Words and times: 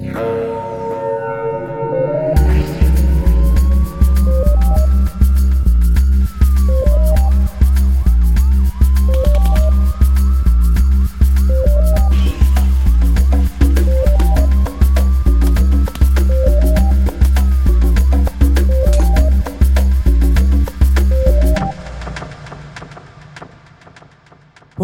Thank 0.00 0.16
you. 0.16 0.81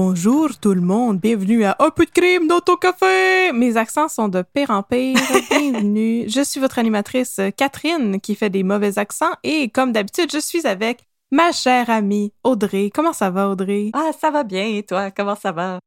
Bonjour 0.01 0.57
tout 0.61 0.75
le 0.75 0.81
monde, 0.81 1.19
bienvenue 1.19 1.65
à 1.65 1.75
Un 1.81 1.91
peu 1.91 2.05
de 2.05 2.11
crime 2.13 2.47
dans 2.47 2.61
ton 2.61 2.77
café. 2.77 3.51
Mes 3.53 3.77
accents 3.77 4.07
sont 4.07 4.29
de 4.29 4.43
pire 4.43 4.71
en 4.71 4.85
pire. 4.85 5.19
Bienvenue. 5.51 6.29
Je 6.29 6.41
suis 6.45 6.61
votre 6.61 6.79
animatrice 6.79 7.41
Catherine 7.57 8.21
qui 8.21 8.37
fait 8.37 8.49
des 8.49 8.63
mauvais 8.63 8.97
accents 9.01 9.33
et 9.43 9.71
comme 9.71 9.91
d'habitude, 9.91 10.31
je 10.33 10.39
suis 10.39 10.69
avec 10.69 11.09
ma 11.33 11.51
chère 11.51 11.91
amie 11.91 12.33
Audrey. 12.45 12.93
Comment 12.95 13.13
ça 13.13 13.31
va 13.31 13.49
Audrey? 13.49 13.91
Ah, 13.93 14.13
ça 14.17 14.31
va 14.31 14.45
bien, 14.45 14.69
et 14.69 14.85
toi, 14.85 15.11
comment 15.11 15.35
ça 15.35 15.51
va? 15.51 15.81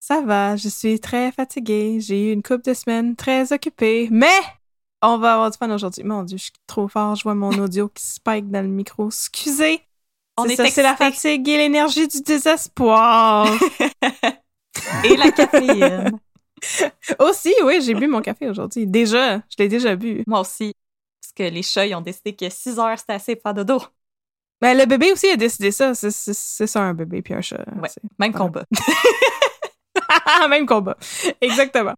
Ça 0.00 0.22
va, 0.22 0.56
je 0.56 0.70
suis 0.70 0.98
très 0.98 1.30
fatiguée. 1.30 2.00
J'ai 2.00 2.30
eu 2.30 2.32
une 2.32 2.42
couple 2.42 2.64
de 2.64 2.72
semaines 2.72 3.16
très 3.16 3.52
occupée, 3.52 4.08
mais 4.10 4.40
on 5.02 5.18
va 5.18 5.34
avoir 5.34 5.50
du 5.50 5.58
fun 5.58 5.70
aujourd'hui. 5.70 6.04
Mon 6.04 6.22
Dieu, 6.22 6.38
je 6.38 6.44
suis 6.44 6.52
trop 6.66 6.88
fort. 6.88 7.16
Je 7.16 7.24
vois 7.24 7.34
mon 7.34 7.52
audio 7.58 7.90
qui 7.90 8.02
spike 8.02 8.50
dans 8.50 8.62
le 8.62 8.68
micro. 8.68 9.08
Excusez. 9.08 9.82
On 10.36 10.44
est 10.46 10.56
ça, 10.56 10.66
c'est 10.66 10.82
la 10.82 10.96
fatigue 10.96 11.48
et 11.48 11.56
l'énergie 11.58 12.08
du 12.08 12.20
désespoir. 12.22 13.46
Et 15.04 15.16
la 15.16 15.30
caféine. 15.30 16.10
Aussi, 17.18 17.54
oui, 17.64 17.80
j'ai 17.82 17.94
bu 17.94 18.06
mon 18.06 18.20
café 18.22 18.48
aujourd'hui. 18.48 18.86
Déjà, 18.86 19.36
je 19.38 19.56
l'ai 19.58 19.68
déjà 19.68 19.94
bu. 19.96 20.22
Moi 20.26 20.40
aussi. 20.40 20.74
Parce 21.20 21.32
que 21.34 21.54
les 21.54 21.62
chats, 21.62 21.86
ils 21.86 21.94
ont 21.94 22.00
décidé 22.00 22.34
que 22.34 22.48
6 22.48 22.78
heures, 22.78 22.98
c'était 22.98 23.12
assez 23.12 23.36
pour 23.36 23.42
faire 23.42 23.54
dodo. 23.54 23.82
Mais 24.62 24.74
le 24.74 24.86
bébé 24.86 25.12
aussi 25.12 25.28
a 25.28 25.36
décidé 25.36 25.70
ça. 25.72 25.92
C'est- 25.94 26.10
ça, 26.66 26.80
un 26.80 26.94
bébé 26.94 27.20
puis 27.20 27.34
un 27.34 27.40
chat. 27.42 27.64
Ouais. 27.80 27.88
Même 28.18 28.32
combat. 28.32 28.64
Même 30.48 30.66
combat. 30.66 30.96
Exactement. 31.40 31.94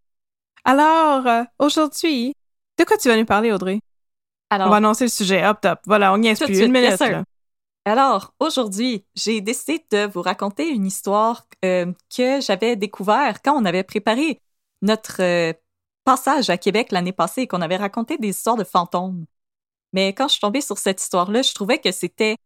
Alors, 0.64 1.26
euh, 1.26 1.42
aujourd'hui, 1.58 2.34
de 2.78 2.84
quoi 2.84 2.97
tu 2.97 3.08
vas 3.08 3.16
nous 3.16 3.25
parler, 3.26 3.53
Audrey? 3.53 3.81
Alors, 4.50 4.69
On 4.69 4.70
va 4.70 4.76
annoncer 4.76 5.04
le 5.04 5.10
sujet. 5.10 5.47
Hop, 5.47 5.60
top. 5.60 5.78
Voilà, 5.87 6.12
on 6.12 6.16
Tout 6.16 6.22
de 6.22 6.34
plus. 6.34 6.54
suite, 6.54 6.66
Une 6.66 6.72
minute. 6.72 6.91
yes, 6.91 6.98
sir. 6.98 7.10
là. 7.10 7.25
Alors 7.84 8.34
aujourd'hui, 8.40 9.04
j'ai 9.14 9.40
décidé 9.40 9.84
de 9.90 10.06
vous 10.06 10.22
raconter 10.22 10.68
une 10.68 10.86
histoire 10.86 11.46
euh, 11.64 11.92
que 12.14 12.40
j'avais 12.40 12.76
découvert 12.76 13.42
quand 13.42 13.54
on 13.60 13.64
avait 13.64 13.82
préparé 13.82 14.40
notre 14.82 15.22
euh, 15.22 15.52
passage 16.04 16.50
à 16.50 16.58
Québec 16.58 16.92
l'année 16.92 17.12
passée 17.12 17.42
et 17.42 17.46
qu'on 17.46 17.60
avait 17.60 17.76
raconté 17.76 18.18
des 18.18 18.28
histoires 18.28 18.56
de 18.56 18.64
fantômes. 18.64 19.26
Mais 19.92 20.12
quand 20.12 20.28
je 20.28 20.32
suis 20.32 20.40
tombée 20.40 20.60
sur 20.60 20.78
cette 20.78 21.00
histoire-là, 21.00 21.42
je 21.42 21.54
trouvais 21.54 21.78
que 21.78 21.92
c'était 21.92 22.36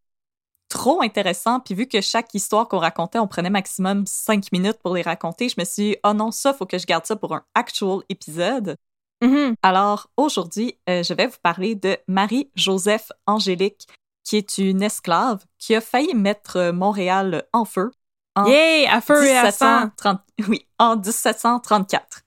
trop 0.69 1.03
intéressant. 1.03 1.60
Puis 1.60 1.75
vu 1.75 1.87
que 1.87 2.00
chaque 2.00 2.34
histoire 2.34 2.69
qu'on 2.69 2.78
racontait, 2.78 3.19
on 3.19 3.26
prenait 3.26 3.50
maximum 3.50 4.06
cinq 4.06 4.53
minutes 4.53 4.78
pour 4.82 4.94
les 4.94 5.03
raconter, 5.03 5.49
je 5.49 5.55
me 5.59 5.65
suis 5.65 5.91
dit, 5.91 5.97
oh 6.05 6.12
non, 6.12 6.31
ça, 6.31 6.53
faut 6.53 6.66
que 6.66 6.78
je 6.78 6.87
garde 6.87 7.06
ça 7.06 7.16
pour 7.16 7.34
un 7.34 7.44
actual 7.55 8.00
épisode. 8.09 8.76
Mhm. 9.22 9.55
Alors 9.62 10.09
aujourd'hui, 10.16 10.78
euh, 10.88 11.03
je 11.03 11.12
vais 11.15 11.26
vous 11.26 11.38
parler 11.43 11.75
de 11.75 11.97
Marie-Joseph 12.06 13.10
Angélique, 13.26 13.88
qui 14.28 14.37
est 14.37 14.59
une 14.59 14.83
esclave 14.83 15.43
qui 15.59 15.75
a 15.75 15.81
failli 15.81 16.15
mettre 16.15 16.56
euh, 16.56 16.72
Montréal 16.72 17.44
en 17.55 17.65
feu 17.65 17.91
en 18.37 18.44
Yay! 18.44 18.87
À 18.87 19.00
feu 19.00 19.25
et 19.25 19.37
à 19.37 19.50
sang. 19.50 19.87
1730 19.87 20.21
oui, 20.49 20.69
en 20.78 20.97
1734. 20.97 22.22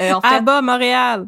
Euh, 0.00 0.12
en, 0.14 0.20
À 0.20 0.40
bas, 0.40 0.62
Montréal. 0.62 1.26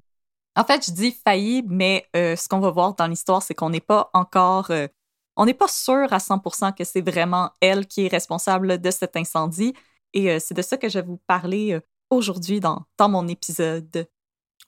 en 0.56 0.64
fait, 0.64 0.86
je 0.86 0.92
dis 0.92 1.12
failli, 1.12 1.62
mais 1.68 2.08
euh, 2.16 2.34
ce 2.36 2.48
qu'on 2.48 2.58
va 2.58 2.70
voir 2.70 2.94
dans 2.94 3.06
l'histoire, 3.06 3.42
c'est 3.42 3.54
qu'on 3.54 3.68
n'est 3.68 3.80
pas 3.80 4.10
encore, 4.14 4.70
euh, 4.70 4.88
on 5.36 5.44
n'est 5.44 5.54
pas 5.54 5.68
sûr 5.68 6.10
à 6.10 6.18
100% 6.18 6.72
que 6.74 6.84
c'est 6.84 7.02
vraiment 7.02 7.50
elle 7.60 7.86
qui 7.86 8.06
est 8.06 8.08
responsable 8.08 8.80
de 8.80 8.90
cet 8.90 9.16
incendie. 9.16 9.74
Et 10.14 10.30
euh, 10.30 10.38
c'est 10.40 10.54
de 10.54 10.62
ça 10.62 10.78
que 10.78 10.88
je 10.88 11.00
vais 11.00 11.06
vous 11.06 11.20
parler 11.26 11.74
euh, 11.74 11.80
aujourd'hui 12.08 12.60
dans, 12.60 12.82
dans 12.96 13.10
mon 13.10 13.28
épisode. 13.28 14.08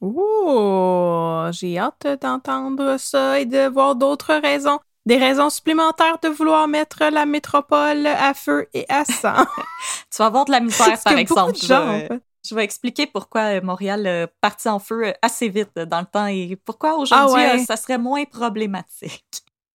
Ouh, 0.03 1.51
j'ai 1.53 1.79
hâte 1.79 2.07
d'entendre 2.21 2.99
ça 2.99 3.41
et 3.41 3.47
de 3.47 3.67
voir 3.69 3.97
d'autres 3.97 4.35
raisons. 4.35 4.79
Des 5.07 5.17
raisons 5.19 5.51
supplémentaires 5.51 6.19
de 6.23 6.29
vouloir 6.29 6.67
mettre 6.69 7.05
la 7.13 7.27
métropole 7.27 8.07
à 8.07 8.35
feu 8.35 8.67
et 8.75 8.85
à 8.89 9.05
sang. 9.05 9.35
Tu 10.11 10.19
vas 10.19 10.27
avoir 10.27 10.45
de 10.45 10.51
la 10.51 10.61
misère, 10.61 10.99
par 11.05 11.17
exemple. 11.17 11.53
de 11.53 11.59
Je 11.59 11.67
vais- 11.69 11.75
en 11.77 11.99
fait. 12.09 12.23
Je 12.49 12.55
vais 12.55 12.63
expliquer 12.65 13.07
pourquoi 13.07 13.41
euh, 13.57 13.61
Montréal 13.61 14.07
euh, 14.07 14.27
partit 14.41 14.69
en 14.69 14.79
feu 14.79 15.09
euh, 15.09 15.13
assez 15.21 15.49
vite 15.49 15.75
dans 15.79 15.99
le 16.01 16.07
temps 16.07 16.27
et 16.27 16.57
pourquoi 16.65 16.95
aujourd'hui 16.97 17.43
Ah 17.45 17.55
ouais. 17.57 17.65
ça 17.65 17.77
serait 17.77 17.99
moins 17.99 18.25
problématique. 18.25 19.25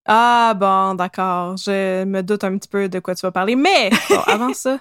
Ah 0.07 0.53
bon, 0.55 0.95
d'accord. 0.95 1.57
Je 1.57 2.05
me 2.05 2.21
doute 2.23 2.43
un 2.45 2.57
petit 2.57 2.69
peu 2.69 2.87
de 2.87 2.99
quoi 2.99 3.13
tu 3.13 3.21
vas 3.25 3.31
parler. 3.31 3.55
Mais 3.57 3.89
bon, 4.09 4.19
avant 4.27 4.53
ça, 4.53 4.79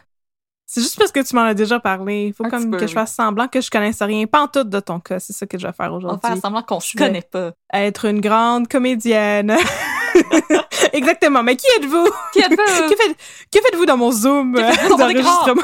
c'est 0.66 0.80
juste 0.80 0.96
parce 0.98 1.10
que 1.10 1.18
tu 1.20 1.34
m'en 1.34 1.42
as 1.42 1.54
déjà 1.54 1.80
parlé. 1.80 2.26
Il 2.28 2.32
faut 2.32 2.44
Un 2.46 2.50
comme 2.50 2.70
peu, 2.70 2.76
que 2.78 2.86
je 2.86 2.92
fasse 2.92 3.12
semblant 3.12 3.48
que 3.48 3.60
je 3.60 3.68
connaisse 3.70 4.00
rien. 4.02 4.24
Pas 4.26 4.42
en 4.42 4.48
tout 4.48 4.62
de 4.64 4.78
ton 4.80 5.00
cas. 5.00 5.18
C'est 5.18 5.32
ça 5.32 5.46
que 5.46 5.58
je 5.58 5.66
vais 5.66 5.72
faire 5.72 5.86
On 5.86 5.90
va 5.90 5.96
aujourd'hui. 5.96 6.28
faire 6.30 6.36
semblant 6.40 6.62
qu'on 6.62 6.78
vais- 6.78 6.96
connaît 6.96 7.22
pas. 7.22 7.50
Être 7.72 8.04
une 8.06 8.20
grande 8.20 8.68
comédienne. 8.68 9.56
Exactement. 10.92 11.42
Mais 11.42 11.56
qui 11.56 11.66
êtes-vous? 11.78 12.08
Qui 12.32 12.40
êtes-vous? 12.40 12.56
que 12.88 12.96
faites- 12.96 13.16
que 13.52 13.60
faites-vous 13.60 13.86
dans 13.86 13.96
mon 13.96 14.10
Zoom 14.12 14.56
euh, 14.56 14.70
dans 14.88 14.96
d'enregistrement? 14.96 15.62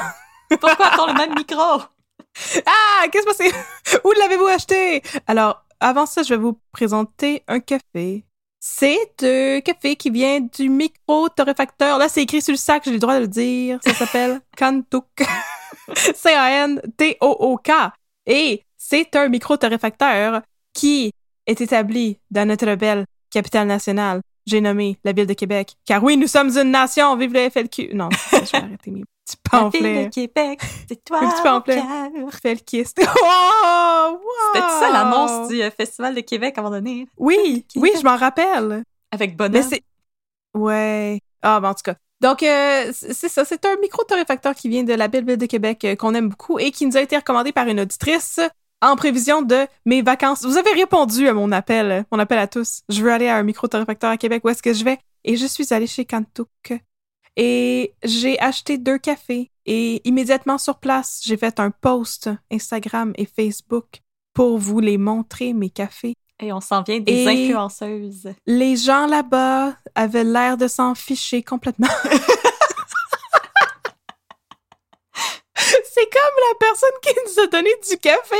Pourquoi 0.60 0.86
attends 0.86 1.06
le 1.08 1.14
même 1.14 1.34
micro? 1.34 1.62
Ah, 2.66 3.08
qu'est-ce 3.10 3.24
que 3.24 3.34
c'est? 3.34 4.00
Où 4.04 4.12
l'avez-vous 4.12 4.44
acheté? 4.46 5.02
Alors, 5.26 5.64
avant 5.80 6.04
ça, 6.04 6.22
je 6.22 6.28
vais 6.34 6.36
vous 6.36 6.60
présenter 6.70 7.42
un 7.48 7.60
café. 7.60 8.26
C'est 8.60 9.22
un 9.22 9.60
café 9.62 9.96
qui 9.96 10.10
vient 10.10 10.40
du 10.40 10.68
micro-torréfacteur. 10.68 11.96
Là, 11.96 12.10
c'est 12.10 12.20
écrit 12.22 12.42
sur 12.42 12.52
le 12.52 12.58
sac, 12.58 12.82
j'ai 12.84 12.90
le 12.90 12.98
droit 12.98 13.14
de 13.14 13.20
le 13.20 13.28
dire. 13.28 13.78
Ça 13.82 13.94
s'appelle 13.94 14.42
Kantuk. 14.54 15.06
C-A-N-T-O-O-K. 16.14 17.70
Et 18.26 18.62
c'est 18.76 19.16
un 19.16 19.28
micro-torréfacteur 19.28 20.42
qui 20.72 21.12
est 21.46 21.60
établi 21.60 22.18
dans 22.30 22.46
notre 22.46 22.74
belle 22.74 23.06
capitale 23.30 23.66
nationale. 23.66 24.20
J'ai 24.46 24.60
nommé 24.60 24.96
la 25.04 25.12
ville 25.12 25.26
de 25.26 25.32
Québec. 25.34 25.74
Car 25.84 26.02
oui, 26.04 26.16
nous 26.16 26.28
sommes 26.28 26.56
une 26.56 26.70
nation. 26.70 27.16
Vive 27.16 27.32
le 27.32 27.50
FLQ. 27.50 27.90
Non, 27.94 28.08
je 28.32 28.36
vais 28.52 28.58
arrêter 28.58 28.90
mes 28.92 29.02
petits 29.24 29.36
La 29.52 29.58
ville 29.58 29.70
pamphlets. 29.72 30.04
de 30.06 30.10
Québec, 30.10 30.60
c'est 30.88 31.04
toi 31.04 31.18
Un 31.18 31.28
petit 31.30 31.36
mon 31.38 31.42
pamphlet. 31.42 31.76
cœur. 31.82 32.32
Felkiste. 32.40 33.00
Oh, 33.28 34.08
wow! 34.12 34.20
C'était 34.54 34.66
ça 34.68 34.90
l'annonce 34.92 35.48
du 35.48 35.60
euh, 35.62 35.70
Festival 35.70 36.14
de 36.14 36.20
Québec 36.20 36.54
à 36.56 36.60
un 36.60 36.64
moment 36.64 36.76
donné? 36.76 37.08
Oui, 37.18 37.64
oui, 37.74 37.90
je 37.98 38.04
m'en 38.04 38.16
rappelle. 38.16 38.84
Avec 39.10 39.30
Mais 39.32 39.36
Bonheur. 39.36 39.64
c'est. 39.68 39.82
Ouais. 40.54 41.20
Ah, 41.42 41.60
ben, 41.60 41.70
en 41.70 41.74
tout 41.74 41.82
cas. 41.84 41.94
Donc, 42.20 42.42
euh, 42.42 42.92
c'est 42.92 43.28
ça. 43.28 43.44
C'est 43.44 43.64
un 43.66 43.76
micro-torréfacteur 43.80 44.54
qui 44.54 44.68
vient 44.68 44.84
de 44.84 44.94
la 44.94 45.08
belle 45.08 45.24
ville 45.26 45.36
de 45.36 45.46
Québec 45.46 45.84
euh, 45.84 45.96
qu'on 45.96 46.14
aime 46.14 46.28
beaucoup 46.28 46.58
et 46.58 46.70
qui 46.70 46.86
nous 46.86 46.96
a 46.96 47.00
été 47.02 47.16
recommandé 47.16 47.52
par 47.52 47.66
une 47.66 47.80
auditrice 47.80 48.40
en 48.86 48.96
prévision 48.96 49.42
de 49.42 49.66
mes 49.84 50.02
vacances. 50.02 50.44
Vous 50.44 50.56
avez 50.56 50.72
répondu 50.72 51.28
à 51.28 51.34
mon 51.34 51.52
appel, 51.52 51.90
euh, 51.90 52.02
mon 52.12 52.18
appel 52.18 52.38
à 52.38 52.46
tous. 52.46 52.82
Je 52.88 53.02
veux 53.02 53.10
aller 53.12 53.28
à 53.28 53.36
un 53.36 53.42
micro-torréfacteur 53.42 54.10
à 54.10 54.16
Québec. 54.16 54.42
Où 54.44 54.48
est-ce 54.48 54.62
que 54.62 54.72
je 54.72 54.84
vais? 54.84 54.98
Et 55.24 55.36
je 55.36 55.46
suis 55.46 55.72
allée 55.74 55.86
chez 55.86 56.04
Kantuk. 56.04 56.48
Et 57.36 57.92
j'ai 58.02 58.40
acheté 58.40 58.78
deux 58.78 58.96
cafés 58.98 59.50
Et 59.66 60.00
immédiatement 60.08 60.56
sur 60.56 60.78
place, 60.78 61.20
j'ai 61.24 61.36
fait 61.36 61.60
un 61.60 61.70
post 61.70 62.30
Instagram 62.50 63.12
et 63.16 63.26
Facebook 63.26 64.00
pour 64.32 64.56
vous 64.58 64.80
les 64.80 64.96
montrer, 64.96 65.52
mes 65.52 65.68
cafés. 65.70 66.14
Et 66.40 66.52
on 66.52 66.60
s'en 66.60 66.82
vient 66.82 67.00
des 67.00 67.12
Et- 67.12 67.28
influenceuses. 67.28 68.28
Les 68.46 68.76
gens 68.76 69.06
là-bas 69.06 69.74
avaient 69.94 70.24
l'air 70.24 70.56
de 70.56 70.68
s'en 70.68 70.94
ficher 70.94 71.42
complètement. 71.42 71.88
C'est 75.96 76.10
comme 76.12 76.44
la 76.50 76.58
personne 76.58 76.90
qui 77.02 77.14
nous 77.24 77.42
a 77.42 77.46
donné 77.46 77.70
du 77.88 77.96
café. 77.96 78.36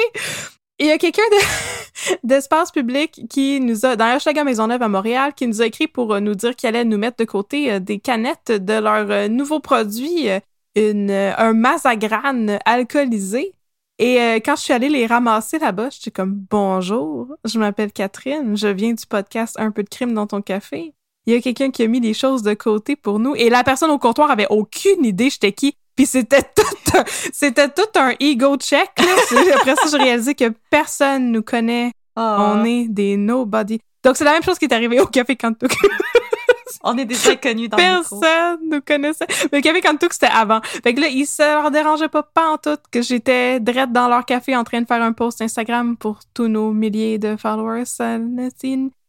Il 0.79 0.88
y 0.88 0.91
a 0.91 0.99
quelqu'un 0.99 1.23
de- 1.32 2.17
d'espace 2.23 2.70
public 2.70 3.23
qui 3.31 3.61
nous 3.61 3.87
a, 3.87 3.97
dans 3.97 4.05
Hashtag 4.05 4.44
Maisonneuve 4.44 4.82
à 4.82 4.88
Montréal, 4.88 5.32
qui 5.35 5.47
nous 5.47 5.62
a 5.62 5.67
écrit 5.67 5.87
pour 5.87 6.12
euh, 6.12 6.20
nous 6.20 6.35
dire 6.35 6.55
qu'il 6.55 6.69
allait 6.69 6.85
nous 6.85 6.99
mettre 6.99 7.17
de 7.17 7.25
côté 7.25 7.73
euh, 7.73 7.79
des 7.81 7.99
canettes 7.99 8.53
de 8.53 8.75
leur 8.75 9.11
euh, 9.11 9.29
nouveau 9.29 9.61
produit, 9.61 10.29
une, 10.75 11.11
un 11.11 11.55
mazagrane 11.55 12.58
alcoolisé. 12.67 13.55
Et 13.99 14.19
quand 14.44 14.56
je 14.56 14.61
suis 14.61 14.75
allée 14.75 14.91
les 14.91 15.06
ramasser 15.06 15.59
là-bas, 15.59 15.88
j'étais 15.91 16.11
comme 16.11 16.35
bonjour, 16.50 17.29
je 17.47 17.59
m'appelle 17.59 17.91
Catherine, 17.91 18.55
je 18.55 18.69
viens 18.69 18.93
du 18.93 19.06
podcast 19.06 19.56
Un 19.59 19.70
peu 19.70 19.82
de 19.82 19.88
crime 19.88 20.12
dans 20.12 20.26
ton 20.26 20.43
café. 20.43 20.93
Il 21.25 21.32
y 21.32 21.37
a 21.38 21.41
quelqu'un 21.41 21.70
qui 21.70 21.82
a 21.82 21.87
mis 21.87 22.02
des 22.02 22.12
choses 22.12 22.43
de 22.43 22.52
côté 22.52 22.94
pour 22.94 23.19
nous 23.19 23.35
et 23.35 23.49
la 23.49 23.64
personne 23.64 23.91
au 23.91 23.99
comptoir 23.99 24.31
avait 24.31 24.47
aucune 24.50 25.02
idée 25.06 25.31
j'étais 25.31 25.52
qui. 25.52 25.79
Puis 25.97 26.07
c'était 26.07 26.43
tout 26.55 26.97
un, 26.99 27.05
c'était 27.33 27.69
tout 27.69 27.99
un 27.99 28.15
ego 28.21 28.57
check. 28.57 28.91
Là. 28.99 29.55
Après 29.57 29.75
ça, 29.75 29.89
j'ai 29.91 29.97
réalisé 29.97 30.35
que 30.35 30.53
personne 30.71 31.33
nous 31.33 31.43
connaît. 31.43 31.93
Ah, 32.15 32.55
On 32.55 32.65
est 32.65 32.89
des 32.89 33.17
nobody. 33.17 33.81
Donc 34.05 34.17
c'est 34.17 34.25
la 34.25 34.33
même 34.33 34.43
chose 34.43 34.59
qui 34.59 34.67
est 34.67 34.73
arrivée 34.73 35.01
au 35.01 35.07
Café 35.07 35.37
Kantuk. 35.37 35.73
on 36.85 36.97
est 36.97 37.05
des 37.05 37.29
inconnus 37.29 37.69
dans 37.69 37.77
le 37.77 37.99
micro. 37.99 38.21
Personne 38.21 38.59
nous 38.71 38.81
connaissait. 38.81 39.27
Mais 39.51 39.59
le 39.59 39.63
Café 39.63 39.81
Kantuk, 39.81 40.13
c'était 40.13 40.27
avant. 40.33 40.61
Fait 40.63 40.95
que 40.95 41.01
là, 41.01 41.09
ils 41.09 41.27
se 41.27 41.43
leur 41.43 41.71
dérangeait 41.71 42.09
pas, 42.09 42.23
pas 42.23 42.49
en 42.49 42.59
tout 42.59 42.79
que 42.91 43.03
j'étais 43.03 43.59
drette 43.59 43.93
dans 43.93 44.09
leur 44.09 44.25
café 44.25 44.57
en 44.57 44.65
train 44.65 44.81
de 44.81 44.87
faire 44.87 45.03
un 45.03 45.13
post 45.13 45.43
Instagram 45.43 45.97
pour 45.97 46.21
tous 46.35 46.49
nos 46.49 46.73
milliers 46.73 47.19
de 47.19 47.37
followers. 47.37 47.85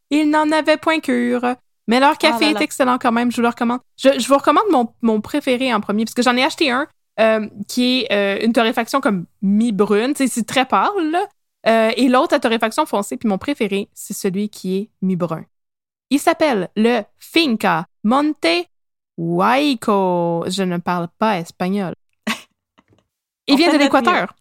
Ils 0.10 0.30
n'en 0.30 0.51
avaient 0.51 0.78
point 0.78 1.00
cure. 1.00 1.56
Mais 1.88 2.00
leur 2.00 2.18
café 2.18 2.36
Ah 2.38 2.45
là 2.48 2.51
là. 2.54 2.60
est 2.60 2.63
excellent 2.63 2.98
quand 2.98 3.12
même, 3.12 3.31
je 3.31 3.38
vous 3.38 3.42
le 3.42 3.48
recommande. 3.48 3.80
Je, 3.98 4.19
je 4.19 4.28
vous 4.28 4.38
recommande 4.38 4.66
mon, 4.72 4.94
mon 5.01 5.22
préféré 5.22 5.74
en 5.74 5.80
premier, 5.80 6.06
parce 6.06 6.13
que 6.13 6.22
j'en 6.22 6.36
ai 6.36 6.44
acheté 6.44 6.69
un 6.69 6.88
euh, 7.19 7.48
qui 7.68 8.01
est 8.01 8.13
euh, 8.13 8.45
une 8.45 8.54
torréfaction 8.54 9.01
comme 9.01 9.25
mi-brune, 9.42 10.13
c'est 10.16 10.45
très 10.45 10.66
pâle, 10.66 11.12
là. 11.12 11.25
Euh, 11.66 11.92
et 11.98 12.07
l'autre, 12.07 12.36
la 12.36 12.39
torréfaction 12.39 12.86
foncée, 12.86 13.18
puis 13.18 13.28
mon 13.28 13.39
préféré, 13.39 13.89
c'est 13.94 14.13
celui 14.13 14.50
qui 14.50 14.78
est 14.78 14.89
mi-brun. 15.01 15.44
Il 16.10 16.19
s'appelle 16.19 16.69
le 16.75 17.01
Finca 17.18 17.86
Monte 18.04 18.68
Huayco. 19.18 20.45
Je 20.48 20.63
ne 20.63 20.78
parle 20.78 21.07
pas 21.18 21.39
espagnol. 21.39 21.95
Il 23.48 23.57
vient 23.57 23.74
de 23.74 23.78
l'Équateur. 23.78 24.36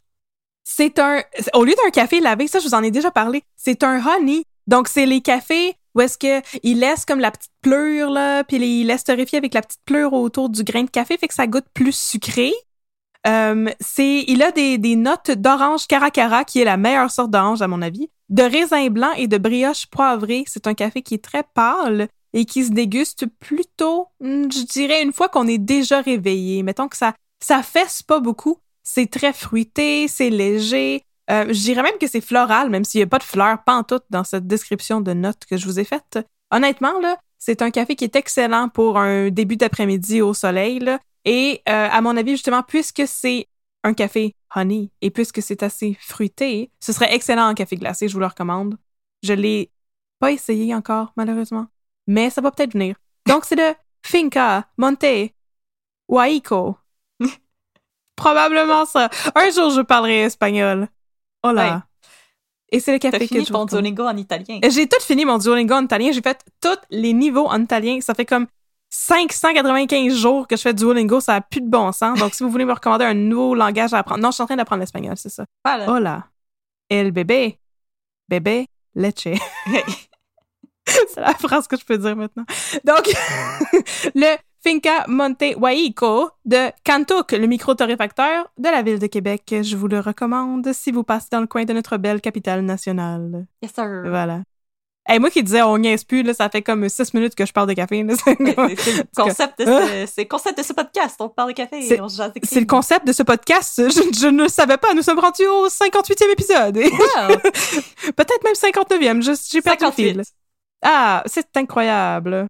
C'est 0.63 0.99
un, 0.99 1.23
au 1.55 1.65
lieu 1.65 1.75
d'un 1.83 1.91
café 1.91 2.21
lavé, 2.21 2.47
ça 2.49 2.59
je 2.59 2.67
vous 2.67 2.75
en 2.75 2.83
ai 2.83 2.91
déjà 2.91 3.11
parlé, 3.11 3.43
c'est 3.57 3.85
un 3.85 4.05
honey. 4.05 4.45
Donc 4.67 4.89
c'est 4.89 5.07
les 5.07 5.21
cafés 5.21 5.77
où 5.97 6.01
est-ce 6.03 6.19
que 6.19 6.43
ils 6.63 6.79
laissent 6.79 7.05
comme 7.05 7.21
la 7.21 7.31
petite 7.31 7.53
pleure 7.63 8.11
là, 8.11 8.45
puis 8.45 8.59
ils 8.59 8.87
laissent 8.87 9.05
torréfier 9.05 9.39
avec 9.39 9.55
la 9.55 9.63
petite 9.63 9.81
pleure 9.85 10.13
autour 10.13 10.49
du 10.49 10.63
grain 10.63 10.85
de 10.85 10.91
café, 10.91 11.17
fait 11.17 11.29
que 11.29 11.35
ça 11.35 11.47
goûte 11.47 11.67
plus 11.75 11.97
sucré. 11.97 12.53
Euh, 13.27 13.71
il 13.99 14.43
a 14.43 14.53
des, 14.53 14.79
des 14.79 14.95
notes 14.95 15.33
d'orange 15.33 15.87
caracara, 15.89 16.45
qui 16.45 16.61
est 16.61 16.65
la 16.65 16.77
meilleure 16.77 17.11
sorte 17.11 17.31
d'orange 17.31 17.61
à 17.63 17.67
mon 17.67 17.83
avis, 17.83 18.09
de 18.29 18.43
raisin 18.43 18.89
blanc 18.89 19.11
et 19.17 19.27
de 19.27 19.39
brioche 19.39 19.87
poivrée. 19.87 20.45
C'est 20.47 20.69
un 20.69 20.75
café 20.75 21.03
qui 21.03 21.15
est 21.15 21.25
très 21.25 21.43
pâle 21.43 22.07
et 22.33 22.45
qui 22.45 22.65
se 22.65 22.71
déguste 22.71 23.27
plutôt, 23.41 24.09
hmm, 24.21 24.45
je 24.53 24.65
dirais, 24.65 25.03
une 25.03 25.13
fois 25.13 25.29
qu'on 25.29 25.49
est 25.49 25.59
déjà 25.59 26.01
réveillé. 26.03 26.63
Mettons 26.63 26.89
que 26.89 26.97
ça, 26.97 27.15
ça 27.41 27.63
fesse 27.63 28.03
pas 28.03 28.21
beaucoup. 28.21 28.59
C'est 28.83 29.11
très 29.11 29.33
fruité, 29.33 30.07
c'est 30.07 30.31
léger. 30.31 31.03
Euh, 31.31 31.47
je 31.49 31.61
dirais 31.61 31.83
même 31.83 31.99
que 32.01 32.07
c'est 32.07 32.21
floral, 32.21 32.71
même 32.71 32.85
s'il 32.85 33.01
n'y 33.01 33.05
a 33.05 33.09
pas 33.09 33.19
de 33.19 33.25
fleurs 33.25 33.63
pantoute 33.65 34.05
dans 34.11 34.25
cette 34.25 34.47
description 34.47 35.01
de 35.01 35.13
notes 35.13 35.45
que 35.49 35.57
je 35.57 35.67
vous 35.67 35.81
ai 35.81 35.85
faite. 35.85 36.19
Honnêtement, 36.51 37.01
là, 37.01 37.17
c'est 37.39 37.63
un 37.63 37.71
café 37.71 37.97
qui 37.97 38.05
est 38.05 38.17
excellent 38.17 38.69
pour 38.69 38.99
un 38.99 39.31
début 39.31 39.57
d'après-midi 39.57 40.23
au 40.23 40.35
soleil. 40.35 40.79
Là. 40.79 41.01
Et 41.25 41.63
euh, 41.69 41.89
à 41.91 42.01
mon 42.01 42.17
avis, 42.17 42.33
justement, 42.33 42.63
puisque 42.63 43.03
c'est 43.07 43.49
un 43.83 43.95
café 43.95 44.35
honey 44.55 44.91
et 45.01 45.11
puisque 45.11 45.43
c'est 45.43 45.63
assez 45.63 45.97
fruité, 46.01 46.71
ce 46.81 46.93
serait 46.93 47.15
excellent 47.15 47.49
en 47.49 47.55
café 47.55 47.77
glacé, 47.77 48.09
je 48.09 48.15
vous 48.15 48.21
le 48.21 48.27
recommande. 48.27 48.77
Je 49.23 49.33
l'ai 49.33 49.71
pas 50.19 50.33
essayé 50.33 50.75
encore, 50.75 51.13
malheureusement, 51.17 51.67
mais 52.07 52.31
ça 52.31 52.41
va 52.41 52.51
peut-être 52.51 52.73
venir. 52.73 52.97
Donc, 53.27 53.45
c'est 53.45 53.57
le 53.57 53.75
Finca 54.03 54.67
Monte 54.79 55.33
Huayco. 56.09 56.77
Probablement 58.17 58.87
ça. 58.87 59.11
Un 59.35 59.51
jour, 59.51 59.71
je 59.71 59.83
parlerai 59.83 60.21
espagnol. 60.21 60.89
Oh 61.49 61.53
là. 61.53 61.75
Ouais. 61.75 61.81
Et 62.73 62.81
c'est 62.81 62.93
le 62.93 62.99
T'as 62.99 63.11
café 63.11 63.29
que 63.29 63.35
fini 63.35 63.45
je 63.45 63.53
vous 63.53 63.59
ton. 63.59 63.65
Duolingo 63.67 64.05
en 64.05 64.17
italien. 64.17 64.59
J'ai 64.69 64.89
tout 64.89 65.01
fini 65.01 65.25
mon 65.25 65.39
Duolingo 65.39 65.75
en 65.75 65.85
italien. 65.85 66.11
J'ai 66.13 66.23
fait 66.23 66.45
tous 66.61 66.79
les 66.91 67.13
niveaux 67.13 67.47
en 67.47 67.63
italien. 67.63 68.01
Ça 68.01 68.15
fait 68.15 68.25
comme 68.25 68.47
595 68.91 70.15
jours 70.15 70.49
que 70.49 70.57
je 70.57 70.63
fais 70.63 70.75
Duolingo. 70.75 71.21
Ça 71.21 71.35
n'a 71.35 71.41
plus 71.41 71.61
de 71.61 71.69
bon 71.69 71.93
sens. 71.93 72.19
Donc, 72.19 72.35
si 72.35 72.43
vous 72.43 72.51
voulez 72.51 72.65
me 72.65 72.73
recommander 72.73 73.05
un 73.05 73.15
nouveau 73.15 73.55
langage 73.55 73.95
à 73.95 73.99
apprendre. 73.99 74.23
Non, 74.23 74.31
je 74.31 74.35
suis 74.35 74.43
en 74.43 74.47
train 74.47 74.57
d'apprendre 74.57 74.81
l'espagnol, 74.81 75.17
c'est 75.17 75.29
ça. 75.29 75.45
Voilà. 75.65 75.91
Hola. 75.91 76.27
El 76.89 77.13
bébé. 77.13 77.61
Bébé 78.29 78.67
leche. 78.95 79.29
c'est 81.09 81.21
la 81.21 81.35
phrase 81.35 81.67
que 81.67 81.77
je 81.77 81.85
peux 81.85 81.99
dire 81.99 82.17
maintenant. 82.17 82.45
Donc, 82.85 83.07
le 84.15 84.37
Finca 84.67 85.05
Monte 85.07 85.55
Huayco 85.57 86.29
de 86.45 86.73
Cantuc, 86.85 87.31
le 87.31 87.47
micro-torréfacteur 87.47 88.49
de 88.59 88.69
la 88.69 88.83
ville 88.83 88.99
de 88.99 89.07
Québec. 89.07 89.43
Je 89.63 89.77
vous 89.77 89.87
le 89.87 90.01
recommande 90.01 90.73
si 90.73 90.91
vous 90.91 91.05
passez 91.05 91.29
dans 91.31 91.41
le 91.41 91.47
coin 91.47 91.65
de 91.65 91.73
notre 91.73 91.99
belle 91.99 92.21
capitale 92.21 92.63
nationale. 92.63 93.47
Yes, 93.63 93.73
sir. 93.73 94.03
Voilà. 94.07 94.41
Hey, 95.09 95.21
moi 95.21 95.31
qui 95.31 95.45
disais 95.45 95.63
on 95.63 95.79
niaise 95.79 96.03
plus, 96.03 96.25
là, 96.25 96.35
ça 96.35 96.49
fait 96.49 96.63
comme 96.63 96.89
six 96.89 97.15
minutes 97.15 97.37
que 97.37 97.47
je 97.47 97.53
parle 97.53 97.69
de 97.69 97.75
café. 97.75 98.03
là. 98.03 98.15
C'est 98.25 98.41
le 98.41 99.05
concept 99.15 99.61
de 99.61 99.65
ce, 99.67 100.07
c'est 100.13 100.23
le 100.23 100.29
concept 100.29 100.59
de 100.59 100.65
ce 100.65 100.73
podcast. 100.73 101.15
On 101.21 101.29
parle 101.29 101.51
de 101.51 101.55
café 101.55 101.83
C'est- 101.83 101.95
et 102.57 102.61
le 102.61 102.67
concept 102.67 103.07
de 103.07 103.13
ce 103.13 103.23
podcast. 103.23 103.81
Je, 103.89 104.19
je 104.21 104.27
ne 104.27 104.43
le 104.43 104.49
savais 104.49 104.79
pas. 104.79 104.95
Nous 104.95 105.03
sommes 105.03 105.21
rendus 105.21 105.47
au 105.47 105.69
58e 105.69 106.33
épisode. 106.33 106.77
Et 106.79 106.91
Wow. 106.91 107.37
Peut-être 108.17 108.43
même 108.43 108.55
59e. 108.55 109.23
Je- 109.23 109.49
J'ai 109.49 109.63
perdu 109.63 109.85
le 109.85 109.91
58. 109.91 109.95
fil. 110.15 110.23
Ah, 110.83 111.23
c'est 111.27 111.57
incroyable. 111.57 112.49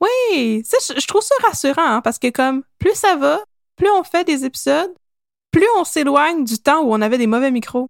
Oui, 0.00 0.62
ça, 0.64 0.76
je, 0.94 1.00
je 1.00 1.06
trouve 1.06 1.22
ça 1.22 1.34
rassurant 1.46 1.82
hein, 1.86 2.00
parce 2.02 2.18
que 2.18 2.30
comme 2.30 2.62
plus 2.78 2.94
ça 2.94 3.16
va, 3.16 3.40
plus 3.76 3.90
on 3.90 4.02
fait 4.04 4.24
des 4.24 4.44
épisodes, 4.44 4.92
plus 5.50 5.66
on 5.78 5.84
s'éloigne 5.84 6.44
du 6.44 6.58
temps 6.58 6.82
où 6.82 6.92
on 6.92 7.00
avait 7.00 7.18
des 7.18 7.26
mauvais 7.26 7.50
micros. 7.50 7.88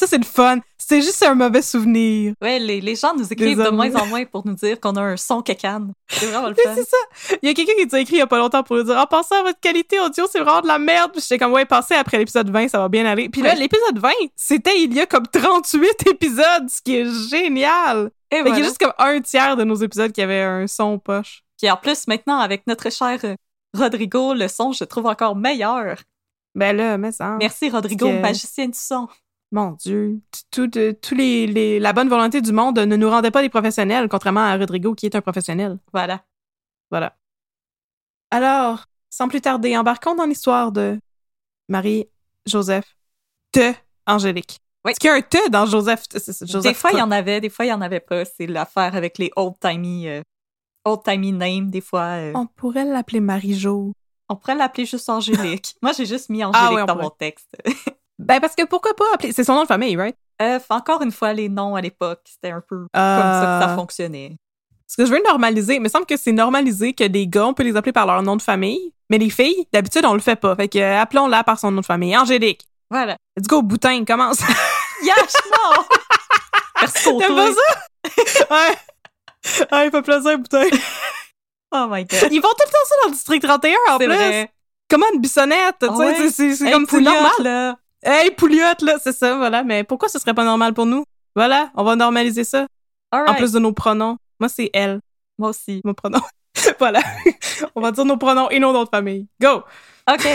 Ça, 0.00 0.06
c'est 0.06 0.18
le 0.18 0.24
fun. 0.24 0.58
C'est 0.78 1.02
juste 1.02 1.22
un 1.22 1.34
mauvais 1.34 1.60
souvenir. 1.62 2.32
Ouais, 2.40 2.58
les, 2.58 2.80
les 2.80 2.94
gens 2.96 3.14
nous 3.14 3.30
écrivent 3.30 3.62
de 3.62 3.68
moins 3.68 3.94
en 3.96 4.06
moins 4.06 4.24
pour 4.24 4.46
nous 4.46 4.54
dire 4.54 4.80
qu'on 4.80 4.96
a 4.96 5.02
un 5.02 5.16
son 5.18 5.42
cacane. 5.42 5.92
C'est 6.08 6.26
vraiment 6.26 6.48
le 6.48 6.54
fun. 6.54 6.74
c'est 6.74 6.88
ça. 6.88 6.96
Il 7.42 7.48
y 7.48 7.52
a 7.52 7.54
quelqu'un 7.54 7.74
qui 7.78 7.86
nous 7.86 7.94
a 7.94 8.00
écrit 8.00 8.14
il 8.16 8.18
y 8.18 8.22
a 8.22 8.26
pas 8.26 8.38
longtemps 8.38 8.62
pour 8.62 8.76
nous 8.76 8.82
dire 8.84 8.96
En 8.96 9.06
pensant 9.06 9.36
à 9.40 9.42
votre 9.42 9.60
qualité 9.60 10.00
audio, 10.00 10.24
c'est 10.32 10.40
vraiment 10.40 10.62
de 10.62 10.66
la 10.68 10.78
merde. 10.78 11.12
Puis 11.12 11.20
j'étais 11.20 11.38
comme 11.38 11.52
Ouais, 11.52 11.64
passez 11.66 11.94
après 11.94 12.16
l'épisode 12.18 12.48
20, 12.50 12.68
ça 12.68 12.78
va 12.78 12.88
bien 12.88 13.04
aller. 13.04 13.28
Puis 13.28 13.42
là, 13.42 13.50
Ouais. 13.50 13.56
l'épisode 13.56 13.98
20, 13.98 14.08
c'était 14.36 14.80
il 14.80 14.94
y 14.94 15.00
a 15.00 15.06
comme 15.06 15.26
38 15.26 16.08
épisodes, 16.08 16.68
ce 16.70 16.80
qui 16.82 16.96
est 16.96 17.28
génial. 17.28 18.10
Et 18.32 18.36
Fait 18.36 18.44
qu'il 18.44 18.58
y 18.58 18.62
a 18.62 18.64
juste 18.64 18.78
comme 18.78 18.94
un 18.98 19.20
tiers 19.20 19.56
de 19.56 19.64
nos 19.64 19.74
épisodes 19.76 20.12
qui 20.12 20.22
avaient 20.22 20.42
un 20.42 20.66
son 20.66 20.98
poche. 20.98 21.42
Puis 21.60 21.70
en 21.70 21.76
plus, 21.76 22.06
maintenant, 22.08 22.38
avec 22.38 22.66
notre 22.66 22.90
cher 22.90 23.18
euh, 23.24 23.34
Rodrigo, 23.76 24.32
le 24.34 24.48
son, 24.48 24.72
je 24.72 24.82
le 24.82 24.88
trouve 24.88 25.06
encore 25.06 25.36
meilleur. 25.36 25.98
Ben 26.54 26.76
là, 26.76 26.96
mais 26.98 27.12
ça. 27.12 27.36
Merci, 27.38 27.70
Rodrigo, 27.70 28.06
que- 28.08 28.20
magicien 28.20 28.66
du 28.66 28.78
son. 28.78 29.06
Mon 29.52 29.72
Dieu. 29.72 30.20
Tout, 30.52 30.68
tout, 30.68 30.92
tous 31.02 31.14
les, 31.14 31.46
les- 31.46 31.80
la 31.80 31.92
bonne 31.92 32.08
volonté 32.08 32.40
du 32.40 32.52
monde 32.52 32.78
ne 32.78 32.96
nous 32.96 33.10
rendait 33.10 33.30
pas 33.32 33.42
des 33.42 33.48
professionnels, 33.48 34.08
contrairement 34.08 34.40
à 34.44 34.56
Rodrigo 34.56 34.94
qui 34.94 35.06
est 35.06 35.16
un 35.16 35.20
professionnel. 35.20 35.78
Voilà. 35.92 36.24
Voilà. 36.90 37.16
Alors, 38.30 38.84
sans 39.10 39.28
plus 39.28 39.40
tarder, 39.40 39.76
embarquons 39.76 40.14
dans 40.14 40.24
l'histoire 40.26 40.70
de 40.70 41.00
Marie-Joseph 41.68 42.96
de 43.54 43.72
Angélique. 44.06 44.58
Oui. 44.84 44.92
Est-ce 44.92 45.00
qu'il 45.00 45.08
y 45.10 45.12
a 45.12 45.16
un 45.16 45.20
te 45.22 45.50
dans 45.50 45.66
Joseph? 45.66 46.04
Joseph 46.12 46.62
des 46.62 46.74
fois, 46.74 46.90
il 46.92 46.98
y 46.98 47.02
en 47.02 47.10
avait, 47.10 47.40
des 47.40 47.50
fois, 47.50 47.64
il 47.64 47.68
y 47.68 47.72
en 47.72 47.80
avait 47.80 48.00
pas. 48.00 48.24
C'est 48.24 48.46
l'affaire 48.46 48.94
avec 48.94 49.18
les 49.18 49.30
old-timey 49.36 50.08
euh, 50.08 50.22
old-timey 50.84 51.32
names, 51.32 51.70
des 51.70 51.80
fois. 51.80 52.02
euh, 52.18 52.32
On 52.34 52.46
pourrait 52.46 52.84
l'appeler 52.84 53.20
Marie-Jo. 53.20 53.92
On 54.28 54.36
pourrait 54.36 54.54
l'appeler 54.54 54.86
juste 54.86 55.08
Angélique. 55.10 55.74
Moi, 55.82 55.92
j'ai 55.92 56.06
juste 56.06 56.28
mis 56.30 56.42
Ah 56.42 56.48
Angélique 56.50 56.86
dans 56.86 56.94
pourrait. 56.94 57.02
mon 57.04 57.10
texte. 57.10 57.56
Ben, 58.26 58.40
parce 58.40 58.54
que 58.54 58.64
pourquoi 58.64 58.94
pas 58.94 59.04
appeler... 59.14 59.32
C'est 59.32 59.44
son 59.44 59.54
nom 59.54 59.62
de 59.62 59.66
famille, 59.68 59.96
right? 59.96 60.16
Euh, 60.42 60.58
encore 60.70 61.02
une 61.02 61.12
fois, 61.12 61.32
les 61.32 61.48
noms 61.48 61.74
à 61.74 61.80
l'époque, 61.80 62.20
c'était 62.24 62.50
un 62.52 62.60
peu 62.66 62.86
Euh, 62.96 63.20
comme 63.20 63.32
ça 63.32 63.58
que 63.60 63.66
ça 63.68 63.74
fonctionnait. 63.76 64.36
Ce 64.86 64.96
que 64.96 65.06
je 65.06 65.12
veux 65.12 65.22
normaliser, 65.24 65.74
il 65.76 65.80
me 65.80 65.88
semble 65.88 66.06
que 66.06 66.16
c'est 66.16 66.32
normalisé 66.32 66.92
que 66.94 67.04
des 67.04 67.26
gars, 67.26 67.46
on 67.46 67.54
peut 67.54 67.62
les 67.62 67.76
appeler 67.76 67.92
par 67.92 68.06
leur 68.06 68.22
nom 68.22 68.36
de 68.36 68.42
famille, 68.42 68.92
mais 69.08 69.18
les 69.18 69.30
filles, 69.30 69.66
d'habitude, 69.72 70.04
on 70.04 70.14
le 70.14 70.20
fait 70.20 70.36
pas. 70.36 70.56
Fait 70.56 70.68
que, 70.68 70.78
euh, 70.78 71.00
appelons-la 71.00 71.44
par 71.44 71.58
son 71.58 71.70
nom 71.70 71.80
de 71.80 71.86
famille. 71.86 72.16
Angélique. 72.16 72.62
Voilà. 72.90 73.16
Let's 73.36 73.46
go, 73.46 73.62
boutin, 73.62 74.04
commence. 74.04 74.40
Yash, 75.02 75.34
non! 75.52 75.84
Merci 76.80 77.04
pour 77.04 77.18
T'aimes 77.20 77.34
pas 77.36 77.52
ça? 77.52 78.46
ouais. 78.50 79.84
Il 79.86 79.90
fait 79.90 80.02
plaisir, 80.02 80.38
boutin. 80.38 80.64
Oh 81.72 81.86
my 81.88 82.04
god. 82.04 82.28
Ils 82.32 82.40
font 82.40 82.48
tout 82.48 82.64
le 82.66 82.72
temps 82.72 82.86
ça 82.86 82.94
dans 83.02 83.08
le 83.08 83.12
district 83.14 83.42
31, 83.44 83.72
en 83.90 83.98
plus. 83.98 84.06
vrai. 84.06 84.50
comment 84.90 85.06
une 85.14 85.20
bissonnette, 85.20 85.76
tu 85.80 86.30
sais, 86.30 86.54
c'est- 86.56 86.70
comme 86.72 86.86
c'est 86.88 87.00
normal. 87.00 87.30
là. 87.40 87.76
Hey, 88.02 88.30
pouliotte, 88.30 88.82
là, 88.82 88.98
c'est 89.02 89.12
ça, 89.12 89.36
voilà. 89.36 89.62
Mais 89.62 89.84
pourquoi 89.84 90.08
ce 90.08 90.18
serait 90.18 90.34
pas 90.34 90.44
normal 90.44 90.72
pour 90.74 90.86
nous? 90.86 91.04
Voilà, 91.36 91.70
on 91.74 91.84
va 91.84 91.96
normaliser 91.96 92.44
ça. 92.44 92.66
All 93.10 93.28
En 93.28 93.34
plus 93.34 93.52
de 93.52 93.58
nos 93.58 93.72
pronoms. 93.72 94.16
Moi, 94.38 94.48
c'est 94.48 94.70
elle, 94.72 95.00
Moi 95.38 95.50
aussi. 95.50 95.80
mon 95.84 95.94
pronom. 95.94 96.20
voilà. 96.78 97.00
on 97.74 97.80
va 97.80 97.92
dire 97.92 98.04
nos 98.04 98.16
pronoms 98.16 98.48
et 98.50 98.58
nos 98.58 98.72
noms 98.72 98.84
de 98.84 98.88
famille. 98.88 99.26
Go! 99.40 99.62
OK. 100.10 100.26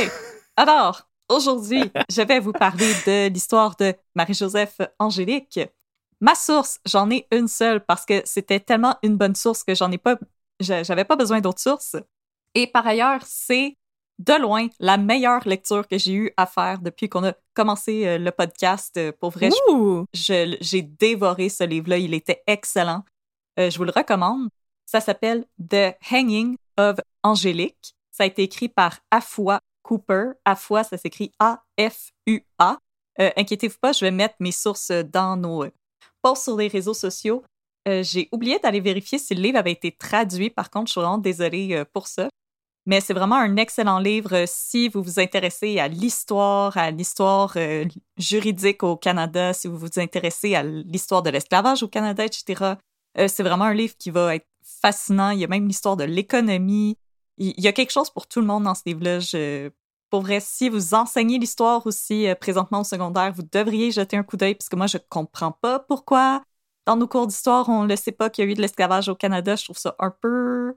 Alors, 0.55 1.07
aujourd'hui, 1.27 1.91
je 2.09 2.21
vais 2.21 2.39
vous 2.39 2.53
parler 2.53 2.93
de 3.05 3.29
l'histoire 3.29 3.75
de 3.77 3.93
Marie-Joseph 4.13 4.77
Angélique. 4.99 5.59
Ma 6.21 6.35
source, 6.35 6.79
j'en 6.85 7.09
ai 7.09 7.27
une 7.31 7.47
seule 7.47 7.83
parce 7.83 8.05
que 8.05 8.21
c'était 8.25 8.59
tellement 8.59 8.95
une 9.03 9.17
bonne 9.17 9.35
source 9.35 9.63
que 9.63 9.75
j'en 9.75 9.91
ai 9.91 9.97
pas, 9.97 10.15
j'avais 10.59 11.03
pas 11.03 11.15
besoin 11.15 11.41
d'autres 11.41 11.61
sources. 11.61 11.97
Et 12.53 12.67
par 12.67 12.87
ailleurs, 12.87 13.21
c'est 13.25 13.75
de 14.19 14.33
loin 14.41 14.67
la 14.79 14.97
meilleure 14.97 15.47
lecture 15.47 15.87
que 15.87 15.97
j'ai 15.97 16.13
eu 16.13 16.31
à 16.37 16.45
faire 16.45 16.79
depuis 16.79 17.09
qu'on 17.09 17.25
a 17.25 17.33
commencé 17.53 18.05
euh, 18.07 18.17
le 18.17 18.31
podcast. 18.31 18.95
Euh, 18.97 19.11
Pour 19.11 19.31
vrai, 19.31 19.49
j'ai 20.13 20.81
dévoré 20.81 21.49
ce 21.49 21.63
livre-là. 21.63 21.97
Il 21.97 22.13
était 22.13 22.43
excellent. 22.47 23.03
Euh, 23.59 23.69
je 23.69 23.77
vous 23.77 23.83
le 23.83 23.91
recommande. 23.95 24.49
Ça 24.85 25.01
s'appelle 25.01 25.45
The 25.59 25.95
Hanging 26.11 26.57
of 26.77 26.97
Angélique. 27.23 27.95
Ça 28.11 28.23
a 28.23 28.27
été 28.27 28.43
écrit 28.43 28.69
par 28.69 28.99
Afua 29.11 29.59
Cooper. 29.81 30.31
Afua, 30.45 30.83
ça 30.83 30.97
s'écrit 30.97 31.31
A-F-U-A. 31.39 32.77
Euh, 33.19 33.29
Inquiétez-vous 33.37 33.77
pas, 33.79 33.93
je 33.93 34.03
vais 34.05 34.11
mettre 34.11 34.35
mes 34.39 34.51
sources 34.51 34.91
dans 34.91 35.37
nos 35.37 35.65
posts 36.21 36.43
sur 36.43 36.57
les 36.57 36.67
réseaux 36.67 36.93
sociaux. 36.93 37.43
Euh, 37.87 38.03
j'ai 38.03 38.27
oublié 38.31 38.59
d'aller 38.59 38.79
vérifier 38.81 39.19
si 39.19 39.35
le 39.35 39.41
livre 39.41 39.57
avait 39.57 39.71
été 39.71 39.91
traduit. 39.91 40.49
Par 40.49 40.69
contre, 40.69 40.87
je 40.87 40.91
suis 40.93 41.01
vraiment 41.01 41.17
désolée 41.17 41.83
pour 41.93 42.07
ça. 42.07 42.29
Mais 42.85 43.01
c'est 43.01 43.13
vraiment 43.13 43.37
un 43.37 43.55
excellent 43.57 43.99
livre 43.99 44.35
euh, 44.35 44.45
si 44.47 44.89
vous 44.89 45.01
vous 45.01 45.19
intéressez 45.19 45.79
à 45.79 45.87
l'histoire, 45.87 46.77
à 46.77 46.91
l'histoire 46.91 47.53
euh, 47.55 47.85
juridique 48.17 48.83
au 48.83 48.95
Canada, 48.95 49.53
si 49.53 49.67
vous 49.67 49.77
vous 49.77 49.99
intéressez 49.99 50.53
à 50.53 50.61
l'histoire 50.61 51.23
de 51.23 51.31
l'esclavage 51.31 51.81
au 51.81 51.87
Canada, 51.87 52.23
etc. 52.23 52.75
Euh, 53.17 53.27
c'est 53.27 53.41
vraiment 53.41 53.65
un 53.65 53.73
livre 53.73 53.95
qui 53.97 54.11
va 54.11 54.35
être 54.35 54.47
fascinant. 54.61 55.31
Il 55.31 55.39
y 55.39 55.43
a 55.43 55.47
même 55.47 55.67
l'histoire 55.67 55.97
de 55.97 56.03
l'économie. 56.03 56.97
Il 57.37 57.59
y 57.59 57.67
a 57.67 57.73
quelque 57.73 57.91
chose 57.91 58.11
pour 58.11 58.27
tout 58.27 58.39
le 58.39 58.47
monde 58.47 58.63
dans 58.63 58.75
ce 58.75 58.83
livre-là. 58.85 59.19
Je... 59.19 59.71
Pour 60.11 60.27
si 60.39 60.69
vous 60.69 60.93
enseignez 60.93 61.39
l'histoire 61.39 61.85
aussi 61.87 62.27
présentement 62.39 62.81
au 62.81 62.83
secondaire, 62.83 63.33
vous 63.33 63.41
devriez 63.51 63.91
jeter 63.91 64.15
un 64.15 64.23
coup 64.23 64.37
d'œil 64.37 64.55
parce 64.55 64.69
que 64.69 64.75
moi, 64.75 64.87
je 64.87 64.97
comprends 65.09 65.51
pas 65.51 65.79
pourquoi 65.79 66.41
dans 66.85 66.95
nos 66.95 67.07
cours 67.07 67.27
d'histoire, 67.27 67.67
on 67.67 67.83
ne 67.83 67.95
sait 67.95 68.11
pas 68.11 68.29
qu'il 68.29 68.45
y 68.45 68.47
a 68.47 68.51
eu 68.51 68.53
de 68.53 68.61
l'esclavage 68.61 69.09
au 69.09 69.15
Canada. 69.15 69.55
Je 69.55 69.63
trouve 69.65 69.77
ça 69.77 69.95
un 69.99 70.11
peu 70.11 70.75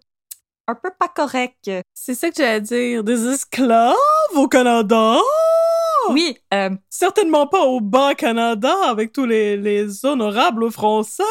un 0.68 0.74
peu 0.74 0.90
pas 0.98 1.08
correct. 1.08 1.70
C'est 1.94 2.14
ça 2.14 2.28
que 2.30 2.36
j'allais 2.36 2.60
dire. 2.60 3.02
Des 3.02 3.26
esclaves 3.26 3.94
au 4.34 4.46
Canada? 4.48 5.16
Oui, 6.10 6.36
euh, 6.54 6.70
Certainement 6.88 7.46
pas 7.46 7.62
au 7.64 7.80
Bas-Canada 7.80 8.72
avec 8.86 9.12
tous 9.12 9.26
les, 9.26 9.56
les 9.56 10.04
honorables 10.06 10.70
français. 10.70 11.22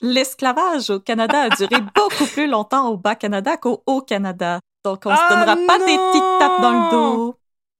l'esclavage 0.00 0.90
au 0.90 1.00
Canada 1.00 1.42
a 1.42 1.48
duré 1.50 1.76
beaucoup 1.94 2.26
plus 2.26 2.46
longtemps 2.46 2.88
au 2.88 2.96
Bas-Canada 2.96 3.56
qu'au 3.56 3.82
Haut-Canada. 3.86 4.60
Donc, 4.84 5.02
on 5.06 5.10
Ah 5.10 5.16
se 5.16 5.34
donnera 5.34 5.56
pas 5.66 5.78
des 5.78 5.96
petites 5.96 6.38
tapes 6.38 6.60
dans 6.60 6.72
le 6.72 6.90
dos. 6.90 7.36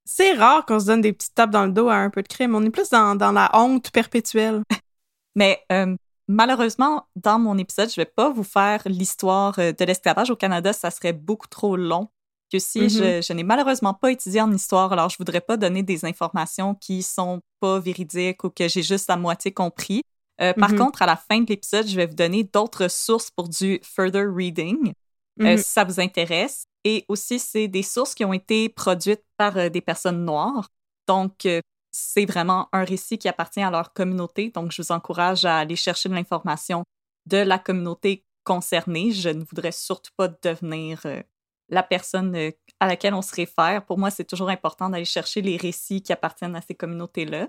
C'est 0.07 0.33
rare 0.33 0.65
qu'on 0.67 0.81
se 0.81 0.87
donne 0.87 1.01
des 1.01 1.13
petites 1.13 1.35
tapes 1.35 1.51
dans 1.51 1.65
le 1.65 1.73
dos 1.73 1.89
à 1.89 1.97
un 1.97 2.11
peu 2.11 2.23
de 2.23 2.29
crime. 2.29 2.55
On 2.55 2.65
est 2.65 2.71
plus 2.71 2.91
dans, 2.91 3.15
dans 3.15 3.33
la 3.33 3.51
honte 3.55 3.91
perpétuelle. 3.91 4.63
Mais 5.35 5.61
euh, 5.73 5.97
malheureusement, 6.29 7.07
dans 7.17 7.39
mon 7.39 7.57
épisode, 7.59 7.91
je 7.91 7.97
vais 7.97 8.05
pas 8.07 8.31
vous 8.31 8.45
faire 8.45 8.83
l'histoire 8.87 9.59
euh, 9.59 9.73
de 9.73 9.85
l'esclavage 9.85 10.31
au 10.31 10.37
Canada. 10.37 10.73
Ça 10.73 10.91
serait 10.91 11.13
beaucoup 11.13 11.47
trop 11.49 11.77
long. 11.77 12.09
Que 12.53 12.59
si 12.59 12.83
Mhm. 12.83 12.89
je, 12.89 13.23
je 13.27 13.33
n'ai 13.33 13.43
malheureusement 13.43 13.95
pas 13.95 14.13
étudié 14.13 14.41
en 14.41 14.53
histoire, 14.53 14.93
alors 14.93 15.09
je 15.09 15.17
voudrais 15.19 15.41
pas 15.41 15.57
donner 15.57 15.83
des 15.83 16.05
informations 16.05 16.75
qui 16.75 17.03
sont 17.03 17.41
pas 17.61 17.79
véridiques 17.81 18.45
ou 18.45 18.51
que 18.51 18.69
j'ai 18.69 18.83
juste 18.83 19.09
à 19.11 19.17
moitié 19.17 19.53
compris. 19.53 20.03
Euh, 20.41 20.53
par 20.53 20.71
Mhm. 20.73 20.79
contre, 20.79 21.03
à 21.03 21.07
la 21.07 21.17
fin 21.17 21.41
de 21.41 21.47
l'épisode, 21.49 21.87
je 21.87 21.97
vais 21.97 22.07
vous 22.07 22.15
donner 22.15 22.45
d'autres 22.45 22.89
sources 22.89 23.31
pour 23.31 23.49
du 23.49 23.81
further 23.83 24.27
reading. 24.33 24.93
euh, 25.41 25.53
Mhm. 25.53 25.57
si 25.59 25.65
ça 25.73 25.83
vous 25.83 25.99
intéresse. 25.99 26.65
Et 26.85 27.05
aussi, 27.09 27.41
c'est 27.41 27.67
des 27.67 27.83
sources 27.83 28.15
qui 28.15 28.25
ont 28.25 28.33
été 28.33 28.69
produites 28.69 29.25
par 29.37 29.57
euh, 29.57 29.69
des 29.69 29.81
personnes 29.81 30.25
noires. 30.25 30.69
Donc, 31.09 31.45
c'est 31.95 32.27
vraiment 32.27 32.69
un 32.73 32.85
récit 32.85 33.19
qui 33.19 33.29
appartient 33.29 33.63
à 33.63 33.71
leur 33.71 33.93
communauté. 33.93 34.51
Donc, 34.51 34.73
je 34.73 34.83
vous 34.83 34.91
encourage 34.91 35.45
à 35.45 35.59
aller 35.59 35.77
chercher 35.77 36.09
de 36.09 36.15
l'information 36.15 36.83
de 37.27 37.37
la 37.37 37.59
communauté 37.59 38.27
concernée. 38.43 39.13
Je 39.13 39.29
ne 39.29 39.45
voudrais 39.45 39.73
surtout 39.73 40.11
pas 40.17 40.29
devenir 40.29 41.01
euh, 41.07 41.23
la 41.69 41.85
personne 41.85 42.35
euh, 42.35 42.51
à 42.81 42.89
laquelle 42.89 43.15
on 43.15 43.23
se 43.23 43.35
réfère. 43.35 43.85
Pour 43.87 43.99
moi, 43.99 44.11
c'est 44.11 44.25
toujours 44.25 44.51
important 44.51 44.91
d'aller 44.91 45.05
chercher 45.05 45.41
les 45.41 45.57
récits 45.57 46.03
qui 46.03 46.13
appartiennent 46.13 46.57
à 46.57 46.61
ces 46.61 46.75
communautés-là. 46.75 47.47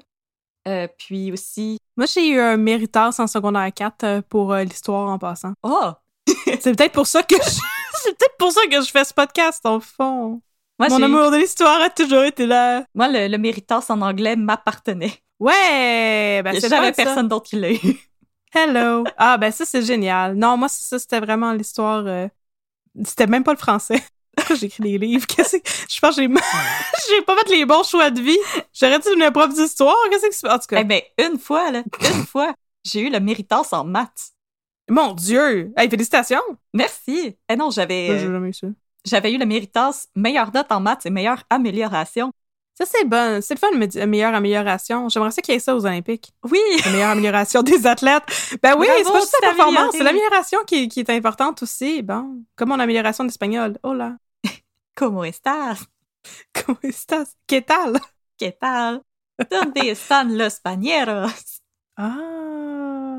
Euh, 0.67 0.87
puis 0.97 1.31
aussi, 1.31 1.79
Moi, 1.97 2.05
j'ai 2.05 2.29
eu 2.29 2.39
un 2.39 2.57
méritas 2.57 3.15
en 3.19 3.27
secondaire 3.27 3.71
4 3.73 4.03
euh, 4.03 4.21
pour 4.21 4.53
l'histoire 4.55 5.09
en 5.09 5.17
passant. 5.19 5.53
oh, 5.63 5.91
C'est 6.45 6.75
peut-être 6.75 6.93
pour 6.93 7.07
ça 7.07 7.23
que 7.23 7.35
je... 7.35 7.49
C'est 8.03 8.17
peut-être 8.17 8.37
pour 8.37 8.51
ça 8.51 8.61
que 8.67 8.81
je 8.81 8.91
fais 8.91 9.03
ce 9.03 9.13
podcast, 9.13 9.65
en 9.65 9.79
fond. 9.79 10.41
Moi, 10.79 10.89
Mon 10.89 11.01
amour 11.01 11.31
de 11.31 11.37
l'histoire 11.37 11.81
a 11.81 11.89
toujours 11.89 12.23
été 12.23 12.45
là. 12.45 12.85
moi 12.93 13.07
le, 13.07 13.27
le 13.27 13.37
méritas 13.37 13.85
en 13.89 14.01
anglais 14.01 14.35
m'appartenait. 14.35 15.13
Ouais! 15.39 16.41
Ben, 16.43 16.59
c'est 16.59 16.69
ça. 16.69 16.91
personne 16.91 17.27
d'autre 17.27 17.49
qui 17.49 17.55
l'a 17.57 17.71
eu. 17.71 17.79
Hello! 18.53 19.03
Ah, 19.17 19.37
ben 19.37 19.51
ça, 19.51 19.65
c'est 19.65 19.81
génial. 19.81 20.35
Non, 20.35 20.55
moi, 20.57 20.69
ça, 20.69 20.97
c'était 20.99 21.19
vraiment 21.19 21.51
l'histoire... 21.53 22.05
euh, 22.07 22.27
C'était 23.03 23.27
même 23.27 23.43
pas 23.43 23.51
le 23.51 23.57
français. 23.57 24.01
J'écris 24.55 24.83
des 24.83 24.97
livres? 24.97 25.25
Qu'est-ce 25.27 25.57
que... 25.57 25.69
Je 25.93 25.99
pense 25.99 26.15
que 26.15 26.21
j'ai... 26.21 26.27
j'ai 27.09 27.21
pas 27.23 27.35
fait 27.37 27.49
les 27.49 27.65
bons 27.65 27.83
choix 27.83 28.09
de 28.09 28.21
vie. 28.21 28.37
J'aurais 28.73 28.99
dû 28.99 29.09
devenir 29.09 29.31
prof 29.33 29.53
d'histoire. 29.53 29.95
Qu'est-ce 30.09 30.27
que 30.27 30.33
c'est? 30.35 30.49
En 30.49 30.57
tout 30.59 30.67
cas, 30.67 30.79
Eh 30.79 30.83
bien, 30.85 31.01
une 31.19 31.37
fois, 31.37 31.69
là, 31.71 31.83
une 32.01 32.25
fois, 32.25 32.53
j'ai 32.85 33.01
eu 33.01 33.09
le 33.09 33.19
méritas 33.19 33.67
en 33.73 33.83
maths. 33.83 34.31
mon 34.89 35.13
Dieu! 35.13 35.73
Hey, 35.75 35.89
félicitations! 35.89 36.41
Merci. 36.73 37.35
Eh 37.49 37.55
non, 37.57 37.71
j'avais 37.71 38.19
j'ai 38.19 38.27
jamais 38.27 38.49
eu 38.49 38.53
ça. 38.53 38.67
J'avais 39.05 39.33
eu 39.33 39.37
le 39.37 39.45
méritas 39.45 40.07
meilleure 40.15 40.53
note 40.53 40.71
en 40.71 40.79
maths 40.79 41.05
et 41.05 41.09
meilleure 41.09 41.43
amélioration. 41.49 42.31
Ça, 42.77 42.85
c'est 42.85 43.05
bon. 43.05 43.41
C'est 43.41 43.53
le 43.53 43.59
fun, 43.59 43.69
la 43.71 44.05
meilleure 44.05 44.35
amélioration. 44.35 45.07
J'aimerais 45.07 45.31
ça 45.31 45.41
qu'il 45.41 45.53
y 45.53 45.57
ait 45.57 45.61
ça 45.61 45.75
aux 45.75 45.85
Olympiques. 45.85 46.33
Oui, 46.43 46.59
La 46.83 46.91
meilleure 46.91 47.11
amélioration 47.11 47.63
des 47.63 47.87
athlètes. 47.87 48.23
Ben 48.61 48.75
oui, 48.77 48.87
c'est 48.97 49.03
pas 49.03 49.19
juste 49.21 49.37
la 49.41 49.47
performance, 49.49 49.91
c'est 49.93 50.03
l'amélioration 50.03 50.59
qui, 50.67 50.89
qui 50.89 50.99
est 50.99 51.09
importante 51.09 51.63
aussi. 51.63 52.01
Bon, 52.01 52.43
comme 52.57 52.69
mon 52.69 52.79
amélioration 52.79 53.23
d'espagnol. 53.23 53.77
Oh 53.83 53.93
là. 53.93 54.17
¿Cómo 54.97 55.23
estás? 55.23 55.85
Comment 56.53 56.83
estás? 56.83 57.37
¿Qué 57.47 57.61
tal? 57.61 57.99
¿Qué 58.37 58.51
tal? 58.51 59.03
¿Dónde 59.49 59.91
están 59.91 60.37
los 60.37 60.59
pañeros? 60.59 61.61
Ah. 61.95 63.14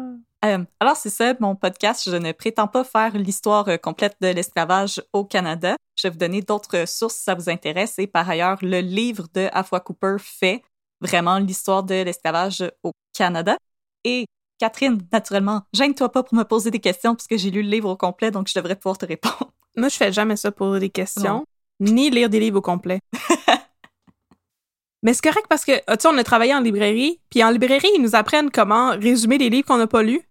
Euh, 0.46 0.64
alors, 0.80 0.96
c'est 0.96 1.10
ça, 1.10 1.34
mon 1.40 1.56
podcast. 1.56 2.08
Je 2.08 2.16
ne 2.16 2.32
prétends 2.32 2.68
pas 2.68 2.84
faire 2.84 3.16
l'histoire 3.16 3.68
euh, 3.68 3.76
complète 3.76 4.16
de 4.20 4.28
l'esclavage 4.28 5.02
au 5.12 5.24
Canada. 5.24 5.76
Je 5.98 6.04
vais 6.04 6.10
vous 6.10 6.18
donner 6.18 6.42
d'autres 6.42 6.86
sources 6.86 7.16
si 7.16 7.22
ça 7.24 7.34
vous 7.34 7.50
intéresse. 7.50 7.98
Et 7.98 8.06
par 8.06 8.28
ailleurs, 8.28 8.58
le 8.62 8.80
livre 8.80 9.26
de 9.34 9.48
Afua 9.52 9.80
Cooper 9.80 10.16
fait 10.20 10.62
vraiment 11.00 11.38
l'histoire 11.38 11.82
de 11.82 12.02
l'esclavage 12.02 12.62
au 12.82 12.92
Canada. 13.16 13.56
Et 14.04 14.26
Catherine, 14.58 15.00
naturellement, 15.12 15.62
gêne-toi 15.72 16.10
pas 16.10 16.22
pour 16.22 16.34
me 16.36 16.44
poser 16.44 16.70
des 16.70 16.80
questions 16.80 17.14
puisque 17.14 17.36
j'ai 17.36 17.50
lu 17.50 17.62
le 17.62 17.68
livre 17.68 17.90
au 17.90 17.96
complet, 17.96 18.30
donc 18.30 18.48
je 18.48 18.54
devrais 18.54 18.76
pouvoir 18.76 18.96
te 18.98 19.04
répondre. 19.04 19.52
Moi, 19.76 19.88
je 19.88 19.96
fais 19.96 20.12
jamais 20.12 20.36
ça 20.36 20.50
pour 20.52 20.78
des 20.78 20.88
questions, 20.88 21.44
Non. 21.80 21.92
ni 21.92 22.08
lire 22.08 22.30
des 22.30 22.40
livres 22.40 22.58
au 22.58 22.62
complet. 22.62 23.00
Mais 25.02 25.12
c'est 25.12 25.22
correct 25.22 25.46
parce 25.48 25.64
que, 25.64 25.72
tu 25.72 25.82
sais, 26.00 26.08
on 26.08 26.16
a 26.16 26.24
travaillé 26.24 26.54
en 26.54 26.60
librairie, 26.60 27.20
puis 27.30 27.44
en 27.44 27.50
librairie, 27.50 27.90
ils 27.96 28.02
nous 28.02 28.16
apprennent 28.16 28.50
comment 28.50 28.90
résumer 28.90 29.36
les 29.38 29.50
livres 29.50 29.66
qu'on 29.66 29.76
n'a 29.76 29.86
pas 29.86 30.02
lus. 30.02 30.22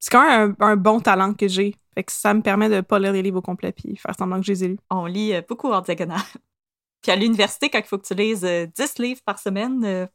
C'est 0.00 0.10
quand 0.10 0.26
même 0.26 0.56
un, 0.58 0.66
un 0.66 0.76
bon 0.76 1.00
talent 1.00 1.34
que 1.34 1.46
j'ai. 1.46 1.76
Fait 1.94 2.04
que 2.04 2.12
ça 2.12 2.32
me 2.34 2.40
permet 2.40 2.68
de 2.68 2.80
pas 2.80 2.98
lire 2.98 3.12
les 3.12 3.22
livres 3.22 3.38
au 3.38 3.42
complet 3.42 3.72
puis 3.72 3.96
faire 3.96 4.14
semblant 4.18 4.40
que 4.40 4.46
je 4.46 4.52
les 4.52 4.64
ai 4.64 4.68
lus. 4.68 4.78
On 4.90 5.06
lit 5.06 5.34
euh, 5.34 5.42
beaucoup 5.46 5.70
en 5.70 5.80
diagonale. 5.80 6.20
Puis 7.02 7.10
à 7.10 7.16
l'université, 7.16 7.70
quand 7.70 7.78
il 7.78 7.84
faut 7.84 7.96
que 7.98 8.06
tu 8.06 8.14
lises 8.14 8.44
euh, 8.44 8.66
10 8.66 8.98
livres 8.98 9.22
par 9.24 9.38
semaine, 9.38 9.82
euh, 9.84 10.06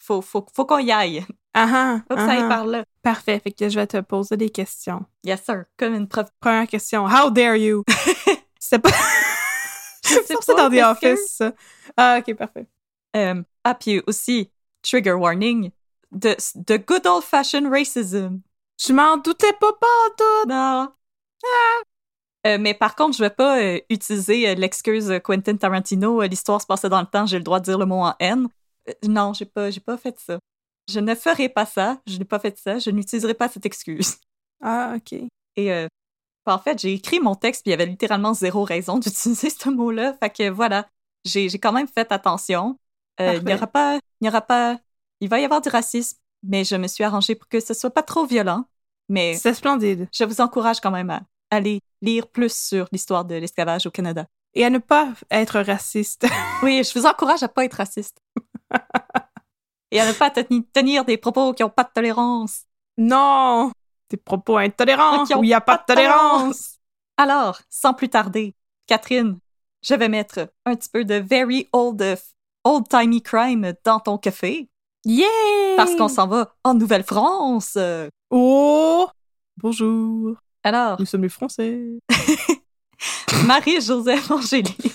faut, 0.00 0.20
faut, 0.20 0.44
faut 0.52 0.66
qu'on 0.66 0.78
y 0.78 0.90
aille. 0.90 1.24
Ah 1.54 1.68
ah, 1.72 2.00
Faut 2.08 2.16
que 2.16 2.20
ah 2.20 2.26
ça 2.26 2.32
aille 2.32 2.42
ah. 2.42 2.48
par 2.48 2.66
là. 2.66 2.84
Parfait. 3.02 3.38
Fait 3.38 3.52
que 3.52 3.68
je 3.68 3.78
vais 3.78 3.86
te 3.86 4.00
poser 4.00 4.36
des 4.36 4.50
questions. 4.50 5.04
Yes, 5.22 5.44
sir. 5.44 5.64
Comme 5.76 5.94
une 5.94 6.08
prof. 6.08 6.26
Première 6.40 6.66
question. 6.66 7.06
How 7.06 7.30
dare 7.30 7.56
you? 7.56 7.84
C'est 8.58 8.80
pas. 8.80 8.90
C'est 10.02 10.26
ça 10.26 10.54
pas, 10.54 10.68
dans 10.68 10.70
The 10.70 10.80
que- 10.80 11.06
Office. 11.12 11.42
Ah, 11.96 12.18
ok, 12.18 12.34
parfait. 12.34 12.66
Euh, 13.16 13.42
ah, 13.62 13.74
puis 13.74 14.02
aussi, 14.06 14.50
trigger 14.82 15.12
warning, 15.12 15.70
de, 16.10 16.34
de 16.56 16.76
good 16.76 17.06
old-fashioned 17.06 17.70
racism. 17.70 18.40
Je 18.84 18.92
m'en 18.92 19.16
doutais 19.16 19.52
pas, 19.60 19.72
pas 19.72 20.10
tout. 20.16 20.48
Non. 20.48 20.92
Ah. 21.44 21.82
Euh, 22.46 22.58
mais 22.58 22.74
par 22.74 22.96
contre, 22.96 23.16
je 23.16 23.22
vais 23.22 23.30
pas 23.30 23.60
euh, 23.60 23.80
utiliser 23.88 24.48
euh, 24.48 24.54
l'excuse 24.54 25.12
Quentin 25.22 25.56
Tarantino, 25.56 26.22
l'histoire 26.22 26.60
se 26.60 26.66
passait 26.66 26.88
dans 26.88 27.00
le 27.00 27.06
temps, 27.06 27.24
j'ai 27.26 27.38
le 27.38 27.44
droit 27.44 27.60
de 27.60 27.64
dire 27.64 27.78
le 27.78 27.86
mot 27.86 28.00
en 28.00 28.14
N. 28.18 28.48
Euh, 28.88 28.92
non, 29.06 29.32
j'ai 29.32 29.44
pas, 29.44 29.70
j'ai 29.70 29.80
pas 29.80 29.96
fait 29.96 30.18
ça. 30.18 30.40
Je 30.90 30.98
ne 30.98 31.14
ferai 31.14 31.48
pas 31.48 31.64
ça, 31.64 32.00
je 32.08 32.18
n'ai 32.18 32.24
pas 32.24 32.40
fait 32.40 32.58
ça, 32.58 32.80
je 32.80 32.90
n'utiliserai 32.90 33.34
pas 33.34 33.48
cette 33.48 33.66
excuse. 33.66 34.16
Ah, 34.60 34.94
ok. 34.96 35.20
Et 35.56 35.88
en 36.46 36.58
fait, 36.58 36.80
j'ai 36.80 36.94
écrit 36.94 37.20
mon 37.20 37.34
texte, 37.36 37.62
puis 37.62 37.70
il 37.70 37.72
y 37.72 37.74
avait 37.74 37.86
littéralement 37.86 38.34
zéro 38.34 38.64
raison 38.64 38.98
d'utiliser 39.00 39.50
ce 39.50 39.68
mot-là. 39.68 40.14
Fait 40.14 40.30
que 40.30 40.50
voilà, 40.50 40.88
j'ai 41.24 41.48
j'ai 41.48 41.58
quand 41.58 41.72
même 41.72 41.86
fait 41.88 42.10
attention. 42.10 42.78
Il 43.20 43.44
n'y 43.44 43.54
aura 43.54 43.66
pas, 43.68 43.96
il 43.96 44.22
n'y 44.22 44.28
aura 44.28 44.40
pas, 44.40 44.78
il 45.20 45.28
va 45.28 45.38
y 45.38 45.44
avoir 45.44 45.60
du 45.60 45.68
racisme, 45.68 46.18
mais 46.42 46.64
je 46.64 46.74
me 46.74 46.88
suis 46.88 47.04
arrangée 47.04 47.36
pour 47.36 47.48
que 47.48 47.60
ce 47.60 47.74
soit 47.74 47.90
pas 47.90 48.02
trop 48.02 48.26
violent. 48.26 48.66
Mais 49.08 49.34
C'est 49.34 49.54
splendide. 49.54 50.08
je 50.12 50.24
vous 50.24 50.40
encourage 50.40 50.80
quand 50.80 50.90
même 50.90 51.10
à 51.10 51.20
aller 51.50 51.80
lire 52.00 52.26
plus 52.28 52.52
sur 52.54 52.88
l'histoire 52.92 53.24
de 53.24 53.34
l'esclavage 53.34 53.86
au 53.86 53.90
Canada. 53.90 54.26
Et 54.54 54.64
à 54.64 54.70
ne 54.70 54.78
pas 54.78 55.08
être 55.30 55.60
raciste. 55.60 56.26
Oui, 56.62 56.82
je 56.84 56.98
vous 56.98 57.06
encourage 57.06 57.42
à 57.42 57.48
pas 57.48 57.64
être 57.64 57.74
raciste. 57.74 58.18
Et 59.90 60.00
à 60.00 60.06
ne 60.06 60.12
pas 60.12 60.30
teni- 60.30 60.64
tenir 60.72 61.04
des 61.04 61.16
propos 61.18 61.52
qui 61.52 61.62
n'ont 61.62 61.70
pas 61.70 61.84
de 61.84 61.90
tolérance. 61.94 62.62
non! 62.96 63.72
Des 64.10 64.16
propos 64.18 64.58
intolérants 64.58 65.24
où 65.36 65.42
il 65.42 65.46
n'y 65.48 65.54
a 65.54 65.60
pas 65.62 65.78
de 65.78 65.84
tolérance. 65.86 66.78
Alors, 67.16 67.60
sans 67.70 67.94
plus 67.94 68.10
tarder, 68.10 68.54
Catherine, 68.86 69.38
je 69.82 69.94
vais 69.94 70.08
mettre 70.10 70.52
un 70.66 70.76
petit 70.76 70.90
peu 70.90 71.04
de 71.06 71.14
very 71.14 71.68
old, 71.72 72.18
old-timey 72.64 73.22
crime 73.22 73.72
dans 73.84 74.00
ton 74.00 74.18
café 74.18 74.68
Yeah! 75.04 75.26
parce 75.76 75.96
qu'on 75.96 76.08
s'en 76.08 76.28
va 76.28 76.54
en 76.62 76.74
Nouvelle-France. 76.74 77.76
Oh! 78.30 79.08
Bonjour. 79.56 80.36
Alors, 80.62 81.00
Nous 81.00 81.06
sommes 81.06 81.22
les 81.22 81.28
Français. 81.28 81.98
Marie-Joseph 83.46 84.30
Angélique. 84.30 84.94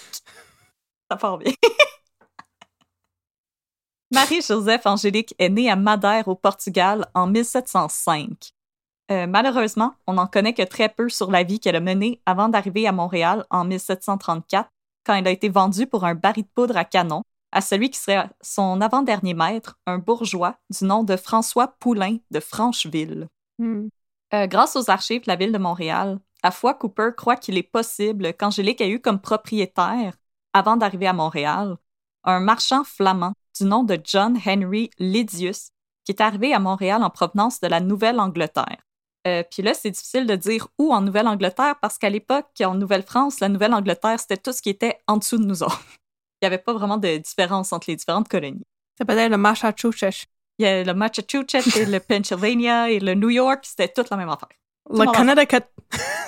Ça 1.11 1.17
part 1.17 1.37
bien. 1.37 1.51
Marie-Joseph 4.11 4.85
Angélique 4.85 5.35
est 5.37 5.49
née 5.49 5.69
à 5.69 5.75
Madère, 5.75 6.29
au 6.29 6.35
Portugal, 6.35 7.05
en 7.13 7.27
1705. 7.27 8.53
Euh, 9.11 9.27
malheureusement, 9.27 9.95
on 10.05 10.13
n'en 10.13 10.27
connaît 10.27 10.53
que 10.53 10.63
très 10.63 10.89
peu 10.89 11.09
sur 11.09 11.31
la 11.31 11.43
vie 11.43 11.59
qu'elle 11.59 11.75
a 11.75 11.81
menée 11.81 12.21
avant 12.25 12.47
d'arriver 12.47 12.87
à 12.87 12.93
Montréal 12.93 13.45
en 13.49 13.65
1734, 13.65 14.69
quand 15.05 15.15
elle 15.15 15.27
a 15.27 15.31
été 15.31 15.49
vendue 15.49 15.87
pour 15.87 16.05
un 16.05 16.15
baril 16.15 16.43
de 16.43 16.49
poudre 16.53 16.77
à 16.77 16.85
canon 16.85 17.23
à 17.57 17.61
celui 17.61 17.89
qui 17.89 17.97
serait 17.97 18.29
son 18.39 18.81
avant-dernier 18.81 19.33
maître, 19.33 19.79
un 19.87 19.97
bourgeois 19.97 20.59
du 20.69 20.85
nom 20.85 21.03
de 21.03 21.15
François 21.15 21.67
Poulain 21.79 22.17
de 22.29 22.39
Francheville. 22.39 23.29
Hmm. 23.57 23.87
Euh, 24.35 24.45
grâce 24.45 24.75
aux 24.75 24.91
archives 24.91 25.23
de 25.23 25.27
la 25.27 25.37
ville 25.37 25.51
de 25.51 25.57
Montréal, 25.57 26.19
Afua 26.43 26.75
Cooper 26.75 27.09
croit 27.17 27.35
qu'il 27.35 27.57
est 27.57 27.63
possible 27.63 28.31
qu'Angélique 28.35 28.79
ait 28.79 28.91
eu 28.91 28.99
comme 28.99 29.19
propriétaire, 29.19 30.13
avant 30.53 30.77
d'arriver 30.77 31.07
à 31.07 31.13
Montréal, 31.13 31.77
un 32.25 32.39
marchand 32.41 32.83
flamand 32.83 33.33
du 33.59 33.65
nom 33.65 33.83
de 33.83 33.99
John 34.03 34.37
Henry 34.45 34.91
Lydius, 34.99 35.71
qui 36.05 36.11
est 36.11 36.21
arrivé 36.21 36.53
à 36.53 36.59
Montréal 36.59 37.01
en 37.01 37.09
provenance 37.09 37.59
de 37.59 37.67
la 37.67 37.79
Nouvelle-Angleterre. 37.79 38.85
Euh, 39.25 39.41
Puis 39.49 39.63
là, 39.63 39.73
c'est 39.73 39.89
difficile 39.89 40.27
de 40.27 40.35
dire 40.35 40.67
où 40.77 40.93
en 40.93 41.01
Nouvelle-Angleterre, 41.01 41.77
parce 41.81 41.97
qu'à 41.97 42.11
l'époque, 42.11 42.61
en 42.63 42.75
Nouvelle-France, 42.75 43.39
la 43.39 43.49
Nouvelle-Angleterre, 43.49 44.19
c'était 44.19 44.37
tout 44.37 44.51
ce 44.51 44.61
qui 44.61 44.69
était 44.69 44.99
en 45.07 45.17
dessous 45.17 45.39
de 45.39 45.45
nous 45.45 45.63
autres. 45.63 45.81
Il 46.41 46.45
n'y 46.45 46.47
avait 46.47 46.57
pas 46.57 46.73
vraiment 46.73 46.97
de 46.97 47.17
différence 47.17 47.73
entre 47.73 47.85
les 47.89 47.95
différentes 47.95 48.27
colonies. 48.27 48.65
Ça 48.97 49.05
peut 49.05 49.17
être 49.17 49.31
le 49.31 49.37
Massachusetts. 49.37 50.25
Il 50.59 50.63
y 50.63 50.67
a 50.67 50.83
le 50.83 50.93
Massachusetts 50.93 51.75
et 51.77 51.85
le 51.85 51.99
Pennsylvania 52.07 52.89
et 52.89 52.99
le 52.99 53.13
New 53.15 53.29
York, 53.29 53.59
c'était 53.63 53.87
toute 53.89 54.09
la 54.09 54.17
même 54.17 54.29
affaire. 54.29 54.49
Le 54.89 55.05
Connecticut. 55.11 55.65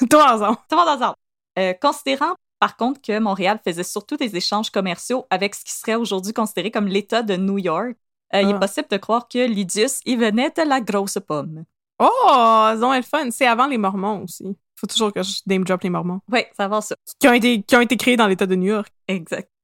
Toi, 0.10 0.34
ensemble. 0.36 0.58
Tout 0.70 0.76
le 0.76 0.78
monde 0.78 0.90
ensemble. 1.02 1.16
Euh, 1.58 1.74
considérant 1.74 2.34
par 2.60 2.76
contre 2.76 3.02
que 3.02 3.18
Montréal 3.20 3.60
faisait 3.66 3.84
surtout 3.84 4.18
des 4.18 4.36
échanges 4.36 4.70
commerciaux 4.70 5.26
avec 5.30 5.56
ce 5.56 5.64
qui 5.64 5.72
serait 5.72 5.96
aujourd'hui 5.96 6.34
considéré 6.34 6.70
comme 6.72 6.88
l'État 6.88 7.22
de 7.24 7.38
New 7.38 7.58
York, 7.58 7.96
euh, 8.34 8.42
il 8.42 8.50
est 8.50 8.54
Ah. 8.54 8.60
possible 8.60 8.88
de 8.92 8.98
croire 8.98 9.28
que 9.30 9.48
Lydius, 9.48 10.02
il 10.06 10.20
venait 10.20 10.50
de 10.50 10.64
la 10.68 10.82
grosse 10.82 11.18
pomme. 11.26 11.64
Oh, 12.00 12.70
ils 12.76 12.84
ont 12.84 12.94
le 12.94 13.02
fun. 13.02 13.30
C'est 13.32 13.48
avant 13.48 13.68
les 13.68 13.78
Mormons 13.78 14.24
aussi. 14.24 14.46
Faut 14.76 14.88
toujours 14.88 15.12
que 15.14 15.24
je 15.24 15.40
name 15.48 15.64
drop 15.64 15.82
les 15.84 15.90
Mormons. 15.90 16.20
Oui, 16.32 16.42
ça 16.56 16.68
va 16.68 16.82
ça. 16.82 16.96
Qui 17.20 17.28
ont 17.28 17.34
été, 17.34 17.62
qui 17.64 17.76
ont 17.76 17.82
été 17.82 17.98
créés 17.98 18.18
dans 18.18 18.28
l'État 18.28 18.46
de 18.46 18.56
New 18.56 18.72
York. 18.74 18.92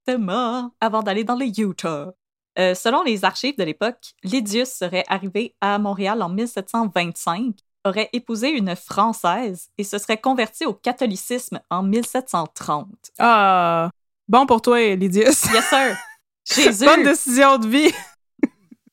Exactement. 0.08 0.72
Avant 0.80 1.04
d'aller 1.04 1.24
dans 1.24 1.36
le 1.36 1.46
Utah. 1.46 2.14
Euh, 2.58 2.74
selon 2.74 3.04
les 3.04 3.26
archives 3.26 3.58
de 3.58 3.64
l'époque, 3.64 4.14
Lydius 4.24 4.70
serait 4.70 5.04
arrivé 5.08 5.56
à 5.60 5.78
Montréal 5.78 6.22
en 6.22 6.30
1725, 6.30 7.56
aurait 7.84 8.10
épousé 8.14 8.50
une 8.50 8.76
Française 8.76 9.70
et 9.78 9.84
se 9.84 9.98
serait 9.98 10.20
converti 10.20 10.66
au 10.66 10.74
catholicisme 10.74 11.60
en 11.70 11.84
1730. 11.84 12.88
Ah, 13.20 13.90
bon 14.30 14.46
pour 14.46 14.62
toi, 14.62 14.80
Lydius. 14.96 15.46
Yes, 15.52 15.66
sir! 15.66 15.98
Jésus! 16.46 16.86
Bonne 16.86 17.04
décision 17.04 17.58
de 17.58 17.68
vie. 17.68 17.94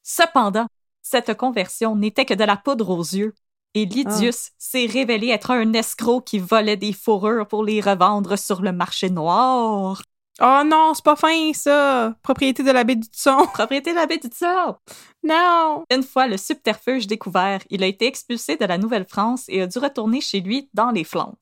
Cependant, 0.02 0.66
cette 1.02 1.36
conversion 1.36 1.94
n'était 1.94 2.24
que 2.24 2.34
de 2.34 2.44
la 2.44 2.56
poudre 2.56 2.90
aux 2.90 3.02
yeux. 3.02 3.34
Et 3.74 3.86
Lydius 3.86 4.50
s'est 4.58 4.86
révélé 4.86 5.28
être 5.28 5.50
un 5.50 5.72
escroc 5.72 6.22
qui 6.22 6.38
volait 6.38 6.76
des 6.76 6.92
fourrures 6.92 7.46
pour 7.46 7.64
les 7.64 7.80
revendre 7.80 8.36
sur 8.36 8.60
le 8.60 8.72
marché 8.72 9.08
noir. 9.08 10.02
Oh 10.40 10.62
non, 10.64 10.92
c'est 10.94 11.04
pas 11.04 11.14
fin, 11.16 11.52
ça. 11.52 12.14
Propriété 12.22 12.62
de 12.62 12.70
la 12.70 12.84
baie 12.84 12.96
du 12.96 13.06
Son. 13.12 13.46
Propriété 13.52 13.90
de 13.90 13.96
la 13.96 14.06
baie 14.06 14.18
du 14.18 14.28
Tsar. 14.28 14.80
Non. 15.22 15.84
Une 15.90 16.02
fois 16.02 16.26
le 16.26 16.36
subterfuge 16.36 17.06
découvert, 17.06 17.60
il 17.70 17.82
a 17.82 17.86
été 17.86 18.06
expulsé 18.06 18.56
de 18.56 18.64
la 18.64 18.78
Nouvelle-France 18.78 19.44
et 19.48 19.60
a 19.62 19.66
dû 19.66 19.78
retourner 19.78 20.20
chez 20.20 20.40
lui 20.40 20.68
dans 20.72 20.90
les 20.90 21.04
Flandres. 21.04 21.36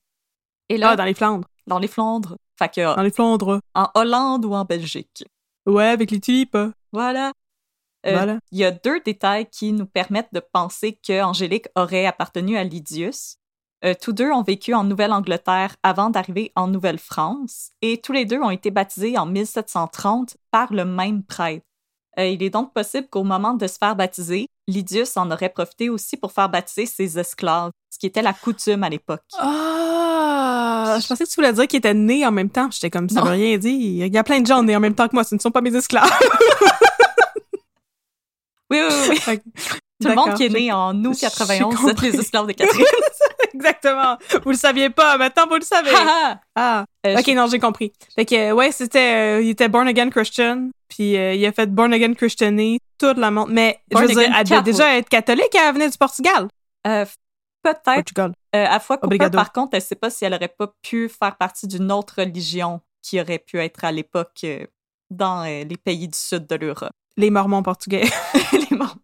Et 0.68 0.76
là, 0.76 0.90
Ah, 0.90 0.96
dans 0.96 1.04
les 1.04 1.14
Flandres. 1.14 1.48
dans 1.66 1.78
les 1.78 1.88
Flandres. 1.88 2.36
Fait 2.58 2.68
que, 2.68 2.94
Dans 2.96 3.02
les 3.02 3.10
Flandres. 3.12 3.60
en 3.74 3.88
Hollande 3.94 4.44
ou 4.44 4.54
en 4.54 4.64
Belgique. 4.64 5.24
Ouais, 5.66 5.86
avec 5.88 6.10
les 6.10 6.20
tulipes. 6.20 6.58
Voilà. 6.92 7.32
Euh, 8.06 8.12
Voilà. 8.12 8.38
Il 8.50 8.58
y 8.58 8.64
a 8.64 8.70
deux 8.70 9.00
détails 9.00 9.46
qui 9.50 9.72
nous 9.72 9.86
permettent 9.86 10.32
de 10.32 10.40
penser 10.40 10.98
que 11.06 11.22
Angélique 11.22 11.66
aurait 11.76 12.06
appartenu 12.06 12.56
à 12.56 12.64
Lydius. 12.64 13.36
Euh, 13.84 13.94
tous 14.00 14.12
deux 14.12 14.30
ont 14.30 14.42
vécu 14.42 14.74
en 14.74 14.84
Nouvelle-Angleterre 14.84 15.76
avant 15.82 16.10
d'arriver 16.10 16.52
en 16.54 16.66
Nouvelle-France 16.66 17.70
et 17.80 17.98
tous 17.98 18.12
les 18.12 18.26
deux 18.26 18.38
ont 18.38 18.50
été 18.50 18.70
baptisés 18.70 19.16
en 19.16 19.24
1730 19.24 20.36
par 20.50 20.72
le 20.72 20.84
même 20.84 21.22
prêtre. 21.22 21.64
Euh, 22.18 22.26
il 22.26 22.42
est 22.42 22.50
donc 22.50 22.74
possible 22.74 23.08
qu'au 23.08 23.22
moment 23.22 23.54
de 23.54 23.66
se 23.66 23.78
faire 23.78 23.96
baptiser, 23.96 24.48
Lydius 24.68 25.16
en 25.16 25.30
aurait 25.30 25.48
profité 25.48 25.88
aussi 25.88 26.18
pour 26.18 26.32
faire 26.32 26.50
baptiser 26.50 26.84
ses 26.84 27.18
esclaves, 27.18 27.70
ce 27.88 27.98
qui 27.98 28.06
était 28.06 28.20
la 28.20 28.34
coutume 28.34 28.84
à 28.84 28.90
l'époque. 28.90 29.22
Ah, 29.38 30.98
je 31.00 31.06
pensais 31.06 31.24
que 31.24 31.30
tu 31.30 31.36
voulais 31.36 31.52
dire 31.52 31.66
qu'ils 31.66 31.78
étaient 31.78 31.94
nés 31.94 32.26
en 32.26 32.32
même 32.32 32.50
temps. 32.50 32.68
J'étais 32.70 32.90
comme, 32.90 33.08
ça 33.08 33.22
veut 33.22 33.30
rien 33.30 33.56
dire. 33.56 34.06
Il 34.06 34.12
y 34.12 34.18
a 34.18 34.24
plein 34.24 34.40
de 34.40 34.46
gens 34.46 34.62
nés 34.62 34.76
en 34.76 34.80
même 34.80 34.94
temps 34.94 35.08
que 35.08 35.14
moi. 35.14 35.24
Ce 35.24 35.34
ne 35.34 35.40
sont 35.40 35.50
pas 35.50 35.60
mes 35.60 35.74
esclaves. 35.74 36.10
Oui, 38.70 38.78
oui, 38.88 39.20
oui. 39.26 39.40
Tout 40.00 40.08
le 40.08 40.14
monde 40.14 40.34
qui 40.34 40.44
est 40.44 40.48
né 40.48 40.72
en 40.72 40.94
août 41.04 41.16
j'ai 41.20 41.26
91, 41.26 41.74
vous 41.74 41.88
êtes 41.88 42.00
les 42.02 42.20
esclaves 42.20 42.46
de 42.46 42.52
Catherine. 42.52 42.84
Exactement. 43.54 44.16
Vous 44.44 44.50
le 44.50 44.56
saviez 44.56 44.90
pas. 44.90 45.16
Maintenant, 45.18 45.46
vous 45.48 45.56
le 45.56 45.62
savez. 45.62 45.90
Ah. 46.54 46.84
Euh, 47.06 47.16
Ok, 47.18 47.28
non, 47.28 47.46
j'ai 47.46 47.58
compris. 47.58 47.92
Fait 48.14 48.24
que, 48.24 48.34
euh, 48.34 48.52
ouais, 48.52 48.72
c'était, 48.72 49.38
euh, 49.38 49.42
il 49.42 49.50
était 49.50 49.68
born 49.68 49.88
again 49.88 50.10
Christian, 50.10 50.70
puis 50.88 51.16
euh, 51.16 51.34
il 51.34 51.44
a 51.46 51.52
fait 51.52 51.66
born 51.72 51.92
again 51.92 52.14
Christiané 52.14 52.78
toute 52.98 53.16
la 53.16 53.30
monde. 53.30 53.50
Mais, 53.50 53.80
Born 53.90 54.04
je 54.04 54.08
veux 54.14 54.20
dire, 54.20 54.32
elle 54.36 54.44
devait 54.46 54.62
déjà 54.62 54.96
être 54.96 55.08
catholique, 55.08 55.54
elle 55.54 55.72
venait 55.74 55.90
du 55.90 55.98
Portugal. 55.98 56.48
Euh, 56.86 57.04
Peut-être 57.62 57.82
Portugal. 57.82 58.32
À 58.52 58.80
fois 58.80 58.96
Cooper, 58.96 59.28
par 59.30 59.52
contre, 59.52 59.70
elle 59.74 59.80
ne 59.80 59.84
sait 59.84 59.94
pas 59.94 60.08
si 60.10 60.24
elle 60.24 60.32
aurait 60.34 60.48
pas 60.48 60.72
pu 60.82 61.08
faire 61.10 61.36
partie 61.36 61.66
d'une 61.66 61.92
autre 61.92 62.14
religion 62.18 62.80
qui 63.02 63.20
aurait 63.20 63.38
pu 63.38 63.58
être 63.58 63.84
à 63.84 63.92
l'époque 63.92 64.46
dans 65.10 65.44
les 65.44 65.76
pays 65.76 66.08
du 66.08 66.16
sud 66.16 66.46
de 66.46 66.54
l'Europe. 66.56 66.90
Les 67.18 67.28
Mormons 67.30 67.62
portugais. 67.62 68.04
les 68.52 68.76
Mormons. 68.76 68.96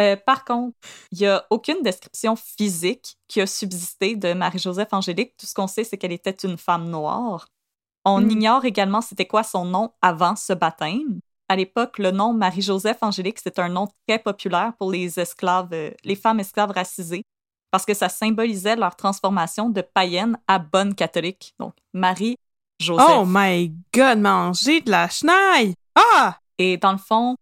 Euh, 0.00 0.16
par 0.16 0.44
contre, 0.44 0.76
il 1.12 1.18
n'y 1.20 1.26
a 1.26 1.44
aucune 1.50 1.82
description 1.82 2.34
physique 2.36 3.16
qui 3.28 3.40
a 3.40 3.46
subsisté 3.46 4.16
de 4.16 4.32
Marie-Joseph 4.32 4.88
Angélique. 4.92 5.34
Tout 5.36 5.46
ce 5.46 5.54
qu'on 5.54 5.66
sait, 5.68 5.84
c'est 5.84 5.96
qu'elle 5.98 6.12
était 6.12 6.36
une 6.46 6.58
femme 6.58 6.88
noire. 6.90 7.46
On 8.04 8.20
Hmm. 8.20 8.30
ignore 8.30 8.64
également 8.64 9.00
c'était 9.00 9.26
quoi 9.26 9.42
son 9.44 9.64
nom 9.64 9.92
avant 10.02 10.36
ce 10.36 10.52
baptême. 10.52 11.20
À 11.48 11.56
l'époque, 11.56 11.98
le 11.98 12.10
nom 12.10 12.32
Marie-Joseph 12.32 12.98
Angélique, 13.02 13.38
c'est 13.42 13.58
un 13.58 13.68
nom 13.68 13.86
très 14.08 14.18
populaire 14.18 14.72
pour 14.78 14.90
les 14.90 15.18
esclaves, 15.20 15.68
euh, 15.72 15.90
les 16.02 16.16
femmes 16.16 16.40
esclaves 16.40 16.72
racisées, 16.72 17.22
parce 17.70 17.84
que 17.86 17.94
ça 17.94 18.08
symbolisait 18.08 18.76
leur 18.76 18.96
transformation 18.96 19.68
de 19.68 19.80
païenne 19.82 20.38
à 20.48 20.58
bonne 20.58 20.94
catholique. 20.94 21.54
Donc, 21.58 21.74
Marie-Joseph. 21.92 23.06
Oh 23.08 23.24
my 23.26 23.72
god, 23.94 24.18
manger 24.18 24.80
de 24.80 24.90
la 24.90 25.08
chenaille! 25.08 25.74
Ah! 25.94 26.38
Et 26.58 26.76
dans 26.76 26.92
le 26.92 26.98
fond, 26.98 27.36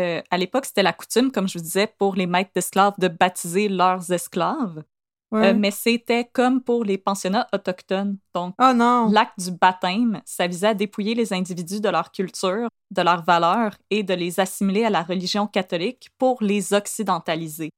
euh, 0.00 0.22
à 0.30 0.38
l'époque, 0.38 0.66
c'était 0.66 0.82
la 0.82 0.92
coutume, 0.92 1.30
comme 1.30 1.48
je 1.48 1.58
vous 1.58 1.64
disais, 1.64 1.86
pour 1.86 2.14
les 2.14 2.26
maîtres 2.26 2.50
d'esclaves 2.54 2.94
de 2.98 3.08
baptiser 3.08 3.68
leurs 3.68 4.10
esclaves. 4.10 4.82
Ouais. 5.30 5.48
Euh, 5.48 5.54
mais 5.56 5.70
c'était 5.70 6.28
comme 6.30 6.62
pour 6.62 6.84
les 6.84 6.98
pensionnats 6.98 7.46
autochtones. 7.54 8.18
Donc, 8.34 8.54
oh 8.60 9.08
l'acte 9.10 9.38
du 9.38 9.50
baptême, 9.50 10.20
ça 10.26 10.46
visait 10.46 10.68
à 10.68 10.74
dépouiller 10.74 11.14
les 11.14 11.32
individus 11.32 11.80
de 11.80 11.88
leur 11.88 12.12
culture, 12.12 12.68
de 12.90 13.02
leurs 13.02 13.24
valeurs 13.24 13.74
et 13.88 14.02
de 14.02 14.12
les 14.12 14.40
assimiler 14.40 14.84
à 14.84 14.90
la 14.90 15.02
religion 15.02 15.46
catholique 15.46 16.10
pour 16.18 16.42
les 16.42 16.74
occidentaliser. 16.74 17.70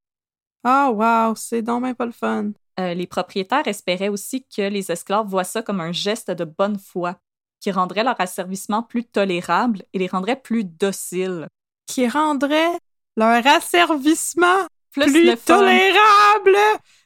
Oh 0.66 0.94
wow, 0.94 1.36
c'est 1.36 1.62
donc 1.62 1.82
même 1.82 1.94
pas 1.94 2.06
le 2.06 2.12
fun. 2.12 2.50
Euh, 2.80 2.94
les 2.94 3.06
propriétaires 3.06 3.68
espéraient 3.68 4.08
aussi 4.08 4.44
que 4.44 4.62
les 4.62 4.90
esclaves 4.90 5.28
voient 5.28 5.44
ça 5.44 5.62
comme 5.62 5.80
un 5.80 5.92
geste 5.92 6.32
de 6.32 6.44
bonne 6.44 6.78
foi, 6.78 7.18
qui 7.60 7.70
rendrait 7.70 8.02
leur 8.02 8.20
asservissement 8.20 8.82
plus 8.82 9.04
tolérable 9.04 9.82
et 9.92 9.98
les 10.00 10.08
rendrait 10.08 10.40
plus 10.40 10.64
dociles. 10.64 11.46
Qui 11.86 12.08
rendrait 12.08 12.78
leur 13.16 13.46
asservissement 13.46 14.66
plus, 14.90 15.36
tolérable. 15.44 16.56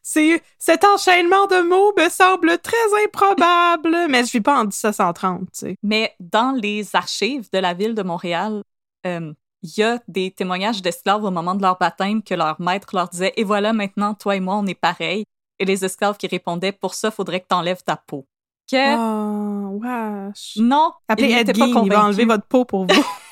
C'est 0.03 0.43
cet 0.59 0.85
enchaînement 0.85 1.47
de 1.47 1.63
mots 1.63 1.93
me 1.97 2.09
semble 2.09 2.59
très 2.59 3.05
improbable, 3.05 4.07
mais 4.09 4.25
je 4.25 4.33
vis 4.33 4.41
pas 4.41 4.61
en 4.61 4.65
1730, 4.65 5.41
tu 5.41 5.47
sais. 5.53 5.77
Mais 5.83 6.15
dans 6.21 6.53
les 6.53 6.95
archives 6.95 7.49
de 7.53 7.59
la 7.59 7.75
ville 7.75 7.95
de 7.95 8.03
Montréal, 8.03 8.63
euh, 9.07 9.33
il 9.63 9.71
y 9.77 9.83
a 9.83 9.99
des 10.07 10.31
témoignages 10.31 10.83
d'esclaves 10.83 11.25
au 11.25 11.31
moment 11.31 11.55
de 11.55 11.63
leur 11.63 11.79
baptême 11.79 12.23
que 12.23 12.35
leur 12.35 12.61
maître 12.61 12.89
leur 12.95 13.09
disait 13.09 13.33
Et 13.37 13.45
voilà, 13.45 13.73
maintenant, 13.73 14.15
toi 14.15 14.37
et 14.37 14.41
moi, 14.41 14.57
on 14.57 14.67
est 14.67 14.75
pareils. 14.75 15.25
Et 15.59 15.65
les 15.65 15.85
esclaves 15.85 16.17
qui 16.17 16.29
répondaient 16.29 16.73
Pour 16.73 16.95
ça, 16.95 17.11
faudrait 17.11 17.41
que 17.41 17.49
t'enlèves 17.49 17.83
ta 17.83 17.97
peau. 17.97 18.27
Que 18.71 18.97
Oh, 18.97 19.79
wesh. 19.83 20.57
non, 20.57 20.93
Appelez 21.09 21.33
Ed 21.33 21.57
Gein, 21.57 21.67
il 21.67 21.91
va 21.91 22.05
enlever 22.05 22.25
votre 22.25 22.45
peau 22.47 22.65
pour 22.65 22.87
vous. 22.87 22.95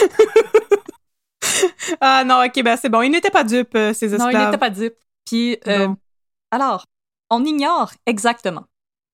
ah 2.00 2.24
non, 2.24 2.42
ok, 2.44 2.62
ben 2.62 2.76
c'est 2.76 2.88
bon. 2.88 3.02
Ils 3.02 3.10
n'étaient 3.10 3.30
pas 3.30 3.44
dupes, 3.44 3.74
euh, 3.74 3.92
ces 3.92 4.08
Non, 4.08 4.14
esclaves. 4.26 4.32
ils 4.42 4.46
n'étaient 4.46 4.58
pas 4.58 4.70
dupes. 4.70 4.96
Puis, 5.26 5.58
euh, 5.66 5.88
Non. 5.88 5.96
alors, 6.50 6.84
on 7.30 7.44
ignore 7.44 7.92
exactement 8.06 8.64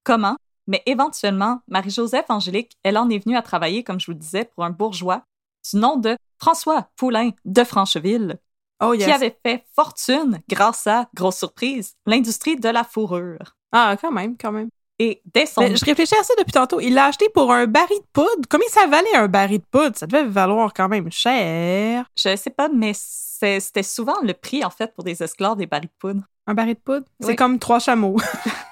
comment, 0.05 0.37
mais 0.67 0.83
éventuellement, 0.87 1.61
Marie-Joseph 1.69 2.27
Angélique, 2.29 2.73
elle 2.83 2.99
en 2.99 3.09
est 3.11 3.25
venue 3.25 3.37
à 3.37 3.43
travailler, 3.43 3.85
comme 3.85 4.01
je 4.01 4.07
vous 4.07 4.13
le 4.13 4.19
disais, 4.19 4.45
pour 4.45 4.65
un 4.65 4.71
bourgeois 4.71 5.23
du 5.71 5.79
nom 5.79 5.97
de 5.97 6.17
François 6.39 6.89
Poulain 6.97 7.31
de 7.45 7.65
Francheville, 7.65 8.39
Oh 8.83 8.93
yes. 8.93 9.07
qui 9.07 9.13
avait 9.13 9.39
fait 9.45 9.65
fortune 9.75 10.41
grâce 10.51 10.87
à, 10.87 11.09
grosse 11.15 11.39
surprise, 11.39 11.95
l'industrie 12.05 12.57
de 12.57 12.69
la 12.69 12.85
fourrure. 12.85 13.57
Ah, 13.73 13.97
quand 14.01 14.13
même, 14.13 14.37
quand 14.37 14.53
même. 14.53 14.69
Et 14.99 15.21
dès 15.27 15.45
son... 15.47 15.61
Mais 15.61 15.77
je 15.77 15.85
réfléchis 15.85 16.15
à 16.19 16.23
ça 16.23 16.33
depuis 16.39 16.53
tantôt. 16.53 16.81
Il 16.81 16.95
l'a 16.95 17.07
acheté 17.07 17.29
pour 17.35 17.53
un 17.53 17.67
baril 17.67 17.99
de 17.99 18.07
poudre. 18.13 18.47
Combien 18.51 18.69
ça 18.69 18.87
valait 18.87 19.15
un 19.15 19.29
baril 19.29 19.59
de 19.59 19.65
poudre? 19.71 19.97
Ça 19.97 20.07
devait 20.07 20.25
valoir 20.25 20.73
quand 20.73 20.89
même 20.89 21.13
cher. 21.13 22.07
Je 22.17 22.35
sais 22.37 22.51
pas, 22.51 22.69
mais 22.69 22.93
c'était 22.95 23.83
souvent 23.83 24.17
le 24.23 24.33
prix, 24.33 24.65
en 24.65 24.71
fait, 24.71 24.95
pour 24.95 25.05
des 25.05 25.23
esclaves 25.23 25.57
des 25.59 25.67
barils 25.67 25.89
de 25.89 25.95
poudre. 25.99 26.23
Un 26.47 26.55
baril 26.55 26.75
de 26.75 26.81
poudre? 26.81 27.05
Oui. 27.21 27.27
C'est 27.27 27.37
comme 27.37 27.59
trois 27.59 27.79
chameaux. 27.79 28.17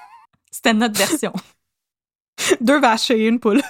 C'était 0.51 0.73
notre 0.73 0.97
version. 0.97 1.33
Deux 2.61 2.79
vaches 2.79 3.11
et 3.11 3.27
une 3.27 3.39
poule. 3.39 3.61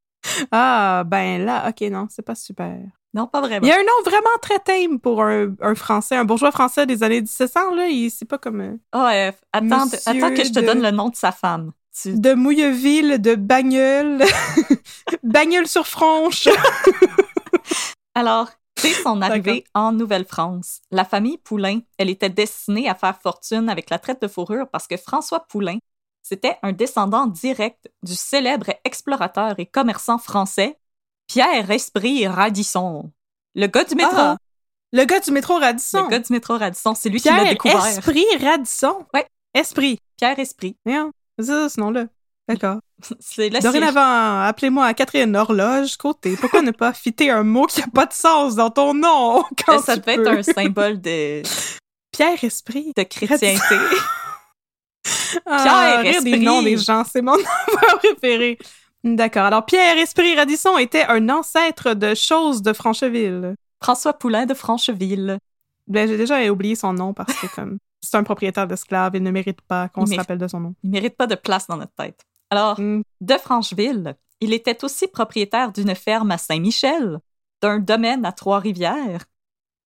ah, 0.50 1.04
ben 1.06 1.44
là, 1.44 1.68
ok, 1.68 1.80
non, 1.90 2.06
c'est 2.10 2.22
pas 2.22 2.34
super. 2.34 2.76
non, 3.14 3.26
pas 3.26 3.40
vraiment. 3.40 3.66
Il 3.66 3.68
y 3.68 3.72
a 3.72 3.76
un 3.76 3.82
nom 3.82 4.02
vraiment 4.04 4.36
très 4.42 4.58
tame 4.58 4.98
pour 4.98 5.22
un, 5.22 5.54
un 5.60 5.74
Français, 5.74 6.16
un 6.16 6.24
bourgeois 6.24 6.50
français 6.52 6.86
des 6.86 7.02
années 7.02 7.20
1700, 7.20 7.74
là. 7.74 7.86
il- 7.86 8.10
C'est 8.10 8.24
pas 8.26 8.38
comme... 8.38 8.60
euh, 8.60 8.76
Oh, 8.94 8.98
euh, 8.98 9.32
attends, 9.52 9.86
attends 10.06 10.34
que 10.34 10.44
je 10.44 10.52
te 10.52 10.60
de- 10.60 10.66
donne 10.66 10.82
le 10.82 10.90
nom 10.90 11.08
de 11.08 11.16
sa 11.16 11.32
femme. 11.32 11.72
Tu- 11.94 12.18
de 12.18 12.34
Mouilleville, 12.34 13.20
de 13.20 13.34
Bagnols, 13.34 14.22
Bagnols-sur-Franche. 15.22 16.48
Alors, 18.14 18.48
dès 18.82 18.92
son 18.92 19.20
arrivée 19.22 19.64
en 19.74 19.92
Nouvelle-France, 19.92 20.80
la 20.90 21.04
famille 21.04 21.38
Poulain, 21.38 21.80
elle 21.98 22.10
était 22.10 22.28
destinée 22.30 22.88
à 22.88 22.94
faire 22.94 23.18
fortune 23.20 23.68
avec 23.68 23.90
la 23.90 23.98
traite 23.98 24.22
de 24.22 24.28
fourrure 24.28 24.68
parce 24.70 24.86
que 24.86 24.96
François 24.96 25.40
Poulain, 25.48 25.78
c'était 26.22 26.58
un 26.62 26.72
descendant 26.72 27.26
direct 27.26 27.90
du 28.02 28.14
célèbre 28.14 28.72
explorateur 28.84 29.54
et 29.58 29.66
commerçant 29.66 30.18
français 30.18 30.78
Pierre 31.26 31.70
Esprit 31.70 32.26
Radisson. 32.26 33.10
Le 33.54 33.66
gars 33.66 33.84
du 33.84 33.94
métro. 33.94 34.12
Ah, 34.16 34.36
le 34.92 35.04
gars 35.04 35.20
du 35.20 35.30
métro 35.30 35.58
Radisson. 35.58 36.04
le 36.04 36.08
gars 36.08 36.18
du 36.18 36.32
métro 36.32 36.56
Radisson, 36.58 36.94
c'est 36.94 37.08
lui 37.08 37.20
qui 37.20 37.28
l'a 37.28 37.44
découvert. 37.50 37.86
Esprit 37.86 38.26
Radisson? 38.40 39.06
Ouais. 39.14 39.26
Esprit. 39.54 39.98
Pierre 40.16 40.38
Esprit. 40.38 40.76
C'est 41.42 41.68
ce 41.68 41.80
nom-là. 41.80 42.06
D'accord. 42.48 42.78
Dorénavant, 43.62 44.42
appelez-moi 44.42 44.92
Catherine 44.94 45.36
Horloge 45.36 45.96
côté. 45.96 46.36
Pourquoi 46.36 46.62
ne 46.62 46.72
pas 46.72 46.92
fitter 46.92 47.30
un 47.30 47.44
mot 47.44 47.66
qui 47.66 47.80
a 47.82 47.86
pas 47.86 48.06
de 48.06 48.12
sens 48.12 48.56
dans 48.56 48.70
ton 48.70 48.94
nom 48.94 49.44
quand 49.66 49.80
ça 49.80 49.96
tu 49.96 50.02
peux? 50.02 50.10
être 50.10 50.26
un 50.26 50.42
symbole 50.42 51.00
de, 51.00 51.42
Pierre 52.12 52.42
Esprit. 52.42 52.92
de 52.96 53.02
chrétienté. 53.04 53.78
Ah, 55.46 55.62
Pierre 55.62 56.00
rire 56.02 56.22
des 56.22 56.30
Esprit. 56.30 56.44
noms 56.44 56.62
des 56.62 56.76
gens, 56.76 57.04
c'est 57.04 57.22
mon 57.22 57.36
nom 57.36 57.44
préféré. 57.98 58.58
D'accord. 59.02 59.44
Alors, 59.44 59.64
Pierre 59.64 59.96
Esprit 59.96 60.34
Radisson 60.36 60.76
était 60.76 61.04
un 61.04 61.28
ancêtre 61.30 61.94
de 61.94 62.14
Chose 62.14 62.62
de 62.62 62.72
Francheville. 62.72 63.54
François 63.82 64.12
Poulain 64.12 64.44
de 64.44 64.54
Francheville. 64.54 65.38
Ben, 65.86 66.06
j'ai 66.06 66.18
déjà 66.18 66.44
oublié 66.50 66.74
son 66.74 66.92
nom 66.92 67.14
parce 67.14 67.32
que 67.34 67.46
comme 67.54 67.78
c'est 68.02 68.16
un 68.16 68.22
propriétaire 68.22 68.66
d'esclaves, 68.66 69.12
il 69.14 69.22
ne 69.22 69.30
mérite 69.30 69.60
pas 69.62 69.88
qu'on 69.88 70.06
se 70.06 70.14
rappelle 70.16 70.38
de 70.38 70.48
son 70.48 70.60
nom. 70.60 70.74
Il 70.82 70.90
mérite 70.90 71.16
pas 71.16 71.26
de 71.26 71.34
place 71.34 71.66
dans 71.66 71.76
notre 71.76 71.94
tête. 71.94 72.20
Alors, 72.50 72.78
Hmm. 72.80 73.02
de 73.20 73.34
Francheville, 73.34 74.16
il 74.40 74.52
était 74.52 74.84
aussi 74.84 75.06
propriétaire 75.06 75.70
d'une 75.72 75.94
ferme 75.94 76.30
à 76.30 76.38
Saint-Michel, 76.38 77.18
d'un 77.62 77.78
domaine 77.78 78.24
à 78.24 78.32
Trois-Rivières 78.32 79.24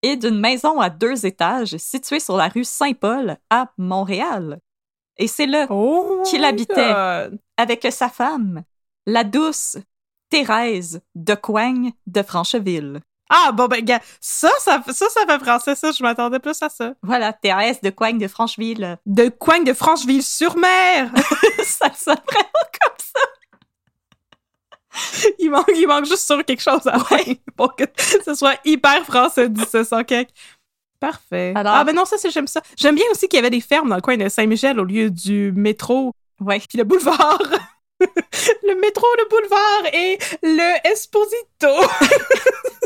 et 0.03 0.17
d'une 0.17 0.39
maison 0.39 0.81
à 0.81 0.91
deux 0.91 1.27
étages 1.27 1.77
située 1.77 2.21
sur 2.21 2.37
la 2.37 2.49
rue 2.49 2.65
Saint-Paul 2.65 3.37
à 3.51 3.71
Montréal. 3.79 4.61
Et 5.17 5.27
c'est 5.29 5.47
là, 5.47 5.67
Oh 5.71 6.23
Qu'il 6.27 6.45
habitait. 6.45 6.93
God. 6.93 7.39
avec 7.57 7.87
sa 7.91 8.09
femme, 8.09 8.63
la 9.07 9.25
douce 9.25 9.77
Thérèse 10.31 11.01
de 11.15 11.35
Coigne 11.35 11.93
de 12.07 12.23
Francheville. 12.23 13.01
Ah, 13.37 13.51
bon, 13.53 13.67
ben, 13.67 13.85
gars, 13.85 14.01
ça, 14.21 14.49
ça, 14.61 14.81
ça, 14.87 15.09
ça 15.11 15.27
fait 15.27 15.39
français, 15.43 15.75
ça, 15.75 15.91
je 15.91 16.03
m'attendais 16.05 16.39
plus 16.39 16.57
à 16.63 16.69
ça. 16.69 16.95
Voilà, 17.03 17.33
Thérèse 17.33 17.81
de 17.81 17.91
Coigne 17.91 18.19
de 18.19 18.29
Francheville. 18.29 18.97
De 19.07 19.29
Coigne 19.29 19.65
de 19.65 19.73
Francheville-sur-Mer! 19.73 21.11
ça 21.65 21.93
sonne 21.95 22.17
vraiment 22.31 22.69
comme 22.81 22.97
ça. 22.99 23.21
il, 25.41 25.51
manque, 25.51 25.71
il 25.75 25.87
manque 25.89 26.05
juste 26.05 26.25
sur 26.27 26.45
quelque 26.45 26.63
chose 26.63 26.87
à 26.87 26.97
ouais. 27.13 27.41
pour 27.57 27.75
que 27.75 27.83
ce 28.25 28.35
soit 28.35 28.55
hyper 28.65 29.05
français 29.05 29.49
1700 29.49 30.05
quelque. 30.05 30.33
Parfait. 31.01 31.53
Alors- 31.57 31.75
ah, 31.75 31.83
ben 31.85 31.95
non, 31.95 32.05
ça, 32.05 32.17
j'aime 32.29 32.47
ça. 32.47 32.63
J'aime 32.77 32.95
bien 32.95 33.05
aussi 33.11 33.27
qu'il 33.27 33.37
y 33.37 33.41
avait 33.41 33.51
des 33.51 33.61
fermes 33.61 33.89
dans 33.89 33.97
le 33.97 34.01
coin 34.01 34.17
de 34.17 34.29
Saint-Michel 34.29 34.79
au 34.79 34.85
lieu 34.85 35.11
du 35.11 35.53
métro 35.57 36.13
Ouais. 36.41 36.61
puis 36.61 36.79
le 36.79 36.85
boulevard. 36.85 37.43
le 38.01 38.81
métro, 38.81 39.07
le 39.19 39.29
boulevard 39.29 39.93
et 39.93 40.19
le 40.43 40.89
Esposito. 40.93 41.67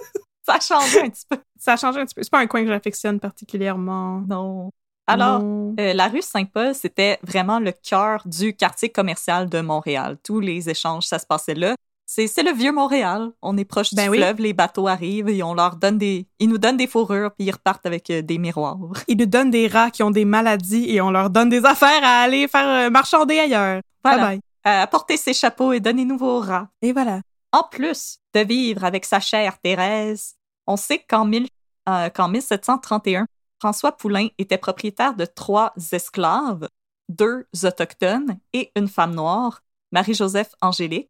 Ça 0.48 0.54
a 0.54 0.60
changé 0.60 1.02
un 1.02 1.10
petit 1.10 1.26
peu. 1.28 1.36
ça 1.58 1.72
a 1.74 1.76
changé 1.76 2.00
un 2.00 2.06
petit 2.06 2.14
peu. 2.14 2.22
C'est 2.22 2.30
pas 2.30 2.40
un 2.40 2.46
coin 2.46 2.62
que 2.62 2.68
j'affectionne 2.68 3.20
particulièrement. 3.20 4.22
Non. 4.28 4.70
Alors. 5.06 5.42
Euh, 5.42 5.92
la 5.92 6.08
rue 6.08 6.22
Saint-Paul, 6.22 6.74
c'était 6.74 7.18
vraiment 7.22 7.58
le 7.60 7.72
cœur 7.72 8.22
du 8.26 8.54
quartier 8.54 8.88
commercial 8.88 9.48
de 9.48 9.60
Montréal. 9.60 10.16
Tous 10.22 10.40
les 10.40 10.68
échanges, 10.70 11.04
ça 11.04 11.18
se 11.18 11.26
passait 11.26 11.54
là. 11.54 11.74
C'est 12.06 12.26
c'est 12.26 12.42
le 12.42 12.52
vieux 12.52 12.72
Montréal. 12.72 13.30
On 13.42 13.58
est 13.58 13.66
proche 13.66 13.92
Ben 13.92 14.04
du 14.04 14.10
oui. 14.10 14.16
fleuve, 14.18 14.40
les 14.40 14.54
bateaux 14.54 14.88
arrivent 14.88 15.28
et 15.28 15.42
on 15.42 15.52
leur 15.52 15.76
donne 15.76 15.98
des, 15.98 16.26
ils 16.38 16.48
nous 16.48 16.56
donnent 16.56 16.78
des 16.78 16.86
fourrures 16.86 17.32
puis 17.32 17.46
ils 17.46 17.50
repartent 17.50 17.84
avec 17.84 18.08
euh, 18.08 18.22
des 18.22 18.38
miroirs. 18.38 18.78
Ils 19.08 19.18
nous 19.18 19.26
donnent 19.26 19.50
des 19.50 19.68
rats 19.68 19.90
qui 19.90 20.02
ont 20.02 20.10
des 20.10 20.24
maladies 20.24 20.86
et 20.88 21.02
on 21.02 21.10
leur 21.10 21.28
donne 21.28 21.50
des 21.50 21.66
affaires 21.66 22.02
à 22.02 22.22
aller 22.22 22.48
faire 22.48 22.86
euh, 22.86 22.90
marchander 22.90 23.38
ailleurs. 23.38 23.82
Voilà. 24.02 24.22
Bye 24.28 24.40
bye. 24.64 24.82
Apportez 24.82 25.18
ses 25.18 25.34
chapeaux 25.34 25.72
et 25.72 25.80
donnez-nous 25.80 26.16
vos 26.16 26.40
rats. 26.40 26.68
Et 26.80 26.92
voilà. 26.94 27.20
En 27.52 27.62
plus 27.62 28.18
de 28.34 28.40
vivre 28.40 28.84
avec 28.84 29.04
sa 29.04 29.20
chère 29.20 29.58
Thérèse, 29.58 30.34
on 30.68 30.76
sait 30.76 31.00
qu'en 31.00 31.24
mille- 31.24 31.48
euh, 31.88 32.08
qu'en 32.10 32.28
1731, 32.28 33.26
François 33.60 33.90
Poulain 33.96 34.28
était 34.38 34.58
propriétaire 34.58 35.14
de 35.14 35.24
trois 35.24 35.72
esclaves, 35.92 36.68
deux 37.08 37.46
autochtones 37.64 38.38
et 38.52 38.70
une 38.76 38.86
femme 38.86 39.14
noire, 39.14 39.62
Marie-Joseph 39.92 40.54
Angélique. 40.60 41.08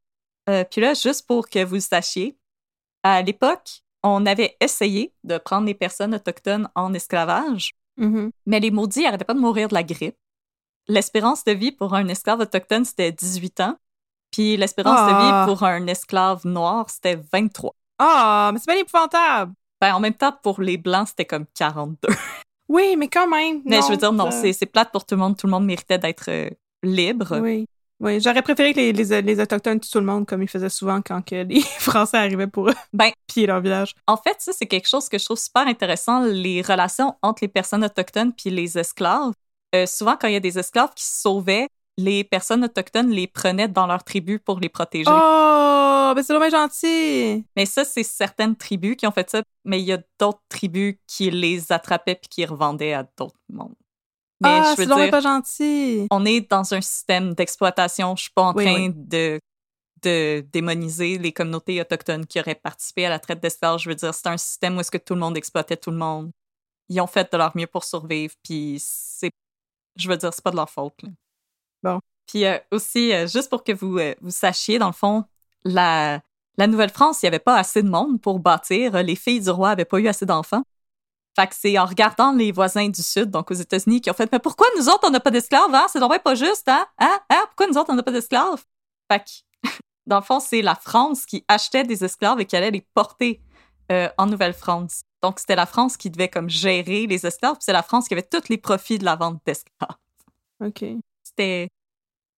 Euh, 0.48 0.64
puis 0.64 0.80
là, 0.80 0.94
juste 0.94 1.26
pour 1.26 1.48
que 1.50 1.62
vous 1.64 1.74
le 1.74 1.80
sachiez, 1.80 2.38
à 3.02 3.20
l'époque, 3.20 3.82
on 4.02 4.24
avait 4.24 4.56
essayé 4.60 5.12
de 5.24 5.36
prendre 5.38 5.66
les 5.66 5.74
personnes 5.74 6.14
autochtones 6.14 6.68
en 6.74 6.94
esclavage, 6.94 7.72
Mhm. 7.98 8.30
mais 8.46 8.60
les 8.60 8.70
maudits 8.70 9.02
n'arrêtaient 9.02 9.24
pas 9.24 9.34
de 9.34 9.40
mourir 9.40 9.68
de 9.68 9.74
la 9.74 9.82
grippe. 9.82 10.16
L'espérance 10.86 11.44
de 11.44 11.52
vie 11.52 11.72
pour 11.72 11.94
un 11.94 12.06
esclave 12.08 12.40
autochtone, 12.40 12.84
c'était 12.84 13.12
18 13.12 13.60
ans. 13.60 13.76
Puis 14.30 14.56
l'espérance 14.56 14.98
Ah. 15.00 15.06
de 15.10 15.16
vie 15.26 15.52
pour 15.52 15.64
un 15.64 15.86
esclave 15.86 16.46
noir, 16.46 16.88
c'était 16.88 17.16
23. 17.16 17.74
Ah, 17.98 18.50
mais 18.52 18.58
c'est 18.58 18.70
bien 18.72 18.80
épouvantable. 18.80 19.52
Ben, 19.80 19.94
en 19.94 20.00
même 20.00 20.14
temps, 20.14 20.32
pour 20.42 20.60
les 20.60 20.76
Blancs, 20.76 21.08
c'était 21.08 21.24
comme 21.24 21.46
42. 21.54 22.08
Oui, 22.70 22.96
mais 22.98 23.08
quand 23.08 23.26
même. 23.26 23.62
Mais 23.64 23.78
non, 23.80 23.86
je 23.86 23.92
veux 23.92 23.96
dire, 23.96 24.12
non, 24.12 24.30
c'est 24.30 24.52
c'est 24.52 24.66
plate 24.66 24.92
pour 24.92 25.06
tout 25.06 25.14
le 25.14 25.20
monde. 25.22 25.38
Tout 25.38 25.46
le 25.46 25.52
monde 25.52 25.64
méritait 25.64 25.96
d'être 25.96 26.28
euh, 26.28 26.50
libre. 26.82 27.38
Oui. 27.40 27.64
Oui, 27.98 28.20
j'aurais 28.20 28.42
préféré 28.42 28.74
que 28.74 28.78
les, 28.78 28.92
les, 28.92 29.22
les 29.22 29.40
Autochtones 29.40 29.80
tuent 29.80 29.90
tout 29.90 29.98
le 30.00 30.04
monde 30.04 30.26
comme 30.26 30.42
ils 30.42 30.48
faisaient 30.48 30.68
souvent 30.68 31.00
quand 31.00 31.22
que 31.22 31.44
les 31.44 31.60
Français 31.78 32.18
arrivaient 32.18 32.46
pour 32.46 32.70
Ben- 32.92 33.10
piller 33.26 33.46
leur 33.46 33.60
village. 33.62 33.94
En 34.06 34.18
fait, 34.18 34.36
ça, 34.38 34.52
c'est 34.52 34.66
quelque 34.66 34.86
chose 34.86 35.08
que 35.08 35.16
je 35.18 35.24
trouve 35.24 35.38
super 35.38 35.66
intéressant, 35.66 36.20
les 36.26 36.60
relations 36.60 37.16
entre 37.22 37.38
les 37.42 37.48
personnes 37.48 37.84
autochtones 37.84 38.34
puis 38.34 38.50
les 38.50 38.76
esclaves. 38.78 39.32
Euh, 39.74 39.86
souvent, 39.86 40.16
quand 40.20 40.28
il 40.28 40.34
y 40.34 40.36
a 40.36 40.40
des 40.40 40.58
esclaves 40.58 40.92
qui 40.94 41.04
se 41.04 41.22
sauvaient, 41.22 41.68
les 41.96 42.22
personnes 42.22 42.62
autochtones 42.64 43.10
les 43.10 43.26
prenaient 43.26 43.66
dans 43.66 43.86
leur 43.86 44.04
tribu 44.04 44.38
pour 44.38 44.60
les 44.60 44.68
protéger. 44.68 45.10
Oh, 45.10 45.87
ben 46.14 46.22
c'est 46.22 46.50
gentil. 46.50 47.44
Mais 47.56 47.66
ça, 47.66 47.84
c'est 47.84 48.02
certaines 48.02 48.56
tribus 48.56 48.96
qui 48.96 49.06
ont 49.06 49.12
fait 49.12 49.28
ça, 49.30 49.42
mais 49.64 49.80
il 49.80 49.86
y 49.86 49.92
a 49.92 49.98
d'autres 50.18 50.42
tribus 50.48 50.96
qui 51.06 51.30
les 51.30 51.72
attrapaient 51.72 52.14
puis 52.16 52.28
qui 52.28 52.44
revendaient 52.46 52.92
à 52.94 53.04
d'autres 53.16 53.38
mondes. 53.48 53.74
Mais 54.40 54.60
ah, 54.60 54.74
je 54.76 54.76
c'est 54.76 54.86
veux 54.86 54.94
dire, 54.94 55.10
pas 55.10 55.20
gentil. 55.20 56.06
on 56.10 56.24
est 56.24 56.48
dans 56.50 56.72
un 56.74 56.80
système 56.80 57.34
d'exploitation. 57.34 58.14
Je 58.16 58.22
suis 58.22 58.32
pas 58.32 58.42
en 58.42 58.54
Oui, 58.54 58.64
train 58.64 58.86
oui. 58.88 58.92
de 58.94 59.40
de 60.02 60.46
démoniser 60.52 61.18
les 61.18 61.32
communautés 61.32 61.80
autochtones 61.80 62.24
qui 62.24 62.38
auraient 62.38 62.54
participé 62.54 63.06
à 63.06 63.08
la 63.10 63.18
traite 63.18 63.40
d'esclaves. 63.40 63.80
Je 63.80 63.88
veux 63.88 63.96
dire, 63.96 64.14
c'est 64.14 64.28
un 64.28 64.36
système 64.36 64.76
où 64.76 64.80
est-ce 64.80 64.92
que 64.92 64.98
tout 64.98 65.14
le 65.14 65.20
monde 65.20 65.36
exploitait 65.36 65.76
tout 65.76 65.90
le 65.90 65.96
monde. 65.96 66.30
ils 66.88 67.00
ont 67.00 67.06
fait 67.08 67.30
de 67.32 67.36
leur 67.36 67.56
mieux 67.56 67.66
pour 67.66 67.84
survivre, 67.84 68.34
puis 68.44 68.78
c'est, 68.80 69.30
je 69.96 70.08
veux 70.08 70.16
dire, 70.16 70.32
c'est 70.32 70.42
pas 70.44 70.50
de 70.52 70.56
leur 70.56 70.70
faute. 70.70 71.02
là. 71.02 71.10
Bon. 71.82 72.00
Puis 72.26 72.44
euh, 72.46 72.58
aussi, 72.72 73.12
euh, 73.12 73.26
juste 73.26 73.50
pour 73.50 73.64
que 73.64 73.72
vous, 73.72 73.98
euh, 73.98 74.14
vous 74.20 74.30
sachiez, 74.30 74.78
dans 74.78 74.86
le 74.88 74.92
fond, 74.92 75.24
la, 75.68 76.20
la 76.56 76.66
Nouvelle-France, 76.66 77.22
il 77.22 77.26
n'y 77.26 77.28
avait 77.28 77.38
pas 77.38 77.56
assez 77.56 77.82
de 77.82 77.88
monde 77.88 78.20
pour 78.20 78.40
bâtir. 78.40 79.02
Les 79.02 79.16
filles 79.16 79.40
du 79.40 79.50
roi 79.50 79.70
n'avaient 79.70 79.84
pas 79.84 79.98
eu 80.00 80.08
assez 80.08 80.26
d'enfants. 80.26 80.62
Fait 81.38 81.46
que 81.46 81.54
c'est 81.54 81.78
en 81.78 81.86
regardant 81.86 82.32
les 82.32 82.50
voisins 82.50 82.88
du 82.88 83.02
Sud, 83.02 83.30
donc 83.30 83.50
aux 83.50 83.54
États-Unis, 83.54 84.00
qui 84.00 84.10
ont 84.10 84.14
fait 84.14 84.30
Mais 84.32 84.40
pourquoi 84.40 84.66
nous 84.76 84.88
autres, 84.88 85.06
on 85.06 85.10
n'a 85.10 85.20
pas 85.20 85.30
d'esclaves, 85.30 85.72
hein? 85.72 85.86
C'est 85.88 86.00
donc 86.00 86.16
pas 86.22 86.34
juste, 86.34 86.68
hein? 86.68 86.84
Hein? 86.98 87.18
Hein? 87.30 87.44
Pourquoi 87.46 87.68
nous 87.68 87.78
autres, 87.78 87.90
on 87.90 87.94
n'a 87.94 88.02
pas 88.02 88.10
d'esclaves? 88.10 88.64
Fait 89.10 89.20
que, 89.20 89.68
dans 90.06 90.16
le 90.16 90.24
fond, 90.24 90.40
c'est 90.40 90.62
la 90.62 90.74
France 90.74 91.26
qui 91.26 91.44
achetait 91.46 91.84
des 91.84 92.04
esclaves 92.04 92.40
et 92.40 92.44
qui 92.44 92.56
allait 92.56 92.72
les 92.72 92.84
porter 92.94 93.40
euh, 93.92 94.08
en 94.18 94.26
Nouvelle-France. 94.26 95.02
Donc, 95.22 95.38
c'était 95.38 95.56
la 95.56 95.66
France 95.66 95.96
qui 95.96 96.10
devait 96.10 96.28
comme 96.28 96.50
gérer 96.50 97.06
les 97.06 97.24
esclaves, 97.26 97.54
puis 97.54 97.64
c'est 97.64 97.72
la 97.72 97.82
France 97.84 98.08
qui 98.08 98.14
avait 98.14 98.22
tous 98.22 98.48
les 98.48 98.58
profits 98.58 98.98
de 98.98 99.04
la 99.04 99.14
vente 99.16 99.40
d'esclaves. 99.46 99.96
OK. 100.60 100.84
C'était 101.22 101.68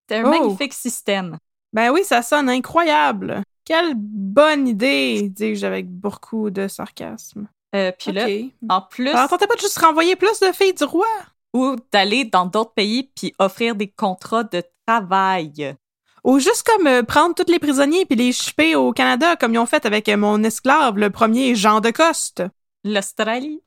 c'était 0.01 0.21
un 0.21 0.25
Oh! 0.25 0.29
magnifique 0.29 0.73
système. 0.73 1.37
Ben 1.73 1.91
oui, 1.91 2.03
ça 2.03 2.21
sonne 2.21 2.49
incroyable. 2.49 3.41
Quelle 3.65 3.93
bonne 3.95 4.67
idée, 4.67 5.29
dis-je 5.29 5.65
avec 5.65 5.89
beaucoup 5.89 6.49
de 6.49 6.67
sarcasme. 6.67 7.47
Euh, 7.75 7.91
puis 7.97 8.11
là, 8.11 8.27
en 8.69 8.81
plus, 8.81 9.09
Alors, 9.09 9.29
tentais 9.29 9.47
pas 9.47 9.55
de 9.55 9.61
juste 9.61 9.79
renvoyer 9.79 10.15
plus 10.15 10.39
de 10.39 10.51
filles 10.51 10.73
du 10.73 10.83
roi? 10.83 11.07
ou 11.53 11.75
d'aller 11.91 12.25
dans 12.25 12.45
d'autres 12.45 12.73
pays 12.73 13.03
puis 13.15 13.33
offrir 13.39 13.75
des 13.75 13.87
contrats 13.89 14.43
de 14.43 14.63
travail. 14.85 15.75
Ou 16.23 16.39
juste 16.39 16.63
comme 16.63 16.87
euh, 16.87 17.03
prendre 17.03 17.33
tous 17.33 17.51
les 17.51 17.59
prisonniers 17.59 18.05
puis 18.05 18.15
les 18.15 18.31
chipper 18.31 18.75
au 18.75 18.91
Canada, 18.91 19.35
comme 19.35 19.53
ils 19.53 19.57
ont 19.57 19.65
fait 19.65 19.85
avec 19.85 20.07
euh, 20.07 20.17
mon 20.17 20.43
esclave, 20.43 20.97
le 20.97 21.09
premier 21.09 21.55
Jean 21.55 21.79
de 21.79 21.89
Coste. 21.89 22.43
L'Australie. 22.83 23.61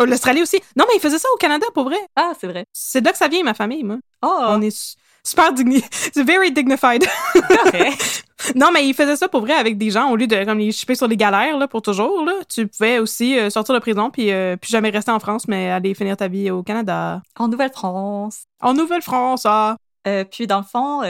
Oh, 0.00 0.04
l'Australie 0.04 0.42
aussi. 0.42 0.60
Non, 0.76 0.84
mais 0.88 0.94
ils 0.96 1.00
faisaient 1.00 1.18
ça 1.18 1.28
au 1.34 1.36
Canada, 1.36 1.66
pour 1.74 1.84
vrai. 1.84 1.98
Ah, 2.16 2.32
c'est 2.40 2.46
vrai. 2.46 2.64
C'est 2.72 3.04
là 3.04 3.12
que 3.12 3.18
ça 3.18 3.28
vient, 3.28 3.42
ma 3.42 3.54
famille, 3.54 3.84
moi. 3.84 3.98
Oh, 4.22 4.38
On 4.40 4.62
est 4.62 4.96
super 5.22 5.52
digni... 5.52 5.82
C'est 5.90 6.24
very 6.24 6.52
dignified. 6.52 7.04
non, 8.54 8.70
mais 8.72 8.86
ils 8.86 8.94
faisaient 8.94 9.16
ça 9.16 9.28
pour 9.28 9.40
vrai 9.40 9.54
avec 9.54 9.78
des 9.78 9.90
gens, 9.90 10.10
au 10.10 10.16
lieu 10.16 10.26
de 10.26 10.44
comme 10.44 10.58
les 10.58 10.72
chipper 10.72 10.94
sur 10.94 11.08
les 11.08 11.16
galères, 11.16 11.58
là, 11.58 11.68
pour 11.68 11.82
toujours, 11.82 12.24
là. 12.24 12.32
Tu 12.48 12.66
pouvais 12.66 12.98
aussi 12.98 13.38
euh, 13.38 13.50
sortir 13.50 13.74
de 13.74 13.80
prison 13.80 14.10
puis, 14.10 14.32
euh, 14.32 14.56
puis 14.56 14.70
jamais 14.70 14.90
rester 14.90 15.10
en 15.10 15.18
France, 15.18 15.48
mais 15.48 15.70
aller 15.70 15.94
finir 15.94 16.16
ta 16.16 16.28
vie 16.28 16.50
au 16.50 16.62
Canada. 16.62 17.22
en 17.38 17.48
Nouvelle-France. 17.48 18.44
En 18.60 18.74
Nouvelle-France, 18.74 19.42
ah. 19.44 19.76
Euh, 20.06 20.24
puis 20.24 20.46
dans 20.46 20.58
le 20.58 20.64
fond, 20.64 21.02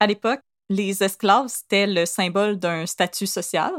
à 0.00 0.06
l'époque, 0.06 0.40
les 0.68 1.02
esclaves, 1.02 1.48
c'était 1.48 1.86
le 1.86 2.04
symbole 2.04 2.58
d'un 2.58 2.86
statut 2.86 3.26
social. 3.26 3.72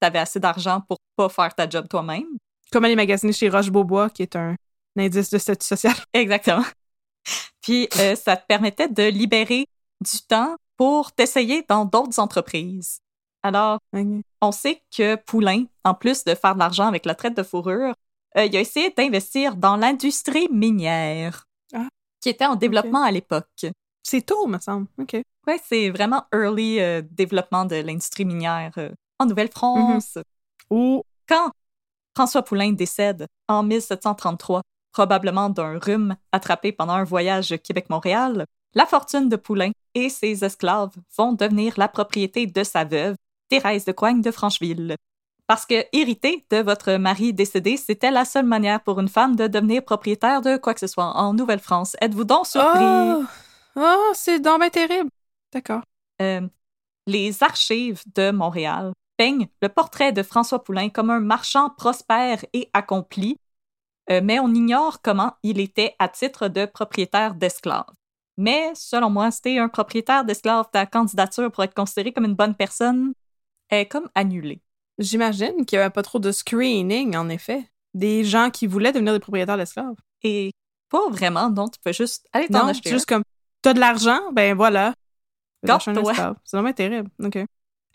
T'avais 0.00 0.18
assez 0.18 0.38
d'argent 0.38 0.82
pour 0.86 0.98
pas 1.16 1.28
faire 1.28 1.54
ta 1.54 1.68
job 1.68 1.86
toi-même. 1.88 2.26
Comme 2.70 2.84
aller 2.84 2.96
magasiner 2.96 3.32
chez 3.32 3.48
Roche-Beaubois, 3.48 4.10
qui 4.10 4.22
est 4.22 4.36
un, 4.36 4.56
un 4.96 5.02
indice 5.02 5.30
de 5.30 5.38
statut 5.38 5.66
social. 5.66 5.94
Exactement. 6.12 6.64
Puis 7.60 7.88
euh, 7.98 8.14
ça 8.14 8.36
te 8.36 8.46
permettait 8.46 8.88
de 8.88 9.04
libérer 9.04 9.66
du 10.00 10.18
temps 10.28 10.56
pour 10.76 11.12
t'essayer 11.12 11.64
dans 11.68 11.84
d'autres 11.84 12.18
entreprises. 12.18 12.98
Alors, 13.42 13.78
on 14.40 14.52
sait 14.52 14.82
que 14.96 15.16
Poulain, 15.16 15.64
en 15.84 15.94
plus 15.94 16.24
de 16.24 16.34
faire 16.34 16.54
de 16.54 16.58
l'argent 16.60 16.86
avec 16.86 17.04
la 17.04 17.14
traite 17.14 17.36
de 17.36 17.42
fourrure, 17.42 17.94
euh, 18.36 18.44
il 18.46 18.56
a 18.56 18.60
essayé 18.60 18.90
d'investir 18.90 19.56
dans 19.56 19.76
l'industrie 19.76 20.48
minière, 20.50 21.46
Ah, 21.74 21.88
qui 22.20 22.30
était 22.30 22.46
en 22.46 22.56
développement 22.56 23.02
à 23.02 23.10
l'époque. 23.10 23.66
C'est 24.02 24.26
tôt, 24.26 24.46
me 24.46 24.58
semble. 24.58 24.86
OK. 24.98 25.16
Ouais, 25.46 25.60
c'est 25.62 25.90
vraiment 25.90 26.24
early 26.32 26.80
euh, 26.80 27.02
développement 27.10 27.64
de 27.64 27.76
l'industrie 27.76 28.24
minière 28.24 28.72
euh, 28.78 28.90
en 29.18 29.26
Nouvelle-France. 29.26 30.18
Ou 30.70 31.02
Quand 31.28 31.52
François 32.16 32.42
Poulain 32.42 32.72
décède 32.72 33.26
en 33.48 33.62
1733, 33.62 34.62
probablement 34.94 35.50
d'un 35.50 35.78
rhume 35.78 36.16
attrapé 36.32 36.72
pendant 36.72 36.94
un 36.94 37.04
voyage 37.04 37.54
Québec-Montréal, 37.62 38.46
la 38.74 38.86
fortune 38.86 39.28
de 39.28 39.36
Poulain 39.36 39.72
et 39.94 40.08
ses 40.08 40.44
esclaves 40.44 40.94
vont 41.18 41.32
devenir 41.32 41.74
la 41.76 41.88
propriété 41.88 42.46
de 42.46 42.64
sa 42.64 42.84
veuve, 42.84 43.16
Thérèse 43.48 43.84
de 43.84 43.92
Coigne 43.92 44.22
de 44.22 44.30
Francheville. 44.30 44.96
Parce 45.46 45.66
que 45.66 45.84
hériter 45.92 46.46
de 46.50 46.58
votre 46.58 46.92
mari 46.92 47.34
décédé, 47.34 47.76
c'était 47.76 48.10
la 48.10 48.24
seule 48.24 48.46
manière 48.46 48.82
pour 48.82 48.98
une 48.98 49.08
femme 49.08 49.36
de 49.36 49.46
devenir 49.46 49.84
propriétaire 49.84 50.40
de 50.40 50.56
quoi 50.56 50.72
que 50.72 50.80
ce 50.80 50.86
soit 50.86 51.04
en 51.16 51.34
Nouvelle-France. 51.34 51.96
Êtes-vous 52.00 52.24
donc 52.24 52.46
surpris? 52.46 52.82
Oh, 52.82 53.24
oh 53.76 54.12
c'est 54.14 54.40
donc 54.40 54.70
terrible. 54.70 55.10
D'accord. 55.52 55.82
Euh, 56.22 56.40
les 57.06 57.42
archives 57.42 58.02
de 58.14 58.30
Montréal 58.30 58.92
peignent 59.16 59.48
le 59.60 59.68
portrait 59.68 60.12
de 60.12 60.22
François 60.22 60.64
Poulain 60.64 60.88
comme 60.88 61.10
un 61.10 61.20
marchand 61.20 61.68
prospère 61.70 62.44
et 62.52 62.70
accompli, 62.72 63.36
mais 64.08 64.38
on 64.38 64.52
ignore 64.52 65.00
comment 65.02 65.32
il 65.42 65.60
était 65.60 65.94
à 65.98 66.08
titre 66.08 66.48
de 66.48 66.66
propriétaire 66.66 67.34
d'esclaves. 67.34 67.90
Mais 68.36 68.72
selon 68.74 69.10
moi, 69.10 69.30
c'était 69.30 69.58
un 69.58 69.68
propriétaire 69.68 70.24
d'esclaves, 70.24 70.66
ta 70.72 70.86
candidature 70.86 71.50
pour 71.52 71.64
être 71.64 71.74
considérée 71.74 72.12
comme 72.12 72.24
une 72.24 72.34
bonne 72.34 72.54
personne 72.54 73.14
est 73.70 73.86
comme 73.86 74.10
annulée. 74.14 74.60
J'imagine 74.98 75.64
qu'il 75.64 75.78
n'y 75.78 75.82
avait 75.82 75.92
pas 75.92 76.02
trop 76.02 76.18
de 76.18 76.32
screening, 76.32 77.16
en 77.16 77.28
effet. 77.28 77.68
Des 77.94 78.24
gens 78.24 78.50
qui 78.50 78.66
voulaient 78.66 78.92
devenir 78.92 79.12
des 79.12 79.20
propriétaires 79.20 79.56
d'esclaves. 79.56 79.96
Et 80.22 80.52
pas 80.88 81.08
vraiment, 81.10 81.50
non, 81.50 81.68
tu 81.68 81.78
peux 81.80 81.92
juste 81.92 82.28
aller 82.32 82.48
t'en 82.48 82.64
Non, 82.64 82.68
acheter 82.68 82.90
juste 82.90 83.06
comme, 83.06 83.22
t'as 83.62 83.72
de 83.72 83.80
l'argent, 83.80 84.32
ben 84.32 84.56
voilà. 84.56 84.94
Garde-toi. 85.64 85.92
Lâche 85.92 86.06
un 86.06 86.10
esclave. 86.10 86.36
C'est 86.44 86.56
vraiment 86.56 86.72
terrible. 86.72 87.10
OK. 87.22 87.38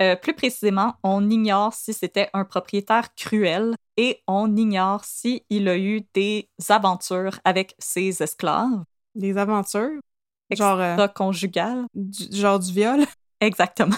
Euh, 0.02 0.16
plus 0.16 0.34
précisément, 0.34 0.96
on 1.04 1.30
ignore 1.30 1.74
si 1.74 1.94
c'était 1.94 2.30
un 2.34 2.46
propriétaire 2.46 3.14
cruel 3.16 3.76
et 3.98 4.24
on 4.28 4.56
ignore 4.56 5.04
si 5.04 5.44
il 5.50 5.68
a 5.68 5.78
eu 5.78 6.02
des 6.14 6.50
aventures 6.70 7.40
avec 7.44 7.76
ses 7.80 8.24
esclaves. 8.24 8.84
Des 9.16 9.38
aventures? 9.38 10.00
Genre, 10.52 10.80
euh, 10.80 10.94
Extra-conjugales. 10.94 11.86
du, 11.94 12.36
genre 12.36 12.60
du 12.60 12.72
viol? 12.72 13.02
Exactement. 13.42 13.96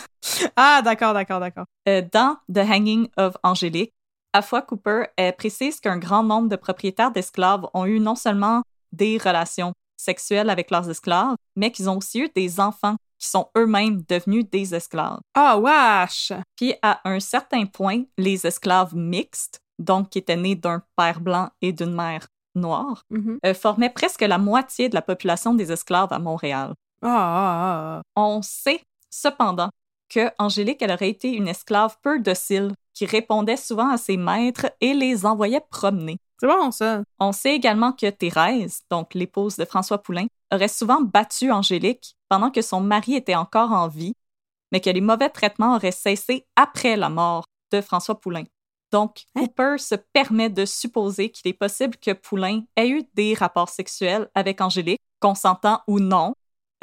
Ah, 0.56 0.82
d'accord, 0.84 1.14
d'accord, 1.14 1.40
d'accord. 1.40 1.66
Euh, 1.88 2.02
dans 2.12 2.38
The 2.52 2.60
Hanging 2.60 3.08
of 3.18 3.38
Angélique, 3.44 3.94
Afua 4.34 4.62
Cooper 4.62 5.06
précise 5.38 5.80
qu'un 5.80 5.98
grand 5.98 6.24
nombre 6.24 6.48
de 6.48 6.56
propriétaires 6.56 7.12
d'esclaves 7.12 7.68
ont 7.74 7.86
eu 7.86 8.00
non 8.00 8.16
seulement 8.16 8.64
des 8.92 9.18
relations 9.18 9.74
sexuelles 9.98 10.50
avec 10.50 10.72
leurs 10.72 10.90
esclaves, 10.90 11.36
mais 11.56 11.72
qu'ils 11.72 11.90
ont 11.90 11.98
aussi 11.98 12.22
eu 12.22 12.30
des 12.34 12.60
enfants 12.60 12.96
qui 13.22 13.30
sont 13.30 13.48
eux-mêmes 13.56 14.02
devenus 14.10 14.50
des 14.50 14.74
esclaves. 14.74 15.20
Ah, 15.36 15.60
wesh! 15.60 16.34
Puis 16.56 16.74
à 16.82 17.08
un 17.08 17.20
certain 17.20 17.66
point, 17.68 18.04
les 18.18 18.48
esclaves 18.48 18.96
mixtes, 18.96 19.60
donc 19.78 20.10
qui 20.10 20.18
étaient 20.18 20.36
nés 20.36 20.56
d'un 20.56 20.82
père 20.96 21.22
blanc 21.22 21.50
et 21.62 21.72
d'une 21.72 21.94
mère 21.94 22.28
noire, 22.56 23.04
Mhm. 23.12 23.38
euh, 23.46 23.54
formaient 23.54 23.92
presque 23.92 24.22
la 24.22 24.40
moitié 24.40 24.90
de 24.90 24.96
la 24.96 25.02
population 25.04 25.54
des 25.54 25.72
esclaves 25.72 26.12
à 26.12 26.18
Montréal. 26.20 26.74
Ah, 27.04 27.08
ah, 27.10 28.00
ah. 28.00 28.02
On 28.16 28.42
sait 28.42 28.82
cependant 29.12 29.70
que 30.10 30.30
Angélique 30.40 30.82
elle 30.82 30.92
aurait 30.92 31.10
été 31.10 31.32
une 31.32 31.48
esclave 31.48 31.96
peu 32.02 32.20
docile 32.20 32.74
qui 32.94 33.06
répondait 33.06 33.56
souvent 33.56 33.90
à 33.90 33.98
ses 33.98 34.18
maîtres 34.18 34.66
et 34.82 34.94
les 34.94 35.26
envoyait 35.26 35.64
promener. 35.70 36.18
C'est 36.42 36.48
bon, 36.48 36.72
ça. 36.72 37.04
On 37.20 37.34
sait 37.34 37.54
également 37.54 37.92
que 37.92 38.10
Thérèse, 38.10 38.82
donc 38.90 39.14
l'épouse 39.14 39.58
de 39.58 39.66
François 39.66 40.02
Poulain, 40.02 40.26
aurait 40.52 40.68
souvent 40.68 41.00
battu 41.00 41.52
Angélique 41.52 42.16
pendant 42.30 42.50
que 42.50 42.64
son 42.64 42.82
mari 42.82 43.14
était 43.14 43.36
encore 43.36 43.72
en 43.72 43.88
vie, 43.88 44.16
mais 44.72 44.82
que 44.82 44.90
les 44.90 45.02
mauvais 45.02 45.30
traitements 45.30 45.76
auraient 45.76 45.92
cessé 45.92 46.48
après 46.56 46.98
la 46.98 47.10
mort 47.10 47.44
de 47.72 47.80
François 47.80 48.20
Poulain. 48.20 48.46
Donc, 48.92 49.26
Hein? 49.36 49.42
Cooper 49.42 49.76
se 49.78 49.94
permet 49.94 50.50
de 50.50 50.66
supposer 50.66 51.30
qu'il 51.30 51.48
est 51.48 51.54
possible 51.54 51.96
que 51.98 52.10
Poulain 52.10 52.64
ait 52.76 52.90
eu 52.90 53.04
des 53.14 53.36
rapports 53.36 53.70
sexuels 53.70 54.28
avec 54.34 54.62
Angélique, 54.62 55.00
consentant 55.20 55.84
ou 55.86 56.00
non, 56.00 56.34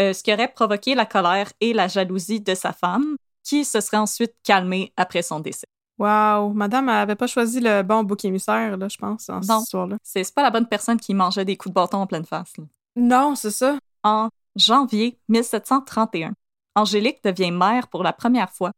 euh, 0.00 0.12
ce 0.12 0.22
qui 0.22 0.32
aurait 0.32 0.52
provoqué 0.52 0.94
la 0.94 1.04
colère 1.04 1.52
et 1.60 1.72
la 1.72 1.88
jalousie 1.88 2.40
de 2.40 2.54
sa 2.54 2.72
femme, 2.72 3.16
qui 3.42 3.64
se 3.64 3.80
serait 3.80 3.96
ensuite 3.96 4.36
calmée 4.44 4.92
après 4.96 5.22
son 5.22 5.40
décès. 5.40 5.66
Wow. 5.98 6.52
Madame, 6.52 6.88
elle 6.88 6.94
avait 6.96 7.16
pas 7.16 7.26
choisi 7.26 7.60
le 7.60 7.82
bon 7.82 8.04
bouc 8.04 8.24
émissaire, 8.24 8.76
là, 8.76 8.88
je 8.88 8.96
pense, 8.96 9.26
dans 9.26 9.34
Non. 9.40 9.42
cette 9.42 9.62
histoire-là. 9.64 9.96
C'est 10.02 10.22
c'est 10.24 10.34
pas 10.34 10.42
la 10.42 10.50
bonne 10.50 10.66
personne 10.68 10.98
qui 11.00 11.12
mangeait 11.14 11.44
des 11.44 11.56
coups 11.56 11.70
de 11.70 11.74
bâton 11.74 11.98
en 11.98 12.06
pleine 12.06 12.24
face. 12.24 12.56
là. 12.56 12.64
Non, 12.96 13.34
c'est 13.34 13.50
ça. 13.50 13.78
En 14.04 14.28
janvier 14.56 15.18
1731, 15.28 16.32
Angélique 16.76 17.22
devient 17.24 17.50
mère 17.50 17.88
pour 17.88 18.02
la 18.04 18.12
première 18.12 18.50
fois 18.50 18.70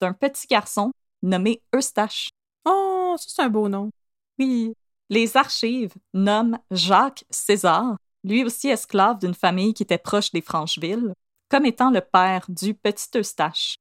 d'un 0.00 0.12
petit 0.12 0.46
garçon 0.46 0.92
nommé 1.22 1.62
Eustache. 1.74 2.28
Oh, 2.66 3.14
ça, 3.18 3.26
c'est 3.28 3.42
un 3.42 3.48
beau 3.48 3.68
nom. 3.68 3.90
Oui. 4.38 4.74
Les 5.08 5.36
archives 5.36 5.94
nomment 6.12 6.58
Jacques 6.70 7.24
César, 7.30 7.96
lui 8.24 8.44
aussi 8.44 8.68
esclave 8.68 9.18
d'une 9.18 9.34
famille 9.34 9.72
qui 9.72 9.84
était 9.84 9.98
proche 9.98 10.32
des 10.32 10.40
Francheville, 10.42 11.14
comme 11.48 11.64
étant 11.64 11.90
le 11.90 12.00
père 12.00 12.44
du 12.48 12.74
petit 12.74 13.06
Eustache. 13.16 13.76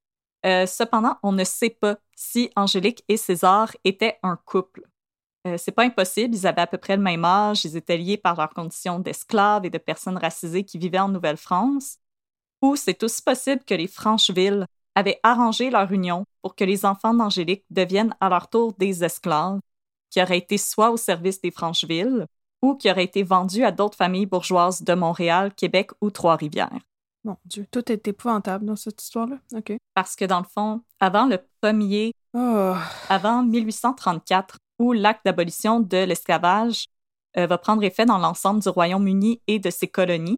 Euh, 0.45 0.65
cependant, 0.67 1.17
on 1.23 1.31
ne 1.31 1.43
sait 1.43 1.71
pas 1.71 1.97
si 2.15 2.51
Angélique 2.55 3.03
et 3.07 3.17
César 3.17 3.71
étaient 3.83 4.19
un 4.21 4.35
couple. 4.35 4.83
Euh, 5.47 5.57
c'est 5.57 5.71
pas 5.71 5.83
impossible, 5.83 6.35
ils 6.35 6.47
avaient 6.47 6.61
à 6.61 6.67
peu 6.67 6.77
près 6.77 6.95
le 6.95 7.01
même 7.01 7.25
âge, 7.25 7.65
ils 7.65 7.77
étaient 7.77 7.97
liés 7.97 8.17
par 8.17 8.35
leur 8.35 8.53
condition 8.53 8.99
d'esclaves 8.99 9.65
et 9.65 9.69
de 9.69 9.77
personnes 9.77 10.17
racisées 10.17 10.63
qui 10.63 10.77
vivaient 10.77 10.99
en 10.99 11.09
Nouvelle-France. 11.09 11.97
Ou 12.61 12.75
c'est 12.75 13.01
aussi 13.03 13.21
possible 13.21 13.63
que 13.63 13.73
les 13.73 13.87
Francheville 13.87 14.65
avaient 14.95 15.19
arrangé 15.23 15.69
leur 15.69 15.91
union 15.91 16.25
pour 16.41 16.55
que 16.55 16.63
les 16.63 16.85
enfants 16.85 17.13
d'Angélique 17.13 17.65
deviennent 17.69 18.15
à 18.19 18.29
leur 18.29 18.49
tour 18.49 18.73
des 18.73 19.03
esclaves, 19.03 19.59
qui 20.09 20.21
auraient 20.21 20.37
été 20.37 20.57
soit 20.57 20.91
au 20.91 20.97
service 20.97 21.41
des 21.41 21.51
Francheville 21.51 22.27
ou 22.61 22.75
qui 22.75 22.89
auraient 22.89 23.03
été 23.03 23.23
vendus 23.23 23.63
à 23.63 23.71
d'autres 23.71 23.97
familles 23.97 24.25
bourgeoises 24.25 24.81
de 24.81 24.93
Montréal, 24.93 25.53
Québec 25.53 25.91
ou 26.01 26.09
Trois-Rivières. 26.09 26.79
Mon 27.25 27.37
Dieu, 27.43 27.65
tout 27.71 27.91
est 27.91 28.07
épouvantable 28.07 28.65
dans 28.65 28.75
cette 28.75 29.01
histoire-là. 29.01 29.37
OK. 29.55 29.73
Parce 29.95 30.15
que 30.15 30.25
dans 30.25 30.39
le 30.39 30.45
fond, 30.45 30.81
avant 30.99 31.25
le 31.25 31.39
premier, 31.59 32.13
Oh. 32.37 32.75
avant 33.09 33.43
1834, 33.43 34.57
où 34.79 34.91
l'acte 34.91 35.25
d'abolition 35.25 35.79
de 35.79 36.03
l'esclavage 36.03 36.87
euh, 37.37 37.47
va 37.47 37.57
prendre 37.57 37.81
effet 37.83 38.05
dans 38.05 38.17
l'ensemble 38.17 38.61
du 38.61 38.69
Royaume-Uni 38.69 39.41
et 39.47 39.57
de 39.57 39.69
ses 39.69 39.87
colonies, 39.87 40.37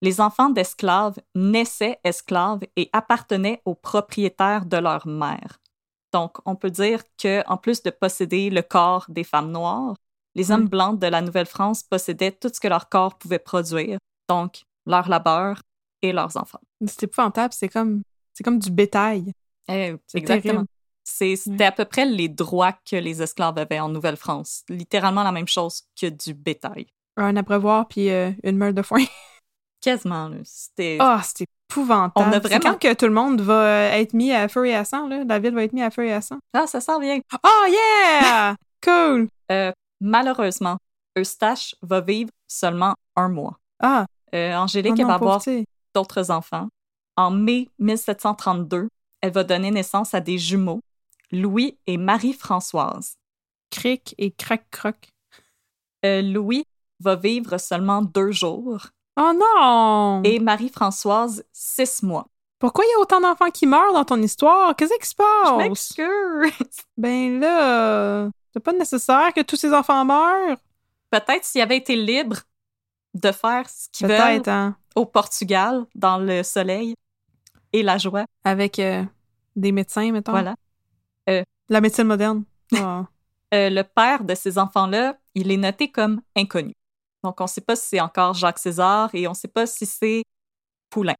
les 0.00 0.20
enfants 0.20 0.50
d'esclaves 0.50 1.18
naissaient 1.34 1.98
esclaves 2.04 2.60
et 2.76 2.88
appartenaient 2.92 3.60
aux 3.64 3.74
propriétaires 3.74 4.64
de 4.64 4.76
leur 4.76 5.06
mère. 5.06 5.58
Donc, 6.12 6.38
on 6.46 6.54
peut 6.54 6.70
dire 6.70 7.02
que, 7.20 7.42
en 7.48 7.56
plus 7.56 7.82
de 7.82 7.90
posséder 7.90 8.48
le 8.48 8.62
corps 8.62 9.06
des 9.08 9.24
femmes 9.24 9.50
noires, 9.50 9.96
les 10.36 10.52
hommes 10.52 10.68
blancs 10.68 11.00
de 11.00 11.06
la 11.08 11.20
Nouvelle-France 11.20 11.82
possédaient 11.82 12.32
tout 12.32 12.50
ce 12.52 12.60
que 12.60 12.68
leur 12.68 12.88
corps 12.88 13.18
pouvait 13.18 13.38
produire, 13.40 13.98
donc 14.28 14.62
leur 14.86 15.08
labeur 15.08 15.60
et 16.04 16.12
leurs 16.12 16.36
enfants. 16.36 16.60
C'est 16.86 17.04
épouvantable, 17.04 17.52
c'est 17.52 17.68
comme, 17.68 18.02
c'est 18.32 18.44
comme 18.44 18.58
du 18.58 18.70
bétail. 18.70 19.32
Eh, 19.68 19.94
exactement. 20.14 20.64
C'est- 21.02 21.36
C'était 21.36 21.64
à 21.64 21.72
peu 21.72 21.84
près 21.84 22.06
les 22.06 22.28
droits 22.28 22.72
que 22.72 22.96
les 22.96 23.22
esclaves 23.22 23.58
avaient 23.58 23.80
en 23.80 23.88
Nouvelle-France. 23.88 24.62
Littéralement 24.68 25.22
la 25.22 25.32
même 25.32 25.48
chose 25.48 25.82
que 26.00 26.06
du 26.08 26.32
bétail. 26.34 26.86
Un 27.16 27.36
abreuvoir 27.36 27.86
puis 27.88 28.10
euh, 28.10 28.30
une 28.42 28.56
meule 28.56 28.74
de 28.74 28.82
foin. 28.82 29.04
Quasiment, 29.80 30.28
là. 30.28 30.36
C'était... 30.44 30.96
Ah, 31.00 31.20
c'est 31.22 31.46
épouvantable. 31.70 32.12
On 32.16 32.30
a 32.30 32.32
C'est 32.34 32.40
vraiment- 32.40 32.72
quand 32.72 32.78
que 32.80 32.94
tout 32.94 33.04
le 33.06 33.12
monde 33.12 33.40
va 33.42 33.64
euh, 33.64 33.90
être 33.92 34.14
mis 34.14 34.32
à 34.32 34.48
feu 34.48 34.66
et 34.66 34.74
à 34.74 34.84
sang, 34.84 35.08
là? 35.08 35.24
La 35.24 35.38
ville 35.38 35.54
va 35.54 35.62
être 35.64 35.74
mise 35.74 35.84
à 35.84 35.90
feu 35.90 36.06
et 36.06 36.12
à 36.12 36.20
sang. 36.22 36.38
Ah, 36.54 36.66
ça 36.66 36.80
sent 36.80 36.98
bien. 37.00 37.20
Oh 37.44 37.64
yeah! 37.68 38.56
cool! 38.82 39.28
Euh, 39.52 39.72
malheureusement, 40.00 40.78
Eustache 41.18 41.74
va 41.82 42.00
vivre 42.00 42.30
seulement 42.48 42.94
un 43.16 43.28
mois. 43.28 43.58
Ah, 43.80 44.06
Euh, 44.34 44.54
Angélique, 44.56 44.94
oh 44.96 45.00
elle 45.00 45.06
va 45.06 45.14
avoir. 45.14 45.42
D'autres 45.94 46.30
enfants. 46.30 46.68
En 47.16 47.30
mai 47.30 47.68
1732, 47.78 48.88
elle 49.20 49.32
va 49.32 49.44
donner 49.44 49.70
naissance 49.70 50.14
à 50.14 50.20
des 50.20 50.38
jumeaux, 50.38 50.80
Louis 51.30 51.78
et 51.86 51.96
Marie-Françoise. 51.96 53.16
Cric 53.70 54.14
et 54.18 54.30
crac-croc. 54.30 54.96
Euh, 56.04 56.22
Louis 56.22 56.64
va 57.00 57.16
vivre 57.16 57.58
seulement 57.58 58.02
deux 58.02 58.30
jours 58.30 58.86
Oh 59.16 59.32
non! 59.34 60.22
et 60.24 60.38
Marie-Françoise 60.40 61.44
six 61.52 62.02
mois. 62.02 62.26
Pourquoi 62.58 62.84
il 62.84 62.90
y 62.90 62.94
a 62.94 63.00
autant 63.00 63.20
d'enfants 63.20 63.50
qui 63.50 63.66
meurent 63.66 63.92
dans 63.92 64.04
ton 64.04 64.20
histoire? 64.22 64.74
Qu'est-ce 64.76 64.94
qui 64.98 65.06
se 65.08 65.12
Je 65.12 65.16
passe? 65.16 65.56
m'excuse. 65.58 66.76
Ben 66.96 67.40
là, 67.40 68.28
c'est 68.52 68.60
pas 68.62 68.72
nécessaire 68.72 69.32
que 69.34 69.42
tous 69.42 69.56
ces 69.56 69.72
enfants 69.72 70.04
meurent. 70.04 70.56
Peut-être 71.10 71.44
s'il 71.44 71.60
avait 71.60 71.76
été 71.76 71.94
libre 71.96 72.38
de 73.14 73.30
faire 73.32 73.68
ce 73.68 73.88
qu'ils 73.92 74.06
veulent 74.08 74.16
Peut-être, 74.16 74.48
hein? 74.48 74.76
Au 74.94 75.06
Portugal, 75.06 75.86
dans 75.94 76.18
le 76.18 76.42
soleil 76.42 76.94
et 77.72 77.82
la 77.82 77.98
joie. 77.98 78.24
Avec 78.44 78.78
euh, 78.78 79.04
des 79.56 79.72
médecins, 79.72 80.10
mettons? 80.12 80.32
Voilà. 80.32 80.54
La 81.68 81.80
médecine 81.80 82.04
moderne. 82.04 82.44
Ah. 82.76 83.06
Euh, 83.52 83.70
le 83.70 83.82
père 83.82 84.24
de 84.24 84.34
ces 84.34 84.58
enfants-là, 84.58 85.16
il 85.34 85.52
est 85.52 85.56
noté 85.56 85.90
comme 85.92 86.20
inconnu. 86.34 86.74
Donc, 87.22 87.40
on 87.40 87.44
ne 87.44 87.48
sait 87.48 87.60
pas 87.60 87.76
si 87.76 87.86
c'est 87.88 88.00
encore 88.00 88.34
Jacques 88.34 88.58
César 88.58 89.10
et 89.14 89.28
on 89.28 89.30
ne 89.30 89.36
sait 89.36 89.48
pas 89.48 89.66
si 89.66 89.86
c'est 89.86 90.24
Poulain 90.90 91.14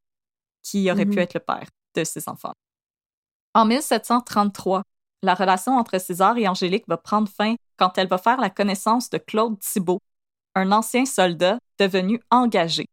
qui 0.62 0.90
aurait 0.90 1.04
pu 1.04 1.12
Mhm. 1.12 1.18
être 1.18 1.34
le 1.34 1.40
père 1.40 1.68
de 1.94 2.02
ces 2.02 2.28
enfants. 2.28 2.52
En 3.54 3.64
1733, 3.66 4.82
la 5.22 5.34
relation 5.34 5.76
entre 5.76 5.98
César 6.00 6.36
et 6.36 6.48
Angélique 6.48 6.88
va 6.88 6.96
prendre 6.96 7.28
fin 7.28 7.54
quand 7.76 7.96
elle 7.98 8.08
va 8.08 8.18
faire 8.18 8.40
la 8.40 8.50
connaissance 8.50 9.10
de 9.10 9.18
Claude 9.18 9.58
Thibault, 9.60 10.00
un 10.56 10.72
ancien 10.72 11.04
soldat 11.04 11.58
devenu 11.78 12.20
engagé. 12.30 12.86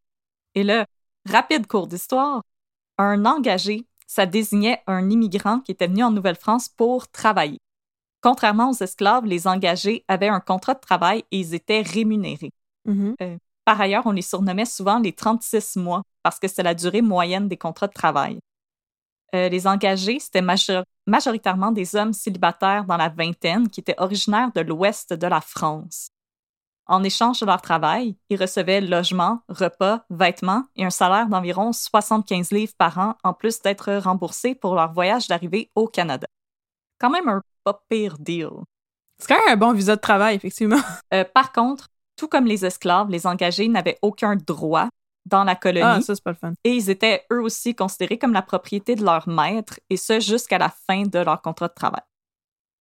Et 0.55 0.63
là, 0.63 0.85
rapide 1.29 1.67
cours 1.67 1.87
d'histoire, 1.87 2.43
un 2.97 3.25
engagé, 3.25 3.85
ça 4.07 4.25
désignait 4.25 4.81
un 4.87 5.09
immigrant 5.09 5.59
qui 5.59 5.71
était 5.71 5.87
venu 5.87 6.03
en 6.03 6.11
Nouvelle-France 6.11 6.69
pour 6.69 7.07
travailler. 7.09 7.59
Contrairement 8.21 8.69
aux 8.69 8.83
esclaves, 8.83 9.25
les 9.25 9.47
engagés 9.47 10.03
avaient 10.07 10.27
un 10.27 10.39
contrat 10.39 10.75
de 10.75 10.79
travail 10.79 11.23
et 11.31 11.39
ils 11.39 11.53
étaient 11.53 11.81
rémunérés. 11.81 12.51
Mhm. 12.85 13.15
Par 13.65 13.79
ailleurs, 13.79 14.05
on 14.05 14.11
les 14.11 14.21
surnommait 14.21 14.65
souvent 14.65 14.99
les 14.99 15.13
36 15.13 15.77
mois 15.77 16.03
parce 16.23 16.39
que 16.39 16.47
c'est 16.47 16.63
la 16.63 16.75
durée 16.75 17.01
moyenne 17.01 17.47
des 17.47 17.57
contrats 17.57 17.87
de 17.87 17.93
travail. 17.93 18.39
Euh, 19.33 19.47
les 19.47 19.65
engagés, 19.65 20.19
c'était 20.19 20.41
major- 20.41 20.83
majoritairement 21.07 21.71
des 21.71 21.95
hommes 21.95 22.11
célibataires 22.13 22.83
dans 22.85 22.97
la 22.97 23.07
vingtaine 23.09 23.69
qui 23.69 23.79
étaient 23.79 23.95
originaires 23.97 24.51
de 24.53 24.61
l'ouest 24.61 25.13
de 25.13 25.27
la 25.27 25.39
France. 25.39 26.09
En 26.91 27.03
échange 27.03 27.39
de 27.39 27.45
leur 27.45 27.61
travail, 27.61 28.17
ils 28.29 28.37
recevaient 28.37 28.81
logement, 28.81 29.39
repas, 29.47 30.03
vêtements 30.09 30.65
et 30.75 30.83
un 30.83 30.89
salaire 30.89 31.29
d'environ 31.29 31.71
75 31.71 32.51
livres 32.51 32.73
par 32.77 32.97
an 32.97 33.15
en 33.23 33.33
plus 33.33 33.61
d'être 33.61 33.93
remboursés 33.93 34.55
pour 34.55 34.75
leur 34.75 34.91
voyage 34.91 35.29
d'arrivée 35.29 35.71
au 35.73 35.87
Canada. 35.87 36.27
Quand 36.99 37.09
même 37.09 37.29
un 37.29 37.41
pas 37.63 37.81
pire 37.87 38.17
deal. 38.19 38.49
C'est 39.17 39.29
quand 39.29 39.39
même 39.39 39.53
un 39.53 39.55
bon 39.57 39.71
visa 39.71 39.95
de 39.95 40.01
travail, 40.01 40.35
effectivement. 40.35 40.81
Euh, 41.13 41.23
par 41.23 41.53
contre, 41.53 41.87
tout 42.17 42.27
comme 42.27 42.45
les 42.45 42.65
esclaves, 42.65 43.09
les 43.09 43.25
engagés 43.25 43.69
n'avaient 43.69 43.97
aucun 44.01 44.35
droit 44.35 44.89
dans 45.25 45.45
la 45.45 45.55
colonie 45.55 45.85
Ah, 45.85 46.01
ça, 46.01 46.13
c'est 46.15 46.23
pas 46.23 46.31
le 46.31 46.37
fun. 46.37 46.53
et 46.65 46.71
ils 46.71 46.89
étaient 46.89 47.25
eux 47.31 47.41
aussi 47.41 47.73
considérés 47.73 48.17
comme 48.17 48.33
la 48.33 48.41
propriété 48.41 48.95
de 48.95 49.05
leur 49.05 49.29
maître, 49.29 49.79
et 49.89 49.95
ce 49.95 50.19
jusqu'à 50.19 50.57
la 50.57 50.69
fin 50.69 51.03
de 51.03 51.19
leur 51.19 51.41
contrat 51.41 51.69
de 51.69 51.73
travail. 51.73 52.03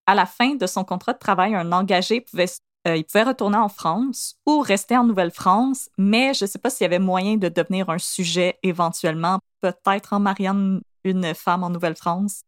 À 0.07 0.17
la 0.17 0.27
fin 0.27 0.57
de 0.57 0.67
son 0.67 0.83
contrat 0.83 1.13
de 1.13 1.19
travail, 1.19 1.55
un 1.55 1.71
engagé 1.71 2.21
pouvait, 2.21 2.47
euh, 2.87 2.97
il 2.97 3.05
pouvait 3.05 3.25
retourner 3.25 3.57
en 3.59 3.69
France 3.69 4.37
ou 4.47 4.61
rester 4.61 4.97
en 4.97 5.05
Nouvelle-France, 5.05 5.89
mais 5.99 6.33
je 6.35 6.45
ne 6.45 6.49
sais 6.49 6.59
pas 6.59 6.71
s'il 6.71 6.85
y 6.85 6.87
avait 6.87 6.99
moyen 6.99 7.37
de 7.37 7.49
devenir 7.49 7.91
un 7.91 7.99
sujet 7.99 8.59
éventuellement, 8.63 9.39
peut-être 9.61 10.13
en 10.15 10.21
mariant 10.21 10.55
une- 10.55 10.81
une 11.05 11.35
femme 11.35 11.63
en 11.65 11.71
Nouvelle-France. 11.71 12.43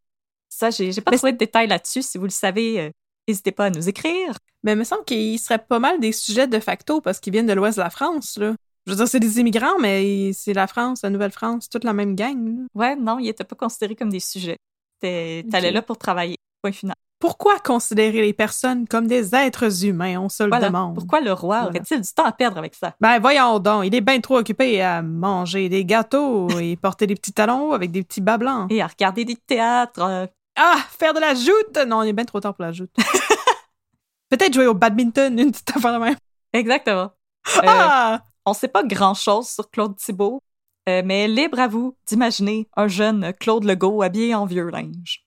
Ça, 0.49 0.71
j'ai 0.71 0.93
pas 1.01 1.11
Mais 1.11 1.17
trouvé 1.17 1.33
de 1.33 1.39
détails 1.39 1.67
là-dessus. 1.67 2.03
Si 2.03 2.19
vous 2.19 2.25
le 2.25 2.31
savez, 2.31 2.81
euh, 2.81 2.91
n'hésitez 3.27 3.53
pas 3.53 3.67
à 3.67 3.71
nous 3.71 3.89
écrire. 3.89 4.37
Mais 4.63 4.73
il 4.73 4.79
me 4.79 4.85
semble 4.85 5.05
qu'il 5.05 5.39
serait 5.39 5.59
pas 5.59 5.79
mal 5.79 5.99
des 6.01 6.13
sujets 6.13 6.47
de 6.47 6.61
facto 6.61 7.01
parce 7.01 7.19
qu'ils 7.21 7.33
viennent 7.33 7.47
de 7.47 7.53
l'ouest 7.55 7.79
de 7.79 7.83
la 7.83 7.91
France, 7.91 8.37
là. 8.39 8.55
Je 8.87 8.91
veux 8.93 8.97
dire, 8.97 9.07
c'est 9.09 9.21
des 9.21 9.39
immigrants, 9.39 9.79
mais 9.81 10.33
c'est 10.33 10.53
la 10.53 10.67
France, 10.67 11.03
la 11.03 11.11
Nouvelle-France, 11.11 11.69
toute 11.69 11.85
la 11.85 11.93
même 11.93 12.17
gang. 12.17 12.59
là. 12.59 12.65
Ouais, 12.75 12.97
non, 12.97 13.19
ils 13.19 13.27
n'étaient 13.27 13.45
pas 13.45 13.55
considérés 13.57 13.95
comme 13.97 14.11
des 14.11 14.21
sujets. 14.21 14.57
T'allais 15.01 15.71
là 15.73 15.83
pour 15.83 15.99
travailler. 15.99 16.37
Point 16.63 16.73
final. 16.73 16.97
Pourquoi 17.23 17.61
considérer 17.61 18.21
les 18.21 18.33
personnes 18.33 18.89
comme 18.89 19.07
des 19.07 19.33
êtres 19.33 19.85
humains? 19.85 20.19
On 20.19 20.29
se 20.29 20.43
le 20.43 20.51
demande. 20.59 20.97
Pourquoi 20.97 21.21
le 21.21 21.33
roi 21.33 21.61
Voilà. 21.63 21.69
aurait-il 21.77 22.01
du 22.01 22.13
temps 22.13 22.25
à 22.25 22.33
perdre 22.33 22.59
avec 22.59 22.75
ça? 22.75 22.97
Ben 23.01 23.21
voyons 23.21 23.61
donc, 23.61 23.85
il 23.87 23.95
est 23.95 24.01
bien 24.01 24.21
trop 24.21 24.39
occupé 24.39 24.83
à 24.83 25.03
manger 25.03 25.69
des 25.69 25.85
gâteaux 25.85 26.49
et 26.59 26.75
porter 26.75 27.07
des 27.07 27.15
petits 27.15 27.33
talons 27.33 27.69
hauts 27.69 27.75
avec 27.75 27.93
des 27.93 28.03
petits 28.03 28.21
bas 28.21 28.39
blancs. 28.39 28.67
Et 28.73 28.83
à 28.83 28.89
regarder 28.89 29.25
des 29.25 29.37
théâtres. 29.37 30.03
euh, 30.03 30.27
Ah, 30.57 30.79
faire 30.99 31.15
de 31.15 31.21
la 31.21 31.35
joute! 31.37 31.79
Non, 31.87 31.99
on 31.99 32.03
est 32.03 32.13
bien 32.13 32.25
trop 32.25 32.41
tard 32.41 32.55
pour 32.55 32.65
la 32.65 32.73
joute. 32.73 32.91
Peut-être 34.29 34.53
jouer 34.55 34.67
au 34.67 34.75
badminton, 34.75 35.39
une 35.39 35.53
petite 35.53 35.77
affaire 35.77 35.93
de 35.95 36.05
même. 36.05 36.17
Exactement. 36.53 37.13
Euh, 37.59 37.61
Ah! 37.69 38.23
On 38.45 38.53
sait 38.53 38.67
pas 38.67 38.83
grand-chose 38.83 39.49
sur 39.49 39.71
Claude 39.71 39.95
Thibault, 39.97 40.43
euh, 40.89 41.03
mais 41.05 41.29
libre 41.29 41.61
à 41.61 41.69
vous 41.69 41.97
d'imaginer 42.09 42.69
un 42.77 42.89
jeune 42.89 43.33
Claude 43.39 43.63
Legault 43.63 44.03
habillé 44.03 44.35
en 44.35 44.45
vieux 44.47 44.69
linge. 44.71 45.25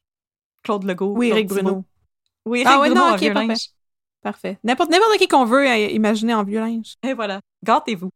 Claude 0.65 0.83
Legault. 0.83 1.13
Oui, 1.15 1.29
Eric. 1.29 1.47
Bruno. 1.47 1.85
Oui, 2.45 2.59
Eric 2.61 2.71
Ah 2.73 2.79
ouais, 2.81 2.89
Bruno 2.89 3.05
non, 3.05 3.13
en 3.13 3.15
vieux 3.15 3.33
parfait. 3.33 3.47
linge. 3.47 3.69
Parfait. 4.21 4.59
N'importe 4.63 4.89
n'importe 4.89 5.17
qui 5.17 5.27
qu'on 5.27 5.45
veut 5.45 5.69
euh, 5.69 5.77
imaginer 5.89 6.33
en 6.33 6.43
vieux 6.43 6.59
linge. 6.59 6.95
Et 7.03 7.13
voilà. 7.13 7.39
Gâtez-vous. 7.63 8.09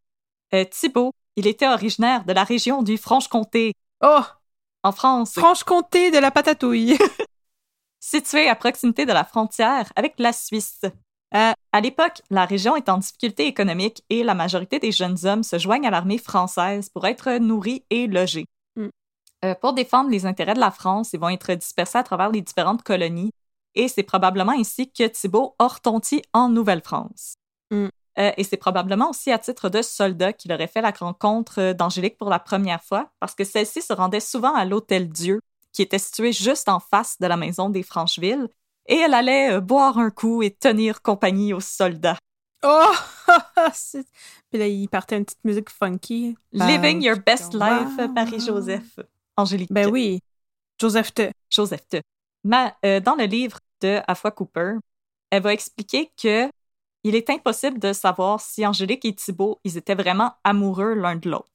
Euh, 0.55 0.65
Thibault, 0.65 1.11
il 1.35 1.45
était 1.45 1.67
originaire 1.67 2.25
de 2.25 2.33
la 2.33 2.43
région 2.43 2.81
du 2.81 2.97
Franche-Comté, 2.97 3.73
Oh! 4.03 4.21
en 4.81 4.91
France, 4.91 5.33
Franche-Comté 5.33 6.09
de 6.09 6.17
la 6.17 6.31
patatouille. 6.31 6.97
situé 7.99 8.47
à 8.49 8.55
proximité 8.55 9.05
de 9.05 9.11
la 9.13 9.23
frontière 9.23 9.91
avec 9.95 10.15
la 10.17 10.33
Suisse. 10.33 10.81
Euh, 11.35 11.51
à 11.71 11.81
l'époque, 11.81 12.21
la 12.31 12.45
région 12.45 12.75
est 12.75 12.89
en 12.89 12.97
difficulté 12.97 13.45
économique 13.45 14.03
et 14.09 14.23
la 14.23 14.33
majorité 14.33 14.79
des 14.79 14.91
jeunes 14.91 15.17
hommes 15.25 15.43
se 15.43 15.59
joignent 15.59 15.85
à 15.85 15.91
l'armée 15.91 16.17
française 16.17 16.89
pour 16.89 17.05
être 17.05 17.37
nourris 17.37 17.83
et 17.89 18.07
logés. 18.07 18.45
Euh, 19.45 19.55
pour 19.55 19.73
défendre 19.73 20.09
les 20.09 20.25
intérêts 20.25 20.53
de 20.53 20.59
la 20.59 20.71
France, 20.71 21.13
ils 21.13 21.19
vont 21.19 21.29
être 21.29 21.53
dispersés 21.53 21.97
à 21.97 22.03
travers 22.03 22.29
les 22.29 22.41
différentes 22.41 22.83
colonies 22.83 23.31
et 23.75 23.87
c'est 23.87 24.03
probablement 24.03 24.51
ainsi 24.51 24.91
que 24.91 25.07
Thibault 25.07 25.55
a 25.59 25.67
retenti 25.67 26.21
en 26.33 26.49
Nouvelle-France. 26.49 27.35
Mm. 27.71 27.87
Euh, 28.17 28.31
et 28.35 28.43
c'est 28.43 28.57
probablement 28.57 29.11
aussi 29.11 29.31
à 29.31 29.37
titre 29.37 29.69
de 29.69 29.81
soldat 29.81 30.33
qu'il 30.33 30.51
aurait 30.51 30.67
fait 30.67 30.81
la 30.81 30.91
rencontre 30.91 31.73
d'Angélique 31.73 32.17
pour 32.17 32.29
la 32.29 32.39
première 32.39 32.83
fois, 32.83 33.09
parce 33.19 33.35
que 33.35 33.43
celle-ci 33.43 33.81
se 33.81 33.93
rendait 33.93 34.19
souvent 34.19 34.53
à 34.53 34.65
l'Hôtel 34.65 35.07
Dieu, 35.07 35.39
qui 35.71 35.83
était 35.83 35.99
situé 35.99 36.33
juste 36.33 36.67
en 36.67 36.79
face 36.79 37.17
de 37.19 37.27
la 37.27 37.37
maison 37.37 37.69
des 37.69 37.83
Francheville, 37.83 38.49
et 38.87 38.95
elle 38.95 39.13
allait 39.13 39.53
euh, 39.53 39.61
boire 39.61 39.97
un 39.97 40.09
coup 40.09 40.41
et 40.41 40.51
tenir 40.51 41.01
compagnie 41.01 41.53
aux 41.53 41.61
soldats. 41.61 42.17
Oh! 42.63 42.91
Puis 44.49 44.59
là, 44.59 44.67
il 44.67 44.89
partait 44.89 45.17
une 45.17 45.23
petite 45.23 45.45
musique 45.45 45.69
funky. 45.69 46.35
Living 46.51 47.01
your 47.01 47.17
best 47.25 47.53
life, 47.53 47.95
Marie-Joseph. 48.13 48.99
Angélique. 49.39 49.71
Ben 49.71 49.89
oui. 49.89 50.21
Joseph 50.79 51.13
Te. 51.13 51.31
Joseph 51.49 51.87
Te. 51.89 52.01
Ma- 52.43 52.75
euh, 52.85 52.99
dans 52.99 53.15
le 53.15 53.25
livre 53.25 53.59
de 53.81 53.99
Afua 54.07 54.31
Cooper, 54.31 54.73
elle 55.29 55.43
va 55.43 55.53
expliquer 55.53 56.11
que 56.21 56.49
il 57.03 57.15
est 57.15 57.29
impossible 57.29 57.79
de 57.79 57.93
savoir 57.93 58.41
si 58.41 58.65
Angélique 58.65 59.05
et 59.05 59.15
Thibault, 59.15 59.59
ils 59.63 59.77
étaient 59.77 59.95
vraiment 59.95 60.33
amoureux 60.43 60.93
l'un 60.93 61.15
de 61.15 61.29
l'autre. 61.29 61.49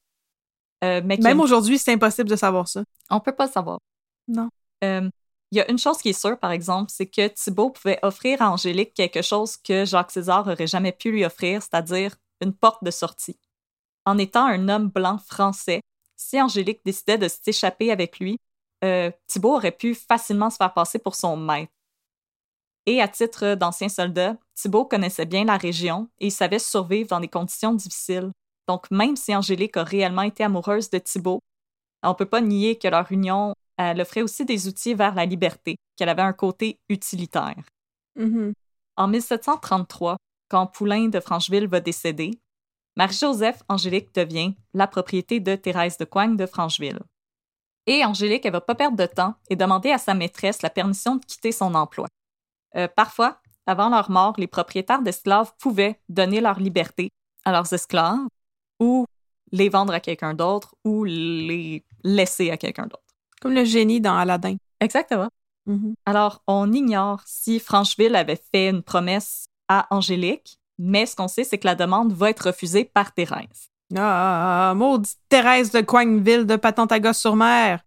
Euh, 0.83 1.01
mais 1.05 1.17
Même 1.17 1.39
aujourd'hui, 1.39 1.77
c'est 1.77 1.93
impossible 1.93 2.29
de 2.29 2.35
savoir 2.35 2.67
ça. 2.67 2.83
on 3.09 3.19
peut 3.19 3.31
pas 3.35 3.45
le 3.45 3.51
savoir. 3.51 3.79
Non. 4.27 4.49
Euh, 4.83 5.07
Il 5.51 5.57
y 5.57 5.61
a 5.61 5.69
une 5.69 5.77
chose 5.77 5.99
qui 5.99 6.09
est 6.09 6.19
sûre, 6.19 6.37
par 6.39 6.51
exemple, 6.51 6.91
c'est 6.93 7.05
que 7.05 7.27
Thibault 7.27 7.69
pouvait 7.69 7.99
offrir 8.01 8.41
à 8.41 8.51
Angélique 8.51 8.93
quelque 8.93 9.21
chose 9.21 9.55
que 9.57 9.85
Jacques 9.85 10.11
César 10.11 10.47
aurait 10.47 10.67
jamais 10.67 10.91
pu 10.91 11.11
lui 11.11 11.23
offrir, 11.23 11.61
c'est-à-dire 11.61 12.15
une 12.41 12.53
porte 12.53 12.83
de 12.83 12.91
sortie. 12.91 13.37
En 14.05 14.17
étant 14.17 14.45
un 14.45 14.67
homme 14.67 14.89
blanc 14.89 15.17
français, 15.19 15.81
si 16.15 16.41
Angélique 16.41 16.81
décidait 16.85 17.17
de 17.17 17.27
s'échapper 17.27 17.91
avec 17.91 18.19
lui, 18.19 18.37
euh, 18.83 19.11
Thibault 19.27 19.55
aurait 19.55 19.71
pu 19.71 19.95
facilement 19.95 20.49
se 20.49 20.57
faire 20.57 20.73
passer 20.73 20.99
pour 20.99 21.15
son 21.15 21.37
maître. 21.37 21.71
Et 22.85 23.01
à 23.01 23.07
titre 23.07 23.55
d'ancien 23.55 23.89
soldat, 23.89 24.37
Thibault 24.53 24.85
connaissait 24.85 25.25
bien 25.25 25.45
la 25.45 25.57
région 25.57 26.09
et 26.19 26.27
il 26.27 26.31
savait 26.31 26.59
survivre 26.59 27.09
dans 27.09 27.19
des 27.19 27.27
conditions 27.27 27.73
difficiles. 27.73 28.31
Donc, 28.67 28.89
même 28.91 29.15
si 29.15 29.35
Angélique 29.35 29.77
a 29.77 29.83
réellement 29.83 30.21
été 30.21 30.43
amoureuse 30.43 30.89
de 30.89 30.99
Thibault, 30.99 31.39
on 32.03 32.13
peut 32.13 32.25
pas 32.25 32.41
nier 32.41 32.77
que 32.77 32.87
leur 32.87 33.11
union 33.11 33.55
elle 33.77 34.01
offrait 34.01 34.21
aussi 34.21 34.45
des 34.45 34.67
outils 34.67 34.93
vers 34.93 35.15
la 35.15 35.25
liberté, 35.25 35.75
qu'elle 35.95 36.09
avait 36.09 36.21
un 36.21 36.33
côté 36.33 36.79
utilitaire. 36.89 37.61
Mhm. 38.15 38.53
En 38.97 39.07
1733, 39.07 40.17
quand 40.49 40.67
Poulain 40.67 41.09
de 41.09 41.19
Francheville 41.19 41.67
va 41.67 41.81
décéder, 41.81 42.39
Marie-Joseph 42.95 43.61
Angélique 43.67 44.13
devient 44.15 44.55
la 44.73 44.87
propriété 44.87 45.39
de 45.39 45.55
Thérèse 45.55 45.97
de 45.97 46.05
Coigne 46.05 46.37
de 46.37 46.45
Francheville. 46.45 46.99
Et 47.87 48.03
Angélique, 48.03 48.45
elle 48.45 48.53
va 48.53 48.61
pas 48.61 48.75
perdre 48.75 48.97
de 48.97 49.05
temps 49.05 49.35
et 49.49 49.55
demander 49.55 49.91
à 49.91 49.97
sa 49.97 50.13
maîtresse 50.13 50.61
la 50.61 50.69
permission 50.69 51.17
de 51.17 51.25
quitter 51.25 51.51
son 51.51 51.75
emploi. 51.75 52.07
Euh, 52.75 52.87
parfois, 52.87 53.41
avant 53.67 53.89
leur 53.89 54.09
mort, 54.09 54.33
les 54.37 54.47
propriétaires 54.47 55.01
d'esclaves 55.01 55.53
pouvaient 55.59 55.99
donner 56.09 56.41
leur 56.41 56.59
liberté 56.59 57.09
à 57.43 57.51
leurs 57.51 57.71
esclaves 57.73 58.27
ou 58.79 59.05
les 59.51 59.69
vendre 59.69 59.93
à 59.93 59.99
quelqu'un 59.99 60.33
d'autre 60.33 60.75
ou 60.83 61.03
les 61.03 61.83
laisser 62.03 62.49
à 62.49 62.57
quelqu'un 62.57 62.83
d'autre. 62.83 63.03
Comme 63.41 63.53
le 63.53 63.65
génie 63.65 64.01
dans 64.01 64.17
Aladdin. 64.17 64.55
Exactement. 64.79 65.29
Mhm. 65.65 65.95
Alors, 66.05 66.41
on 66.47 66.71
ignore 66.71 67.21
si 67.25 67.59
Francheville 67.59 68.15
avait 68.15 68.41
fait 68.51 68.69
une 68.69 68.83
promesse 68.83 69.45
à 69.67 69.87
Angélique, 69.89 70.59
mais 70.77 71.05
ce 71.05 71.15
qu'on 71.15 71.27
sait, 71.27 71.43
c'est 71.43 71.57
que 71.57 71.67
la 71.67 71.75
demande 71.75 72.13
va 72.13 72.29
être 72.29 72.47
refusée 72.47 72.85
par 72.85 73.13
Thérèse. 73.13 73.69
Ah, 73.95 74.73
maudite 74.75 75.17
Thérèse 75.29 75.71
de 75.71 75.81
Coigneville 75.81 76.45
de 76.45 76.55
Patentaga-sur-Mer. 76.55 77.81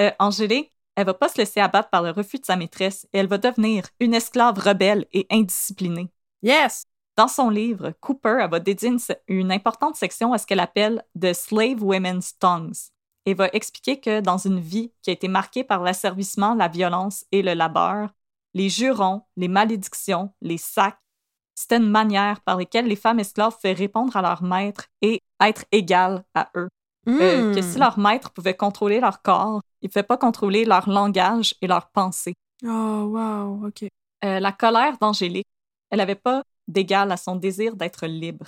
Euh, 0.00 0.10
Angélique, 0.18 0.72
elle 0.96 1.06
va 1.06 1.14
pas 1.14 1.28
se 1.28 1.38
laisser 1.38 1.60
abattre 1.60 1.90
par 1.90 2.02
le 2.02 2.10
refus 2.10 2.38
de 2.38 2.44
sa 2.44 2.56
maîtresse 2.56 3.06
et 3.12 3.18
elle 3.18 3.26
va 3.26 3.38
devenir 3.38 3.84
une 4.00 4.14
esclave 4.14 4.58
rebelle 4.58 5.06
et 5.12 5.26
indisciplinée. 5.30 6.08
Yes! 6.42 6.84
Dans 7.16 7.26
son 7.26 7.50
livre, 7.50 7.92
Cooper 8.00 8.38
elle 8.42 8.50
va 8.50 8.60
dédier 8.60 8.94
une 9.26 9.50
importante 9.50 9.96
section 9.96 10.32
à 10.32 10.38
ce 10.38 10.46
qu'elle 10.46 10.60
appelle 10.60 11.02
The 11.20 11.32
Slave 11.32 11.82
Women's 11.82 12.38
Tongues 12.38 12.76
et 13.26 13.34
va 13.34 13.48
expliquer 13.52 13.98
que 13.98 14.20
dans 14.20 14.38
une 14.38 14.60
vie 14.60 14.92
qui 15.02 15.10
a 15.10 15.14
été 15.14 15.26
marquée 15.26 15.64
par 15.64 15.82
l'asservissement, 15.82 16.54
la 16.54 16.68
violence 16.68 17.24
et 17.32 17.42
le 17.42 17.54
labeur, 17.54 18.10
les 18.54 18.68
jurons, 18.68 19.22
les 19.36 19.48
malédictions, 19.48 20.32
les 20.40 20.58
sacs, 20.58 21.00
c'était 21.58 21.78
une 21.78 21.90
manière 21.90 22.40
par 22.42 22.56
laquelle 22.56 22.86
les 22.86 22.94
femmes 22.94 23.18
esclaves 23.18 23.56
pouvaient 23.56 23.72
répondre 23.72 24.16
à 24.16 24.22
leur 24.22 24.44
maître 24.44 24.86
et 25.02 25.20
être 25.40 25.64
égales 25.72 26.24
à 26.34 26.50
eux. 26.56 26.68
Euh, 27.08 27.50
Mm. 27.50 27.54
que 27.54 27.62
si 27.62 27.78
leur 27.78 27.98
maître 27.98 28.30
pouvait 28.30 28.54
contrôler 28.54 29.00
leur 29.00 29.22
corps, 29.22 29.62
il 29.80 29.86
ne 29.86 29.88
pouvait 29.88 30.02
pas 30.02 30.18
contrôler 30.18 30.64
leur 30.64 30.88
langage 30.88 31.54
et 31.62 31.66
leur 31.66 31.88
pensée. 31.90 32.34
Oh, 32.64 32.68
wow, 32.68 33.66
OK. 33.66 33.84
Euh, 34.24 34.40
la 34.40 34.52
colère 34.52 34.98
d'Angélique, 34.98 35.46
elle 35.90 35.98
n'avait 35.98 36.14
pas 36.14 36.42
d'égal 36.68 37.10
à 37.10 37.16
son 37.16 37.34
désir 37.34 37.74
d'être 37.76 38.06
libre. 38.06 38.46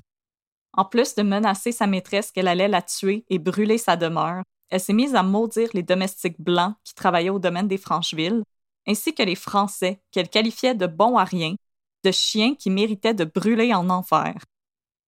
En 0.76 0.84
plus 0.84 1.14
de 1.14 1.22
menacer 1.22 1.72
sa 1.72 1.86
maîtresse 1.86 2.30
qu'elle 2.30 2.48
allait 2.48 2.68
la 2.68 2.82
tuer 2.82 3.24
et 3.28 3.38
brûler 3.38 3.78
sa 3.78 3.96
demeure, 3.96 4.42
elle 4.68 4.80
s'est 4.80 4.92
mise 4.92 5.14
à 5.16 5.22
maudire 5.22 5.70
les 5.72 5.82
domestiques 5.82 6.40
blancs 6.40 6.74
qui 6.84 6.94
travaillaient 6.94 7.30
au 7.30 7.40
domaine 7.40 7.66
des 7.66 7.78
Franchevilles, 7.78 8.42
ainsi 8.86 9.14
que 9.14 9.22
les 9.22 9.34
Français 9.34 10.00
qu'elle 10.12 10.28
qualifiait 10.28 10.74
de 10.74 10.86
bons 10.86 11.16
à 11.16 11.24
rien, 11.24 11.54
de 12.04 12.10
chiens 12.12 12.54
qui 12.54 12.70
méritaient 12.70 13.14
de 13.14 13.24
brûler 13.24 13.72
en 13.74 13.88
enfer. 13.90 14.34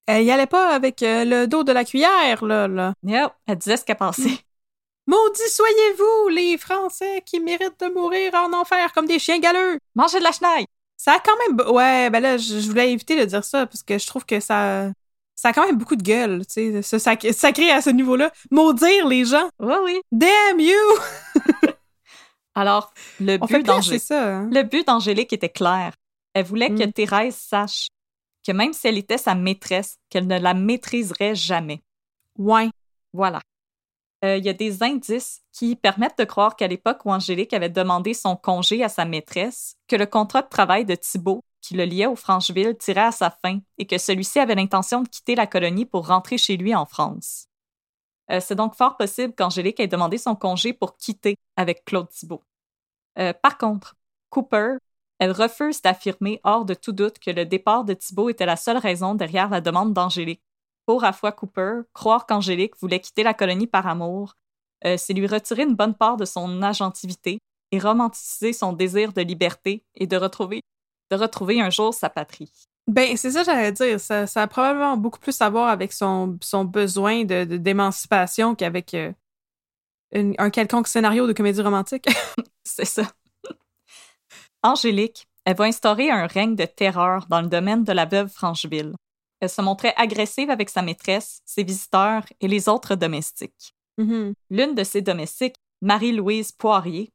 Elle 0.06 0.24
y 0.24 0.30
allait 0.30 0.46
pas 0.46 0.74
avec 0.74 1.02
euh, 1.02 1.24
le 1.24 1.46
dos 1.46 1.62
de 1.64 1.72
la 1.72 1.84
cuillère, 1.84 2.44
là, 2.44 2.66
là. 2.68 2.92
Yep, 3.04 3.30
elle 3.46 3.56
disait 3.58 3.76
ce 3.76 3.84
qu'elle 3.84 3.96
pensait. 3.96 4.38
Maudits 5.06 5.50
soyez-vous, 5.50 6.28
les 6.28 6.58
Français 6.58 7.22
qui 7.26 7.40
méritent 7.40 7.80
de 7.80 7.88
mourir 7.92 8.32
en 8.34 8.52
enfer 8.52 8.92
comme 8.92 9.06
des 9.06 9.18
chiens 9.18 9.38
galeux! 9.40 9.78
Mangez 9.94 10.18
de 10.18 10.24
la 10.24 10.32
chenaille! 10.32 10.66
Ça 10.96 11.14
a 11.14 11.18
quand 11.18 11.36
même... 11.48 11.68
Ouais, 11.74 12.08
ben 12.10 12.20
là, 12.20 12.36
je 12.36 12.60
je 12.60 12.68
voulais 12.68 12.92
éviter 12.92 13.18
de 13.18 13.24
dire 13.24 13.44
ça 13.44 13.66
parce 13.66 13.82
que 13.82 13.98
je 13.98 14.06
trouve 14.06 14.24
que 14.24 14.38
ça... 14.38 14.90
Ça 15.34 15.48
a 15.48 15.52
quand 15.52 15.66
même 15.66 15.76
beaucoup 15.78 15.96
de 15.96 16.02
gueule, 16.04 16.46
tu 16.46 16.52
sais, 16.52 16.82
se 16.82 16.98
sac- 16.98 17.32
sacré 17.32 17.70
à 17.72 17.80
ce 17.80 17.90
niveau-là. 17.90 18.30
Maudire 18.52 19.08
les 19.08 19.24
gens! 19.24 19.48
Oui, 19.58 19.74
oui. 19.82 20.00
Damn 20.12 20.60
you! 20.60 20.76
Alors, 22.54 22.92
le 23.20 23.38
On 23.40 23.46
but 23.46 23.54
plus 23.54 23.62
d'Angé- 23.62 23.78
acheter 23.94 23.98
ça, 23.98 24.36
hein? 24.36 24.50
Le 24.52 24.62
but 24.62 24.86
d'Angélique 24.86 25.32
était 25.32 25.48
clair. 25.48 25.92
Elle 26.34 26.44
voulait 26.46 26.70
que 26.70 26.84
Mm. 26.86 26.92
Thérèse 26.92 27.36
sache 27.36 27.88
que 28.46 28.52
même 28.52 28.72
si 28.72 28.88
elle 28.88 28.98
était 28.98 29.18
sa 29.18 29.34
maîtresse, 29.34 29.98
qu'elle 30.10 30.26
ne 30.26 30.38
la 30.38 30.54
maîtriserait 30.54 31.34
jamais. 31.34 31.82
Ouais. 32.38 32.70
Voilà. 33.12 33.40
Euh, 34.24 34.36
Il 34.36 34.44
y 34.44 34.48
a 34.48 34.52
des 34.52 34.82
indices 34.82 35.42
qui 35.52 35.76
permettent 35.76 36.18
de 36.18 36.24
croire 36.24 36.56
qu'à 36.56 36.66
l'époque 36.68 37.04
où 37.04 37.10
Angélique 37.12 37.52
avait 37.52 37.68
demandé 37.68 38.14
son 38.14 38.36
congé 38.36 38.82
à 38.82 38.88
sa 38.88 39.04
maîtresse, 39.04 39.76
que 39.88 39.96
le 39.96 40.06
contrat 40.06 40.42
de 40.42 40.48
travail 40.48 40.84
de 40.84 40.94
Thibault, 40.94 41.42
qui 41.60 41.74
le 41.74 41.84
liait 41.84 42.06
au 42.06 42.16
Francheville, 42.16 42.76
tirait 42.76 43.02
à 43.02 43.12
sa 43.12 43.30
fin 43.30 43.60
et 43.78 43.86
que 43.86 43.98
celui-ci 43.98 44.38
avait 44.40 44.54
l'intention 44.56 45.02
de 45.02 45.08
quitter 45.08 45.34
la 45.34 45.46
colonie 45.46 45.86
pour 45.86 46.06
rentrer 46.08 46.38
chez 46.38 46.56
lui 46.56 46.74
en 46.74 46.86
France. 46.86 47.46
Euh, 48.30 48.40
C'est 48.40 48.54
donc 48.56 48.74
fort 48.74 48.96
possible 48.96 49.34
qu'Angélique 49.34 49.78
ait 49.80 49.88
demandé 49.88 50.18
son 50.18 50.34
congé 50.34 50.72
pour 50.72 50.96
quitter 50.96 51.36
avec 51.56 51.84
Claude 51.84 52.08
Thibault. 52.08 52.42
Euh, 53.18 53.32
par 53.32 53.58
contre, 53.58 53.94
Cooper, 54.30 54.76
elle 55.22 55.30
refuse 55.30 55.80
d'affirmer 55.80 56.40
hors 56.42 56.64
de 56.64 56.74
tout 56.74 56.90
doute 56.90 57.20
que 57.20 57.30
le 57.30 57.44
départ 57.46 57.84
de 57.84 57.94
Thibault 57.94 58.28
était 58.28 58.44
la 58.44 58.56
seule 58.56 58.78
raison 58.78 59.14
derrière 59.14 59.48
la 59.50 59.60
demande 59.60 59.92
d'Angélique. 59.92 60.42
Pour 60.84 61.04
à 61.04 61.12
Cooper, 61.12 61.82
croire 61.92 62.26
qu'Angélique 62.26 62.74
voulait 62.80 62.98
quitter 62.98 63.22
la 63.22 63.32
colonie 63.32 63.68
par 63.68 63.86
amour, 63.86 64.34
euh, 64.84 64.96
c'est 64.98 65.12
lui 65.12 65.28
retirer 65.28 65.62
une 65.62 65.76
bonne 65.76 65.94
part 65.94 66.16
de 66.16 66.24
son 66.24 66.60
agentivité 66.62 67.38
et 67.70 67.78
romanticiser 67.78 68.52
son 68.52 68.72
désir 68.72 69.12
de 69.12 69.22
liberté 69.22 69.84
et 69.94 70.08
de 70.08 70.16
retrouver, 70.16 70.60
de 71.12 71.16
retrouver 71.16 71.60
un 71.60 71.70
jour 71.70 71.94
sa 71.94 72.10
patrie. 72.10 72.50
Ben, 72.88 73.16
c'est 73.16 73.30
ça 73.30 73.44
que 73.44 73.46
j'allais 73.46 73.70
dire. 73.70 74.00
Ça, 74.00 74.26
ça 74.26 74.42
a 74.42 74.48
probablement 74.48 74.96
beaucoup 74.96 75.20
plus 75.20 75.40
à 75.40 75.48
voir 75.48 75.68
avec 75.68 75.92
son, 75.92 76.36
son 76.42 76.64
besoin 76.64 77.22
de, 77.22 77.44
de- 77.44 77.58
d'émancipation 77.58 78.56
qu'avec 78.56 78.92
euh, 78.94 79.12
une- 80.10 80.34
un 80.38 80.50
quelconque 80.50 80.88
scénario 80.88 81.28
de 81.28 81.32
comédie 81.32 81.62
romantique. 81.62 82.06
C'est 82.64 82.86
ça. 82.86 83.04
Angélique, 84.62 85.26
elle 85.44 85.56
va 85.56 85.64
instaurer 85.64 86.10
un 86.10 86.26
règne 86.26 86.54
de 86.54 86.64
terreur 86.64 87.26
dans 87.28 87.40
le 87.40 87.48
domaine 87.48 87.84
de 87.84 87.92
la 87.92 88.04
veuve 88.04 88.28
Francheville. 88.28 88.94
Elle 89.40 89.48
se 89.48 89.60
montrait 89.60 89.94
agressive 89.96 90.50
avec 90.50 90.70
sa 90.70 90.82
maîtresse, 90.82 91.40
ses 91.44 91.64
visiteurs 91.64 92.24
et 92.40 92.46
les 92.46 92.68
autres 92.68 92.94
domestiques. 92.94 93.74
Mhm. 93.98 94.34
L'une 94.50 94.74
de 94.74 94.84
ses 94.84 95.02
domestiques, 95.02 95.56
Marie-Louise 95.80 96.52
Poirier, 96.52 97.10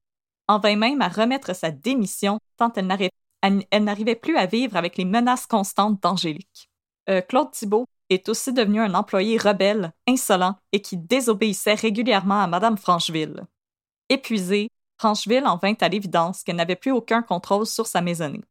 en 0.48 0.60
vint 0.60 0.76
même 0.76 1.02
à 1.02 1.08
remettre 1.08 1.56
sa 1.56 1.72
démission 1.72 2.40
tant 2.58 2.72
elle 2.74 3.84
n'arrivait 3.84 4.16
plus 4.16 4.36
à 4.36 4.46
vivre 4.46 4.76
avec 4.76 4.98
les 4.98 5.06
menaces 5.06 5.46
constantes 5.46 6.02
d'Angélique. 6.02 6.70
Euh, 7.10 7.22
Claude 7.22 7.52
Thibault 7.52 7.86
est 8.10 8.30
aussi 8.30 8.52
devenu 8.52 8.82
un 8.82 8.94
employé 8.94 9.38
rebelle, 9.38 9.94
insolent 10.08 10.56
et 10.72 10.82
qui 10.82 10.98
désobéissait 10.98 11.76
régulièrement 11.76 12.42
à 12.42 12.48
Madame 12.48 12.78
Francheville. 12.78 13.46
Épuisée, 14.10 14.70
Francheville 14.98 15.46
en 15.46 15.58
vint 15.58 15.76
à 15.82 15.90
l'évidence 15.90 16.44
qu'elle 16.44 16.56
n'avait 16.56 16.76
plus 16.76 16.92
aucun 16.92 17.22
contrôle 17.22 17.66
sur 17.66 17.88
sa 17.88 18.02
maisonnée. 18.02 18.44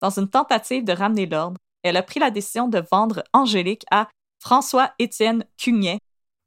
Dans 0.00 0.10
une 0.10 0.28
tentative 0.28 0.84
de 0.84 0.92
ramener 0.92 1.26
l'ordre, 1.26 1.58
elle 1.82 1.96
a 1.96 2.02
pris 2.02 2.20
la 2.20 2.30
décision 2.30 2.68
de 2.68 2.82
vendre 2.90 3.22
Angélique 3.32 3.84
à 3.90 4.08
François-Étienne 4.40 5.44
Cugnet, 5.56 5.98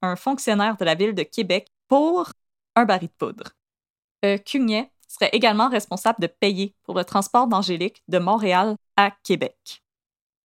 un 0.01 0.15
fonctionnaire 0.15 0.77
de 0.77 0.85
la 0.85 0.95
ville 0.95 1.15
de 1.15 1.23
Québec, 1.23 1.67
pour 1.87 2.31
un 2.75 2.85
baril 2.85 3.09
de 3.09 3.13
poudre. 3.13 3.51
Euh, 4.23 4.37
Cugnet 4.37 4.91
serait 5.07 5.29
également 5.33 5.69
responsable 5.69 6.21
de 6.21 6.27
payer 6.27 6.73
pour 6.83 6.95
le 6.95 7.03
transport 7.03 7.47
d'Angélique 7.47 8.01
de 8.07 8.19
Montréal 8.19 8.75
à 8.95 9.11
Québec. 9.23 9.81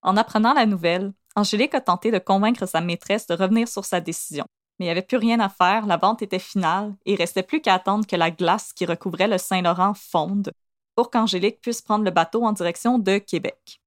En 0.02 0.16
apprenant 0.16 0.54
la 0.54 0.66
nouvelle, 0.66 1.12
Angélique 1.36 1.74
a 1.74 1.80
tenté 1.80 2.10
de 2.10 2.18
convaincre 2.18 2.66
sa 2.66 2.80
maîtresse 2.80 3.26
de 3.26 3.34
revenir 3.34 3.68
sur 3.68 3.84
sa 3.84 4.00
décision. 4.00 4.46
Mais 4.78 4.84
il 4.84 4.88
n'y 4.88 4.92
avait 4.92 5.02
plus 5.02 5.16
rien 5.16 5.40
à 5.40 5.48
faire, 5.48 5.86
la 5.86 5.96
vente 5.96 6.22
était 6.22 6.38
finale 6.38 6.94
et 7.06 7.14
il 7.14 7.16
restait 7.16 7.42
plus 7.42 7.60
qu'à 7.60 7.74
attendre 7.74 8.06
que 8.06 8.16
la 8.16 8.30
glace 8.30 8.72
qui 8.72 8.84
recouvrait 8.84 9.28
le 9.28 9.38
Saint-Laurent 9.38 9.94
fonde 9.94 10.52
pour 10.94 11.10
qu'Angélique 11.10 11.60
puisse 11.60 11.82
prendre 11.82 12.04
le 12.04 12.10
bateau 12.10 12.44
en 12.44 12.52
direction 12.52 12.98
de 12.98 13.18
Québec. 13.18 13.80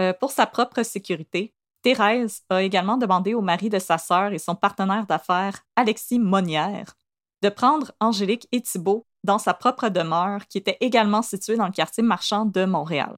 Euh, 0.00 0.12
pour 0.12 0.30
sa 0.30 0.46
propre 0.46 0.82
sécurité, 0.82 1.54
Thérèse 1.82 2.42
a 2.48 2.62
également 2.62 2.96
demandé 2.96 3.34
au 3.34 3.40
mari 3.40 3.68
de 3.68 3.78
sa 3.78 3.98
sœur 3.98 4.32
et 4.32 4.38
son 4.38 4.54
partenaire 4.54 5.06
d'affaires, 5.06 5.64
Alexis 5.76 6.18
Monnière, 6.18 6.94
de 7.42 7.48
prendre 7.48 7.92
Angélique 8.00 8.48
et 8.52 8.60
Thibault 8.60 9.04
dans 9.24 9.38
sa 9.38 9.54
propre 9.54 9.88
demeure 9.88 10.46
qui 10.46 10.58
était 10.58 10.78
également 10.80 11.22
située 11.22 11.56
dans 11.56 11.66
le 11.66 11.72
quartier 11.72 12.02
marchand 12.02 12.44
de 12.44 12.64
Montréal. 12.64 13.16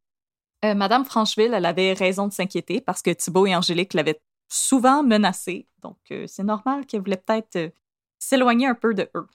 Euh, 0.64 0.74
Madame 0.74 1.04
Francheville, 1.04 1.52
elle 1.52 1.66
avait 1.66 1.92
raison 1.92 2.26
de 2.26 2.32
s'inquiéter 2.32 2.80
parce 2.80 3.02
que 3.02 3.10
Thibault 3.10 3.46
et 3.46 3.54
Angélique 3.54 3.92
l'avaient 3.94 4.20
souvent 4.54 5.02
menacée. 5.02 5.66
Donc, 5.82 5.98
euh, 6.10 6.26
c'est 6.26 6.44
normal 6.44 6.86
qu'elle 6.86 7.00
voulait 7.00 7.16
peut-être 7.16 7.56
euh, 7.56 7.70
s'éloigner 8.18 8.66
un 8.66 8.74
peu 8.74 8.94
de 8.94 9.10
eux. 9.14 9.26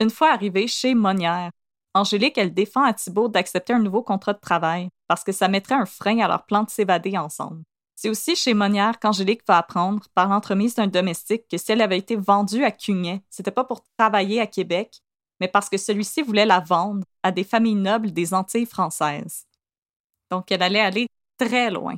Une 0.00 0.10
fois 0.10 0.32
arrivée 0.32 0.66
chez 0.66 0.94
Monnière, 0.94 1.50
Angélique, 1.94 2.38
elle 2.38 2.52
défend 2.52 2.82
à 2.82 2.92
Thibault 2.92 3.28
d'accepter 3.28 3.72
un 3.72 3.78
nouveau 3.78 4.02
contrat 4.02 4.32
de 4.32 4.40
travail 4.40 4.90
parce 5.06 5.24
que 5.24 5.32
ça 5.32 5.48
mettrait 5.48 5.74
un 5.74 5.86
frein 5.86 6.18
à 6.18 6.28
leur 6.28 6.44
plan 6.44 6.64
de 6.64 6.70
s'évader 6.70 7.16
ensemble. 7.16 7.62
C'est 7.94 8.10
aussi 8.10 8.36
chez 8.36 8.54
Monnière 8.54 8.98
qu'Angélique 9.00 9.42
va 9.48 9.58
apprendre, 9.58 10.06
par 10.14 10.28
l'entremise 10.28 10.74
d'un 10.74 10.86
domestique, 10.86 11.48
que 11.50 11.56
si 11.56 11.72
elle 11.72 11.80
avait 11.80 11.98
été 11.98 12.14
vendue 12.14 12.62
à 12.62 12.70
Cugnet, 12.70 13.22
c'était 13.28 13.50
pas 13.50 13.64
pour 13.64 13.82
travailler 13.96 14.40
à 14.40 14.46
Québec, 14.46 15.00
mais 15.40 15.48
parce 15.48 15.68
que 15.68 15.78
celui-ci 15.78 16.22
voulait 16.22 16.46
la 16.46 16.60
vendre 16.60 17.04
à 17.22 17.32
des 17.32 17.42
familles 17.42 17.74
nobles 17.74 18.12
des 18.12 18.34
Antilles 18.34 18.66
françaises. 18.66 19.46
Donc, 20.30 20.52
elle 20.52 20.62
allait 20.62 20.80
aller 20.80 21.08
très 21.38 21.70
loin. 21.70 21.96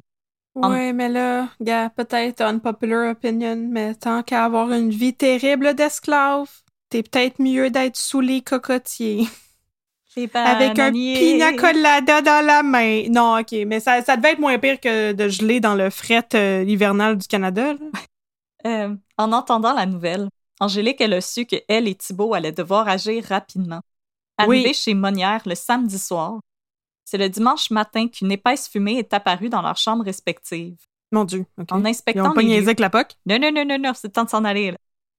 Ouais, 0.54 0.92
mais 0.92 1.08
là, 1.08 1.48
gars, 1.60 1.90
peut-être 1.90 2.40
unpopular 2.40 3.12
opinion, 3.12 3.56
mais 3.56 3.94
tant 3.94 4.22
qu'à 4.22 4.44
avoir 4.44 4.72
une 4.72 4.90
vie 4.90 5.14
terrible 5.14 5.74
d'esclave, 5.74 6.48
t'es 6.88 7.02
peut-être 7.02 7.40
mieux 7.40 7.70
d'être 7.70 7.96
sous 7.96 8.20
les 8.20 8.42
cocotiers. 8.42 9.28
Avec 10.34 10.78
un 10.78 10.90
pina 10.90 11.52
colada 11.52 12.20
dans 12.20 12.44
la 12.44 12.64
main. 12.64 13.04
Non, 13.10 13.38
OK, 13.38 13.54
mais 13.64 13.78
ça, 13.78 14.02
ça 14.02 14.16
devait 14.16 14.32
être 14.32 14.40
moins 14.40 14.58
pire 14.58 14.80
que 14.80 15.12
de 15.12 15.28
geler 15.28 15.60
dans 15.60 15.76
le 15.76 15.88
fret 15.88 16.26
euh, 16.34 16.64
hivernal 16.66 17.16
du 17.16 17.26
Canada. 17.26 17.74
Euh, 18.66 18.94
en 19.16 19.32
entendant 19.32 19.72
la 19.72 19.86
nouvelle, 19.86 20.28
Angélique, 20.60 21.00
elle 21.00 21.14
a 21.14 21.22
su 21.22 21.46
que 21.46 21.56
elle 21.66 21.88
et 21.88 21.94
Thibault 21.94 22.34
allaient 22.34 22.52
devoir 22.52 22.86
agir 22.88 23.24
rapidement. 23.24 23.80
Arrivée 24.36 24.74
chez 24.74 24.92
Monnière 24.92 25.40
le 25.46 25.54
samedi 25.54 25.98
soir, 25.98 26.40
c'est 27.10 27.18
le 27.18 27.28
dimanche 27.28 27.72
matin 27.72 28.06
qu'une 28.06 28.30
épaisse 28.30 28.68
fumée 28.68 28.98
est 28.98 29.12
apparue 29.12 29.48
dans 29.48 29.62
leurs 29.62 29.76
chambres 29.76 30.04
respectives. 30.04 30.76
Mon 31.10 31.24
Dieu. 31.24 31.44
En 31.68 31.84
inspectant 31.84 32.26
Ils 32.26 32.28
ont 32.28 32.34
pas 32.34 32.42
les 32.42 32.54
lieux... 32.56 32.62
avec 32.62 32.78
la 32.78 32.88
POC? 32.88 33.16
Non, 33.26 33.36
non, 33.40 33.50
non, 33.52 33.64
non, 33.64 33.78
non, 33.80 33.92
c'est 33.94 34.06
le 34.06 34.12
temps 34.12 34.22
de 34.22 34.30
s'en 34.30 34.44
aller. 34.44 34.72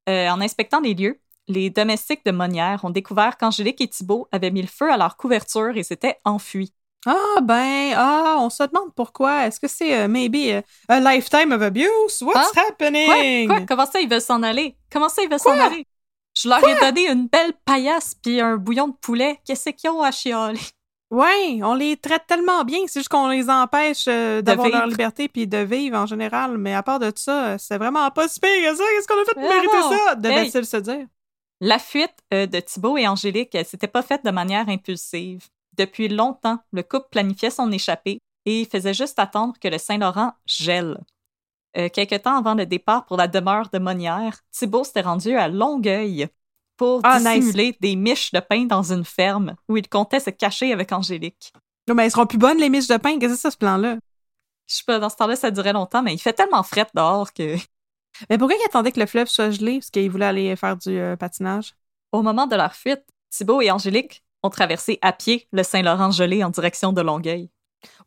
Euh, 0.08 0.30
en 0.30 0.39
inspectant 0.39 0.80
les 0.80 0.94
lieux, 0.94 1.20
les 1.50 1.70
domestiques 1.70 2.24
de 2.26 2.32
Monnière 2.32 2.86
ont 2.86 2.92
découvert 2.92 3.36
qu'Angélique 3.38 3.82
et 3.82 3.89
Thibault 3.89 4.30
avaient 4.32 4.52
mis 4.52 4.62
le 4.62 4.70
feu 4.70 4.89
à 4.89 4.96
leur 4.96 5.18
couverture 5.18 5.76
et 5.76 5.84
s'étaient 5.84 6.18
enfuis. 6.24 6.74
Ah, 7.06 7.42
ben, 7.44 7.94
ah, 7.98 8.38
on 8.39 8.50
se 8.50 8.64
demande 8.64 8.94
pourquoi. 8.96 9.48
Est-ce 9.48 9.60
que 9.60 9.68
c'est 9.68 9.94
euh, 10.00 10.08
maybe 10.08 10.36
euh, 10.50 10.62
a 10.88 11.00
lifetime 11.02 11.52
of 11.52 11.62
abuse? 11.62 12.22
What's 12.22 12.52
Quoi? 12.54 12.64
happening? 12.70 13.48
Quoi? 13.48 13.66
Comment 13.68 13.86
ça, 13.86 14.00
ils 14.00 14.10
veulent 14.10 14.22
s'en 14.22 14.42
aller? 14.44 14.78
Comment 14.89 15.10
ça, 15.10 15.24
ils 15.24 15.30
veulent 15.30 15.39
s'en 15.39 15.56
Quoi? 15.56 15.66
aller? 15.66 15.86
Je 16.42 16.48
leur 16.48 16.66
ai 16.66 16.80
donné 16.80 17.10
une 17.10 17.28
belle 17.28 17.52
paillasse 17.66 18.16
puis 18.16 18.39
un 18.39 18.56
bouillon 18.56 18.88
de 18.88 18.94
poulet. 18.94 19.39
Qu'est-ce 19.46 19.72
qu'ils 19.72 19.89
ont 19.89 20.02
à 20.02 20.12
chialer? 20.12 20.58
Ouais, 21.12 21.59
on 21.62 21.74
les 21.76 21.97
traite 21.97 22.26
tellement 22.26 22.64
bien, 22.64 22.80
c'est 22.88 23.01
juste 23.01 23.09
qu'on 23.09 23.28
les 23.28 23.49
empêche 23.49 24.05
euh, 24.07 24.41
d'avoir 24.41 24.70
leur 24.70 24.88
liberté 24.88 25.28
puis 25.28 25.45
de 25.45 25.57
vivre 25.57 25.97
en 25.97 26.05
général. 26.05 26.57
Mais 26.57 26.74
à 26.74 26.84
part 26.84 26.99
de 26.99 27.12
ça, 27.16 27.47
euh, 27.47 27.57
c'est 27.59 27.78
vraiment 27.78 28.09
pas 28.12 28.30
si 28.30 28.39
pire 28.39 28.49
que 28.72 28.78
ça. 28.78 28.84
Qu'est-ce 28.95 29.07
qu'on 29.07 29.22
a 29.22 29.26
fait 29.26 29.34
pour 29.34 29.43
Ah 29.51 29.55
mériter 29.55 29.78
non. 29.78 29.91
ça? 29.91 30.16
Devait-il 30.16 30.57
Hey. 30.57 30.66
se 30.66 30.78
dire? 30.78 31.07
La 31.59 31.80
fuite 31.80 32.16
euh, 32.34 32.45
de 32.47 32.59
Thibault 32.62 32.97
et 32.97 33.07
Angélique, 33.09 33.53
elle 33.53 33.66
s'était 33.66 33.89
pas 33.89 34.01
faite 34.01 34.24
de 34.24 34.32
manière 34.32 34.70
impulsive. 34.70 35.47
Depuis 35.78 36.07
longtemps, 36.07 36.59
le 36.72 36.82
couple 36.82 37.07
planifiait 37.12 37.49
son 37.51 37.70
échappée 37.72 38.20
et 38.45 38.66
faisait 38.66 38.93
juste 38.93 39.20
attendre 39.20 39.53
que 39.62 39.68
le 39.68 39.78
Saint-Laurent 39.78 40.32
gèle. 40.45 40.97
Euh, 41.78 41.89
quelque 41.89 42.16
temps 42.16 42.38
avant 42.38 42.53
le 42.55 42.66
départ 42.66 43.05
pour 43.05 43.18
la 43.18 43.28
demeure 43.28 43.70
de 43.72 43.80
Monnière, 43.80 44.39
Thibault 44.51 44.84
s'était 44.86 45.01
rendu 45.01 45.36
à 45.36 45.47
Longueuil 45.49 46.28
pour 46.82 47.01
Ah, 47.03 47.19
nice. 47.19 47.45
dissimuler 47.45 47.77
des 47.79 47.95
miches 47.95 48.32
de 48.32 48.39
pain 48.39 48.65
dans 48.65 48.91
une 48.91 49.05
ferme 49.05 49.55
où 49.69 49.77
il 49.77 49.88
comptait 49.88 50.19
se 50.19 50.32
cacher 50.32 50.73
avec 50.73 50.91
Angélique. 50.91 51.53
Non, 51.88 51.93
mais 51.93 52.05
elles 52.05 52.11
seront 52.11 52.25
plus 52.25 52.39
bonnes, 52.39 52.57
les 52.57 52.69
miches 52.69 52.88
de 52.88 52.97
pain. 52.97 53.19
Qu'est-ce 53.19 53.34
que 53.34 53.36
c'est 53.36 53.41
ça, 53.43 53.51
ce 53.51 53.57
plan-là? 53.57 53.97
Je 54.67 54.75
sais 54.77 54.84
pas, 54.88 54.97
dans 54.97 55.09
ce 55.09 55.15
temps-là, 55.17 55.36
ça 55.36 55.51
durait 55.51 55.73
longtemps, 55.73 56.01
mais 56.01 56.15
il 56.15 56.17
fait 56.17 56.34
tellement 56.34 56.63
fret 56.63 56.88
dehors 56.95 57.34
que, 57.34 57.55
Mais 58.32 58.39
pourquoi 58.39 58.57
ils 58.59 58.65
attendaient 58.65 58.91
que 58.91 58.99
le 58.99 59.05
fleuve 59.05 59.27
soit 59.27 59.51
gelé? 59.51 59.77
Parce 59.77 59.91
qu'ils 59.91 60.09
voulaient 60.09 60.25
aller 60.25 60.55
faire 60.55 60.75
du 60.75 60.97
euh, 60.97 61.15
patinage. 61.15 61.75
au 62.11 62.23
moment 62.23 62.47
de 62.47 62.55
leur 62.55 62.73
fuite, 62.73 63.03
Thibault 63.29 63.61
et 63.61 63.69
Angélique 63.69 64.23
ont 64.41 64.49
traversé 64.49 64.97
à 65.03 65.13
pied 65.13 65.47
le 65.51 65.61
Saint-Laurent 65.61 66.09
gelé 66.09 66.43
en 66.43 66.49
direction 66.49 66.93
de 66.93 67.01
Longueuil. 67.01 67.51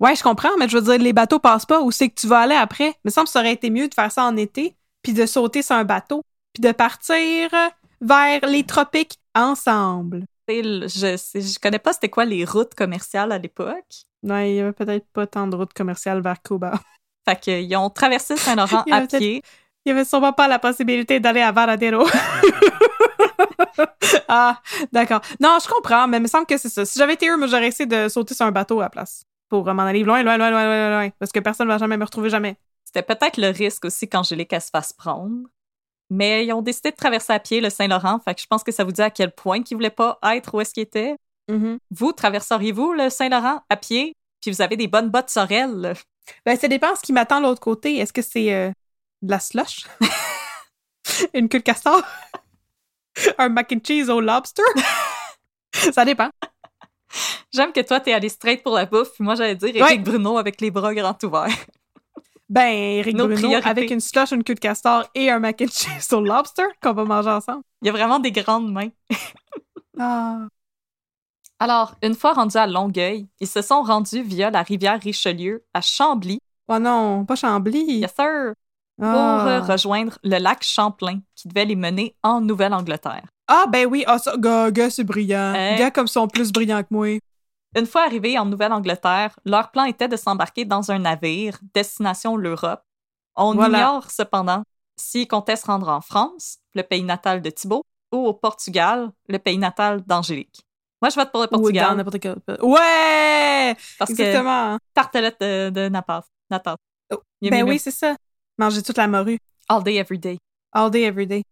Ouais, 0.00 0.16
je 0.16 0.24
comprends, 0.24 0.56
mais 0.58 0.68
je 0.68 0.78
veux 0.78 0.82
dire, 0.82 0.98
les 0.98 1.12
bateaux 1.12 1.38
passent 1.38 1.66
pas. 1.66 1.80
Où 1.80 1.92
c'est 1.92 2.08
que 2.08 2.20
tu 2.20 2.26
vas 2.26 2.40
aller 2.40 2.56
après? 2.56 2.88
Il 2.88 3.00
me 3.04 3.10
semble 3.10 3.26
que 3.26 3.32
ça 3.32 3.38
aurait 3.38 3.52
été 3.52 3.70
mieux 3.70 3.86
de 3.86 3.94
faire 3.94 4.10
ça 4.10 4.24
en 4.24 4.36
été, 4.36 4.76
puis 5.02 5.12
de 5.12 5.26
sauter 5.26 5.62
sur 5.62 5.76
un 5.76 5.84
bateau, 5.84 6.24
puis 6.52 6.60
de 6.60 6.72
partir 6.72 7.50
vers 8.00 8.46
les 8.46 8.64
tropiques 8.64 9.18
ensemble. 9.34 10.24
Je, 10.48 10.86
je 10.86 11.58
connais 11.58 11.78
pas 11.78 11.92
c'était 11.92 12.10
quoi 12.10 12.24
les 12.24 12.44
routes 12.44 12.74
commerciales 12.74 13.32
à 13.32 13.38
l'époque. 13.38 14.06
Ouais, 14.22 14.52
il 14.52 14.56
y 14.56 14.60
avait 14.60 14.72
peut-être 14.72 15.06
pas 15.12 15.26
tant 15.26 15.46
de 15.46 15.56
routes 15.56 15.72
commerciales 15.72 16.20
vers 16.20 16.42
Cuba. 16.42 16.72
Fait 17.28 17.40
qu'ils 17.40 17.76
ont 17.76 17.90
traversé 17.90 18.36
Saint-Laurent 18.36 18.84
à 18.90 19.02
pied. 19.02 19.42
Il 19.84 19.90
y 19.90 19.92
avait 19.92 20.04
sûrement 20.04 20.32
pas 20.32 20.48
la 20.48 20.58
possibilité 20.58 21.20
d'aller 21.20 21.42
à 21.42 21.52
Varadero. 21.52 22.06
ah, 24.28 24.58
d'accord. 24.92 25.20
Non, 25.40 25.58
je 25.62 25.68
comprends, 25.68 26.08
mais 26.08 26.16
il 26.16 26.22
me 26.22 26.26
semble 26.26 26.46
que 26.46 26.56
c'est 26.56 26.70
ça. 26.70 26.86
Si 26.86 26.98
j'avais 26.98 27.14
été 27.14 27.28
eux, 27.28 27.36
moi, 27.36 27.46
j'aurais 27.46 27.68
essayé 27.68 27.86
de 27.86 28.08
sauter 28.08 28.34
sur 28.34 28.46
un 28.46 28.50
bateau 28.50 28.80
à 28.80 28.84
la 28.84 28.90
place. 28.90 29.24
Pour 29.50 29.72
m'en 29.72 29.82
aller 29.82 30.02
loin, 30.02 30.22
loin, 30.22 30.38
loin, 30.38 30.50
loin, 30.50 30.64
loin, 30.64 30.90
loin. 30.90 31.10
Parce 31.18 31.32
que 31.32 31.40
personne 31.40 31.68
va 31.68 31.76
jamais 31.76 31.98
me 31.98 32.04
retrouver 32.04 32.30
jamais. 32.30 32.56
C'était 32.84 33.02
peut-être 33.02 33.36
le 33.36 33.48
risque 33.48 33.84
aussi 33.84 34.08
qu'Angélique 34.08 34.52
elle 34.52 34.62
se 34.62 34.70
fasse 34.70 34.92
prendre. 34.92 35.48
Mais 36.10 36.46
ils 36.46 36.52
ont 36.52 36.62
décidé 36.62 36.90
de 36.90 36.96
traverser 36.96 37.32
à 37.32 37.40
pied 37.40 37.60
le 37.60 37.70
Saint-Laurent. 37.70 38.18
Fait 38.20 38.34
que 38.34 38.40
je 38.40 38.46
pense 38.46 38.62
que 38.62 38.72
ça 38.72 38.84
vous 38.84 38.92
dit 38.92 39.02
à 39.02 39.10
quel 39.10 39.32
point 39.32 39.62
qu'ils 39.62 39.76
voulaient 39.76 39.90
pas 39.90 40.18
être 40.22 40.54
où 40.54 40.60
est-ce 40.60 40.74
qu'ils 40.74 40.82
étaient. 40.82 41.16
Mhm. 41.50 41.78
Vous, 41.90 42.12
traverseriez-vous 42.12 42.92
le 42.92 43.10
Saint-Laurent 43.10 43.62
à 43.68 43.76
pied? 43.76 44.14
Puis 44.40 44.50
vous 44.50 44.62
avez 44.62 44.76
des 44.76 44.88
bonnes 44.88 45.10
bottes 45.10 45.30
sorel? 45.30 45.94
Ben, 46.44 46.56
ça 46.56 46.68
dépend 46.68 46.94
ce 46.94 47.02
qui 47.02 47.12
m'attend 47.12 47.40
de 47.40 47.46
l'autre 47.46 47.60
côté. 47.60 47.96
Est-ce 47.98 48.12
que 48.12 48.22
c'est 48.22 48.52
euh, 48.52 48.70
de 49.22 49.30
la 49.30 49.40
slush? 49.40 49.86
Une 51.34 51.48
queue 51.48 51.58
de 51.58 51.64
castor? 51.64 52.02
un 53.38 53.48
mac 53.48 53.72
and 53.72 53.80
cheese 53.84 54.10
au 54.10 54.20
lobster? 54.20 54.62
ça 55.72 56.04
dépend. 56.04 56.30
J'aime 57.52 57.72
que 57.72 57.80
toi, 57.80 58.00
t'es 58.00 58.12
allé 58.12 58.28
straight 58.28 58.62
pour 58.62 58.74
la 58.74 58.86
bouffe. 58.86 59.12
Puis 59.14 59.24
moi, 59.24 59.34
j'allais 59.34 59.54
dire 59.54 59.74
Ouais. 59.82 59.98
Bruno 59.98 60.38
avec 60.38 60.60
les 60.60 60.70
bras 60.70 60.94
grands 60.94 61.16
ouverts. 61.22 61.48
Ben, 62.48 62.72
Eric 62.98 63.16
Bruno, 63.16 63.54
avec 63.64 63.90
une 63.90 64.00
slush, 64.00 64.32
une 64.32 64.44
queue 64.44 64.54
de 64.54 64.60
castor 64.60 65.04
et 65.14 65.30
un 65.30 65.38
mac 65.38 65.60
and 65.62 65.66
cheese 65.72 66.12
au 66.12 66.20
lobster 66.20 66.64
qu'on 66.82 66.92
va 66.92 67.04
manger 67.04 67.30
ensemble. 67.30 67.62
Il 67.82 67.86
y 67.86 67.88
a 67.88 67.92
vraiment 67.92 68.18
des 68.18 68.32
grandes 68.32 68.70
mains. 68.72 68.90
Ah. 69.96 70.48
Alors, 71.60 71.94
une 72.02 72.14
fois 72.16 72.32
rendus 72.32 72.56
à 72.56 72.66
Longueuil, 72.66 73.28
ils 73.38 73.46
se 73.46 73.62
sont 73.62 73.82
rendus 73.82 74.22
via 74.22 74.50
la 74.50 74.62
rivière 74.62 75.00
Richelieu 75.00 75.64
à 75.72 75.80
Chambly, 75.80 76.40
Oh 76.66 76.80
non, 76.80 77.24
pas 77.24 77.36
Chambly. 77.36 78.00
yes 78.00 78.12
sir, 78.18 78.54
pour 78.98 79.06
Ah. 79.08 79.46
euh, 79.46 79.60
rejoindre 79.60 80.18
le 80.24 80.38
lac 80.38 80.64
Champlain 80.64 81.20
qui 81.36 81.46
devait 81.46 81.64
les 81.64 81.76
mener 81.76 82.16
en 82.24 82.40
Nouvelle-Angleterre. 82.40 83.22
Ah, 83.46 83.66
ben 83.68 83.86
oui, 83.86 84.02
ah, 84.08 84.18
ça, 84.18 84.36
gars, 84.36 84.72
gars, 84.72 84.90
c'est 84.90 85.04
brillant. 85.04 85.52
Gars 85.78 85.92
comme 85.92 86.08
sont 86.08 86.26
plus 86.26 86.50
brillants 86.50 86.82
que 86.82 86.88
moi. 86.90 87.18
Une 87.76 87.86
fois 87.86 88.02
arrivés 88.04 88.38
en 88.38 88.44
Nouvelle-Angleterre, 88.46 89.38
leur 89.44 89.70
plan 89.70 89.84
était 89.84 90.08
de 90.08 90.16
s'embarquer 90.16 90.64
dans 90.64 90.90
un 90.90 90.98
navire, 91.00 91.58
destination 91.74 92.36
l'Europe. 92.36 92.82
On 93.36 93.54
Voilà. 93.54 93.78
ignore 93.78 94.10
cependant 94.10 94.62
s'ils 94.96 95.26
comptaient 95.26 95.56
se 95.56 95.66
rendre 95.66 95.88
en 95.88 96.00
France, 96.00 96.58
le 96.74 96.82
pays 96.82 97.02
natal 97.02 97.42
de 97.42 97.50
Thibault, 97.50 97.82
ou 98.12 98.18
au 98.28 98.32
Portugal, 98.32 99.10
le 99.28 99.38
pays 99.40 99.58
natal 99.58 100.02
d'Angélique. 100.02 100.60
Moi, 101.02 101.10
je 101.10 101.16
vote 101.16 101.32
pour 101.32 101.40
le 101.42 101.48
Ou 101.48 101.50
dans 101.50 101.58
Portugal 101.60 101.96
n'importe 101.96 102.20
quel. 102.20 102.36
Ouais! 102.62 103.76
parce 103.98 104.12
que 104.14 104.22
Exactement. 104.22 104.78
tartelette 104.94 105.40
de, 105.40 105.70
de 105.70 105.88
Napas. 105.88 106.22
Natas. 106.50 106.76
Oh, 107.12 107.18
Ben 107.42 107.68
oui, 107.68 107.78
c'est 107.78 107.90
ça. 107.90 108.14
Manger 108.56 108.82
toute 108.82 108.96
la 108.96 109.08
morue. 109.08 109.38
All 109.68 109.82
day, 109.82 109.96
every 109.96 110.18
day. 110.18 110.38
All 110.72 110.90
day, 110.90 111.02
every 111.02 111.26
day. 111.26 111.42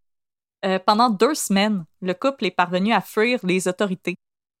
Euh, 0.65 0.79
pendant 0.79 1.09
deux 1.09 1.33
semaines, 1.35 1.83
le 2.01 2.13
couple 2.13 2.45
est 2.45 2.51
parvenu 2.51 2.93
à 2.93 3.01
fuir 3.01 3.39
les 3.43 3.67
autorités. 3.67 4.15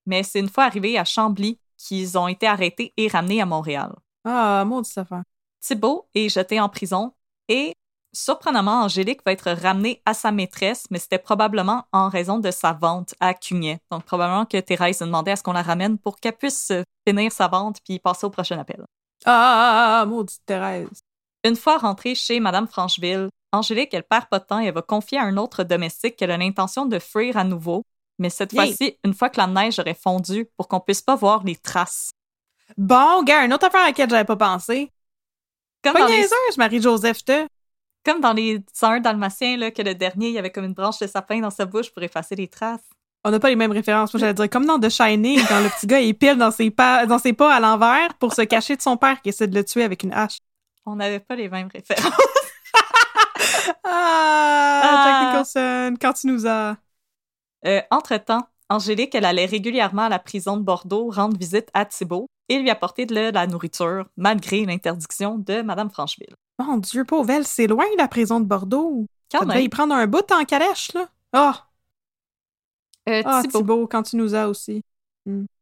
Mais 0.05 0.23
c'est 0.23 0.39
une 0.39 0.49
fois 0.49 0.65
arrivés 0.65 0.97
à 0.97 1.05
Chambly 1.05 1.59
qu'ils 1.77 2.17
ont 2.17 2.27
été 2.27 2.47
arrêtés 2.47 2.93
et 2.97 3.07
ramenés 3.07 3.41
à 3.41 3.45
Montréal. 3.45 3.93
Ah, 4.25 4.63
maudite 4.65 4.97
affaire. 4.97 5.23
Thibault 5.61 6.07
est 6.13 6.29
jeté 6.29 6.59
en 6.59 6.69
prison 6.69 7.13
et, 7.47 7.73
surprenamment, 8.13 8.83
Angélique 8.83 9.21
va 9.25 9.31
être 9.31 9.51
ramenée 9.51 10.01
à 10.05 10.13
sa 10.13 10.31
maîtresse, 10.31 10.85
mais 10.91 10.99
c'était 10.99 11.17
probablement 11.17 11.85
en 11.91 12.09
raison 12.09 12.39
de 12.39 12.51
sa 12.51 12.73
vente 12.73 13.15
à 13.19 13.33
Cugnet. 13.33 13.79
Donc, 13.91 14.03
probablement 14.03 14.45
que 14.45 14.59
Thérèse 14.59 15.01
a 15.01 15.05
demandé 15.05 15.31
à 15.31 15.35
ce 15.35 15.43
qu'on 15.43 15.53
la 15.53 15.61
ramène 15.61 15.97
pour 15.97 16.19
qu'elle 16.19 16.37
puisse 16.37 16.71
finir 17.07 17.31
sa 17.31 17.47
vente 17.47 17.79
puis 17.83 17.99
passer 17.99 18.25
au 18.25 18.29
prochain 18.29 18.59
appel. 18.59 18.83
Ah, 19.25 19.31
ah, 19.31 19.71
ah, 19.71 20.01
ah, 20.01 20.05
maudite 20.05 20.41
Thérèse. 20.45 21.01
Une 21.43 21.55
fois 21.55 21.77
rentrée 21.77 22.15
chez 22.15 22.39
Madame 22.39 22.67
Francheville, 22.67 23.29
Angélique, 23.51 23.93
elle 23.93 24.03
perd 24.03 24.25
pas 24.27 24.39
de 24.39 24.45
temps 24.45 24.59
et 24.59 24.65
elle 24.65 24.73
va 24.73 24.81
confier 24.81 25.17
à 25.17 25.23
un 25.23 25.37
autre 25.37 25.63
domestique 25.63 26.15
qu'elle 26.15 26.31
a 26.31 26.37
l'intention 26.37 26.85
de 26.85 26.99
fuir 26.99 27.37
à 27.37 27.43
nouveau, 27.43 27.83
mais 28.19 28.29
cette 28.29 28.53
fois-ci, 28.53 28.97
une 29.03 29.13
fois 29.13 29.29
que 29.29 29.37
la 29.37 29.47
neige 29.47 29.79
aurait 29.79 29.93
fondu 29.93 30.45
pour 30.57 30.67
qu'on 30.67 30.79
puisse 30.79 31.01
pas 31.01 31.15
voir 31.15 31.43
les 31.43 31.55
traces. 31.55 32.11
Bon, 32.77 33.23
gars, 33.23 33.43
une 33.45 33.53
autre 33.53 33.67
affaire 33.67 33.81
à 33.81 33.85
laquelle 33.87 34.09
j'avais 34.09 34.23
pas 34.25 34.35
pensé. 34.35 34.91
Comme 35.83 35.93
Pas 35.93 35.99
dans, 36.01 36.07
les, 36.07 36.17
niaiseuse, 36.17 36.57
Marie-Joseph 36.57 37.25
te. 37.25 37.45
comme 38.05 38.21
dans 38.21 38.33
les 38.33 38.63
101 38.73 38.99
dalmatiens, 39.01 39.57
là, 39.57 39.71
que 39.71 39.81
le 39.81 39.95
dernier, 39.95 40.27
il 40.29 40.33
y 40.33 40.39
avait 40.39 40.51
comme 40.51 40.63
une 40.65 40.73
branche 40.73 40.99
de 40.99 41.07
sapin 41.07 41.39
dans 41.39 41.49
sa 41.49 41.65
bouche 41.65 41.91
pour 41.91 42.01
effacer 42.03 42.35
les 42.35 42.47
traces. 42.47 42.81
On 43.25 43.31
n'a 43.31 43.39
pas 43.39 43.49
les 43.49 43.55
mêmes 43.55 43.71
références. 43.71 44.13
Moi, 44.13 44.19
j'allais 44.19 44.33
dire 44.33 44.49
comme 44.49 44.65
dans 44.65 44.79
The 44.79 44.89
Shining, 44.89 45.41
quand 45.47 45.61
le 45.61 45.69
petit 45.69 45.87
gars 45.87 45.99
il 45.99 46.13
pile 46.13 46.37
dans 46.37 46.51
ses 46.51 46.71
pas, 46.71 47.05
dans 47.05 47.19
ses 47.19 47.33
pas 47.33 47.53
à 47.53 47.59
l'envers 47.59 48.13
pour 48.15 48.33
se 48.33 48.41
cacher 48.41 48.75
de 48.75 48.81
son 48.81 48.97
père 48.97 49.21
qui 49.21 49.29
essaie 49.29 49.47
de 49.47 49.55
le 49.55 49.63
tuer 49.63 49.83
avec 49.83 50.03
une 50.03 50.13
hache. 50.13 50.37
On 50.85 50.95
n'avait 50.95 51.19
pas 51.21 51.35
les 51.35 51.49
mêmes 51.49 51.69
références. 51.73 52.11
Ah, 53.85 54.81
Ah. 54.83 55.03
Jack 55.05 55.27
Nicholson, 55.27 55.95
quand 56.01 56.13
tu 56.13 56.27
nous 56.27 56.47
as. 56.47 56.75
Euh, 57.65 57.81
Entre-temps, 57.91 58.47
Angélique, 58.69 59.15
elle 59.15 59.25
allait 59.25 59.45
régulièrement 59.45 60.03
à 60.03 60.09
la 60.09 60.19
prison 60.19 60.57
de 60.57 60.63
Bordeaux 60.63 61.09
rendre 61.09 61.37
visite 61.37 61.69
à 61.73 61.85
Thibault 61.85 62.27
et 62.49 62.59
lui 62.59 62.69
apporter 62.69 63.05
de 63.05 63.15
la 63.15 63.47
nourriture, 63.47 64.07
malgré 64.17 64.65
l'interdiction 64.65 65.37
de 65.37 65.61
Madame 65.61 65.89
Francheville. 65.89 66.35
Mon 66.59 66.77
Dieu, 66.77 67.05
pauvre 67.05 67.29
elle, 67.29 67.45
c'est 67.45 67.67
loin 67.67 67.85
la 67.97 68.07
prison 68.07 68.39
de 68.39 68.45
Bordeaux. 68.45 69.05
Quand 69.31 69.39
Ça 69.39 69.45
devait 69.45 69.55
même, 69.55 69.65
y 69.65 69.69
prendre 69.69 69.95
un 69.95 70.07
bout 70.07 70.29
en 70.31 70.43
calèche, 70.45 70.93
là. 70.93 71.09
Ah, 71.31 71.67
euh, 73.09 73.21
ah, 73.25 73.41
Thibault, 73.41 73.59
Thibault, 73.59 73.87
quand 73.87 74.03
tu 74.03 74.15
nous 74.17 74.35
as 74.35 74.47
aussi. 74.47 74.83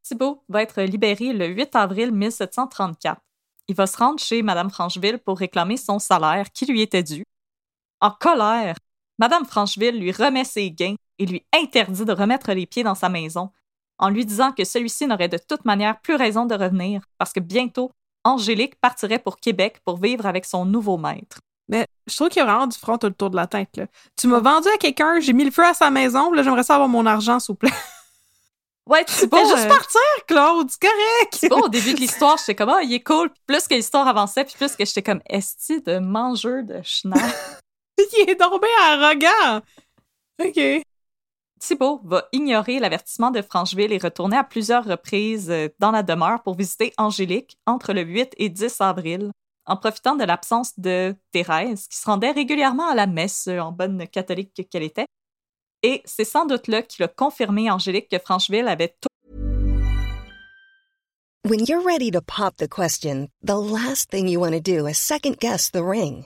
Thibault 0.03 0.43
va 0.49 0.63
être 0.63 0.81
libéré 0.81 1.33
le 1.33 1.47
8 1.47 1.75
avril 1.75 2.11
1734. 2.11 3.21
Il 3.67 3.75
va 3.75 3.87
se 3.87 3.97
rendre 3.97 4.19
chez 4.19 4.41
Madame 4.41 4.69
Francheville 4.69 5.19
pour 5.19 5.37
réclamer 5.37 5.77
son 5.77 5.99
salaire 5.99 6.51
qui 6.51 6.65
lui 6.65 6.81
était 6.81 7.03
dû. 7.03 7.23
En 8.01 8.11
colère, 8.11 8.75
Madame 9.19 9.45
Francheville 9.45 9.99
lui 9.99 10.11
remet 10.11 10.43
ses 10.43 10.71
gains 10.71 10.95
et 11.21 11.25
lui 11.27 11.45
interdit 11.53 12.03
de 12.03 12.11
remettre 12.11 12.51
les 12.51 12.65
pieds 12.65 12.83
dans 12.83 12.95
sa 12.95 13.07
maison, 13.07 13.51
en 13.99 14.09
lui 14.09 14.25
disant 14.25 14.51
que 14.51 14.65
celui-ci 14.65 15.05
n'aurait 15.05 15.29
de 15.29 15.37
toute 15.37 15.65
manière 15.65 16.01
plus 16.01 16.15
raison 16.15 16.45
de 16.45 16.55
revenir 16.55 17.03
parce 17.19 17.31
que 17.31 17.39
bientôt, 17.39 17.91
Angélique 18.23 18.75
partirait 18.81 19.19
pour 19.19 19.37
Québec 19.37 19.79
pour 19.85 19.97
vivre 19.97 20.25
avec 20.25 20.45
son 20.45 20.65
nouveau 20.65 20.97
maître. 20.97 21.39
Mais 21.67 21.85
je 22.07 22.15
trouve 22.15 22.29
qu'il 22.29 22.39
y 22.39 22.43
a 22.43 22.45
vraiment 22.45 22.65
du 22.65 22.77
front 22.77 22.97
tout 22.97 23.07
le 23.07 23.13
tour 23.13 23.29
de 23.29 23.35
la 23.35 23.45
tête, 23.45 23.77
là. 23.77 23.85
Tu 24.17 24.27
m'as 24.27 24.39
vendu 24.39 24.67
à 24.67 24.77
quelqu'un, 24.77 25.19
j'ai 25.19 25.33
mis 25.33 25.45
le 25.45 25.51
feu 25.51 25.63
à 25.63 25.75
sa 25.75 25.91
maison, 25.91 26.31
là, 26.31 26.41
j'aimerais 26.41 26.63
ça 26.63 26.73
avoir 26.73 26.89
mon 26.89 27.05
argent, 27.05 27.39
s'il 27.39 27.53
vous 27.53 27.57
plaît. 27.57 27.71
Ouais, 28.87 29.05
Thibault, 29.05 29.37
Fais 29.37 29.45
juste 29.45 29.65
euh, 29.65 29.69
partir, 29.69 30.01
Claude, 30.27 30.69
c'est 30.71 30.81
correct! 30.81 31.33
Thibault, 31.33 31.65
au 31.65 31.69
début 31.69 31.93
de 31.93 31.99
l'histoire, 31.99 32.37
j'étais 32.39 32.55
comme, 32.55 32.69
ah, 32.69 32.81
il 32.81 32.91
est 32.91 33.03
cool. 33.03 33.29
Puis 33.29 33.41
plus 33.45 33.67
que 33.67 33.75
l'histoire 33.75 34.07
avançait, 34.07 34.43
puis 34.43 34.55
plus 34.57 34.75
que 34.75 34.83
j'étais 34.83 35.03
comme, 35.03 35.21
esti 35.29 35.81
de 35.81 35.99
mangeur 35.99 36.63
de 36.63 36.81
schnapp. 36.83 37.21
Il 38.17 38.29
est 38.31 38.35
tombé 38.35 38.67
arrogant! 38.81 39.61
OK. 40.43 40.83
Thibault 41.61 42.01
va 42.03 42.27
ignorer 42.31 42.79
l'avertissement 42.79 43.29
de 43.29 43.43
Francheville 43.43 43.93
et 43.93 43.99
retourner 43.99 44.35
à 44.35 44.43
plusieurs 44.43 44.83
reprises 44.83 45.51
euh, 45.51 45.69
dans 45.77 45.91
la 45.91 46.01
demeure 46.01 46.41
pour 46.41 46.55
visiter 46.55 46.91
Angélique 46.97 47.55
entre 47.67 47.93
le 47.93 48.01
8 48.01 48.33
et 48.37 48.49
10 48.49 48.81
avril, 48.81 49.31
en 49.67 49.77
profitant 49.77 50.15
de 50.15 50.23
l'absence 50.23 50.79
de 50.79 51.15
Thérèse, 51.31 51.87
qui 51.87 51.97
se 51.97 52.05
rendait 52.07 52.31
régulièrement 52.31 52.87
à 52.87 52.95
la 52.95 53.05
messe 53.05 53.47
euh, 53.47 53.59
en 53.59 53.71
bonne 53.71 54.07
catholique 54.07 54.67
qu'elle 54.71 54.81
était. 54.81 55.05
Et 55.83 56.01
c'est 56.03 56.25
sans 56.25 56.47
doute 56.47 56.67
là 56.67 56.81
qu'il 56.81 57.05
a 57.05 57.07
confirmé 57.07 57.69
Angélique 57.69 58.09
que 58.09 58.17
Francheville 58.17 58.67
avait 58.67 58.95
tout 58.99 59.07
When 61.47 61.65
you're 61.67 61.85
ready 61.85 62.09
to 62.11 62.21
pop 62.21 62.57
the 62.57 62.67
question, 62.67 63.27
the 63.43 63.55
last 63.55 64.09
thing 64.09 64.27
you 64.27 64.39
want 64.39 64.53
to 64.53 64.59
do 64.59 64.87
is 64.87 64.95
second 64.95 65.37
guess 65.39 65.69
the 65.69 65.83
ring. 65.83 66.25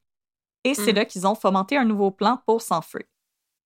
Et 0.63 0.73
c'est 0.73 0.91
Mm. 0.93 0.95
là 0.95 1.05
qu'ils 1.05 1.25
ont 1.27 1.35
fomenté 1.35 1.77
un 1.77 1.85
nouveau 1.85 2.11
plan 2.11 2.41
pour 2.45 2.61
s'enfuir. 2.61 3.03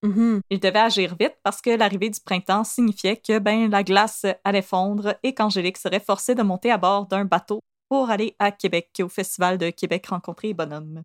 Mhm. 0.03 0.41
Ils 0.49 0.59
devaient 0.59 0.79
agir 0.79 1.15
vite 1.19 1.35
parce 1.43 1.61
que 1.61 1.71
l'arrivée 1.71 2.09
du 2.09 2.19
printemps 2.19 2.63
signifiait 2.63 3.17
que 3.17 3.39
ben, 3.39 3.69
la 3.71 3.83
glace 3.83 4.25
allait 4.43 4.61
fondre 4.61 5.15
et 5.23 5.33
qu'Angélique 5.33 5.77
serait 5.77 5.99
forcée 5.99 6.35
de 6.35 6.43
monter 6.43 6.69
à 6.71 6.77
bord 6.77 7.07
d'un 7.07 7.25
bateau 7.25 7.59
pour 7.89 8.09
aller 8.09 8.35
à 8.39 8.51
Québec, 8.51 8.89
au 9.01 9.09
Festival 9.09 9.57
de 9.57 9.69
Québec 9.71 10.05
rencontrer 10.07 10.49
les 10.49 10.53
bonhommes. 10.53 11.01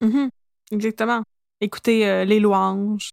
Mhm. 0.00 0.30
Exactement. 0.70 1.22
Écoutez 1.60 2.08
euh, 2.08 2.24
Les 2.24 2.38
Louanges, 2.40 3.10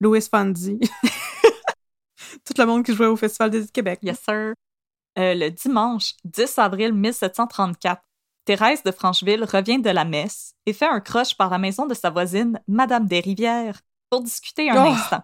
Louis 0.00 0.20
Fondy. 0.22 0.78
Tout 2.44 2.54
le 2.58 2.64
monde 2.66 2.84
qui 2.84 2.94
jouait 2.94 3.06
au 3.06 3.16
Festival 3.16 3.50
des 3.50 3.66
Québec. 3.68 4.00
Yes, 4.02 4.20
sir. 4.20 4.54
Euh, 5.18 5.34
le 5.34 5.48
dimanche 5.50 6.12
10 6.24 6.58
avril 6.58 6.92
1734, 6.92 8.02
Thérèse 8.46 8.82
de 8.84 8.92
Francheville 8.92 9.44
revient 9.44 9.80
de 9.80 9.90
la 9.90 10.04
messe 10.04 10.52
et 10.66 10.72
fait 10.72 10.86
un 10.86 11.00
croche 11.00 11.36
par 11.36 11.50
la 11.50 11.58
maison 11.58 11.84
de 11.86 11.94
sa 11.94 12.10
voisine, 12.10 12.58
Madame 12.68 13.06
Desrivières, 13.06 13.80
pour 14.08 14.22
discuter 14.22 14.70
un 14.70 14.84
Oh! 14.86 14.88
instant. 14.90 15.22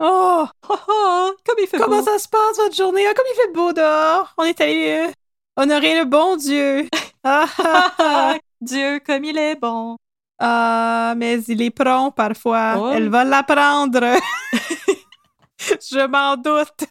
Oh! 0.00 0.46
Oh, 0.68 0.74
oh, 0.88 1.32
comme 1.46 1.56
il 1.60 1.66
fait 1.68 1.78
Comment 1.78 1.98
beau. 1.98 2.04
ça 2.04 2.18
se 2.18 2.26
passe, 2.28 2.56
votre 2.56 2.74
journée? 2.74 3.06
Ah, 3.06 3.14
comme 3.14 3.26
il 3.30 3.36
fait 3.36 3.52
beau 3.52 3.72
dehors! 3.72 4.32
On 4.38 4.44
est 4.44 4.60
allé 4.60 5.06
euh, 5.06 5.12
honorer 5.56 5.98
le 5.98 6.04
bon 6.06 6.36
Dieu! 6.36 6.88
Ah, 7.28 7.46
ah, 7.58 7.64
ah. 7.64 7.92
Ah, 7.98 8.34
Dieu, 8.60 9.00
comme 9.04 9.24
il 9.24 9.36
est 9.36 9.56
bon. 9.56 9.96
Ah, 10.38 11.14
mais 11.16 11.42
il 11.48 11.60
est 11.60 11.70
prompt 11.70 12.12
parfois. 12.12 12.74
Oh. 12.78 12.90
Elle 12.94 13.08
va 13.08 13.24
l'apprendre. 13.24 14.00
Je 15.58 16.06
m'en 16.06 16.36
doute. 16.36 16.88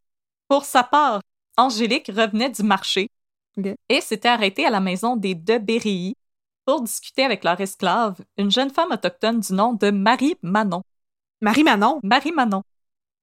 Pour 0.49 0.65
sa 0.65 0.83
part, 0.83 1.21
Angélique 1.55 2.11
revenait 2.13 2.49
du 2.49 2.63
marché 2.63 3.07
Et 3.89 4.01
s'était 4.01 4.27
arrêtée 4.29 4.65
à 4.65 4.69
la 4.69 4.79
maison 4.79 5.15
des 5.15 5.35
De 5.35 5.57
Berrilly 5.57 6.15
pour 6.65 6.81
discuter 6.81 7.23
avec 7.23 7.43
leur 7.43 7.59
esclave, 7.61 8.17
une 8.37 8.49
jeune 8.51 8.71
femme 8.71 8.91
autochtone 8.91 9.39
du 9.39 9.53
nom 9.53 9.73
de 9.73 9.91
Marie 9.91 10.35
Manon. 10.41 10.81
Marie-Manon. 11.41 11.99
Marie 12.01 12.31
Manon. 12.31 12.63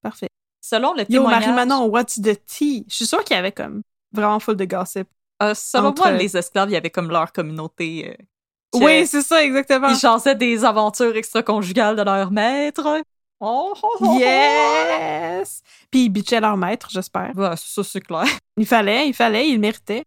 Parfait. 0.03 0.29
Selon 0.61 0.93
le 0.95 1.01
Yo, 1.01 1.07
témoignage... 1.23 1.47
Marie-Manon, 1.47 1.87
what's 1.87 2.21
the 2.21 2.39
tea? 2.47 2.85
Je 2.89 2.95
suis 2.95 3.07
sûre 3.07 3.25
qu'il 3.25 3.35
y 3.35 3.39
avait 3.39 3.51
comme 3.53 3.83
vraiment 4.13 4.39
full 4.39 4.57
de 4.57 4.65
gossip. 4.65 5.09
Euh, 5.43 5.55
selon 5.55 5.89
Entre- 5.89 6.03
moi, 6.03 6.13
les 6.13 6.37
esclaves, 6.37 6.71
il 6.71 6.75
y 6.75 6.77
avait 6.77 6.91
comme 6.91 7.11
leur 7.11 7.33
communauté. 7.33 8.11
euh, 8.11 8.79
que- 8.79 8.85
Oui, 8.85 9.07
c'est 9.09 9.23
ça, 9.23 9.43
exactement. 9.43 9.89
Ils 9.89 9.97
jasaient 9.99 10.37
des 10.37 10.65
aventures 10.65 11.17
extra-conjugales 11.17 11.97
de 11.97 12.03
leur 12.03 12.31
maître. 12.31 13.03
Oh, 13.41 13.73
oh, 13.75 13.77
oh, 13.83 14.07
oh. 14.07 14.19
Yes! 14.21 15.63
Puis 15.91 16.05
ils 16.05 16.09
bitchaient 16.11 16.41
leur 16.41 16.57
maître, 16.57 16.89
j'espère. 16.91 17.33
Ouais, 17.37 17.57
ça, 17.57 17.83
c'est 17.83 18.01
clair. 18.01 18.25
Il 18.57 18.67
fallait, 18.67 19.09
il 19.09 19.15
fallait, 19.15 19.49
il 19.49 19.59
méritait. 19.59 20.05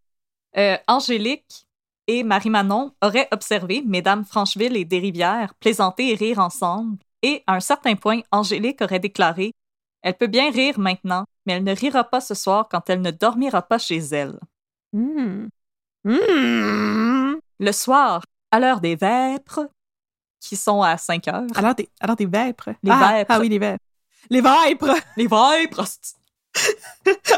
Euh, 0.58 0.78
Angélique 0.88 1.68
et 2.08 2.24
Marie-Manon 2.24 2.94
auraient 3.02 3.28
observé 3.32 3.84
Mesdames 3.86 4.24
Francheville 4.26 4.78
et 4.78 4.86
Desrivières 4.86 5.54
plaisanter 5.56 6.12
et 6.12 6.16
rire 6.16 6.40
ensemble. 6.40 6.98
Et 7.22 7.44
à 7.48 7.56
un 7.56 7.60
certain 7.60 7.96
point, 7.96 8.22
Angélique 8.32 8.82
aurait 8.82 9.00
déclaré 9.00 9.54
Elle 10.02 10.16
peut 10.16 10.28
bien 10.28 10.52
rire 10.52 10.80
maintenant, 10.80 11.26
mais 11.46 11.54
elle 11.54 11.64
ne 11.64 11.76
rira 11.76 12.04
pas 12.04 12.22
ce 12.22 12.36
soir 12.36 12.68
quand 12.70 12.90
elle 12.90 13.02
ne 13.02 13.12
dormira 13.12 13.62
pas 13.62 13.80
chez 13.80 13.98
elle. 13.98 14.40
Hmm. 14.94 15.48
Hmm. 16.04 17.36
Le 17.60 17.72
soir, 17.72 18.22
à 18.52 18.60
l'heure 18.60 18.80
des 18.80 18.96
vêpres, 18.96 19.68
qui 20.40 20.56
sont 20.56 20.82
à 20.82 20.98
5 20.98 21.28
heures. 21.28 21.48
Alors 21.56 21.74
des, 21.74 21.90
alors 22.00 22.16
des 22.16 22.28
vêpres. 22.28 22.70
Les 22.84 22.92
ah, 22.92 23.14
vêpres. 23.14 23.32
Ah 23.32 23.40
oui, 23.40 23.50
les 23.50 23.60
vêpres. 23.60 23.84
Les 24.30 24.42
vêpres! 24.42 24.96
Les 25.18 25.28
vêpres! 25.28 25.86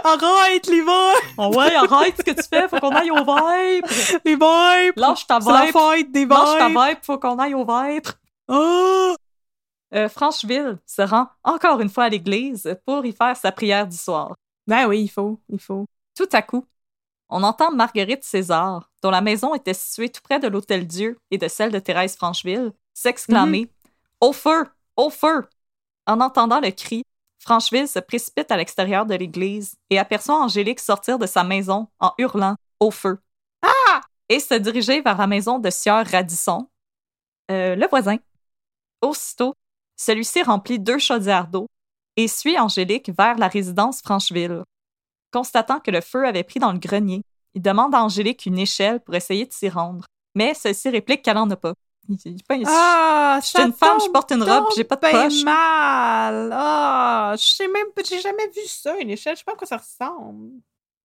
Arrête, 0.03 0.67
les 0.67 0.79
vêpres! 0.79 1.33
Oh 1.37 1.55
ouais, 1.55 1.75
arrête 1.75 2.15
ce 2.17 2.23
que 2.23 2.31
tu 2.31 2.47
fais, 2.47 2.67
faut 2.69 2.79
qu'on 2.79 2.95
aille 2.95 3.11
aux 3.11 3.25
vêpres! 3.25 4.19
Les 4.23 4.35
vêpres! 4.35 4.99
Lâche 4.99 5.27
ta 5.27 5.41
C'est 5.41 5.51
la 5.51 5.67
fête 5.67 6.11
des 6.11 6.25
Lâche 6.25 6.57
ta 6.57 6.69
vêpre, 6.69 7.01
faut 7.03 7.17
qu'on 7.17 7.37
aille 7.39 7.53
aux 7.53 7.65
vêpres! 7.65 8.13
Oh! 8.47 9.15
Euh, 9.93 10.09
Francheville 10.09 10.77
se 10.85 11.01
rend 11.01 11.27
encore 11.43 11.79
une 11.81 11.89
fois 11.89 12.05
à 12.05 12.09
l'église 12.09 12.77
pour 12.85 13.05
y 13.05 13.11
faire 13.11 13.35
sa 13.35 13.51
prière 13.51 13.87
du 13.87 13.97
soir. 13.97 14.35
Ben 14.65 14.85
oui, 14.85 15.03
il 15.03 15.07
faut, 15.07 15.39
il 15.49 15.59
faut. 15.59 15.85
Tout 16.15 16.27
à 16.33 16.41
coup, 16.41 16.65
on 17.29 17.43
entend 17.43 17.71
Marguerite 17.71 18.23
César, 18.23 18.89
dont 19.01 19.11
la 19.11 19.21
maison 19.21 19.53
était 19.55 19.73
située 19.73 20.09
tout 20.09 20.21
près 20.21 20.39
de 20.39 20.47
l'Hôtel 20.47 20.87
Dieu 20.87 21.17
et 21.31 21.37
de 21.37 21.47
celle 21.47 21.71
de 21.71 21.79
Thérèse 21.79 22.15
Francheville, 22.15 22.71
s'exclamer 22.93 23.69
Au 24.21 24.33
feu! 24.33 24.65
Au 24.95 25.09
feu! 25.09 25.47
En 26.05 26.21
entendant 26.21 26.59
le 26.59 26.71
cri, 26.71 27.03
Francheville 27.39 27.87
se 27.87 27.99
précipite 27.99 28.51
à 28.51 28.57
l'extérieur 28.57 29.05
de 29.05 29.15
l'église 29.15 29.75
et 29.89 29.99
aperçoit 29.99 30.41
Angélique 30.41 30.79
sortir 30.79 31.19
de 31.19 31.25
sa 31.25 31.43
maison 31.43 31.87
en 31.99 32.13
hurlant 32.17 32.55
Au 32.79 32.91
feu! 32.91 33.19
Ah! 33.61 34.01
Et 34.29 34.39
se 34.39 34.55
diriger 34.55 35.01
vers 35.01 35.17
la 35.17 35.27
maison 35.27 35.59
de 35.59 35.69
Sieur 35.69 36.05
Radisson, 36.05 36.67
euh, 37.49 37.75
le 37.75 37.87
voisin. 37.87 38.17
Aussitôt, 39.01 39.53
celui-ci 39.95 40.43
remplit 40.43 40.79
deux 40.79 40.99
chaudières 40.99 41.47
d'eau 41.47 41.67
et 42.17 42.27
suit 42.27 42.59
Angélique 42.59 43.11
vers 43.17 43.37
la 43.37 43.47
résidence 43.47 44.01
Francheville. 44.01 44.63
Constatant 45.31 45.79
que 45.79 45.91
le 45.91 46.01
feu 46.01 46.25
avait 46.25 46.43
pris 46.43 46.59
dans 46.59 46.71
le 46.71 46.79
grenier, 46.79 47.21
il 47.53 47.61
demande 47.61 47.95
à 47.95 48.03
Angélique 48.03 48.45
une 48.45 48.59
échelle 48.59 48.99
pour 48.99 49.15
essayer 49.15 49.45
de 49.45 49.53
s'y 49.53 49.69
rendre. 49.69 50.05
Mais 50.35 50.53
celle-ci 50.53 50.89
réplique 50.89 51.21
qu'elle 51.21 51.35
n'en 51.35 51.49
a 51.49 51.55
pas, 51.55 51.73
Ben, 52.49 52.63
Ah, 52.67 53.39
je 53.41 53.47
suis 53.47 53.59
une 53.61 53.73
femme, 53.73 53.97
je 54.03 54.09
porte 54.11 54.31
une 54.31 54.43
robe, 54.43 54.65
j'ai 54.75 54.83
pas 54.83 54.95
de 54.95 55.01
poche. 55.01 55.43
mal. 55.43 56.49
Ah, 56.53 57.33
je 57.37 57.43
sais 57.43 57.67
même 57.67 57.87
pas, 57.95 58.01
j'ai 58.07 58.21
jamais 58.21 58.47
vu 58.47 58.61
ça, 58.65 58.95
une 58.97 59.09
échelle. 59.09 59.35
Je 59.35 59.39
sais 59.39 59.43
pas 59.45 59.53
à 59.53 59.55
quoi 59.55 59.67
ça 59.67 59.77
ressemble. 59.77 60.51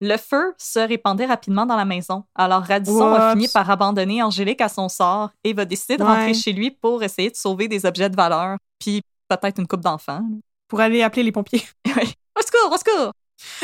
Le 0.01 0.17
feu 0.17 0.53
se 0.57 0.79
répandait 0.79 1.25
rapidement 1.25 1.65
dans 1.65 1.75
la 1.77 1.85
maison. 1.85 2.23
Alors 2.35 2.63
Radisson 2.63 3.13
a 3.13 3.27
Oups. 3.29 3.33
fini 3.33 3.47
par 3.47 3.69
abandonner 3.69 4.21
Angélique 4.21 4.59
à 4.61 4.67
son 4.69 4.89
sort 4.89 5.29
et 5.43 5.53
va 5.53 5.63
décider 5.65 5.95
de 5.97 6.03
Ouais. 6.03 6.09
rentrer 6.09 6.33
chez 6.33 6.51
lui 6.51 6.71
pour 6.71 7.01
essayer 7.03 7.29
de 7.29 7.35
sauver 7.37 7.67
des 7.67 7.85
objets 7.85 8.09
de 8.09 8.15
valeur, 8.15 8.57
puis 8.79 9.01
peut-être 9.29 9.59
une 9.59 9.67
coupe 9.67 9.81
d'enfants. 9.81 10.21
Pour 10.67 10.79
aller 10.81 11.03
appeler 11.03 11.23
les 11.23 11.31
pompiers. 11.31 11.63
Au 11.85 12.41
secours, 12.41 12.71
au 12.73 12.77
secours! 12.77 13.11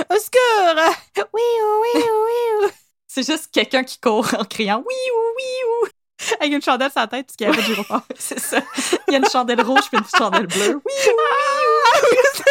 Au 0.10 0.20
secours! 0.20 0.94
Oui, 1.34 1.42
oui, 1.64 1.90
oui, 1.96 2.04
oui. 2.64 2.68
C'est 3.08 3.26
juste 3.26 3.50
quelqu'un 3.52 3.84
qui 3.84 4.00
court 4.00 4.28
en 4.38 4.44
criant 4.46 4.78
oui 4.86 4.96
ou 5.12 5.20
oui 5.38 5.44
ou. 5.68 5.88
Avec 6.40 6.54
une 6.54 6.62
chandelle 6.62 6.92
sur 6.92 7.02
la 7.02 7.08
tête, 7.08 7.32
qu'il 7.38 7.48
y 7.48 7.50
a 7.50 7.54
pas 7.54 7.62
de 7.62 7.66
gyrophare. 7.66 8.04
C'est 8.18 8.40
ça. 8.40 8.60
Il 9.08 9.14
y 9.14 9.16
a 9.16 9.20
une 9.20 9.30
chandelle 9.30 9.62
rouge 9.62 9.90
puis 9.92 10.00
une 10.00 10.18
chandelle 10.20 10.48
bleue. 10.48 10.82
Oui 10.86 10.94
ou 11.08 12.44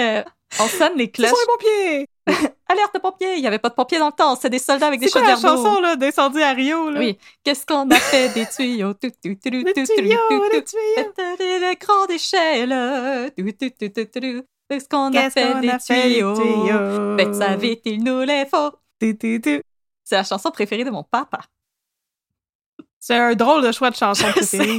Euh, 0.00 0.22
on 0.58 0.66
sonne 0.68 0.94
les 0.96 1.10
cloches. 1.10 1.30
pompiers! 1.46 2.08
Alerte 2.68 2.98
pompiers! 3.00 3.34
Il 3.36 3.40
n'y 3.42 3.46
avait 3.46 3.58
pas 3.60 3.68
de 3.68 3.74
pompiers 3.74 3.98
dans 4.00 4.06
le 4.08 4.12
temps. 4.12 4.34
C'est 4.34 4.50
des 4.50 4.58
soldats 4.58 4.88
avec 4.88 4.98
des 4.98 5.06
C'est 5.06 5.12
quoi 5.12 5.22
la 5.22 5.36
chaudières 5.36 5.54
d'eau. 5.56 5.62
chanson, 5.64 5.80
là, 5.80 5.94
d'incendie 5.96 6.42
à 6.42 6.50
Rio, 6.52 6.90
là? 6.90 6.98
Oui. 6.98 7.18
Qu'est-ce 7.44 7.64
qu'on 7.64 7.88
a 7.90 7.94
fait 7.96 8.28
des 8.30 8.46
tuyaux? 8.46 8.94
Tout, 8.94 9.10
tout, 9.10 9.34
tout, 9.34 9.50
Les 9.50 9.62
tout, 9.64 9.72
tout, 9.72 9.86
tuyaux, 9.96 10.18
tout, 10.28 10.42
les 10.52 10.64
tout. 10.64 10.70
tuyaux. 10.72 11.12
C'était 11.16 11.60
des 11.60 11.76
grandes 11.76 12.10
échelles. 12.10 13.32
Tout, 13.36 13.44
tout, 13.44 13.70
tout, 13.78 13.88
tout, 13.88 14.20
tout. 14.20 14.44
Qu'est-ce 14.68 14.88
qu'on 14.88 15.12
a 15.14 15.30
fait 15.30 15.60
des 15.60 15.78
tuyaux? 15.78 17.16
Faites 17.16 17.34
ça 17.36 17.54
vite, 17.56 17.82
il 17.84 18.02
nous 18.02 18.22
les 18.22 18.46
faut. 18.46 18.72
C'est 19.00 20.16
la 20.16 20.24
chanson 20.24 20.50
préférée 20.50 20.84
de 20.84 20.90
mon 20.90 21.04
papa. 21.04 21.38
C'est 23.06 23.18
un 23.18 23.34
drôle 23.34 23.62
de 23.62 23.70
choix 23.70 23.90
de 23.90 23.96
chanson 23.96 24.24
préférée. 24.30 24.78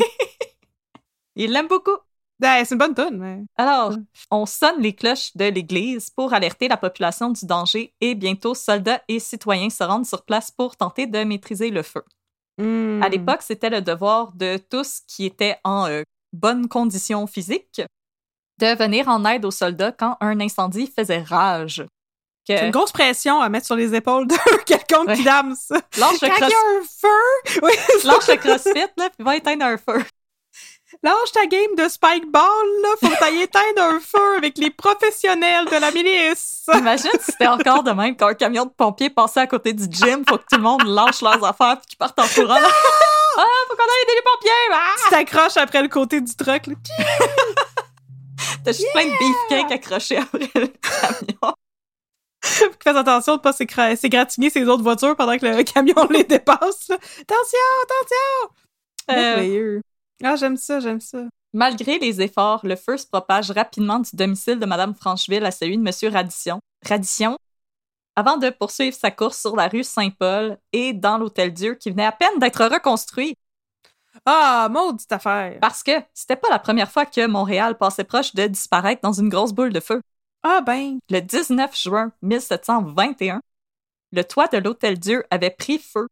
Il 1.35 1.51
l'aime 1.51 1.67
beaucoup. 1.67 1.95
Ben, 2.39 2.65
c'est 2.65 2.73
une 2.73 2.79
bonne 2.79 3.19
mais... 3.19 3.43
Alors, 3.55 3.93
on 4.31 4.47
sonne 4.47 4.81
les 4.81 4.93
cloches 4.93 5.37
de 5.37 5.45
l'église 5.45 6.09
pour 6.09 6.33
alerter 6.33 6.67
la 6.67 6.75
population 6.75 7.29
du 7.29 7.45
danger 7.45 7.93
et 8.01 8.15
bientôt 8.15 8.55
soldats 8.55 9.03
et 9.07 9.19
citoyens 9.19 9.69
se 9.69 9.83
rendent 9.83 10.07
sur 10.07 10.25
place 10.25 10.49
pour 10.49 10.75
tenter 10.75 11.05
de 11.05 11.23
maîtriser 11.23 11.69
le 11.69 11.83
feu. 11.83 12.03
Hmm. 12.57 13.03
À 13.03 13.09
l'époque, 13.09 13.43
c'était 13.43 13.69
le 13.69 13.83
devoir 13.83 14.31
de 14.33 14.57
tous 14.57 15.01
qui 15.07 15.27
étaient 15.27 15.59
en 15.63 15.85
euh, 15.85 16.01
bonne 16.33 16.67
condition 16.67 17.27
physique 17.27 17.79
de 18.59 18.75
venir 18.75 19.07
en 19.07 19.23
aide 19.25 19.45
aux 19.45 19.51
soldats 19.51 19.91
quand 19.91 20.17
un 20.19 20.39
incendie 20.39 20.87
faisait 20.87 21.21
rage. 21.21 21.85
Que- 22.47 22.57
C'est 22.57 22.65
une 22.65 22.71
grosse 22.71 22.91
pression 22.91 23.41
à 23.41 23.49
mettre 23.49 23.65
sur 23.65 23.75
les 23.75 23.95
épaules 23.95 24.27
de 24.27 24.35
quelqu'un 24.65 25.03
Ouais. 25.05 25.15
qui 25.15 25.23
dame 25.23 25.55
ça. 25.55 25.75
Lâche 25.97 26.21
le, 26.21 26.27
cross- 26.29 26.43
un 26.53 26.81
feu, 27.01 27.59
oui, 27.63 27.71
lâche 28.03 28.27
le 28.27 28.35
crossfit, 28.35 28.87
là, 28.97 29.09
puis 29.09 29.25
va 29.25 29.35
éteindre 29.35 29.65
un 29.65 29.77
feu. 29.77 30.03
lâche 31.01 31.31
ta 31.33 31.45
game 31.47 31.73
de 31.75 31.89
spike 31.89 32.29
ball, 32.31 32.43
là, 32.83 32.89
faut 33.01 33.09
que 33.09 33.17
t'ailles 33.19 33.41
éteindre 33.41 33.81
un 33.81 33.99
feu 33.99 34.37
avec 34.37 34.57
les 34.59 34.69
professionnels 34.69 35.65
de 35.65 35.75
la 35.77 35.89
milice. 35.91 36.65
Imagine 36.73 37.09
si 37.19 37.31
c'était 37.31 37.47
encore 37.47 37.81
de 37.83 37.91
même 37.91 38.15
quand 38.15 38.27
un 38.27 38.33
camion 38.35 38.65
de 38.65 38.69
pompiers 38.71 39.09
passait 39.09 39.39
à 39.41 39.47
côté 39.47 39.73
du 39.73 39.85
gym, 39.89 40.23
faut 40.29 40.37
que 40.37 40.43
tout 40.49 40.57
le 40.57 40.61
monde 40.61 40.83
lâche 40.85 41.21
leurs 41.21 41.43
affaires 41.43 41.77
puis 41.79 41.87
qu'ils 41.89 41.97
partent 41.97 42.19
en 42.19 42.27
courant. 42.27 42.55
ah, 43.37 43.43
faut 43.67 43.75
qu'on 43.75 43.83
aille 43.83 44.03
aider 44.03 44.13
les 44.15 44.21
pompiers! 44.23 44.51
Ah! 44.71 44.95
Tu 45.03 45.09
t'accroches 45.09 45.57
après 45.57 45.81
le 45.81 45.89
côté 45.89 46.21
du 46.21 46.35
truck, 46.35 46.67
là. 46.67 46.75
T'as 48.63 48.71
juste 48.71 48.91
plein 48.93 49.05
de 49.05 49.11
beefcakes 49.49 49.71
accrochés 49.71 50.17
après 50.17 50.49
le 50.55 50.67
camion. 50.67 51.55
Fasse 52.83 52.95
attention 52.97 53.35
de 53.37 53.41
pas 53.41 53.51
s'écra- 53.51 53.95
s'égratigner 53.95 54.49
ses 54.49 54.65
autres 54.67 54.83
voitures 54.83 55.15
pendant 55.15 55.37
que 55.37 55.45
le 55.45 55.63
camion 55.73 56.07
les 56.09 56.23
dépasse, 56.23 56.87
là. 56.89 56.95
Attention, 56.95 57.59
attention! 57.83 58.55
Euh. 59.11 59.81
Ah, 60.23 60.35
j'aime 60.35 60.57
ça, 60.57 60.79
j'aime 60.79 61.01
ça. 61.01 61.23
Malgré 61.53 61.99
les 61.99 62.21
efforts, 62.21 62.61
le 62.63 62.75
feu 62.75 62.97
se 62.97 63.07
propage 63.07 63.51
rapidement 63.51 63.99
du 63.99 64.09
domicile 64.13 64.59
de 64.59 64.65
Madame 64.65 64.93
Francheville 64.95 65.45
à 65.45 65.51
celui 65.51 65.77
de 65.77 65.83
Monsieur 65.83 66.09
Radition. 66.09 66.59
Radition, 66.87 67.37
avant 68.15 68.37
de 68.37 68.49
poursuivre 68.49 68.95
sa 68.95 69.11
course 69.11 69.39
sur 69.39 69.55
la 69.55 69.67
rue 69.67 69.83
Saint-Paul 69.83 70.57
et 70.73 70.93
dans 70.93 71.17
l'Hôtel 71.17 71.53
Dieu 71.53 71.75
qui 71.75 71.91
venait 71.91 72.05
à 72.05 72.11
peine 72.11 72.39
d'être 72.39 72.65
reconstruit 72.65 73.35
Ah, 74.25 74.67
maudite 74.71 75.11
affaire. 75.11 75.57
parce 75.61 75.81
que 75.83 75.91
c'était 76.13 76.35
pas 76.35 76.49
la 76.49 76.59
première 76.59 76.91
fois 76.91 77.05
que 77.05 77.25
Montréal 77.27 77.77
passait 77.77 78.03
proche 78.03 78.33
de 78.35 78.47
disparaître 78.47 79.01
dans 79.01 79.13
une 79.13 79.29
grosse 79.29 79.51
boule 79.53 79.73
de 79.73 79.79
feu. 79.79 80.01
Ah, 80.47 80.61
ben. 80.61 80.99
Le 81.09 81.21
19 81.21 81.75
juin 81.75 82.11
1721, 82.21 83.41
le 84.11 84.23
toit 84.23 84.47
de 84.47 84.59
l'Hôtel 84.59 84.99
Dieu 84.99 85.25
avait 85.31 85.49
pris 85.49 85.79
feu 85.79 86.07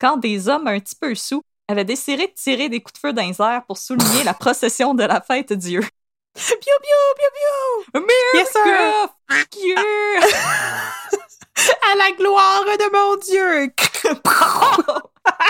quand 0.00 0.16
des 0.16 0.48
hommes 0.48 0.66
un 0.68 0.80
petit 0.80 0.96
peu 0.96 1.14
sous 1.14 1.42
avaient 1.68 1.84
décidé 1.84 2.28
de 2.28 2.32
tirer 2.32 2.70
des 2.70 2.80
coups 2.80 2.94
de 2.94 2.98
feu 2.98 3.12
dans 3.12 3.20
les 3.20 3.42
airs 3.42 3.66
pour 3.66 3.76
souligner 3.76 4.24
la 4.24 4.32
procession 4.32 4.94
de 4.94 5.04
la 5.04 5.20
fête 5.20 5.52
Dieu. 5.52 5.80
Piou, 6.34 6.56
piou, 6.56 7.14
piou, 7.18 7.84
piou! 7.92 8.00
Yes, 8.32 8.52
sir! 8.52 9.08
Fuck 9.30 9.54
you! 9.62 9.76
À 11.92 11.96
la 11.96 12.10
gloire 12.12 12.64
de 12.64 12.90
mon 12.90 13.16
Dieu! 13.16 13.64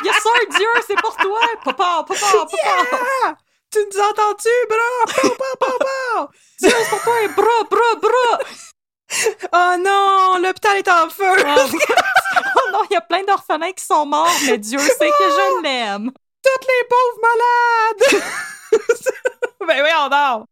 yes 0.04 0.22
sir, 0.22 0.40
Dieu, 0.58 0.72
c'est 0.88 1.00
pour 1.00 1.16
toi! 1.16 1.40
Papa, 1.64 2.04
papa, 2.06 2.46
papa! 2.50 3.38
Tu 3.74 3.80
nous 3.80 4.00
entends-tu, 4.00 4.48
bro? 4.68 5.28
Pow, 5.28 5.56
pow, 5.58 5.78
pow! 5.80 6.28
Dieu, 6.60 6.70
c'est 6.70 6.90
pour 6.90 7.02
toi! 7.02 7.14
Bras, 7.36 7.64
bras, 7.68 8.00
bras! 8.00 8.38
Oh 9.52 9.76
non, 9.80 10.38
l'hôpital 10.40 10.76
est 10.76 10.88
en 10.88 11.08
feu! 11.10 11.24
oh 11.26 12.70
non, 12.72 12.78
il 12.88 12.94
y 12.94 12.96
a 12.96 13.00
plein 13.00 13.24
d'orphelins 13.24 13.72
qui 13.72 13.84
sont 13.84 14.06
morts, 14.06 14.30
mais 14.46 14.58
Dieu 14.58 14.78
sait 14.78 15.08
que 15.10 15.24
je 15.24 15.62
l'aime! 15.62 16.10
Toutes 16.42 16.68
les 16.68 16.88
pauvres 16.88 17.20
malades! 17.22 18.22
ben 19.66 19.82
oui, 19.82 19.90
on 20.04 20.08
dort! 20.08 20.46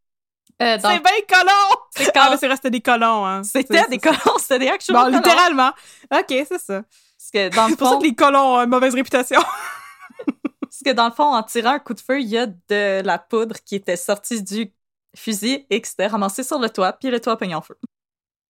Euh, 0.60 0.78
C'est 0.80 1.02
bien 1.02 1.22
colon! 1.28 1.76
c'est 1.96 2.08
Ah, 2.08 2.10
quand- 2.14 2.30
mais 2.30 2.36
c'est 2.38 2.48
resté 2.48 2.70
des 2.70 2.80
colons, 2.80 3.24
hein. 3.26 3.42
C'était 3.44 3.86
des 3.88 3.98
colons, 3.98 4.38
c'était 4.38 4.58
des 4.60 4.68
actual 4.68 4.96
Bon, 4.96 5.04
colons. 5.04 5.16
littéralement. 5.18 5.70
OK, 6.12 6.26
c'est 6.28 6.58
ça. 6.60 6.82
Parce 6.82 7.30
que 7.32 7.48
dans 7.54 7.64
le 7.66 7.70
C'est 7.70 7.76
pour 7.76 7.88
ça 7.90 7.96
que 7.98 8.02
les 8.02 8.14
colons 8.14 8.56
ont 8.56 8.60
une 8.60 8.68
mauvaise 8.70 8.94
réputation. 8.94 9.40
Que 10.82 10.90
dans 10.90 11.06
le 11.06 11.12
fond, 11.12 11.24
en 11.34 11.42
tirant 11.42 11.72
un 11.72 11.78
coup 11.78 11.94
de 11.94 12.00
feu, 12.00 12.20
il 12.20 12.28
y 12.28 12.38
a 12.38 12.46
de 12.46 13.02
la 13.04 13.18
poudre 13.18 13.56
qui 13.64 13.76
était 13.76 13.96
sortie 13.96 14.42
du 14.42 14.72
fusil 15.16 15.66
et 15.70 15.80
qui 15.82 15.90
s'était 15.90 16.06
ramassée 16.06 16.42
sur 16.42 16.58
le 16.58 16.70
toit, 16.70 16.92
puis 16.94 17.10
le 17.10 17.20
toit 17.20 17.34
a 17.34 17.36
pogné 17.36 17.54
en 17.54 17.60
feu. 17.62 17.76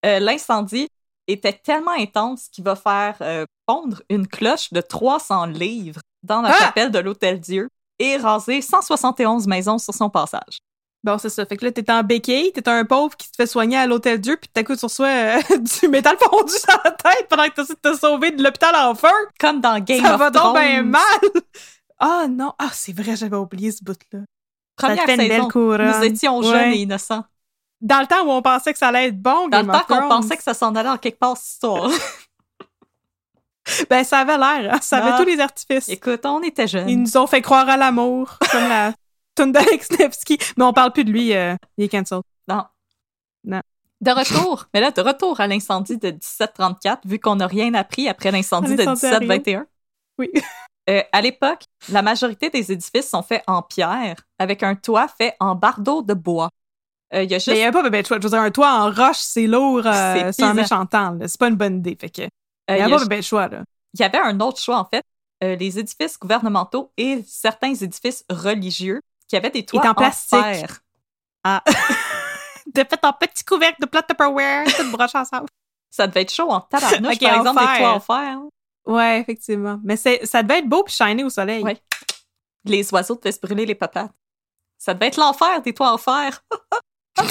Euh, 0.04 0.18
L'incendie 0.20 0.88
était 1.28 1.52
tellement 1.52 1.92
intense 1.98 2.48
qu'il 2.48 2.64
va 2.64 2.76
faire 2.76 3.16
euh, 3.20 3.44
pondre 3.66 4.02
une 4.08 4.26
cloche 4.26 4.72
de 4.72 4.80
300 4.80 5.46
livres 5.46 6.00
dans 6.22 6.42
la 6.42 6.50
Ah! 6.50 6.58
chapelle 6.58 6.90
de 6.90 6.98
l'Hôtel 6.98 7.40
Dieu 7.40 7.68
et 7.98 8.16
raser 8.16 8.60
171 8.62 9.46
maisons 9.46 9.78
sur 9.78 9.94
son 9.94 10.10
passage. 10.10 10.58
Bon, 11.04 11.18
c'est 11.18 11.30
ça. 11.30 11.44
Fait 11.46 11.56
que 11.56 11.64
là, 11.64 11.72
t'es 11.72 11.90
en 11.90 12.04
béquille, 12.04 12.52
t'es 12.52 12.68
un 12.68 12.84
pauvre 12.84 13.16
qui 13.16 13.26
se 13.26 13.32
fait 13.36 13.46
soigner 13.46 13.76
à 13.76 13.86
l'hôtel 13.88 14.20
Dieu, 14.20 14.36
puis 14.36 14.48
à 14.54 14.62
coup, 14.62 14.76
tu 14.76 14.84
reçois 14.84 15.08
euh, 15.08 15.40
du 15.82 15.88
métal 15.88 16.16
fondu 16.16 16.52
sur 16.52 16.80
la 16.84 16.92
tête 16.92 17.26
pendant 17.28 17.44
que 17.48 17.54
t'essaies 17.54 17.74
de 17.82 17.90
te 17.90 17.96
sauver 17.98 18.30
de 18.30 18.42
l'hôpital 18.42 18.74
en 18.76 18.94
feu. 18.94 19.08
Comme 19.40 19.60
dans 19.60 19.80
Game 19.80 20.00
ça 20.04 20.14
of 20.14 20.20
va 20.20 20.30
donc 20.30 20.42
Thrones. 20.42 20.54
bien 20.62 20.82
mal! 20.84 21.00
Ah 22.02 22.26
non, 22.28 22.52
ah 22.58 22.70
c'est 22.72 22.92
vrai, 22.92 23.16
j'avais 23.16 23.36
oublié 23.36 23.70
ce 23.70 23.82
bout-là. 23.82 24.20
Ça 24.80 24.88
Première 24.88 25.08
une 25.08 25.20
saison, 25.20 25.48
nous 25.54 26.04
étions 26.04 26.42
jeunes 26.42 26.72
et 26.72 26.78
innocents. 26.82 27.24
Dans 27.80 28.00
le 28.00 28.06
temps 28.06 28.24
où 28.26 28.30
on 28.30 28.42
pensait 28.42 28.72
que 28.72 28.78
ça 28.78 28.88
allait 28.88 29.08
être 29.08 29.20
bon, 29.20 29.48
Dans 29.48 29.58
Game 29.58 29.66
le 29.66 29.72
temps 29.72 29.84
qu'on 29.86 30.08
pensait 30.08 30.36
que 30.36 30.42
ça 30.42 30.54
s'en 30.54 30.74
allait 30.74 30.88
en 30.88 30.98
quelque 30.98 31.18
part, 31.18 31.36
cette 31.36 31.52
histoire. 31.52 31.90
Ben, 33.88 34.02
ça 34.02 34.18
avait 34.20 34.38
l'air, 34.38 34.74
hein. 34.74 34.78
ça 34.82 34.98
avait 34.98 35.12
Ah. 35.14 35.18
tous 35.18 35.24
les 35.24 35.38
artifices. 35.40 35.88
Écoute, 35.88 36.26
on 36.26 36.42
était 36.42 36.66
jeunes. 36.66 36.88
Ils 36.88 37.00
nous 37.00 37.16
ont 37.16 37.26
fait 37.28 37.40
croire 37.42 37.68
à 37.68 37.76
l'amour, 37.76 38.38
comme 38.50 38.68
la 38.68 38.92
tune 39.36 39.52
d'Alex 39.52 39.90
Nevsky. 39.98 40.38
Mais 40.56 40.64
on 40.64 40.72
parle 40.72 40.92
plus 40.92 41.04
de 41.04 41.12
lui, 41.12 41.34
euh, 41.34 41.54
il 41.78 41.84
est 41.84 41.88
cancel. 41.88 42.20
Non. 42.48 42.64
Non. 43.44 43.60
De 44.00 44.10
retour, 44.10 44.66
mais 44.74 44.80
là, 44.80 44.90
de 44.90 45.00
retour 45.00 45.40
à 45.40 45.46
l'incendie 45.46 45.96
de 45.96 46.08
1734, 46.10 47.06
vu 47.06 47.20
qu'on 47.20 47.36
n'a 47.36 47.46
rien 47.46 47.72
appris 47.74 48.08
après 48.08 48.32
l'incendie 48.32 48.74
de 48.74 48.82
L'incendie 48.82 49.14
à 49.14 49.18
Rio. 49.18 49.28
1721. 49.28 49.66
Oui. 50.18 50.30
Euh, 50.90 51.02
à 51.12 51.20
l'époque, 51.20 51.64
la 51.90 52.02
majorité 52.02 52.50
des 52.50 52.72
édifices 52.72 53.08
sont 53.08 53.22
faits 53.22 53.44
en 53.46 53.62
pierre, 53.62 54.16
avec 54.38 54.62
un 54.62 54.74
toit 54.74 55.06
fait 55.08 55.36
en 55.38 55.54
bardeaux 55.54 56.02
de 56.02 56.14
bois. 56.14 56.48
Euh, 57.14 57.22
Il 57.22 57.30
y 57.30 57.34
a 57.34 57.36
Mais 57.36 57.40
juste. 57.40 57.56
il 57.56 57.58
y 57.58 57.62
avait 57.62 57.70
pas 57.90 58.02
de 58.02 58.06
choix. 58.06 58.16
Je 58.18 58.22
veux 58.24 58.30
dire, 58.30 58.40
un 58.40 58.50
toit 58.50 58.72
en 58.72 58.90
roche, 58.90 59.18
c'est 59.18 59.46
lourd, 59.46 59.82
euh, 59.86 60.32
C'est 60.32 60.42
un 60.42 60.54
méchant 60.54 60.84
temps. 60.86 61.16
C'est 61.26 61.38
pas 61.38 61.48
une 61.48 61.54
bonne 61.56 61.76
idée. 61.78 61.96
Fait 62.00 62.10
que, 62.10 62.22
euh, 62.22 62.26
il 62.68 62.72
y 62.72 62.76
il 62.76 62.78
y 62.80 62.82
avait 62.82 62.94
a- 62.94 63.06
pas 63.06 63.16
de 63.16 63.20
choix, 63.22 63.48
là. 63.48 63.62
il 63.94 64.00
y 64.00 64.04
avait 64.04 64.18
un 64.18 64.40
autre 64.40 64.60
choix, 64.60 64.78
en 64.78 64.84
fait. 64.92 65.04
Euh, 65.44 65.56
les 65.56 65.78
édifices 65.78 66.18
gouvernementaux 66.18 66.92
et 66.96 67.22
certains 67.26 67.74
édifices 67.74 68.24
religieux 68.30 69.00
qui 69.28 69.36
avaient 69.36 69.50
des 69.50 69.64
toits 69.66 69.84
en 69.86 69.90
en, 69.90 69.94
plastique. 69.94 70.38
fer. 70.40 70.78
Ah. 71.44 71.62
T'as 72.74 72.84
fait 72.84 72.96
ton 72.96 73.12
petit 73.12 73.44
couvercle 73.44 73.80
de 73.80 73.86
plat 73.86 74.02
Tupperware, 74.02 74.64
tout 74.76 74.90
broche 74.90 75.14
ensemble. 75.14 75.46
Ça 75.90 76.06
devait 76.06 76.22
être 76.22 76.32
chaud 76.32 76.48
en 76.50 76.60
tabarnouche, 76.60 77.14
Ok, 77.16 77.20
par 77.22 77.32
en 77.34 77.40
exemple, 77.40 77.60
des 77.60 77.66
fer. 77.66 77.78
toits 77.78 77.92
en 77.94 78.00
fer. 78.00 78.38
Ouais, 78.86 79.20
effectivement. 79.20 79.80
Mais 79.84 79.96
ça 79.96 80.42
devait 80.42 80.58
être 80.58 80.68
beau 80.68 80.82
puis 80.84 80.94
shiny 80.94 81.24
au 81.24 81.30
soleil. 81.30 81.62
Ouais. 81.62 81.80
Les 82.64 82.92
oiseaux 82.92 83.16
devaient 83.16 83.32
se 83.32 83.40
brûler 83.40 83.66
les 83.66 83.74
papates. 83.74 84.12
Ça 84.78 84.94
devait 84.94 85.06
être 85.08 85.16
l'enfer, 85.18 85.62
des 85.62 85.72
toits 85.72 85.92
en 85.92 85.98
fer. 85.98 86.44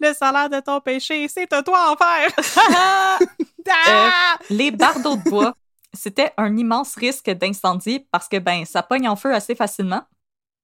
Le 0.00 0.14
salaire 0.14 0.48
de 0.48 0.60
ton 0.60 0.80
péché, 0.80 1.28
c'est 1.28 1.52
un 1.52 1.62
toit 1.62 1.92
en 1.92 1.96
fer. 1.96 2.30
Euh, 3.68 4.08
Ah! 4.10 4.38
les 4.48 4.70
bardeaux 4.70 5.16
de 5.16 5.28
bois 5.28 5.54
c'était 5.92 6.32
un 6.36 6.56
immense 6.56 6.94
risque 6.94 7.30
d'incendie 7.30 8.06
parce 8.10 8.28
que 8.28 8.38
ben 8.38 8.64
ça 8.64 8.82
pogne 8.82 9.08
en 9.08 9.16
feu 9.16 9.34
assez 9.34 9.54
facilement. 9.54 10.02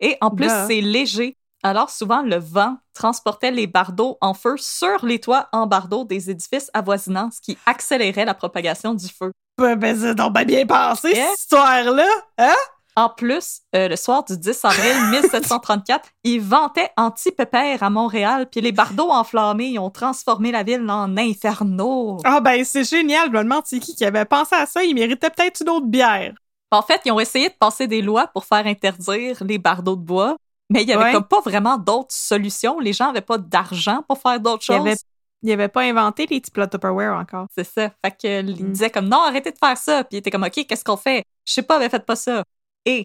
Et 0.01 0.17
en 0.21 0.31
plus, 0.31 0.51
c'est 0.67 0.81
léger. 0.81 1.37
Alors 1.67 1.89
souvent, 1.89 2.21
le 2.23 2.37
vent 2.37 2.77
transportait 2.93 3.51
les 3.51 3.67
bardeaux 3.67 4.19
en 4.21 4.35
feu 4.35 4.55
sur 4.59 5.05
les 5.05 5.19
toits 5.19 5.49
en 5.53 5.67
bardeaux 5.67 6.05
des 6.05 6.31
édifices 6.31 6.71
avoisinants, 6.75 7.31
ce 7.33 7.41
qui 7.41 7.57
accélérait 7.65 8.27
la 8.27 8.35
propagation 8.35 8.93
du 8.95 9.09
feu. 9.09 9.33
Ben, 9.59 9.75
ben, 9.75 9.99
c'est 9.99 10.15
donc 10.15 10.35
bien 10.35 10.45
bien 10.45 10.67
passé, 10.67 11.13
Yeah. 11.13 11.27
cette 11.31 11.41
histoire-là. 11.41 12.07
Hein? 12.39 12.55
En 12.97 13.09
plus, 13.09 13.61
euh, 13.75 13.89
le 13.89 13.97
soir 13.97 14.25
du 14.25 14.37
10 14.37 14.65
avril 14.67 14.95
1734, 15.11 16.11
ils 16.23 16.39
vantaient 16.41 16.91
anti-pépère 16.99 17.83
à 17.83 17.89
Montréal, 17.91 18.47
puis 18.51 18.61
les 18.61 18.71
bardeaux 18.73 19.11
enflammés 19.11 19.69
ils 19.69 19.79
ont 19.79 19.91
transformé 19.91 20.53
la 20.53 20.63
ville 20.65 20.89
en 20.91 21.17
inferno. 21.17 22.19
Ah, 22.25 22.41
ben, 22.41 22.63
c'est 22.65 22.85
génial. 22.85 23.29
Je 23.33 23.37
me 23.39 23.43
demande 23.43 23.63
c'est 23.65 23.81
qui 23.81 23.95
qui 23.97 24.05
avait 24.05 24.27
pensé 24.27 24.55
à 24.55 24.67
ça? 24.67 24.85
Il 24.85 24.95
méritait 24.95 25.31
peut-être 25.31 25.63
une 25.63 25.71
autre 25.71 25.87
bière. 25.87 26.35
En 26.71 26.83
fait, 26.83 27.01
ils 27.05 27.13
ont 27.13 27.21
essayé 27.21 27.49
de 27.49 27.55
passer 27.55 27.87
des 27.87 28.03
lois 28.03 28.27
pour 28.27 28.45
faire 28.45 28.67
interdire 28.67 29.39
les 29.45 29.59
bardeaux 29.59 29.97
de 29.97 30.03
bois, 30.03 30.37
mais 30.71 30.83
il 30.83 30.89
y 30.89 30.93
avait 30.93 31.05
Ouais. 31.05 31.13
comme 31.13 31.27
pas 31.27 31.41
vraiment 31.41 31.77
d'autres 31.79 32.15
solutions. 32.15 32.81
Les 32.81 32.93
gens 32.93 33.11
avaient 33.11 33.21
pas 33.21 33.39
d'argent 33.39 34.03
pour 34.09 34.19
faire 34.19 34.41
d'autres 34.41 34.65
choses. 34.65 34.77
avait, 34.77 34.97
il 35.43 35.53
avait 35.53 35.69
pas 35.69 35.83
inventé 35.83 36.27
les 36.27 36.41
petits 36.41 36.51
plats 36.51 36.67
Tupperware 36.67 37.15
encore. 37.19 37.47
C'est 37.55 37.65
ça. 37.65 37.91
Fait 38.05 38.11
que 38.11 38.41
il 38.43 38.65
Mm. 38.67 38.73
disait 38.73 38.91
comme 38.91 39.09
non, 39.09 39.21
arrêtez 39.23 39.51
de 39.53 39.59
faire 39.59 39.77
ça. 39.77 40.05
Puis 40.05 40.17
il 40.17 40.19
était 40.19 40.31
comme 40.31 40.45
OK, 40.45 40.67
qu'est-ce 40.67 40.85
qu'on 40.85 40.97
fait? 40.97 41.25
Je 41.47 41.53
sais 41.53 41.63
pas, 41.63 41.79
mais 41.79 41.89
faites 41.89 42.07
pas 42.07 42.17
ça. 42.17 42.43
Et 42.87 43.05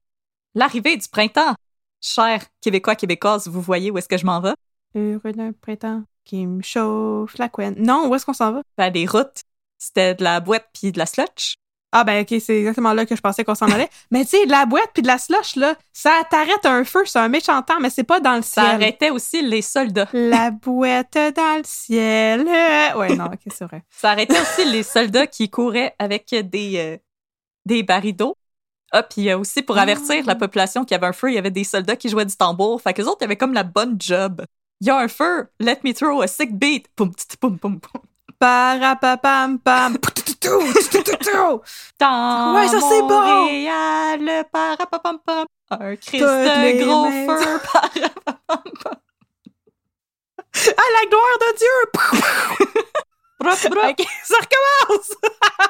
l'arrivée 0.55 0.95
du 0.97 1.07
printemps, 1.10 1.53
chers 2.01 2.43
Québécois 2.62 2.95
Québécoises, 2.95 3.47
vous 3.47 3.62
voyez 3.62 3.91
où 3.91 3.97
est-ce 3.97 4.07
que 4.07 4.18
je 4.18 4.26
m'en 4.26 4.39
vais? 4.39 4.53
Heureux 4.95 5.32
d'un 5.34 5.51
printemps 5.51 6.03
qui 6.26 6.45
me 6.47 6.62
chauffe 6.62 7.38
la 7.38 7.49
couenne. 7.49 7.76
Non, 7.78 8.07
où 8.07 8.16
est-ce 8.16 8.26
qu'on 8.26 8.34
s'en 8.34 8.51
va? 8.53 8.62
Ben, 8.78 8.91
les 8.93 9.05
routes, 9.05 9.41
c'était 9.78 10.16
de 10.16 10.24
la 10.24 10.39
boîte 10.39 10.68
puis 10.74 10.91
de 10.91 10.97
la 10.97 11.05
slotch. 11.05 11.55
Ah 11.92 12.04
ben 12.04 12.22
ok, 12.22 12.40
c'est 12.40 12.60
exactement 12.60 12.94
là 12.94 13.06
que 13.06 13.16
je 13.16 13.22
pensais 13.22 13.44
qu'on 13.44 13.56
s'en 13.56 13.66
allait. 13.66 13.90
mais 14.12 14.24
tu 14.24 14.32
sais, 14.38 14.46
de 14.46 14.52
la 14.52 14.66
boîte 14.68 14.92
puis 14.94 15.02
de 15.02 15.08
la 15.08 15.18
slush, 15.18 15.56
là, 15.56 15.76
ça 15.92 16.22
t'arrête 16.30 16.64
un 16.66 16.84
feu, 16.84 17.02
c'est 17.06 17.18
un 17.18 17.30
méchant 17.30 17.62
temps, 17.64 17.80
mais 17.80 17.90
c'est 17.90 18.04
pas 18.04 18.20
dans 18.20 18.36
le 18.36 18.44
Ça 18.44 18.62
ciel. 18.62 18.66
arrêtait 18.76 19.10
aussi 19.10 19.42
les 19.42 19.62
soldats. 19.64 20.08
La 20.14 20.52
boîte 20.52 21.18
dans 21.36 21.58
le 21.58 21.64
ciel. 21.66 22.46
Ouais, 22.96 23.16
non, 23.16 23.26
ok, 23.26 23.40
c'est 23.52 23.66
vrai. 23.66 23.84
Ça 23.90 24.12
arrêtait 24.12 24.40
aussi 24.40 24.66
les 24.66 24.84
soldats 24.84 25.26
qui 25.26 25.50
couraient 25.50 25.96
avec 25.98 26.30
des, 26.30 26.74
euh, 26.78 26.98
des 27.66 27.82
barils 27.82 28.16
d'eau. 28.16 28.36
Ah, 28.92 29.04
puis 29.04 29.30
euh, 29.30 29.38
aussi 29.38 29.62
pour 29.62 29.78
avertir 29.78 30.26
la 30.26 30.36
population 30.36 30.84
qu'il 30.84 30.96
y 30.96 30.98
avait 30.98 31.08
un 31.08 31.14
feu, 31.14 31.30
il 31.32 31.36
y 31.36 31.38
avait 31.38 31.52
des 31.52 31.64
soldats 31.64 31.96
qui 31.96 32.10
jouaient 32.10 32.26
du 32.26 32.36
tambour. 32.36 32.82
Fait 32.82 32.94
que 32.94 33.02
autres, 33.04 33.18
ils 33.22 33.26
avaient 33.26 33.36
comme 33.38 33.54
la 33.54 33.64
bonne 33.64 33.98
job. 34.00 34.44
Il 34.82 34.88
y 34.88 34.90
a 34.92 34.98
un 34.98 35.08
feu, 35.08 35.48
let 35.60 35.80
me 35.84 35.94
throw 35.94 36.22
a 36.22 36.28
sick 36.28 36.58
beat. 36.58 36.88
Poum, 36.96 37.12
poum, 37.40 37.60
poum, 37.60 37.80
poum. 37.80 38.02
Parapapam 38.40 39.60
pam. 39.60 39.98
Ouais, 42.02 42.68
ça, 42.68 42.80
c'est 42.80 43.02
bon. 43.02 43.22
Montréal, 43.22 44.46
parapapam-pam. 44.52 45.46
Un 45.70 45.96
Christ 45.98 46.24
Toutes 46.24 46.64
les 46.64 46.80
de 46.80 46.86
gros 46.86 47.06
feu, 47.06 47.60
parapapam-pam. 47.74 48.96
Ah, 50.56 50.88
la 50.94 51.10
gloire 51.10 51.38
de 51.42 51.58
Dieu! 51.58 51.78
Broc, 53.40 53.70
broc. 53.70 54.00
Ok, 54.00 54.06
ça 54.24 54.36
recommence! 54.38 55.12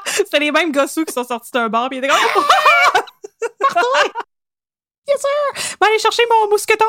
C'était 0.06 0.40
les 0.40 0.52
mêmes 0.52 0.72
gossous 0.72 1.06
qui 1.06 1.14
sont 1.14 1.24
sortis 1.24 1.52
d'un 1.52 1.70
bar, 1.70 1.90
pis 1.90 1.98
ils 1.98 2.00
étaient 2.00 2.08
comme... 2.08 2.18
yes, 5.08 5.20
sir! 5.20 5.76
Va 5.80 5.88
aller 5.88 6.00
chercher 6.00 6.24
mon 6.30 6.50
mousqueton! 6.50 6.86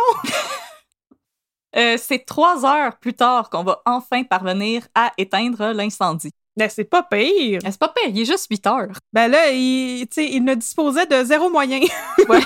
Euh, 1.77 1.97
c'est 1.99 2.25
trois 2.27 2.65
heures 2.67 2.97
plus 2.99 3.15
tard 3.15 3.49
qu'on 3.51 3.63
va 3.63 3.81
enfin 3.87 4.25
parvenir 4.25 4.87
à 4.95 5.13
éteindre 5.19 5.73
l'incendie. 5.73 6.33
Ben, 6.57 6.69
c'est 6.69 6.85
pas 6.85 7.03
pire. 7.05 7.61
Euh, 7.65 7.69
C'est 7.71 7.79
pas 7.79 7.89
pire, 7.89 8.09
il 8.13 8.21
est 8.21 8.25
juste 8.25 8.49
8 8.51 8.67
heures. 8.67 8.89
Ben 9.13 9.29
là, 9.29 9.51
il, 9.51 10.07
tu 10.09 10.15
sais, 10.15 10.29
il 10.31 10.43
ne 10.45 10.55
disposait 10.55 11.07
de 11.07 11.25
zéro 11.25 11.49
moyen. 11.49 11.81
Ouais. 12.29 12.41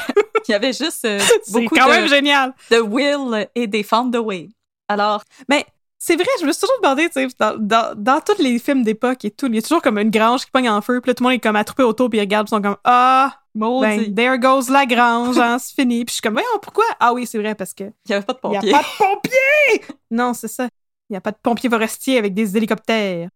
Il 0.46 0.52
y 0.52 0.54
avait 0.54 0.74
juste 0.74 1.04
euh, 1.06 1.18
c'est 1.42 1.52
beaucoup 1.52 1.74
quand 1.74 1.86
de, 1.86 1.90
même 1.90 2.06
génial. 2.06 2.54
de 2.70 2.78
will 2.78 3.48
et 3.54 3.66
des 3.66 3.82
found 3.82 4.14
the 4.14 4.18
way. 4.18 4.50
Alors, 4.88 5.22
Mais 5.48 5.64
c'est 5.98 6.16
vrai, 6.16 6.26
je 6.40 6.44
me 6.44 6.52
suis 6.52 6.60
toujours 6.60 6.76
demandé, 6.82 7.06
tu 7.08 7.12
sais, 7.14 7.28
dans, 7.40 7.56
dans, 7.58 7.94
dans 7.96 8.20
tous 8.20 8.40
les 8.42 8.58
films 8.58 8.82
d'époque 8.82 9.24
et 9.24 9.30
tout, 9.30 9.46
il 9.46 9.54
y 9.54 9.58
a 9.58 9.62
toujours 9.62 9.80
comme 9.80 9.98
une 9.98 10.10
grange 10.10 10.44
qui 10.44 10.50
pogne 10.50 10.68
en 10.68 10.82
feu, 10.82 11.00
puis 11.00 11.10
là, 11.10 11.14
tout 11.14 11.24
le 11.24 11.30
monde 11.30 11.36
est 11.36 11.40
comme 11.42 11.56
attroupé 11.56 11.82
autour, 11.82 12.10
puis 12.10 12.18
ils 12.18 12.22
regardent, 12.22 12.46
ils 12.48 12.50
sont 12.50 12.60
comme 12.60 12.76
Ah, 12.84 13.40
maudit, 13.54 14.10
ben, 14.10 14.14
there 14.14 14.38
goes 14.38 14.70
la 14.70 14.86
grange, 14.86 15.38
hein, 15.38 15.58
c'est 15.58 15.74
fini. 15.74 16.04
Puis 16.04 16.12
je 16.12 16.14
suis 16.14 16.22
comme, 16.22 16.34
voyons, 16.34 16.58
pourquoi? 16.62 16.84
Ah 17.00 17.12
oui, 17.12 17.26
c'est 17.26 17.38
vrai, 17.38 17.54
parce 17.54 17.74
que 17.74 17.84
il 17.84 18.10
n'y 18.10 18.14
avait 18.14 18.24
pas 18.24 18.32
de 18.34 18.38
il 18.44 18.52
y 18.52 18.56
a 18.56 18.60
pompiers. 18.60 18.72
pas 18.72 18.82
de 18.82 18.98
pompiers! 18.98 19.96
Non, 20.10 20.34
c'est 20.34 20.48
ça. 20.48 20.64
Il 21.10 21.12
n'y 21.12 21.16
a 21.16 21.20
pas 21.20 21.32
de 21.32 21.38
pompiers 21.42 21.70
forestiers 21.70 22.18
avec 22.18 22.34
des 22.34 22.56
hélicoptères. 22.56 23.28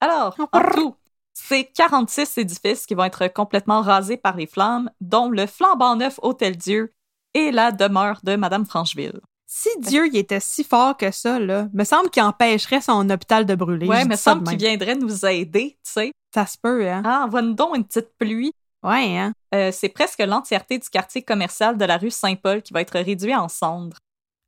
Alors, 0.00 0.36
en 0.52 0.60
tout, 0.72 0.94
c'est 1.32 1.64
46 1.64 2.38
édifices 2.38 2.86
qui 2.86 2.94
vont 2.94 3.04
être 3.04 3.28
complètement 3.28 3.82
rasés 3.82 4.16
par 4.16 4.36
les 4.36 4.46
flammes, 4.46 4.90
dont 5.00 5.28
le 5.28 5.46
flambant 5.46 5.96
neuf 5.96 6.18
Hôtel-Dieu 6.22 6.92
et 7.34 7.50
la 7.50 7.72
demeure 7.72 8.20
de 8.22 8.36
Madame 8.36 8.66
Francheville. 8.66 9.20
Si 9.46 9.68
Dieu 9.80 10.06
il 10.06 10.16
était 10.16 10.38
si 10.38 10.62
fort 10.62 10.96
que 10.96 11.10
ça, 11.10 11.40
là, 11.40 11.66
me 11.74 11.82
semble 11.82 12.08
qu'il 12.08 12.22
empêcherait 12.22 12.80
son 12.80 13.10
hôpital 13.10 13.44
de 13.44 13.56
brûler. 13.56 13.88
Ouais, 13.88 14.04
ça 14.10 14.16
semble 14.16 14.48
qu'il 14.48 14.58
viendrait 14.58 14.94
nous 14.94 15.26
aider, 15.26 15.76
tu 15.84 15.92
sais. 15.92 16.12
Ça 16.32 16.46
se 16.46 16.56
peut, 16.56 16.88
hein? 16.88 17.02
Ah, 17.04 17.24
envoie-nous 17.26 17.54
donc 17.54 17.76
une 17.76 17.84
petite 17.84 18.10
pluie. 18.16 18.52
Ouais, 18.82 19.18
hein? 19.18 19.32
Euh, 19.54 19.70
c'est 19.72 19.88
presque 19.90 20.20
l'entièreté 20.20 20.78
du 20.78 20.88
quartier 20.88 21.22
commercial 21.22 21.76
de 21.76 21.84
la 21.84 21.98
rue 21.98 22.10
Saint-Paul 22.10 22.62
qui 22.62 22.72
va 22.72 22.80
être 22.80 22.98
réduit 22.98 23.34
en 23.34 23.48
cendres. 23.48 23.98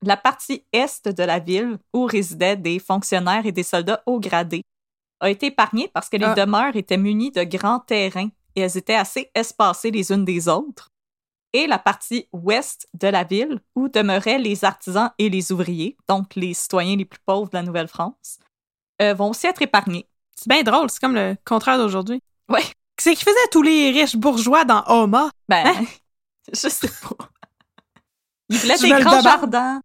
La 0.05 0.17
partie 0.17 0.65
est 0.73 1.07
de 1.09 1.23
la 1.23 1.39
ville, 1.39 1.79
où 1.93 2.05
résidaient 2.07 2.57
des 2.57 2.79
fonctionnaires 2.79 3.47
et 3.47 3.53
des 3.53 3.63
soldats 3.63 4.03
haut 4.07 4.19
gradés, 4.21 4.63
a 5.21 5.31
été 5.31 5.47
épargnée 5.47 5.89
parce 5.93 6.09
que 6.09 6.17
les 6.17 6.25
Ah. 6.27 6.35
demeures 6.35 6.75
étaient 6.77 6.97
munies 6.97 7.31
de 7.31 7.45
grands 7.45 7.79
terrains 7.79 8.31
et 8.57 8.63
elles 8.63 8.77
étaient 8.77 8.95
assez 8.97 9.31
espacées 9.35 9.91
les 9.91 10.11
unes 10.13 10.25
des 10.25 10.49
autres. 10.49 10.89
Et 11.53 11.67
la 11.67 11.79
partie 11.79 12.27
ouest 12.33 12.89
de 12.95 13.09
la 13.09 13.25
ville, 13.25 13.61
où 13.77 13.89
demeuraient 13.89 14.39
les 14.39 14.65
artisans 14.65 15.11
et 15.19 15.29
les 15.29 15.53
ouvriers, 15.53 15.97
donc 16.09 16.35
les 16.35 16.55
citoyens 16.55 16.97
les 16.97 17.05
plus 17.05 17.21
pauvres 17.27 17.51
de 17.51 17.57
la 17.57 17.63
Nouvelle-France, 17.63 18.39
euh, 19.03 19.13
vont 19.15 19.31
aussi 19.31 19.47
être 19.47 19.61
épargnés. 19.61 20.07
C'est 20.35 20.49
bien 20.49 20.63
drôle, 20.63 20.89
c'est 20.89 20.99
comme 21.01 21.15
le 21.15 21.37
contraire 21.45 21.77
d'aujourd'hui. 21.77 22.21
Ouais. 22.49 22.65
C'est 23.03 23.15
qu'ils 23.15 23.25
faisaient 23.25 23.49
tous 23.51 23.63
les 23.63 23.91
riches 23.91 24.17
bourgeois 24.17 24.65
dans 24.65 24.85
Homa. 24.87 25.29
Ben, 25.49 25.67
Hein? 25.67 25.85
je 26.53 26.69
sais 26.69 26.89
pas. 26.89 27.29
Ils 28.49 28.59
voulaient 28.59 28.79
des 28.79 29.03
grands 29.03 29.21
jardins. 29.21 29.81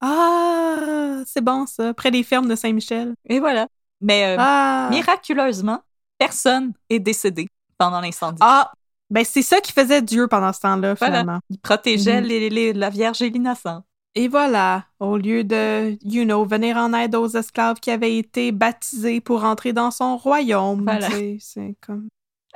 Ah, 0.00 1.20
c'est 1.26 1.40
bon 1.42 1.66
ça, 1.66 1.92
près 1.94 2.10
des 2.10 2.22
fermes 2.22 2.48
de 2.48 2.54
Saint-Michel. 2.56 3.14
Et 3.26 3.40
voilà. 3.40 3.66
Mais 4.00 4.24
euh, 4.26 4.36
Ah. 4.38 4.88
miraculeusement, 4.90 5.80
personne 6.18 6.72
est 6.88 6.98
décédé 7.00 7.48
pendant 7.78 8.00
l'incendie. 8.00 8.38
Ah, 8.40 8.70
ben 9.10 9.24
c'est 9.24 9.42
ça 9.42 9.60
qui 9.60 9.72
faisait 9.72 10.02
Dieu 10.02 10.28
pendant 10.28 10.52
ce 10.52 10.60
temps-là, 10.60 10.94
Voilà. 10.94 11.20
finalement. 11.20 11.40
Il 11.50 11.58
protégeait 11.58 12.20
Mhm. 12.20 12.26
les- 12.26 12.50
les- 12.50 12.72
la 12.72 12.90
Vierge 12.90 13.22
et 13.22 13.30
l'innocent. 13.30 13.82
Et 14.14 14.28
voilà, 14.28 14.84
au 15.00 15.16
lieu 15.16 15.44
de, 15.44 15.96
you 16.02 16.24
know, 16.24 16.44
venir 16.44 16.76
en 16.76 16.92
aide 16.92 17.14
aux 17.14 17.28
esclaves 17.28 17.78
qui 17.80 17.90
avaient 17.90 18.16
été 18.18 18.52
baptisés 18.52 19.20
pour 19.20 19.44
entrer 19.44 19.72
dans 19.72 19.90
son 19.90 20.16
royaume. 20.16 20.82
Voilà. 20.82 21.08
C'est 21.40 21.76
comme... 21.80 22.08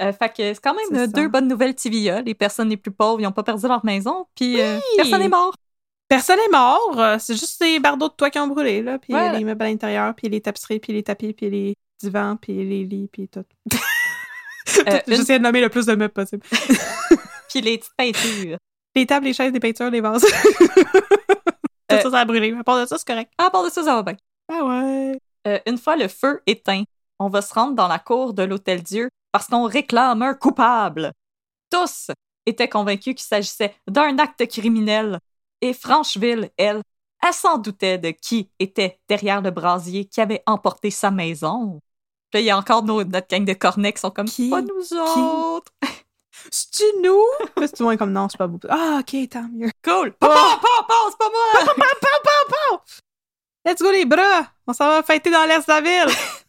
Euh, 0.03 0.13
fait 0.13 0.29
que 0.31 0.55
c'est 0.55 0.61
quand 0.63 0.75
même 0.75 0.99
ça. 0.99 1.07
deux 1.07 1.29
bonnes 1.29 1.49
nouvelles 1.49 1.75
TVA. 1.75 2.23
Les 2.23 2.35
personnes 2.35 2.69
les 2.69 2.77
plus 2.77 2.91
pauvres, 2.91 3.21
ils 3.21 3.25
n'ont 3.25 3.33
pas 3.33 3.43
perdu 3.43 3.67
leur 3.69 3.85
maison, 3.85 4.27
puis 4.35 4.61
euh, 4.61 4.79
personne 4.97 5.21
n'est 5.21 5.29
mort. 5.29 5.55
Personne 6.09 6.39
est 6.41 6.51
mort, 6.53 6.95
euh, 6.99 7.17
c'est 7.19 7.35
juste 7.35 7.63
les 7.65 7.79
bardeaux 7.81 8.09
de 8.09 8.13
toit 8.15 8.29
qui 8.29 8.39
ont 8.39 8.47
brûlé, 8.49 8.83
là, 8.83 8.99
puis 8.99 9.13
les 9.15 9.45
meubles 9.45 9.63
à 9.63 9.67
l'intérieur, 9.67 10.15
puis 10.15 10.29
les 10.29 10.41
tapisseries, 10.41 10.79
puis 10.81 10.93
les 10.93 11.03
tapis, 11.03 11.33
puis 11.33 11.49
les 11.49 11.75
divans, 12.01 12.37
puis 12.37 12.53
les 12.53 12.85
lits, 12.85 13.09
puis 13.11 13.29
tout. 13.29 13.41
Euh, 13.41 15.01
une- 15.07 15.15
J'essaie 15.17 15.39
de 15.39 15.45
nommer 15.45 15.61
le 15.61 15.69
plus 15.69 15.87
de 15.87 15.95
meubles 15.95 16.13
possible. 16.13 16.43
Puis 17.49 17.61
les 17.61 17.77
petites 17.77 17.93
peintures. 17.97 18.57
Les 18.95 19.05
tables, 19.07 19.27
les 19.27 19.35
chaises, 19.35 19.53
les 19.53 19.61
peintures, 19.61 19.91
les 19.91 20.01
vases. 20.01 20.23
tout 21.89 21.97
ça, 21.97 22.11
ça 22.11 22.19
a 22.21 22.25
brûlé. 22.25 22.55
À 22.59 22.65
part 22.65 22.81
de 22.81 22.87
ça, 22.87 22.97
c'est 22.97 23.07
correct. 23.07 23.31
À 23.37 23.51
part 23.51 23.63
de 23.65 23.69
ça, 23.71 23.83
ça 23.83 23.95
va 23.95 24.03
bien. 24.03 24.17
Ah 24.51 24.65
ouais. 24.65 25.61
Une 25.67 25.77
fois 25.77 25.97
le 25.97 26.09
feu 26.09 26.41
éteint, 26.47 26.85
on 27.19 27.29
va 27.29 27.43
se 27.43 27.53
rendre 27.53 27.75
dans 27.75 27.89
la 27.89 27.99
cour 27.99 28.33
de 28.33 28.43
l'Hôtel 28.43 28.83
Dieu 28.83 29.11
parce 29.33 29.47
qu'on 29.49 29.65
réclame 29.67 30.23
un 30.23 30.35
coupable. 30.35 31.13
Tous 31.71 32.11
étaient 32.47 32.69
convaincus 32.69 33.15
qu'il 33.15 33.27
s'agissait 33.27 33.75
d'un 33.89 34.19
acte 34.19 34.47
criminel. 34.49 35.19
Et 35.61 35.73
Francheville, 35.73 36.51
elle, 36.57 36.83
elle 37.23 37.33
s'en 37.33 37.57
doutait 37.59 37.99
de 37.99 38.11
qui 38.11 38.51
était 38.59 38.99
derrière 39.09 39.41
le 39.41 39.51
brasier 39.51 40.05
qui 40.05 40.21
avait 40.21 40.43
emporté 40.47 40.91
sa 40.91 41.11
maison. 41.11 41.81
Puis 42.31 42.39
là, 42.39 42.41
il 42.41 42.47
y 42.47 42.51
a 42.51 42.59
encore 42.59 42.83
nos- 42.83 43.05
notre 43.05 43.29
gang 43.29 43.45
de 43.45 43.53
cornets 43.53 43.93
qui 43.93 44.01
sont 44.01 44.11
comme 44.11 44.27
Qui? 44.27 44.51
pas 44.51 44.63
nous 44.63 44.93
autres. 44.99 45.73
C'est-tu 46.51 46.85
nous? 47.03 47.23
Tout 47.57 47.63
le 47.81 47.85
monde 47.85 47.99
comme 47.99 48.13
non, 48.13 48.29
c'est 48.29 48.39
pas 48.39 48.47
vous. 48.47 48.59
Ah, 48.69 49.01
ok, 49.01 49.29
tant 49.31 49.47
mieux. 49.53 49.71
Cool. 49.85 50.13
Papa, 50.15 50.35
papa, 50.61 50.95
c'est 51.11 51.19
pas 51.19 51.31
moi. 51.31 52.83
Let's 53.65 53.81
go 53.81 53.93
les 53.93 54.05
bras! 54.05 54.49
On 54.67 54.73
s'en 54.73 54.89
va 54.89 55.03
fêter 55.05 55.31
dans 55.31 55.45
l'est 55.47 55.59
de 55.61 55.65
la 55.69 55.81
ville! 55.81 56.15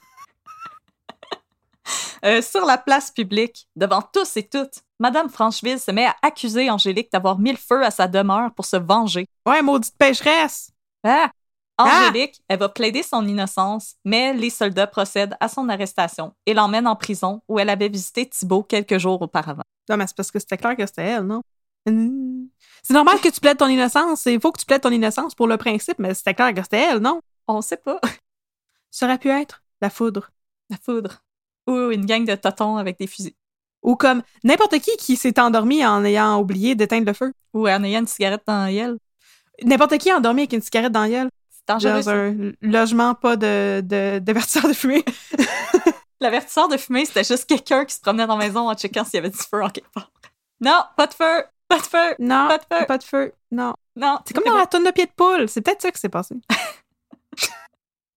Euh, 2.25 2.41
sur 2.41 2.65
la 2.65 2.77
place 2.77 3.11
publique, 3.11 3.67
devant 3.75 4.01
tous 4.01 4.37
et 4.37 4.47
toutes, 4.47 4.81
Madame 4.99 5.29
Francheville 5.29 5.79
se 5.79 5.91
met 5.91 6.05
à 6.05 6.15
accuser 6.21 6.69
Angélique 6.69 7.11
d'avoir 7.11 7.37
mis 7.37 7.51
le 7.51 7.57
feu 7.57 7.83
à 7.83 7.91
sa 7.91 8.07
demeure 8.07 8.53
pour 8.53 8.65
se 8.65 8.77
venger. 8.77 9.27
Ouais, 9.45 9.61
maudite 9.61 9.97
pécheresse! 9.97 10.71
Ah! 11.03 11.29
Angélique, 11.77 12.41
elle 12.47 12.59
va 12.59 12.69
plaider 12.69 13.03
son 13.03 13.27
innocence, 13.27 13.95
mais 14.05 14.31
les 14.33 14.51
soldats 14.51 14.87
procèdent 14.87 15.35
à 15.39 15.49
son 15.49 15.67
arrestation 15.69 16.33
et 16.45 16.53
l'emmènent 16.53 16.87
en 16.87 16.95
prison 16.95 17.41
où 17.49 17.59
elle 17.59 17.69
avait 17.69 17.89
visité 17.89 18.29
Thibault 18.29 18.63
quelques 18.63 18.99
jours 18.99 19.21
auparavant. 19.21 19.63
Non, 19.89 19.97
mais 19.97 20.07
c'est 20.07 20.15
parce 20.15 20.31
que 20.31 20.39
c'était 20.39 20.57
clair 20.57 20.77
que 20.77 20.85
c'était 20.85 21.03
elle, 21.03 21.23
non? 21.23 21.41
Hum. 21.87 22.47
C'est 22.83 22.93
normal 22.93 23.19
que 23.19 23.27
tu 23.27 23.41
plaides 23.41 23.57
ton 23.57 23.67
innocence. 23.67 24.25
Il 24.27 24.39
faut 24.39 24.51
que 24.51 24.59
tu 24.59 24.65
plaides 24.65 24.81
ton 24.81 24.91
innocence 24.91 25.35
pour 25.35 25.47
le 25.47 25.57
principe, 25.57 25.99
mais 25.99 26.13
c'était 26.13 26.35
clair 26.35 26.53
que 26.53 26.61
c'était 26.61 26.81
elle, 26.83 26.99
non? 26.99 27.19
On 27.47 27.61
sait 27.61 27.77
pas. 27.77 27.99
Ça 28.91 29.07
aurait 29.07 29.17
pu 29.17 29.29
être 29.29 29.63
la 29.81 29.89
foudre. 29.89 30.31
La 30.69 30.77
foudre. 30.77 31.23
Ou 31.67 31.91
une 31.91 32.05
gang 32.05 32.25
de 32.25 32.35
totons 32.35 32.77
avec 32.77 32.97
des 32.99 33.07
fusils. 33.07 33.33
Ou 33.81 33.95
comme 33.95 34.21
n'importe 34.43 34.79
qui 34.79 34.95
qui 34.97 35.15
s'est 35.15 35.39
endormi 35.39 35.85
en 35.85 36.03
ayant 36.05 36.39
oublié 36.39 36.75
d'éteindre 36.75 37.07
le 37.07 37.13
feu. 37.13 37.33
Ou 37.53 37.67
en 37.67 37.83
ayant 37.83 37.99
une 38.01 38.07
cigarette 38.07 38.43
dans 38.47 38.65
la. 38.73 38.93
N'importe 39.63 39.97
qui 39.97 40.11
endormi 40.11 40.41
avec 40.41 40.53
une 40.53 40.61
cigarette 40.61 40.91
dans 40.91 41.05
la. 41.05 41.27
C'est 41.49 41.67
dangereux. 41.67 42.01
Dans 42.01 42.09
un 42.09 42.51
logement 42.61 43.15
pas 43.15 43.35
de, 43.37 43.81
de, 43.81 44.19
d'avertisseur 44.19 44.67
de 44.67 44.73
fumée. 44.73 45.03
L'avertisseur 46.21 46.67
de 46.69 46.77
fumée, 46.77 47.05
c'était 47.05 47.23
juste 47.23 47.45
quelqu'un 47.45 47.83
qui 47.85 47.95
se 47.95 47.99
promenait 48.01 48.25
dans 48.27 48.37
la 48.37 48.45
maison 48.45 48.69
en 48.69 48.73
checkant 48.75 49.03
s'il 49.03 49.15
y 49.15 49.17
avait 49.17 49.29
du 49.29 49.37
feu 49.37 49.61
en 49.61 49.69
quelque 49.69 49.91
part. 49.91 50.09
Non, 50.61 50.79
pas 50.95 51.07
de 51.07 51.13
feu! 51.13 51.43
Pas 51.67 51.77
de 51.79 51.83
feu! 51.83 52.15
Non, 52.19 52.47
Pas 52.47 52.57
de 52.57 52.63
feu. 52.63 52.85
pas 52.85 52.97
de 52.97 53.03
feu. 53.03 53.33
Non. 53.51 53.73
Non, 53.95 54.19
C'est 54.25 54.33
comme 54.33 54.45
dans 54.45 54.57
la 54.57 54.67
tonne 54.67 54.85
de 54.85 54.91
pied 54.91 55.05
de 55.05 55.11
poule. 55.11 55.49
C'est 55.49 55.61
peut-être 55.61 55.81
ça 55.81 55.91
qui 55.91 55.99
s'est 55.99 56.09
passé. 56.09 56.35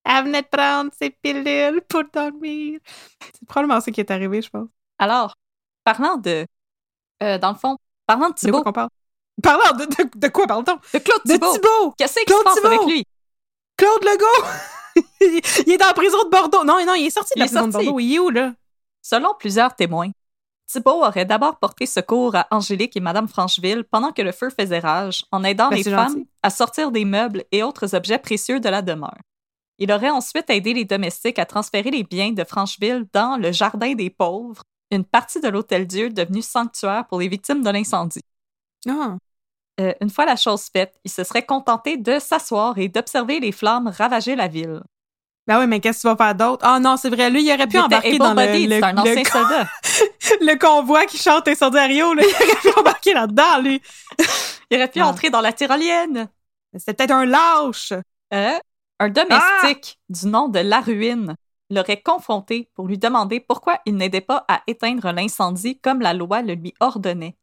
Elle 0.09 0.25
venait 0.25 0.43
de 0.43 0.47
prendre 0.49 0.91
ses 0.99 1.11
pilules 1.11 1.83
pour 1.89 2.03
dormir. 2.13 2.79
C'est 3.21 3.47
probablement 3.49 3.81
ça 3.81 3.91
qui 3.91 4.01
est 4.01 4.11
arrivé, 4.11 4.41
je 4.43 4.49
pense. 4.51 4.69
Alors, 4.99 5.35
parlant 5.85 6.17
de. 6.17 6.47
euh, 7.23 7.39
dans 7.39 7.51
le 7.53 7.59
fond, 7.59 7.77
parlant 8.07 8.29
de 8.29 8.35
De 8.35 8.39
Thibault, 8.39 8.59
quoi 8.59 8.65
qu'on 8.65 8.73
parle? 8.73 8.89
Parlant 9.43 9.77
de, 9.77 9.85
de, 9.85 10.19
de 10.19 10.29
quoi 10.29 10.47
parle-t-on? 10.47 10.77
de 10.77 10.99
Claude 10.99 11.21
De 11.27 11.33
Thibault, 11.33 11.53
Thibault! 11.53 11.95
qu'est-ce 11.99 12.15
qui 12.15 12.21
se 12.21 12.25
Claude 12.27 12.45
passe 12.45 12.55
Thibault! 12.55 12.69
avec 12.69 12.87
lui? 12.89 13.05
Claude 13.77 14.05
Legault! 14.05 14.47
il 15.67 15.73
est 15.73 15.77
dans 15.79 15.87
la 15.89 15.93
prison 15.95 16.23
de 16.25 16.31
Bordeaux. 16.31 16.65
Non, 16.65 16.83
non, 16.87 16.95
il 16.95 17.07
est 17.07 17.11
sorti 17.11 17.35
de 17.35 17.39
Il 17.39 17.41
la 17.41 17.45
est 17.47 17.49
prison 17.49 17.67
de 17.67 17.73
sorti. 17.73 17.87
Bordeaux. 17.87 18.01
Il 18.01 18.15
est 18.15 18.19
où, 18.19 18.31
là? 18.31 18.53
Selon 19.03 19.35
plusieurs 19.39 19.75
témoins, 19.77 20.11
Thibault 20.67 21.05
aurait 21.05 21.25
d'abord 21.27 21.59
porté 21.59 21.85
secours 21.87 22.35
à 22.35 22.47
Angélique 22.51 22.97
et 22.97 23.01
Madame 23.01 23.29
Francheville 23.29 23.85
pendant 23.85 24.13
que 24.13 24.23
le 24.23 24.33
feu 24.33 24.49
faisait 24.51 24.79
rage, 24.79 25.25
en 25.33 25.45
aidant 25.45 25.69
Ben, 25.69 25.77
les 25.77 25.85
femmes 25.85 26.09
gentil. 26.15 26.29
à 26.43 26.51
sortir 26.51 26.91
des 26.91 27.05
meubles 27.05 27.45
et 27.53 27.63
autres 27.63 27.95
objets 27.95 28.19
précieux 28.19 28.59
de 28.61 28.69
la 28.69 28.83
demeure. 28.83 29.19
Il 29.79 29.93
aurait 29.93 30.11
ensuite 30.11 30.49
aidé 30.49 30.73
les 30.73 30.85
domestiques 30.85 31.39
à 31.39 31.45
transférer 31.47 31.91
les 31.91 32.03
biens 32.03 32.33
de 32.33 32.45
Francheville 32.45 33.07
dans 33.13 33.37
le 33.37 33.53
Jardin 33.53 33.95
des 33.95 34.11
pauvres, 34.11 34.63
une 34.91 35.05
partie 35.05 35.41
de 35.41 35.49
l'Hôtel-Dieu 35.49 36.11
devenu 36.11 36.43
sanctuaire 36.43 37.07
pour 37.09 37.21
les 37.21 37.29
victimes 37.29 37.63
de 37.63 37.71
l'incendie. 37.71 38.23
Ah. 38.89 39.17
Euh, 39.81 39.93
une 40.01 40.09
fois 40.09 40.25
la 40.25 40.37
chose 40.37 40.69
faite, 40.73 40.95
il 41.05 41.11
se 41.11 41.23
serait 41.25 41.45
contenté 41.45 41.99
de 41.99 42.19
s'asseoir 42.19 42.79
et 42.79 42.89
d'observer 42.89 43.41
les 43.41 43.53
flammes 43.53 43.89
ravager 43.89 44.35
la 44.35 44.49
ville. 44.49 44.81
Ben 45.47 45.61
oui, 45.61 45.67
mais 45.67 45.79
qu'est-ce 45.81 45.99
que 45.99 46.09
tu 46.09 46.09
vas 46.09 46.17
faire 46.17 46.35
d'autre? 46.35 46.65
Ah 46.67 46.81
non, 46.81 46.97
c'est 46.97 47.11
vrai, 47.11 47.31
lui, 47.31 47.45
il 47.45 47.53
aurait 47.53 47.67
pu 47.67 47.77
Il 47.77 47.81
embarquer 47.81 48.19
dans 48.19 48.35
le, 48.35 48.67
le, 48.67 48.83
un 48.85 48.97
ancien 48.97 49.25
soldat. 49.25 49.69
le 50.41 50.59
convoi 50.59 51.05
qui 51.07 51.19
chante 51.19 51.47
Incendie 51.47 51.79
à 51.79 51.85
Rio, 51.85 52.15
là. 52.15 52.23
Il 52.25 52.35
aurait 52.35 52.61
pu 52.61 52.69
embarquer 52.81 53.15
là-dedans, 53.15 53.61
lui. 53.63 53.81
Il 54.71 54.77
aurait 54.79 54.89
pu 54.91 55.01
Ah. 55.01 55.07
entrer 55.09 55.31
dans 55.31 55.41
la 55.41 55.53
tyrolienne. 55.53 56.29
C'était 56.77 56.95
peut-être 56.95 57.13
un 57.13 57.27
lâche. 57.27 57.93
Euh, 58.35 58.59
un 58.99 59.09
domestique 59.09 59.99
du 60.09 60.27
nom 60.27 60.49
de 60.49 60.59
La 60.59 60.81
Ruine 60.81 61.35
l'aurait 61.71 62.01
confronté 62.01 62.71
pour 62.75 62.87
lui 62.87 62.97
demander 62.99 63.41
pourquoi 63.41 63.79
il 63.87 63.97
n'aidait 63.97 64.21
pas 64.21 64.45
à 64.49 64.63
éteindre 64.67 65.11
l'incendie 65.13 65.79
comme 65.81 66.01
la 66.01 66.15
loi 66.15 66.43
le 66.43 66.55
lui 66.55 66.73
ordonnait. 66.81 67.37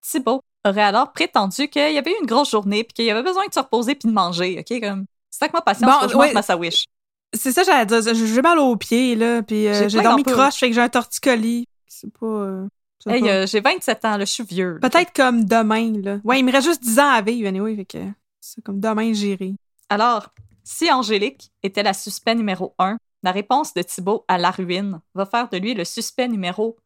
Thibault 0.00 0.42
aurait 0.64 0.82
alors 0.82 1.12
prétendu 1.12 1.68
qu'il 1.68 1.92
y 1.92 1.98
avait 1.98 2.12
eu 2.12 2.16
une 2.20 2.26
grosse 2.26 2.50
journée 2.50 2.84
puis 2.84 2.94
qu'il 2.94 3.10
avait 3.10 3.22
besoin 3.22 3.46
de 3.46 3.52
se 3.52 3.60
reposer 3.60 3.94
puis 3.94 4.08
de 4.08 4.14
manger, 4.14 4.58
OK? 4.58 4.80
Comme, 4.80 5.04
c'est 5.30 5.44
avec 5.44 5.54
ma 5.54 5.60
patience 5.60 5.90
Bon, 5.90 6.06
que 6.06 6.12
je 6.12 6.34
ma 6.34 6.42
sawish. 6.42 6.86
C'est 7.34 7.52
ça, 7.52 7.62
j'allais 7.62 7.86
dire. 7.86 8.14
J'ai 8.14 8.42
mal 8.42 8.58
aux 8.58 8.76
pieds, 8.76 9.14
là, 9.16 9.42
puis 9.42 9.66
euh, 9.66 9.88
J'ai 9.88 10.00
dormi 10.02 10.22
croche, 10.22 10.56
fait 10.56 10.68
que 10.68 10.74
j'ai 10.74 10.80
un 10.82 10.88
torticolis. 10.88 11.66
C'est 11.86 12.12
pas... 12.12 12.26
euh, 12.26 12.68
Hey, 13.06 13.20
pas- 13.20 13.28
euh, 13.28 13.46
j'ai 13.46 13.60
27 13.60 14.04
ans, 14.04 14.16
là, 14.16 14.24
je 14.24 14.30
suis 14.30 14.44
vieux. 14.44 14.78
Peut-être 14.80 15.12
comme 15.12 15.44
demain, 15.44 15.92
là. 16.02 16.18
Ouais, 16.24 16.38
il 16.38 16.44
me 16.44 16.52
reste 16.52 16.68
juste 16.68 16.82
10 16.84 17.00
ans 17.00 17.10
à 17.10 17.20
vivre, 17.20 17.48
anyway, 17.48 17.74
fait 17.74 17.84
que 17.84 17.98
c'est 18.40 18.62
comme 18.62 18.78
demain, 18.78 19.12
j'irai. 19.12 19.54
Alors, 19.88 20.28
si 20.64 20.90
Angélique 20.90 21.50
était 21.62 21.82
la 21.82 21.92
suspect 21.92 22.34
numéro 22.34 22.74
1, 22.78 22.96
la 23.22 23.32
réponse 23.32 23.74
de 23.74 23.82
Thibault 23.82 24.24
à 24.28 24.38
La 24.38 24.50
Ruine 24.50 25.00
va 25.14 25.26
faire 25.26 25.48
de 25.48 25.56
lui 25.56 25.74
le 25.74 25.84
suspect 25.84 26.28
numéro 26.28 26.76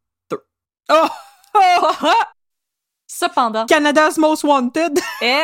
Oh! 0.89 1.07
oh! 1.55 1.87
Cependant, 3.07 3.65
Canada's 3.65 4.17
Most 4.17 4.43
Wanted! 4.43 4.99
Et 5.21 5.43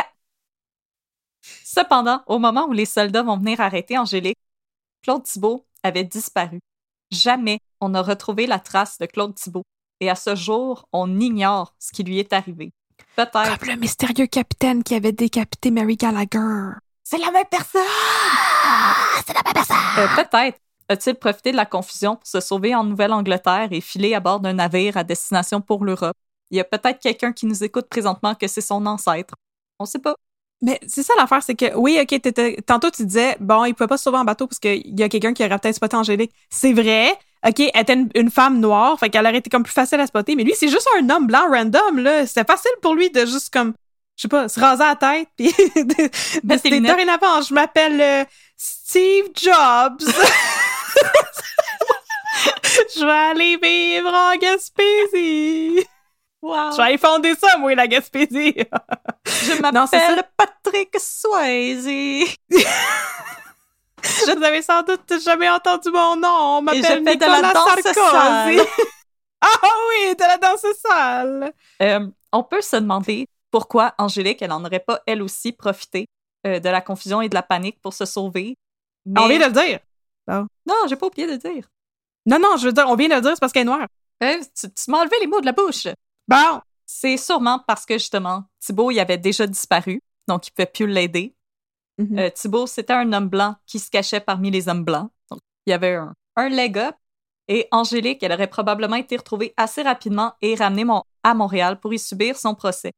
cependant, 1.42 2.22
au 2.28 2.40
moment 2.40 2.68
où 2.68 2.74
les 2.74 2.86
soldats 2.86 3.24
vont 3.24 3.38
venir 3.38 3.60
arrêter 3.60 3.98
Angélique, 3.98 4.38
Claude 5.02 5.24
Thibault 5.24 5.66
avait 5.82 6.04
disparu. 6.04 6.60
Jamais 7.12 7.60
on 7.82 7.90
n'a 7.90 8.02
retrouvé 8.02 8.48
la 8.48 8.60
trace 8.60 8.98
de 8.98 9.06
Claude 9.06 9.36
Thibault. 9.36 9.64
Et 10.00 10.10
à 10.10 10.16
ce 10.16 10.36
jour, 10.36 10.88
on 10.92 11.20
ignore 11.20 11.76
ce 11.80 11.92
qui 11.92 12.04
lui 12.04 12.20
est 12.20 12.34
arrivé. 12.34 12.72
Peut-être. 13.16 13.60
Comme 13.60 13.70
le 13.70 13.76
mystérieux 13.76 14.28
capitaine 14.28 14.84
qui 14.84 14.96
avait 14.96 15.12
décapité 15.12 15.72
Mary 15.72 15.98
Gallagher. 15.98 16.74
C'est 17.04 17.18
la 17.18 17.32
même 17.32 17.46
personne! 17.50 17.82
c'est 19.26 19.34
la 19.34 19.42
même 19.44 19.54
personne! 19.54 20.16
Peut-être 20.16 20.58
a-t-il 20.90 21.16
profité 21.16 21.52
de 21.52 21.58
la 21.58 21.66
confusion 21.66 22.16
pour 22.16 22.28
se 22.28 22.40
sauver 22.40 22.76
en 22.76 22.84
Nouvelle-Angleterre 22.84 23.70
et 23.72 23.82
filer 23.82 24.14
à 24.14 24.20
bord 24.20 24.40
d'un 24.40 24.54
navire 24.54 24.98
à 24.98 25.04
destination 25.04 25.62
pour 25.62 25.86
l'Europe. 25.86 26.16
Il 26.52 26.58
y 26.58 26.60
a 26.60 26.64
peut-être 26.64 27.00
quelqu'un 27.00 27.32
qui 27.34 27.46
nous 27.46 27.64
écoute 27.64 27.88
présentement 27.90 28.36
que 28.36 28.48
c'est 28.48 28.62
son 28.62 28.86
ancêtre. 28.86 29.34
On 29.80 29.86
sait 29.86 30.00
pas. 30.00 30.16
Mais 30.62 30.80
c'est 30.88 31.04
ça 31.04 31.14
l'affaire, 31.18 31.44
c'est 31.44 31.56
que, 31.56 31.76
oui, 31.76 31.98
OK, 32.02 32.08
t'étais- 32.22 32.62
tantôt 32.66 32.90
tu 32.90 33.06
disais, 33.06 33.36
bon, 33.40 33.66
il 33.66 33.74
pouvait 33.74 33.88
pas 33.88 33.98
se 33.98 34.04
sauver 34.04 34.18
en 34.18 34.24
bateau 34.24 34.48
parce 34.48 34.60
qu'il 34.60 34.98
y 34.98 35.04
a 35.04 35.10
quelqu'un 35.10 35.34
qui 35.34 35.44
aurait 35.44 35.58
peut-être 35.60 35.76
spoté 35.76 35.98
Angélique. 35.98 36.32
C'est 36.50 36.72
vrai. 36.74 37.12
OK, 37.46 37.60
elle 37.60 37.82
était 37.82 37.94
une, 37.96 38.10
une 38.16 38.32
femme 38.32 38.60
noire, 38.62 38.98
fait 38.98 39.10
qu'elle 39.10 39.26
aurait 39.26 39.38
été 39.38 39.50
comme 39.50 39.64
plus 39.64 39.74
facile 39.74 40.00
à 40.00 40.08
spotter. 40.08 40.36
Mais 40.36 40.44
lui, 40.44 40.54
c'est 40.56 40.70
juste 40.70 40.88
un 41.00 41.10
homme 41.10 41.28
blanc 41.28 41.44
random, 41.52 42.00
là. 42.00 42.26
C'était 42.26 42.46
facile 42.46 42.72
pour 42.82 42.96
lui 42.96 43.10
de 43.10 43.22
juste 43.26 43.52
comme, 43.52 43.74
je 44.16 44.22
sais 44.22 44.28
pas, 44.28 44.48
se 44.48 44.60
raser 44.60 44.84
la 44.84 44.96
tête, 44.96 45.30
puis 45.36 45.52
lunettes. 46.70 46.92
dorénavant, 46.92 47.42
je 47.42 47.54
m'appelle 47.54 48.00
euh, 48.00 48.24
Steve 48.56 49.26
Jobs. 49.36 50.02
je 52.96 53.06
vais 53.06 53.12
aller 53.12 53.58
vivre 53.58 54.14
en 54.14 54.36
Gaspésie. 54.38 55.86
Wow! 56.42 56.72
Je 56.72 56.78
vais 56.78 56.84
aller 56.84 56.98
fonder 56.98 57.36
ça, 57.36 57.58
moi, 57.58 57.74
la 57.74 57.88
Gaspésie. 57.88 58.54
Je 59.26 59.62
m'appelle. 59.62 60.24
Patrick 60.38 60.96
Swayze. 61.00 61.88
Vous 64.04 64.44
avez 64.44 64.62
sans 64.62 64.84
doute 64.84 65.14
jamais 65.24 65.50
entendu 65.50 65.90
mon 65.90 66.18
nom. 66.18 66.58
On 66.58 66.60
je 66.60 66.64
m'appelle 66.66 67.04
fais 67.04 67.16
de 67.16 67.22
la 67.22 67.38
Nicolas 67.42 67.54
danse 67.54 67.82
Sarkozy. 67.82 68.60
ah 69.42 69.70
oui, 69.90 70.16
de 70.16 70.22
la 70.22 70.38
danse 70.38 70.66
sale. 70.82 71.54
Euh, 71.82 72.08
on 72.32 72.44
peut 72.44 72.62
se 72.62 72.76
demander 72.76 73.28
pourquoi 73.54 73.94
Angélique, 74.00 74.42
elle 74.42 74.52
en 74.52 74.66
aurait 74.66 74.80
pas 74.80 75.02
elle 75.06 75.22
aussi 75.22 75.52
profité 75.52 76.08
euh, 76.48 76.60
de 76.60 76.70
la 76.70 76.82
confusion 76.82 77.22
et 77.22 77.30
de 77.30 77.36
la 77.36 77.44
panique 77.44 77.80
pour 77.82 77.94
se 77.94 78.06
sauver. 78.06 78.56
Mais... 79.06 79.22
On 79.22 79.28
vient 79.28 79.40
de 79.40 79.46
le 79.46 79.52
dire. 79.52 79.80
Non, 80.28 80.80
j'ai 80.90 80.96
pas 80.96 81.06
oublié 81.06 81.28
de 81.28 81.34
le 81.34 81.38
dire. 81.38 81.68
Non, 82.26 82.40
non, 82.40 82.58
je 82.58 82.66
veux 82.66 82.74
dire, 82.74 82.86
on 82.90 82.96
vient 82.96 83.10
de 83.10 83.14
le 83.14 83.22
dire, 83.22 83.34
c'est 83.36 83.40
parce 83.40 83.54
qu'elle 83.54 83.62
est 83.62 83.66
noire. 83.66 83.88
Euh, 84.24 84.40
tu 84.60 84.74
tu 84.74 84.92
m'as 84.92 85.02
enlevé 85.02 85.18
les 85.22 85.28
mots 85.28 85.40
de 85.40 85.46
la 85.46 85.52
bouche. 85.52 85.88
Bon. 86.28 86.62
C'est 86.86 87.18
sûrement 87.18 87.60
parce 87.68 87.86
que 87.86 87.94
justement, 87.94 88.44
Thibault, 88.60 88.92
il 88.92 89.00
avait 89.00 89.18
déjà 89.18 89.46
disparu, 89.48 90.02
donc 90.28 90.48
il 90.48 90.52
ne 90.52 90.56
pouvait 90.56 90.74
plus 90.78 90.88
l'aider. 90.88 91.36
Euh, 92.00 92.30
Thibault, 92.32 92.66
c'était 92.68 92.94
un 92.94 93.14
homme 93.14 93.30
blanc 93.30 93.56
qui 93.68 93.78
se 93.78 93.90
cachait 93.92 94.20
parmi 94.20 94.50
les 94.50 94.68
hommes 94.68 94.84
blancs. 94.84 95.10
Donc, 95.30 95.40
il 95.66 95.70
y 95.70 95.74
avait 95.74 95.96
un, 95.96 96.14
un 96.36 96.50
leg 96.50 96.78
up. 96.78 96.96
Et 97.48 97.68
Angélique, 97.72 98.24
elle 98.24 98.32
aurait 98.32 98.48
probablement 98.48 98.96
été 98.96 99.18
retrouvée 99.18 99.54
assez 99.58 99.82
rapidement 99.84 100.34
et 100.42 100.56
ramenée 100.56 100.86
mon- 100.86 101.04
à 101.24 101.34
Montréal 101.34 101.80
pour 101.80 101.94
y 101.94 102.00
subir 102.00 102.38
son 102.38 102.56
procès. 102.56 102.92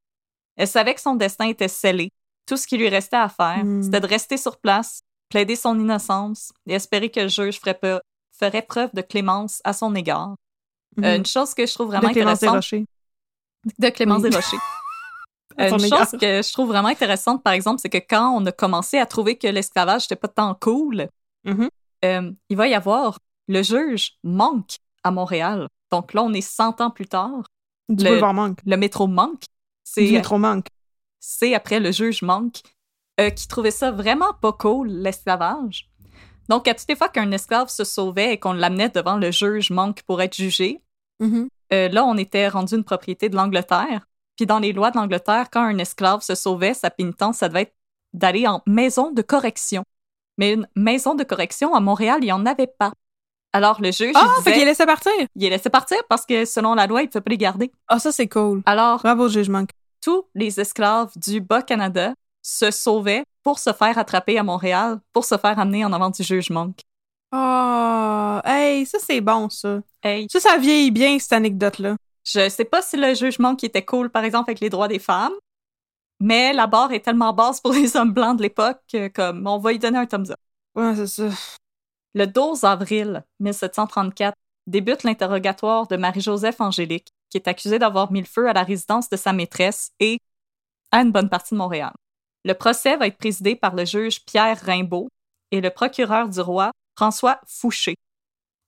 Elle 0.58 0.68
savait 0.68 0.94
que 0.96 1.02
son 1.02 1.16
destin 1.16 1.48
était 1.48 1.68
scellé. 1.68 2.12
Tout 2.46 2.58
ce 2.58 2.68
qui 2.68 2.78
lui 2.78 2.90
restait 2.90 3.18
à 3.18 3.30
faire, 3.30 3.64
Hmm. 3.64 3.84
c'était 3.84 4.00
de 4.02 4.08
rester 4.08 4.38
sur 4.38 4.58
place, 4.58 5.02
plaider 5.30 5.56
son 5.56 5.78
innocence 5.80 6.52
et 6.68 6.74
espérer 6.74 7.10
que 7.10 7.22
le 7.22 7.28
juge 7.28 7.60
ferait, 7.60 7.74
peu- 7.78 8.00
ferait 8.40 8.62
preuve 8.62 8.90
de 8.94 9.02
clémence 9.02 9.62
à 9.64 9.74
son 9.74 9.94
égard. 9.96 10.36
Euh, 11.00 11.12
Mhm. 11.14 11.16
une 11.18 11.26
chose 11.26 11.54
que 11.54 11.66
je 11.66 11.74
trouve 11.74 11.88
vraiment 11.88 12.08
de 12.10 12.14
Clémence 12.14 12.42
intéressante 12.44 12.86
de 13.80 13.90
Clémence 13.90 14.22
Oui. 14.24 14.30
Desrochers. 14.30 14.58
Son 15.70 15.78
Une 15.80 15.86
égard. 15.86 16.00
chose 16.10 16.20
que 16.20 16.42
je 16.42 16.52
trouve 16.54 16.68
vraiment 16.68 16.90
intéressante, 16.90 17.42
par 17.44 17.54
exemple, 17.54 17.80
c'est 17.82 17.90
que 17.90 17.98
quand 17.98 18.30
on 18.36 18.46
a 18.46 18.52
commencé 18.52 18.98
à 18.98 19.06
trouver 19.06 19.38
que 19.38 19.48
l'esclavage 19.48 20.04
n'était 20.04 20.16
pas 20.18 20.28
tant 20.28 20.54
cool, 20.56 21.08
Mhm. 21.46 21.70
euh, 22.04 22.32
il 22.50 22.58
va 22.58 22.68
y 22.68 22.74
avoir 22.74 23.20
le 23.48 23.64
juge 23.64 24.18
Monk 24.24 24.78
à 25.04 25.12
Montréal. 25.12 25.68
Donc 25.92 26.14
là, 26.14 26.24
on 26.24 26.34
est 26.34 26.42
100 26.42 26.80
ans 26.82 26.90
plus 26.92 27.08
tard. 27.08 27.44
Du 27.90 28.04
Le- 28.04 28.10
boulevard 28.12 28.34
Monk. 28.34 28.60
Le 28.66 28.76
métro 28.78 29.08
Du 29.08 29.46
c'est 29.86 30.38
Monk. 30.38 30.68
c'est 31.20 31.54
après 31.56 31.80
le 31.80 31.92
juge 31.92 32.22
Monk 32.22 32.62
euh, 33.20 33.30
qui 33.30 33.48
trouvait 33.48 33.72
ça 33.72 33.92
vraiment 33.92 34.34
pas 34.34 34.52
cool, 34.52 34.90
l'esclavage. 34.90 35.90
Donc, 36.50 36.68
à 36.68 36.74
toutes 36.76 36.90
les 36.90 36.96
fois 36.96 37.08
qu'un 37.10 37.32
esclave 37.32 37.70
se 37.70 37.84
sauvait 37.84 38.34
et 38.34 38.40
qu'on 38.40 38.54
l'amenait 38.54 38.90
devant 38.90 39.16
le 39.16 39.32
juge 39.32 39.72
Monk 39.72 40.04
pour 40.04 40.22
être 40.22 40.36
jugé, 40.36 40.82
Mhm. 41.22 41.48
euh, 41.72 41.88
là, 41.90 42.04
on 42.06 42.18
était 42.18 42.50
rendu 42.50 42.76
une 42.76 42.84
propriété 42.84 43.30
de 43.30 43.36
l'Angleterre. 43.38 44.06
Puis 44.36 44.46
dans 44.46 44.60
les 44.60 44.74
lois 44.74 44.92
de 44.92 44.98
l'Angleterre, 44.98 45.48
quand 45.50 45.62
un 45.64 45.78
esclave 45.78 46.22
se 46.22 46.36
sauvait, 46.36 46.74
sa 46.74 46.90
pénitence, 46.90 47.38
ça 47.38 47.48
devait 47.48 47.62
être 47.62 47.76
d'aller 48.14 48.48
en 48.48 48.62
maison 48.68 49.12
de 49.12 49.22
correction. 49.22 49.84
Mais 50.38 50.54
une 50.54 50.68
maison 50.76 51.16
de 51.16 51.24
correction 51.24 51.74
à 51.74 51.80
Montréal, 51.80 52.18
il 52.22 52.26
n'y 52.26 52.32
en 52.34 52.46
avait 52.46 52.68
pas. 52.68 52.92
Alors 53.56 53.82
le 53.82 53.92
juge, 53.92 54.12
Ah, 54.16 54.28
il, 54.40 54.44
fait 54.44 54.54
qu'il 54.54 54.66
laissait 54.66 54.86
partir. 54.86 55.12
il 55.18 55.28
les 55.42 55.50
laissait 55.50 55.70
partir 55.70 55.98
parce 56.10 56.26
que 56.26 56.44
selon 56.46 56.74
la 56.76 56.88
loi, 56.88 57.02
il 57.02 57.06
ne 57.06 57.10
peut 57.12 57.22
pas 57.22 57.30
les 57.30 57.38
garder. 57.38 57.72
Ah, 57.88 58.00
ça, 58.00 58.12
c'est 58.12 58.28
cool. 58.28 58.62
Alors, 58.66 59.00
Bravo, 59.02 59.30
jugement. 59.30 59.64
tous 60.02 60.26
les 60.36 60.60
esclaves 60.60 61.12
du 61.16 61.40
Bas-Canada 61.42 62.14
se 62.42 62.70
sauvaient 62.72 63.24
pour 63.44 63.60
se 63.60 63.72
faire 63.74 63.98
attraper 63.98 64.38
à 64.38 64.44
Montréal, 64.44 65.00
pour 65.14 65.24
se 65.26 65.38
faire 65.38 65.58
amener 65.58 65.86
en 65.86 65.94
avant 65.94 66.10
du 66.10 66.22
juge 66.24 66.50
Monk. 66.50 66.80
Ah, 67.32 68.42
hey, 68.46 68.86
ça, 68.86 68.98
c'est 69.00 69.22
bon, 69.22 69.50
ça. 69.50 69.80
Hey, 70.04 70.28
Ça, 70.32 70.40
ça 70.40 70.58
vieillit 70.58 70.92
bien, 70.92 71.18
cette 71.20 71.34
anecdote-là. 71.34 71.96
je 72.26 72.50
sais 72.50 72.66
pas 72.66 72.82
si 72.82 72.98
le 72.98 73.14
jugement 73.14 73.56
qui 73.56 73.66
était 73.66 73.86
cool, 73.86 74.10
par 74.10 74.24
exemple, 74.24 74.50
avec 74.50 74.60
les 74.60 74.70
droits 74.70 74.88
des 74.88 75.00
femmes, 75.00 75.34
mais 76.20 76.54
la 76.54 76.68
barre 76.68 76.92
est 76.92 77.02
tellement 77.02 77.34
basse 77.34 77.60
pour 77.62 77.74
les 77.74 77.96
hommes 77.98 78.14
blancs 78.14 78.38
de 78.38 78.44
l'époque 78.44 78.80
que, 78.92 79.08
comme, 79.10 79.46
on 79.48 79.58
va 79.60 79.74
y 79.74 79.80
donner 79.80 79.98
un 80.00 80.06
thumbs 80.06 80.30
up. 80.32 80.38
Ouais, 80.76 80.96
c'est 80.96 81.08
ça. 81.08 81.30
Le 82.16 82.28
12 82.28 82.64
avril 82.64 83.26
1734 83.42 84.38
débute 84.68 85.04
l'interrogatoire 85.04 85.86
de 85.86 85.98
Marie-Joseph 85.98 86.62
Angélique, 86.62 87.14
qui 87.30 87.38
est 87.38 87.50
accusée 87.50 87.78
d'avoir 87.78 88.10
mis 88.14 88.22
le 88.22 88.26
feu 88.26 88.48
à 88.48 88.54
la 88.54 88.64
résidence 88.64 89.10
de 89.10 89.18
sa 89.18 89.34
maîtresse 89.34 89.92
et 90.00 90.20
à 90.92 91.02
une 91.02 91.12
bonne 91.12 91.28
partie 91.28 91.54
de 91.54 91.60
Montréal. 91.60 91.92
Le 92.46 92.54
procès 92.54 92.96
va 92.96 93.08
être 93.08 93.18
présidé 93.18 93.58
par 93.58 93.76
le 93.76 93.84
juge 93.84 94.24
Pierre 94.24 94.58
Rimbaud 94.62 95.10
et 95.52 95.60
le 95.60 95.70
procureur 95.70 96.30
du 96.30 96.40
roi 96.40 96.72
François 96.98 97.42
Fouché. 97.48 97.96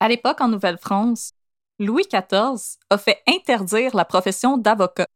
À 0.02 0.10
l'époque, 0.10 0.42
en 0.42 0.50
Nouvelle-France, 0.50 1.32
Louis 1.80 2.06
XIV 2.12 2.78
a 2.90 2.98
fait 2.98 3.24
interdire 3.30 3.96
la 3.96 4.04
profession 4.04 4.58
d'avocat. 4.58 5.08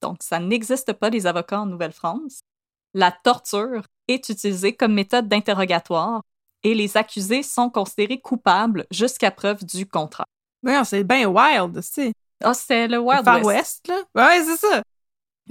Donc, 0.00 0.22
ça 0.22 0.38
n'existe 0.38 0.94
pas 0.94 1.10
les 1.10 1.26
avocats 1.26 1.60
en 1.60 1.66
Nouvelle-France. 1.66 2.40
La 2.94 3.12
torture 3.12 3.82
est 4.08 4.26
utilisée 4.30 4.74
comme 4.74 4.94
méthode 4.94 5.28
d'interrogatoire 5.28 6.22
et 6.64 6.74
les 6.74 6.96
accusés 6.96 7.42
sont 7.42 7.70
considérés 7.70 8.20
coupables 8.20 8.86
jusqu'à 8.90 9.30
preuve 9.30 9.64
du 9.64 9.86
contraire. 9.86 10.26
Ouais, 10.64 10.82
c'est 10.84 11.04
bien 11.04 11.28
wild, 11.28 11.80
sais. 11.82 12.12
Ah, 12.42 12.54
c'est 12.54 12.88
le 12.88 12.98
Wild 12.98 13.24
Far 13.24 13.44
West. 13.44 13.86
West, 13.86 13.88
là. 13.88 14.26
Ouais, 14.26 14.42
c'est 14.44 14.56
ça. 14.56 14.82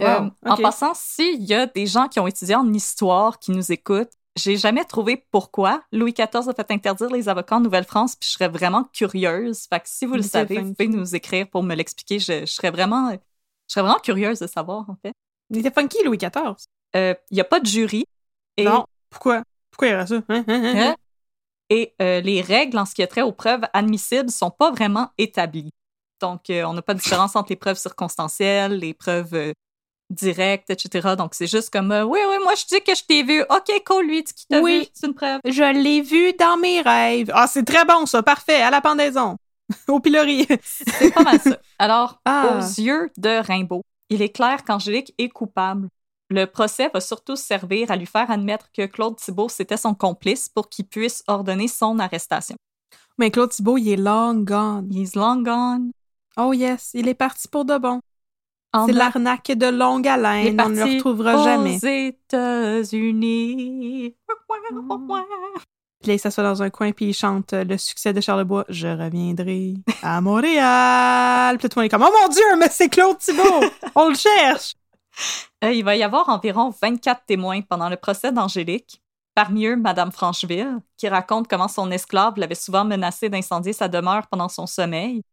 Euh, 0.01 0.29
En 0.45 0.57
passant, 0.57 0.93
s'il 0.95 1.43
y 1.43 1.53
a 1.53 1.67
des 1.67 1.85
gens 1.85 2.07
qui 2.07 2.19
ont 2.19 2.27
étudié 2.27 2.55
en 2.55 2.71
histoire 2.73 3.39
qui 3.39 3.51
nous 3.51 3.71
écoutent, 3.71 4.11
j'ai 4.35 4.57
jamais 4.57 4.83
trouvé 4.83 5.25
pourquoi 5.31 5.83
Louis 5.91 6.13
XIV 6.13 6.49
a 6.49 6.53
fait 6.53 6.71
interdire 6.71 7.09
les 7.11 7.29
avocats 7.29 7.57
en 7.57 7.59
Nouvelle-France, 7.59 8.15
puis 8.15 8.27
je 8.27 8.33
serais 8.33 8.47
vraiment 8.47 8.83
curieuse. 8.85 9.67
Fait 9.69 9.79
que 9.79 9.87
si 9.87 10.07
vous 10.07 10.15
le 10.15 10.23
savez, 10.23 10.57
vous 10.59 10.73
pouvez 10.73 10.89
nous 10.89 11.15
écrire 11.15 11.47
pour 11.47 11.61
me 11.61 11.75
l'expliquer. 11.75 12.17
Je, 12.17 12.39
je 12.41 12.45
serais 12.51 12.71
vraiment, 12.71 13.11
je 13.11 13.17
serais 13.67 13.83
vraiment 13.83 13.99
curieuse 13.99 14.39
de 14.39 14.47
savoir, 14.47 14.89
en 14.89 14.97
fait. 15.03 15.13
Il 15.51 15.59
était 15.59 15.71
funky, 15.71 16.03
Louis 16.03 16.17
XIV. 16.17 16.55
Euh, 16.95 17.13
Il 17.29 17.37
y 17.37 17.41
a 17.41 17.43
pas 17.43 17.59
de 17.59 17.67
jury. 17.67 18.05
Et, 18.57 18.63
Non. 18.63 18.85
Pourquoi? 19.11 19.43
Pourquoi 19.69 19.87
il 19.87 19.91
y 19.91 19.93
aurait 19.93 20.07
ça? 20.07 20.15
Hein, 20.15 20.23
hein, 20.29 20.43
hein, 20.47 20.73
Hein? 20.77 20.95
Et 21.75 21.95
euh, 22.03 22.21
les 22.21 22.41
règles 22.41 22.77
en 22.77 22.85
ce 22.85 22.93
qui 22.93 23.01
a 23.01 23.07
trait 23.07 23.23
aux 23.23 23.31
preuves 23.31 23.63
admissibles 23.73 24.29
sont 24.29 24.51
pas 24.51 24.69
vraiment 24.69 25.09
établies. 25.17 25.71
Donc, 26.21 26.51
euh, 26.51 26.63
on 26.65 26.73
n'a 26.73 26.83
pas 26.83 26.93
de 26.93 26.99
différence 26.99 27.35
entre 27.35 27.49
les 27.49 27.55
preuves 27.55 27.77
circonstancielles, 27.79 28.73
les 28.77 28.93
preuves 28.93 29.33
euh, 29.33 29.53
directes, 30.11 30.69
etc. 30.69 31.15
Donc, 31.17 31.33
c'est 31.33 31.47
juste 31.47 31.71
comme, 31.71 31.89
oui, 31.91 32.19
oui, 32.29 32.35
moi, 32.43 32.53
je 32.55 32.65
dis 32.67 32.79
que 32.83 32.93
je 32.93 33.03
t'ai 33.03 33.23
vu. 33.23 33.41
OK, 33.49 33.71
cool, 33.87 34.05
lui, 34.05 34.21
dit 34.21 34.33
qu'il 34.33 34.45
t'a 34.47 34.61
Oui. 34.61 34.81
vu? 34.81 34.85
C'est 34.93 35.07
une 35.07 35.15
preuve. 35.15 35.39
Je 35.45 35.63
l'ai 35.73 36.01
vu 36.01 36.33
dans 36.33 36.57
mes 36.57 36.81
rêves. 36.81 37.31
Ah, 37.33 37.47
c'est 37.47 37.63
très 37.65 37.85
bon, 37.85 38.05
ça. 38.05 38.21
Parfait. 38.21 38.61
À 38.61 38.69
la 38.69 38.79
pendaison. 38.79 39.35
Au 39.87 39.99
pilori. 39.99 40.45
C'est 40.61 41.11
pas 41.11 41.23
mal 41.23 41.39
ça. 41.41 41.57
Alors, 41.79 42.19
Ah. 42.25 42.57
aux 42.59 42.59
yeux 42.81 43.09
de 43.17 43.29
Rimbaud, 43.45 43.81
il 44.09 44.21
est 44.21 44.29
clair 44.29 44.63
qu'Angélique 44.63 45.13
est 45.17 45.29
coupable. 45.29 45.87
Le 46.29 46.45
procès 46.45 46.89
va 46.93 46.99
surtout 46.99 47.35
servir 47.35 47.91
à 47.91 47.95
lui 47.95 48.05
faire 48.05 48.31
admettre 48.31 48.71
que 48.71 48.85
Claude 48.85 49.17
Thibault, 49.17 49.49
c'était 49.49 49.77
son 49.77 49.93
complice 49.93 50.49
pour 50.49 50.69
qu'il 50.69 50.85
puisse 50.85 51.23
ordonner 51.27 51.67
son 51.67 51.99
arrestation. 51.99 52.55
Mais 53.17 53.29
Claude 53.29 53.51
Thibault, 53.51 53.77
il 53.77 53.89
est 53.89 53.97
long 53.97 54.33
gone. 54.35 54.89
He's 54.91 55.15
long 55.15 55.43
gone. 55.43 55.91
Oh 56.37 56.53
yes, 56.53 56.91
il 56.93 57.07
est 57.07 57.13
parti 57.13 57.47
pour 57.47 57.65
de 57.65 57.77
bon. 57.77 57.99
C'est 58.87 58.93
l'arnaque 58.93 59.51
de 59.51 59.67
longue 59.67 60.07
haleine. 60.07 60.59
On 60.59 60.69
ne 60.69 60.75
le 60.75 60.95
retrouvera 60.95 61.39
aux 61.39 61.43
jamais. 61.43 61.77
États-Unis. 62.07 63.35
Puis 66.01 66.09
là, 66.09 66.13
il 66.15 66.19
s'assoit 66.19 66.43
dans 66.43 66.63
un 66.63 66.71
coin 66.71 66.91
puis 66.91 67.05
il 67.05 67.13
chante 67.13 67.53
euh, 67.53 67.63
le 67.63 67.77
succès 67.77 68.11
de 68.13 68.19
Charlebois. 68.19 68.65
Je 68.69 68.87
reviendrai 68.87 69.75
à 70.01 70.19
Montréal. 70.21 71.57
Puis 71.59 71.69
tout 71.69 71.77
le 71.77 71.83
monde 71.83 71.85
est 71.85 71.89
comme, 71.89 72.05
oh 72.05 72.11
mon 72.21 72.27
Dieu, 72.29 72.43
mais 72.57 72.69
c'est 72.69 72.89
Claude 72.89 73.19
Thibault. 73.19 73.63
On 73.95 74.09
le 74.09 74.15
cherche. 74.15 74.73
Euh, 75.63 75.71
il 75.71 75.83
va 75.83 75.95
y 75.95 76.03
avoir 76.03 76.29
environ 76.29 76.73
24 76.81 77.25
témoins 77.25 77.61
pendant 77.61 77.89
le 77.89 77.95
procès 77.97 78.31
d'Angélique. 78.31 79.01
Parmi 79.35 79.65
eux, 79.65 79.75
Madame 79.75 80.11
Francheville, 80.11 80.77
qui 80.97 81.07
raconte 81.07 81.47
comment 81.47 81.67
son 81.67 81.89
esclave 81.89 82.33
l'avait 82.37 82.53
souvent 82.55 82.85
menacé 82.85 83.29
d'incendier 83.29 83.73
sa 83.73 83.87
demeure 83.87 84.27
pendant 84.27 84.49
son 84.49 84.67
sommeil. 84.67 85.23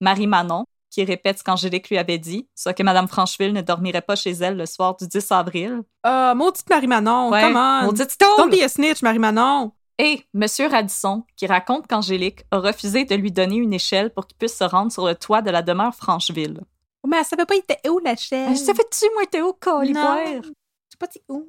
Marie 0.00 0.26
Manon, 0.26 0.66
qui 0.90 1.04
répète 1.04 1.38
ce 1.38 1.44
qu'Angélique 1.44 1.88
lui 1.88 1.96
avait 1.98 2.18
dit, 2.18 2.48
soit 2.54 2.74
que 2.74 2.82
Madame 2.82 3.08
Francheville 3.08 3.52
ne 3.54 3.62
dormirait 3.62 4.02
pas 4.02 4.16
chez 4.16 4.32
elle 4.32 4.56
le 4.56 4.66
soir 4.66 4.96
du 4.96 5.06
10 5.08 5.32
avril. 5.32 5.82
Ah, 6.02 6.34
maudite 6.34 6.68
Marie-Manon, 6.68 7.30
Ouais, 7.30 7.42
come 7.42 7.56
on. 7.56 7.84
maudite 7.86 8.14
Don't 8.20 8.36
toule! 8.36 8.50
be 8.50 8.62
a 8.62 8.68
snitch, 8.68 9.00
Marie-Manon. 9.02 9.72
Et 9.98 10.22
Monsieur 10.34 10.68
Radisson, 10.68 11.24
qui 11.36 11.46
raconte 11.46 11.86
qu'Angélique 11.86 12.44
a 12.50 12.58
refusé 12.58 13.06
de 13.06 13.14
lui 13.14 13.32
donner 13.32 13.56
une 13.56 13.72
échelle 13.72 14.12
pour 14.12 14.26
qu'il 14.26 14.36
puisse 14.36 14.56
se 14.58 14.64
rendre 14.64 14.92
sur 14.92 15.06
le 15.06 15.14
toit 15.14 15.40
de 15.40 15.50
la 15.50 15.62
demeure 15.62 15.94
Francheville. 15.94 16.60
Mais 17.06 17.18
elle 17.18 17.24
savait 17.24 17.46
pas 17.46 17.54
il 17.54 17.60
était 17.60 17.88
où, 17.88 17.98
la 17.98 18.16
chaîne? 18.16 18.56
Ça 18.56 18.74
fait-tu, 18.74 19.06
moi, 19.14 19.26
Théo, 19.26 19.52
coliboire? 19.58 20.16
Non. 20.16 20.42
Je 20.42 20.48
sais 20.48 20.98
pas 20.98 21.06
où. 21.28 21.46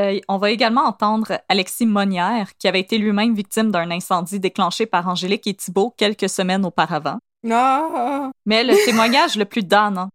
Euh, 0.00 0.18
on 0.28 0.38
va 0.38 0.50
également 0.50 0.82
entendre 0.82 1.40
Alexis 1.48 1.86
Monnière, 1.86 2.56
qui 2.56 2.66
avait 2.66 2.80
été 2.80 2.96
lui-même 2.96 3.34
victime 3.34 3.70
d'un 3.70 3.90
incendie 3.90 4.40
déclenché 4.40 4.86
par 4.86 5.06
Angélique 5.06 5.46
et 5.46 5.54
Thibault 5.54 5.94
quelques 5.96 6.30
semaines 6.30 6.64
auparavant. 6.64 7.18
Ah. 7.50 8.30
Mais 8.46 8.64
le 8.64 8.74
témoignage 8.86 9.36
le 9.36 9.44
plus 9.44 9.62
damnant 9.62 10.08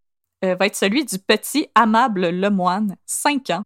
euh, 0.43 0.55
va 0.55 0.65
être 0.65 0.75
celui 0.75 1.05
du 1.05 1.19
petit 1.19 1.67
amable 1.75 2.29
Lemoine, 2.29 2.95
5 3.05 3.51
ans, 3.51 3.63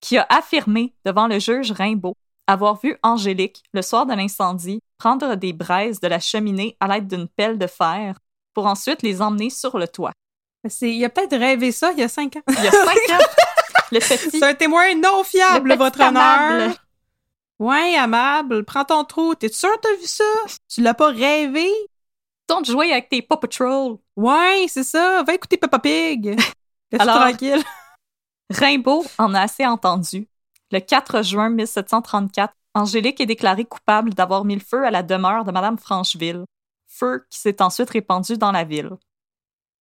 qui 0.00 0.18
a 0.18 0.26
affirmé 0.28 0.94
devant 1.04 1.26
le 1.26 1.38
juge 1.40 1.72
Rimbaud 1.72 2.14
avoir 2.46 2.78
vu 2.78 2.96
Angélique, 3.02 3.62
le 3.72 3.82
soir 3.82 4.06
de 4.06 4.14
l'incendie, 4.14 4.80
prendre 4.98 5.34
des 5.34 5.52
braises 5.52 6.00
de 6.00 6.08
la 6.08 6.20
cheminée 6.20 6.76
à 6.80 6.88
l'aide 6.88 7.08
d'une 7.08 7.28
pelle 7.28 7.58
de 7.58 7.66
fer 7.66 8.18
pour 8.52 8.66
ensuite 8.66 9.02
les 9.02 9.22
emmener 9.22 9.50
sur 9.50 9.78
le 9.78 9.88
toit. 9.88 10.12
Il 10.82 11.04
a 11.04 11.08
peut-être 11.10 11.36
rêvé 11.36 11.72
ça 11.72 11.92
il 11.92 11.98
y 11.98 12.02
a 12.02 12.08
cinq 12.08 12.36
ans. 12.36 12.42
Il 12.48 12.54
y 12.64 12.68
a 12.68 12.70
5 12.70 12.78
ans, 12.80 13.24
le 13.92 13.98
petit... 13.98 14.30
C'est 14.38 14.42
un 14.42 14.54
témoin 14.54 14.94
non 14.94 15.22
fiable, 15.24 15.70
Le 15.70 15.76
votre 15.76 16.00
honneur. 16.00 16.22
amable. 16.22 16.74
Ouais, 17.58 17.94
amable. 17.96 18.64
Prends 18.64 18.84
ton 18.84 19.04
trou. 19.04 19.34
T'es 19.34 19.48
sûr 19.48 19.70
que 19.74 19.80
t'as 19.88 19.96
vu 20.00 20.06
ça? 20.06 20.24
Tu 20.68 20.80
l'as 20.80 20.94
pas 20.94 21.08
rêvé? 21.10 21.70
Tente 22.46 22.66
de 22.66 22.72
jouer 22.72 22.92
avec 22.92 23.08
tes 23.08 23.22
Paw 23.22 23.36
Patrol. 23.36 23.96
Ouais, 24.16 24.66
c'est 24.68 24.84
ça. 24.84 25.22
Va 25.22 25.34
écouter 25.34 25.56
Peppa 25.56 25.78
Pig. 25.78 26.36
Alors- 26.98 27.20
tranquille. 27.20 27.62
Rimbaud 28.50 29.04
en 29.18 29.34
a 29.34 29.42
assez 29.42 29.64
entendu. 29.66 30.28
Le 30.70 30.80
4 30.80 31.22
juin 31.22 31.50
1734, 31.50 32.52
Angélique 32.74 33.20
est 33.20 33.26
déclarée 33.26 33.64
coupable 33.64 34.12
d'avoir 34.14 34.44
mis 34.44 34.54
le 34.54 34.60
feu 34.60 34.84
à 34.84 34.90
la 34.90 35.02
demeure 35.02 35.44
de 35.44 35.52
Madame 35.52 35.78
Francheville, 35.78 36.44
feu 36.88 37.24
qui 37.30 37.38
s'est 37.38 37.62
ensuite 37.62 37.90
répandu 37.90 38.36
dans 38.36 38.50
la 38.52 38.64
ville. 38.64 38.90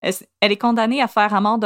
Elle 0.04 0.14
elle 0.42 0.52
est 0.52 0.58
condamnée 0.58 1.02
à 1.02 1.08
faire 1.08 1.34
amende 1.34 1.64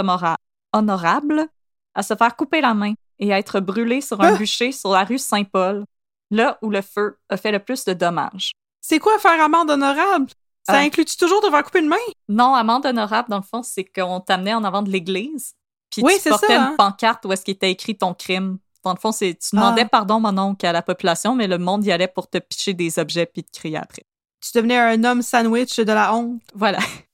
honorable, 0.74 1.48
à 1.96 2.04
se 2.04 2.16
faire 2.16 2.36
couper 2.36 2.62
la 2.62 2.74
main 2.74 2.94
et 3.20 3.34
à 3.34 3.40
être 3.40 3.60
brûlée 3.60 4.02
sur 4.02 4.22
un 4.22 4.34
Ah! 4.34 4.38
bûcher 4.38 4.72
sur 4.72 4.92
la 4.92 5.04
rue 5.04 5.18
Saint-Paul, 5.18 5.86
là 6.32 6.58
où 6.62 6.70
le 6.70 6.82
feu 6.82 7.18
a 7.30 7.38
fait 7.38 7.52
le 7.52 7.60
plus 7.60 7.84
de 7.86 7.94
dommages. 7.94 8.52
C'est 8.82 9.00
quoi 9.00 9.18
faire 9.20 9.42
amende 9.44 9.72
honorable? 9.72 10.30
Ça 10.66 10.74
Ah. 10.76 10.80
inclut-tu 10.80 11.18
toujours 11.18 11.42
de 11.42 11.50
faire 11.50 11.64
couper 11.64 11.80
une 11.80 11.88
main? 11.88 11.96
Non, 12.30 12.54
amende 12.54 12.86
honorable, 12.86 13.30
dans 13.30 13.38
le 13.38 13.44
fond, 13.44 13.64
c'est 13.64 13.86
qu'on 13.86 14.20
t'amenait 14.20 14.54
en 14.54 14.64
avant 14.64 14.82
de 14.84 14.90
l'église, 14.92 15.54
puis 15.90 16.04
Oui, 16.04 16.14
tu 16.22 16.30
portais 16.30 16.48
ça, 16.48 16.56
une 16.56 16.62
hein. 16.62 16.76
pancarte 16.78 17.26
où 17.26 17.32
est-ce 17.32 17.44
qu'il 17.44 17.54
était 17.56 17.72
écrit 17.72 17.98
ton 17.98 18.14
crime. 18.14 18.60
Dans 18.84 18.94
le 18.94 19.00
fond, 19.00 19.12
c'est 19.12 19.34
tu 19.40 19.56
demandais 19.56 19.84
Ah. 19.86 19.90
pardon, 19.90 20.20
mon 20.20 20.38
oncle, 20.38 20.66
à 20.66 20.72
la 20.74 20.82
population, 20.82 21.34
mais 21.36 21.48
le 21.48 21.58
monde 21.58 21.84
y 21.86 21.92
allait 21.92 22.08
pour 22.08 22.30
te 22.30 22.38
picher 22.38 22.74
des 22.74 23.00
objets 23.00 23.26
puis 23.26 23.44
te 23.44 23.58
crier 23.58 23.78
après. 23.78 24.04
Tu 24.42 24.52
devenais 24.54 24.78
un 24.78 25.04
homme 25.04 25.22
sandwich 25.24 25.78
de 25.78 25.92
la 25.92 26.14
honte. 26.14 26.42
Voilà. 26.54 26.78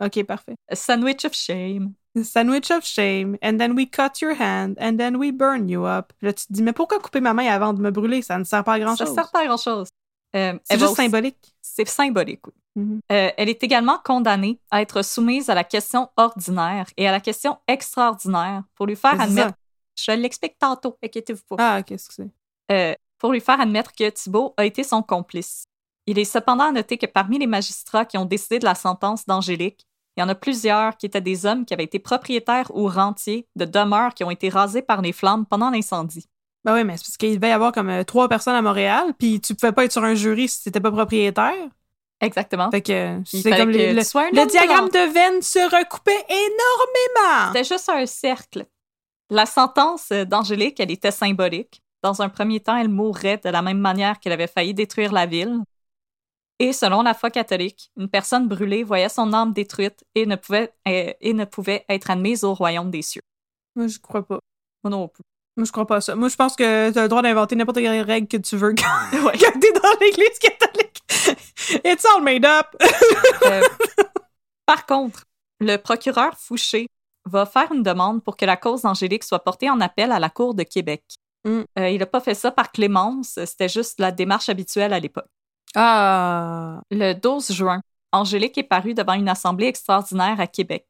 OK, 0.00 0.22
parfait. 0.24 0.54
A 0.70 0.76
sandwich 0.76 1.24
of 1.24 1.32
shame. 1.34 1.92
Sandwich 2.22 2.70
of 2.70 2.84
shame, 2.84 3.36
and 3.42 3.58
then 3.58 3.72
we 3.76 3.88
cut 3.88 4.20
your 4.20 4.34
hand, 4.34 4.76
and 4.80 4.96
then 4.96 5.16
we 5.16 5.30
burn 5.32 5.68
you 5.68 5.84
up. 5.86 6.12
Là, 6.20 6.32
tu 6.32 6.46
te 6.46 6.52
dis, 6.52 6.62
mais 6.62 6.72
pourquoi 6.72 6.98
couper 6.98 7.20
ma 7.20 7.32
main 7.34 7.46
avant 7.46 7.72
de 7.72 7.80
me 7.80 7.90
brûler? 7.90 8.22
Ça 8.22 8.38
ne 8.38 8.44
sert 8.44 8.64
pas 8.64 8.72
à 8.74 8.78
Ça 8.78 8.84
grand-chose. 8.84 9.14
sert 9.14 9.30
pas 9.30 9.40
à 9.42 9.46
grand-chose. 9.46 9.88
Euh, 10.34 10.58
C'est 10.64 10.74
juste 10.78 10.84
aussi- 10.92 10.94
symbolique. 10.96 11.54
C'est 11.62 11.86
symbolique, 11.88 12.46
oui. 12.46 12.52
Mhm. 12.76 13.00
Euh, 13.12 13.30
elle 13.36 13.48
est 13.48 13.62
également 13.62 13.98
condamnée 14.04 14.60
à 14.70 14.82
être 14.82 15.02
soumise 15.02 15.48
à 15.48 15.54
la 15.54 15.64
question 15.64 16.08
ordinaire 16.16 16.86
et 16.96 17.06
à 17.08 17.12
la 17.12 17.20
question 17.20 17.58
extraordinaire 17.66 18.62
pour 18.74 18.86
lui 18.86 18.96
faire 18.96 19.20
admettre. 19.20 19.54
ça. 19.96 20.14
Je 20.14 20.20
l'explique 20.20 20.58
tantôt, 20.58 20.96
inquiétez-vous 21.02 21.42
pas. 21.48 21.56
Ah, 21.58 21.82
qu'est-ce 21.82 22.08
que 22.08 22.14
c'est? 22.14 22.30
euh, 22.70 22.94
pour 23.18 23.32
lui 23.32 23.40
faire 23.40 23.60
admettre 23.60 23.92
que 23.92 24.08
Thibault 24.10 24.54
a 24.56 24.64
été 24.64 24.84
son 24.84 25.02
complice. 25.02 25.64
Il 26.06 26.18
est 26.18 26.24
cependant 26.24 26.64
à 26.68 26.72
noter 26.72 26.98
que 26.98 27.06
parmi 27.06 27.38
les 27.38 27.46
magistrats 27.48 28.04
qui 28.04 28.16
ont 28.18 28.24
décidé 28.24 28.58
de 28.60 28.64
la 28.64 28.74
sentence 28.76 29.26
d'Angélique, 29.26 29.86
il 30.18 30.20
y 30.20 30.24
en 30.24 30.28
a 30.28 30.34
plusieurs 30.34 30.96
qui 30.96 31.06
étaient 31.06 31.20
des 31.20 31.46
hommes 31.46 31.64
qui 31.64 31.72
avaient 31.72 31.84
été 31.84 32.00
propriétaires 32.00 32.72
ou 32.74 32.88
rentiers 32.88 33.46
de 33.54 33.64
demeures 33.64 34.14
qui 34.14 34.24
ont 34.24 34.32
été 34.32 34.48
rasées 34.48 34.82
par 34.82 35.00
les 35.00 35.12
flammes 35.12 35.46
pendant 35.46 35.70
l'incendie. 35.70 36.26
Ben 36.64 36.74
oui, 36.74 36.82
mais 36.82 36.96
c'est 36.96 37.04
parce 37.04 37.16
qu'il 37.16 37.36
devait 37.36 37.50
y 37.50 37.52
avoir 37.52 37.70
comme 37.70 37.88
euh, 37.88 38.02
trois 38.02 38.28
personnes 38.28 38.56
à 38.56 38.60
Montréal, 38.62 39.14
puis 39.16 39.40
tu 39.40 39.54
pouvais 39.54 39.70
pas 39.70 39.84
être 39.84 39.92
sur 39.92 40.02
un 40.02 40.16
jury 40.16 40.48
si 40.48 40.64
t'étais 40.64 40.80
pas 40.80 40.90
propriétaire. 40.90 41.54
Exactement. 42.20 42.68
Fait 42.72 42.82
que 42.82 42.92
euh, 42.92 43.20
c'est 43.24 43.48
comme 43.48 43.70
que 43.70 43.78
le, 43.78 43.92
le- 43.92 44.46
diagramme 44.46 44.88
de 44.88 45.12
veine 45.12 45.40
se 45.40 45.60
recoupait 45.60 46.26
énormément. 46.28 47.52
C'était 47.52 47.74
juste 47.74 47.88
un 47.88 48.04
cercle. 48.06 48.66
La 49.30 49.46
sentence 49.46 50.08
euh, 50.10 50.24
d'Angélique, 50.24 50.80
elle 50.80 50.90
était 50.90 51.12
symbolique. 51.12 51.80
Dans 52.02 52.22
un 52.22 52.28
premier 52.28 52.58
temps, 52.58 52.76
elle 52.76 52.88
mourrait 52.88 53.40
de 53.44 53.50
la 53.50 53.62
même 53.62 53.78
manière 53.78 54.18
qu'elle 54.18 54.32
avait 54.32 54.48
failli 54.48 54.74
détruire 54.74 55.12
la 55.12 55.26
ville. 55.26 55.60
Et 56.58 56.72
selon 56.72 57.02
la 57.02 57.14
foi 57.14 57.30
catholique, 57.30 57.90
une 57.96 58.08
personne 58.08 58.48
brûlée 58.48 58.82
voyait 58.82 59.08
son 59.08 59.32
âme 59.32 59.52
détruite 59.52 60.04
et 60.14 60.26
ne 60.26 60.36
pouvait, 60.36 60.72
euh, 60.88 61.12
et 61.20 61.32
ne 61.32 61.44
pouvait 61.44 61.84
être 61.88 62.10
admise 62.10 62.42
au 62.42 62.54
royaume 62.54 62.90
des 62.90 63.02
cieux. 63.02 63.22
Moi, 63.76 63.86
je 63.86 63.98
crois 63.98 64.26
pas. 64.26 64.40
Moi 64.82 64.90
non 64.90 65.08
plus. 65.08 65.22
Moi, 65.56 65.64
je 65.64 65.72
crois 65.72 65.86
pas 65.86 65.96
à 65.96 66.00
ça. 66.00 66.14
Moi, 66.14 66.28
je 66.28 66.36
pense 66.36 66.54
que 66.54 66.90
t'as 66.90 67.02
le 67.02 67.08
droit 67.08 67.22
d'inventer 67.22 67.56
n'importe 67.56 67.78
quelle 67.78 68.00
règle 68.02 68.28
que 68.28 68.36
tu 68.36 68.56
veux 68.56 68.74
quand, 68.74 69.18
Ouais. 69.24 69.36
quand 69.38 69.58
t'es 69.60 69.72
dans 69.72 69.98
l'église 70.00 70.38
catholique. 70.38 71.02
It's 71.84 72.04
all 72.04 72.22
made 72.22 72.44
up. 72.44 72.66
Euh, 73.44 73.62
par 74.66 74.86
contre, 74.86 75.24
le 75.60 75.76
procureur 75.76 76.36
Fouché 76.38 76.86
va 77.24 77.44
faire 77.44 77.72
une 77.72 77.82
demande 77.82 78.22
pour 78.22 78.36
que 78.36 78.44
la 78.44 78.56
cause 78.56 78.82
d'Angélique 78.82 79.24
soit 79.24 79.42
portée 79.44 79.68
en 79.68 79.80
appel 79.80 80.12
à 80.12 80.18
la 80.18 80.30
Cour 80.30 80.54
de 80.54 80.62
Québec. 80.62 81.02
Mm. 81.44 81.62
Euh, 81.78 81.88
il 81.90 81.98
n'a 81.98 82.06
pas 82.06 82.20
fait 82.20 82.34
ça 82.34 82.50
par 82.50 82.70
clémence, 82.72 83.38
c'était 83.44 83.68
juste 83.68 83.98
la 84.00 84.12
démarche 84.12 84.48
habituelle 84.48 84.92
à 84.92 85.00
l'époque. 85.00 85.26
Ah. 85.80 86.80
Le 86.90 87.12
12 87.12 87.52
juin, 87.52 87.80
Angélique 88.10 88.58
est 88.58 88.64
parue 88.64 88.94
devant 88.94 89.12
une 89.12 89.28
assemblée 89.28 89.68
extraordinaire 89.68 90.40
à 90.40 90.48
Québec. 90.48 90.86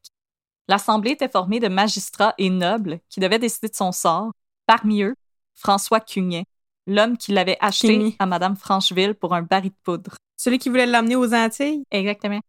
L'assemblée 0.67 1.11
était 1.11 1.29
formée 1.29 1.59
de 1.59 1.67
magistrats 1.67 2.33
et 2.39 2.49
nobles 2.49 2.99
qui 3.07 3.19
devaient 3.19 3.37
décider 3.37 3.69
de 3.69 3.75
son 3.75 3.91
sort. 3.91 4.31
Parmi 4.65 5.03
eux, 5.03 5.13
François 5.53 5.99
Cugnet, 5.99 6.45
l'homme 6.87 7.17
qui 7.17 7.33
l'avait 7.33 7.57
acheté 7.59 7.89
Cugnet. 7.89 8.15
à 8.17 8.25
Madame 8.25 8.55
Francheville 8.55 9.13
pour 9.13 9.35
un 9.35 9.43
baril 9.43 9.69
de 9.69 9.75
poudre. 9.83 10.15
Celui 10.37 10.57
qui 10.57 10.69
voulait 10.69 10.87
l'amener 10.87 11.15
aux 11.15 11.35
Antilles? 11.35 11.83
Exactement. 11.91 12.39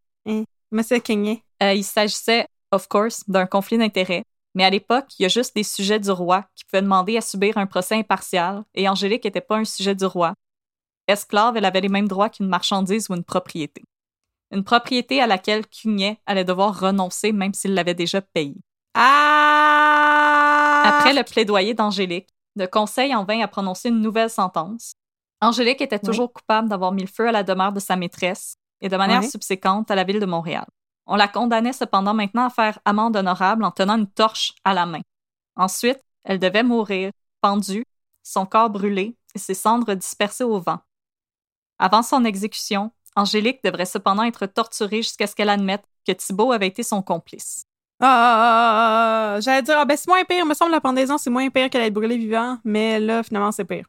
Monsieur 0.70 0.98
Kenyé. 0.98 1.42
Euh, 1.62 1.74
il 1.74 1.84
s'agissait, 1.84 2.46
of 2.70 2.88
course, 2.88 3.22
d'un 3.28 3.44
conflit 3.44 3.76
d'intérêts, 3.76 4.24
mais 4.54 4.64
à 4.64 4.70
l'époque, 4.70 5.08
il 5.18 5.24
y 5.24 5.26
a 5.26 5.28
juste 5.28 5.54
des 5.54 5.62
sujets 5.62 6.00
du 6.00 6.10
roi 6.10 6.46
qui 6.56 6.64
pouvaient 6.64 6.80
demander 6.80 7.18
à 7.18 7.20
subir 7.20 7.58
un 7.58 7.66
procès 7.66 7.96
impartial, 7.96 8.64
et 8.74 8.88
Angélique 8.88 9.24
n'était 9.24 9.42
pas 9.42 9.58
un 9.58 9.64
sujet 9.66 9.94
du 9.94 10.06
roi. 10.06 10.32
Esclave, 11.10 11.56
elle 11.56 11.64
avait 11.64 11.80
les 11.80 11.88
mêmes 11.88 12.08
droits 12.08 12.30
qu'une 12.30 12.48
marchandise 12.48 13.08
ou 13.10 13.14
une 13.14 13.24
propriété. 13.24 13.82
Une 14.50 14.64
propriété 14.64 15.20
à 15.20 15.26
laquelle 15.26 15.66
Cugnet 15.66 16.20
allait 16.26 16.44
devoir 16.44 16.78
renoncer 16.78 17.32
même 17.32 17.54
s'il 17.54 17.74
l'avait 17.74 17.94
déjà 17.94 18.20
payée. 18.20 18.56
Ah! 18.94 20.82
Après 20.84 21.12
le 21.12 21.22
plaidoyer 21.22 21.74
d'Angélique, 21.74 22.28
le 22.56 22.66
conseil 22.66 23.14
en 23.14 23.24
vint 23.24 23.40
à 23.40 23.48
prononcer 23.48 23.90
une 23.90 24.00
nouvelle 24.00 24.30
sentence. 24.30 24.94
Angélique 25.40 25.80
était 25.80 25.98
toujours 25.98 26.32
coupable 26.32 26.68
d'avoir 26.68 26.92
mis 26.92 27.02
le 27.02 27.08
feu 27.08 27.28
à 27.28 27.32
la 27.32 27.42
demeure 27.42 27.72
de 27.72 27.80
sa 27.80 27.96
maîtresse 27.96 28.56
et 28.80 28.88
de 28.88 28.96
manière 28.96 29.24
subséquente 29.24 29.90
à 29.90 29.94
la 29.94 30.04
ville 30.04 30.20
de 30.20 30.26
Montréal. 30.26 30.66
On 31.06 31.16
la 31.16 31.28
condamnait 31.28 31.72
cependant 31.72 32.14
maintenant 32.14 32.46
à 32.46 32.50
faire 32.50 32.78
amende 32.84 33.16
honorable 33.16 33.64
en 33.64 33.70
tenant 33.70 33.96
une 33.96 34.06
torche 34.06 34.54
à 34.64 34.74
la 34.74 34.86
main. 34.86 35.00
Ensuite, 35.56 36.00
elle 36.24 36.38
devait 36.38 36.62
mourir, 36.62 37.12
pendue, 37.40 37.84
son 38.22 38.46
corps 38.46 38.70
brûlé 38.70 39.16
et 39.34 39.38
ses 39.38 39.54
cendres 39.54 39.94
dispersées 39.94 40.44
au 40.44 40.60
vent. 40.60 40.78
Avant 41.80 42.02
son 42.02 42.24
exécution, 42.26 42.92
Angélique 43.16 43.64
devrait 43.64 43.86
cependant 43.86 44.22
être 44.22 44.44
torturée 44.44 44.98
jusqu'à 44.98 45.26
ce 45.26 45.34
qu'elle 45.34 45.48
admette 45.48 45.82
que 46.06 46.12
Thibault 46.12 46.52
avait 46.52 46.66
été 46.66 46.82
son 46.82 47.02
complice. 47.02 47.64
Ah, 48.02 48.06
ah, 48.06 48.36
ah, 48.38 49.34
ah, 49.36 49.40
J'allais 49.40 49.62
dire, 49.62 49.76
ah, 49.78 49.84
ben 49.86 49.96
c'est 49.96 50.08
moins 50.08 50.24
pire. 50.24 50.44
Me 50.44 50.54
semble 50.54 50.72
la 50.72 50.80
pendaison, 50.80 51.16
c'est 51.16 51.30
moins 51.30 51.48
pire 51.48 51.70
qu'elle 51.70 51.82
être 51.82 51.94
brûlée 51.94 52.18
vivant. 52.18 52.58
Mais 52.64 53.00
là, 53.00 53.22
finalement, 53.22 53.50
c'est 53.50 53.64
pire. 53.64 53.86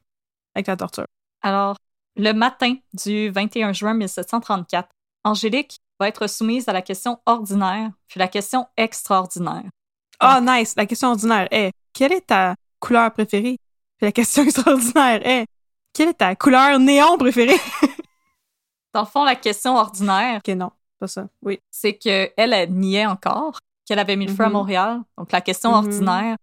Avec 0.55 0.67
la 0.67 0.77
torture. 0.77 1.05
Alors, 1.41 1.75
le 2.15 2.31
matin 2.31 2.75
du 2.93 3.29
21 3.29 3.73
juin 3.73 3.93
1734, 3.93 4.89
Angélique 5.25 5.79
va 5.99 6.07
être 6.07 6.27
soumise 6.27 6.67
à 6.69 6.73
la 6.73 6.81
question 6.81 7.19
ordinaire 7.25 7.91
puis 8.07 8.19
la 8.19 8.27
question 8.27 8.67
extraordinaire. 8.77 9.63
Ah, 10.19 10.39
nice. 10.41 10.75
La 10.77 10.85
question 10.85 11.09
ordinaire 11.09 11.47
est 11.51 11.71
quelle 11.93 12.13
est 12.13 12.27
ta 12.27 12.55
couleur 12.79 13.11
préférée? 13.11 13.57
Puis 13.97 14.05
la 14.07 14.11
question 14.11 14.43
extraordinaire 14.45 15.25
est 15.25 15.45
quelle 15.93 16.09
est 16.09 16.13
ta 16.15 16.35
couleur 16.35 16.79
néon 16.79 17.17
préférée? 17.17 17.57
Dans 18.93 19.01
le 19.01 19.07
fond, 19.07 19.23
la 19.23 19.35
question 19.35 19.75
ordinaire, 19.77 20.37
ok, 20.45 20.53
non, 20.55 20.71
pas 20.99 21.07
ça. 21.07 21.27
Oui. 21.41 21.59
c'est 21.69 21.97
qu'elle, 21.97 22.31
elle 22.37 22.71
niait 22.73 23.05
encore 23.05 23.59
qu'elle 23.85 23.99
avait 23.99 24.15
mis 24.15 24.25
le 24.27 24.33
feu 24.33 24.43
à 24.43 24.47
Mhm. 24.47 24.53
Montréal. 24.53 25.01
Donc, 25.17 25.31
la 25.31 25.41
question 25.41 25.71
Mhm. 25.71 25.75
ordinaire, 25.77 26.35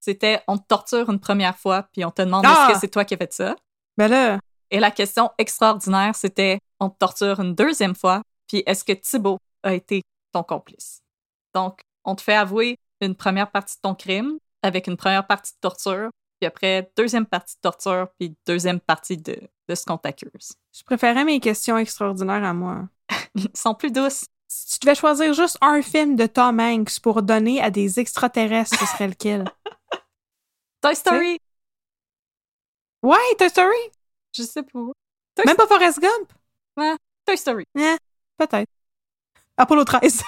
c'était 0.00 0.40
on 0.46 0.56
te 0.58 0.66
torture 0.66 1.08
une 1.10 1.18
première 1.20 1.56
fois 1.58 1.84
puis 1.92 2.04
on 2.04 2.10
te 2.10 2.22
demande 2.22 2.44
Ah! 2.46 2.66
est-ce 2.68 2.74
que 2.74 2.80
c'est 2.80 2.88
toi 2.88 3.04
qui 3.04 3.14
as 3.14 3.16
fait 3.18 3.32
ça? 3.32 3.56
Ben 3.96 4.08
là, 4.08 4.38
Et 4.70 4.80
la 4.80 4.90
question 4.90 5.30
extraordinaire, 5.38 6.14
c'était 6.16 6.58
on 6.80 6.90
te 6.90 6.98
torture 6.98 7.38
une 7.40 7.54
deuxième 7.54 7.94
fois, 7.94 8.22
puis 8.48 8.62
est-ce 8.66 8.82
que 8.84 8.92
Thibault 8.92 9.38
a 9.62 9.72
été 9.74 10.02
ton 10.32 10.42
complice? 10.42 10.98
Donc, 11.54 11.80
on 12.04 12.14
te 12.16 12.20
fait 12.22 12.34
avouer 12.34 12.76
une 13.00 13.14
première 13.14 13.50
partie 13.50 13.76
de 13.76 13.80
ton 13.82 13.94
crime 13.94 14.38
avec 14.62 14.86
une 14.88 14.96
première 14.96 15.26
partie 15.26 15.52
de 15.52 15.58
torture, 15.60 16.10
puis 16.40 16.46
après, 16.46 16.90
deuxième 16.96 17.26
partie 17.26 17.56
de 17.56 17.60
torture, 17.60 18.08
puis 18.18 18.36
deuxième 18.46 18.80
partie 18.80 19.16
de, 19.16 19.36
de 19.68 19.74
ce 19.74 19.84
qu'on 19.84 19.98
t'accuse. 19.98 20.52
je 20.76 20.82
préférais 20.84 21.24
mes 21.24 21.40
questions 21.40 21.76
extraordinaires 21.78 22.44
à 22.44 22.52
moi. 22.54 22.88
Ils 23.34 23.48
sont 23.54 23.74
plus 23.74 23.90
douces. 23.90 24.26
Si 24.48 24.78
tu 24.78 24.86
devais 24.86 24.94
choisir 24.94 25.32
juste 25.34 25.58
un 25.60 25.82
film 25.82 26.14
de 26.16 26.26
Tom 26.26 26.60
Hanks 26.60 27.00
pour 27.00 27.22
donner 27.22 27.60
à 27.60 27.70
des 27.70 27.98
extraterrestres, 27.98 28.78
ce 28.78 28.86
serait 28.86 29.08
lequel? 29.08 29.44
Toy 30.80 30.94
Story, 30.94 31.38
Ouais, 33.02 33.18
Toy 33.38 33.48
Story? 33.50 33.76
je 34.32 34.42
sais 34.42 34.62
pas. 34.62 34.78
Même 35.44 35.56
pas 35.56 35.66
Forrest 35.66 36.00
Gump? 36.00 36.32
Toy 37.26 37.36
Story. 37.36 37.64
Eh, 37.76 37.96
peut-être. 38.36 38.70
Apollo 39.56 39.84
13. 39.84 40.22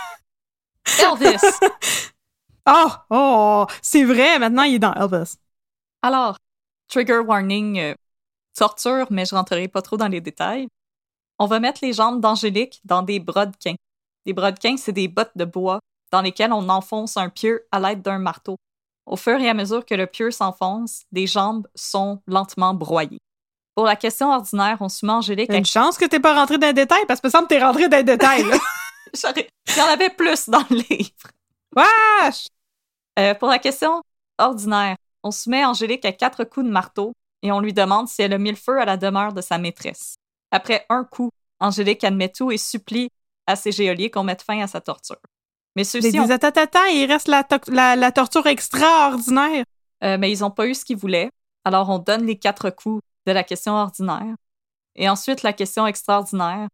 Elvis. 1.00 1.40
Oh, 2.70 2.90
oh, 3.08 3.66
c'est 3.80 4.04
vrai, 4.04 4.38
maintenant 4.38 4.62
il 4.64 4.74
est 4.74 4.78
dans 4.78 4.92
Elvis. 4.92 5.36
Alors, 6.02 6.36
trigger 6.88 7.18
warning, 7.18 7.78
euh, 7.78 7.94
torture, 8.56 9.06
mais 9.10 9.24
je 9.24 9.34
rentrerai 9.34 9.68
pas 9.68 9.82
trop 9.82 9.96
dans 9.96 10.08
les 10.08 10.20
détails. 10.20 10.68
On 11.38 11.46
va 11.46 11.60
mettre 11.60 11.80
les 11.82 11.92
jambes 11.92 12.20
d'Angélique 12.20 12.80
dans 12.84 13.02
des 13.02 13.20
brodequins. 13.20 13.76
Des 14.26 14.32
brodequins, 14.32 14.76
c'est 14.76 14.92
des 14.92 15.08
bottes 15.08 15.32
de 15.36 15.44
bois 15.44 15.80
dans 16.10 16.20
lesquelles 16.22 16.52
on 16.52 16.68
enfonce 16.68 17.16
un 17.16 17.28
pieu 17.28 17.66
à 17.70 17.78
l'aide 17.80 18.02
d'un 18.02 18.18
marteau. 18.18 18.56
Au 19.06 19.16
fur 19.16 19.38
et 19.40 19.48
à 19.48 19.54
mesure 19.54 19.84
que 19.86 19.94
le 19.94 20.06
pieu 20.06 20.30
s'enfonce, 20.30 21.02
les 21.12 21.26
jambes 21.26 21.66
sont 21.74 22.20
lentement 22.26 22.74
broyées. 22.74 23.18
Pour 23.74 23.84
la 23.86 23.96
question 23.96 24.30
ordinaire, 24.32 24.78
on 24.80 24.88
soumet 24.88 25.12
Angélique 25.12 25.50
à... 25.50 25.56
Une 25.56 25.64
chance 25.64 25.96
que 25.96 26.04
t'es 26.04 26.18
pas 26.20 26.34
rentré 26.34 26.58
dans 26.58 26.66
les 26.66 26.72
détails, 26.72 27.06
parce 27.06 27.20
que 27.20 27.28
ça 27.30 27.38
me 27.38 27.42
semble 27.42 27.48
que 27.48 27.54
t'es 27.54 27.64
rentré 27.64 27.88
dans 27.88 27.96
les 27.96 28.02
détails, 28.04 28.44
là. 28.44 28.56
J'aurais- 29.14 29.48
Il 29.68 29.76
y 29.76 29.80
en 29.80 29.86
avait 29.86 30.10
plus 30.10 30.48
dans 30.48 30.64
le 30.70 30.76
livre. 30.76 31.12
Wesh! 31.76 32.48
Euh, 33.18 33.34
pour 33.34 33.48
la 33.48 33.58
question 33.58 34.02
ordinaire, 34.36 34.96
on 35.22 35.30
soumet 35.30 35.64
Angélique 35.64 36.04
à 36.04 36.12
quatre 36.12 36.44
coups 36.44 36.66
de 36.66 36.70
marteau 36.70 37.12
et 37.42 37.52
on 37.52 37.60
lui 37.60 37.72
demande 37.72 38.08
si 38.08 38.22
elle 38.22 38.32
a 38.32 38.38
mis 38.38 38.50
le 38.50 38.56
feu 38.56 38.80
à 38.80 38.84
la 38.84 38.96
demeure 38.96 39.32
de 39.32 39.40
sa 39.40 39.58
maîtresse. 39.58 40.16
Après 40.50 40.86
un 40.88 41.04
coup, 41.04 41.30
Angélique 41.60 42.04
admet 42.04 42.28
tout 42.28 42.50
et 42.50 42.58
supplie 42.58 43.08
à 43.46 43.56
ses 43.56 43.72
géoliers 43.72 44.10
qu'on 44.10 44.24
mette 44.24 44.42
fin 44.42 44.60
à 44.60 44.66
sa 44.66 44.80
torture. 44.80 45.18
Mais 45.76 45.84
ceux-ci, 45.84 46.18
ont- 46.20 46.30
attends, 46.30 46.48
attends, 46.48 46.84
il 46.86 47.06
reste 47.06 47.28
la, 47.28 47.44
to- 47.44 47.70
la, 47.70 47.96
la 47.96 48.12
torture 48.12 48.46
extraordinaire. 48.46 49.64
euh, 50.04 50.16
mais 50.18 50.30
ils 50.32 50.40
n'ont 50.40 50.50
pas 50.50 50.66
eu 50.66 50.74
ce 50.74 50.84
qu'ils 50.84 50.96
voulaient. 50.96 51.30
Alors 51.64 51.88
on 51.90 51.98
donne 51.98 52.24
les 52.24 52.38
quatre 52.38 52.70
coups 52.70 53.02
de 53.26 53.32
la 53.32 53.44
question 53.44 53.74
ordinaire. 53.74 54.34
Et 54.96 55.08
ensuite, 55.08 55.42
la 55.42 55.52
question 55.52 55.86
extraordinaire. 55.86 56.68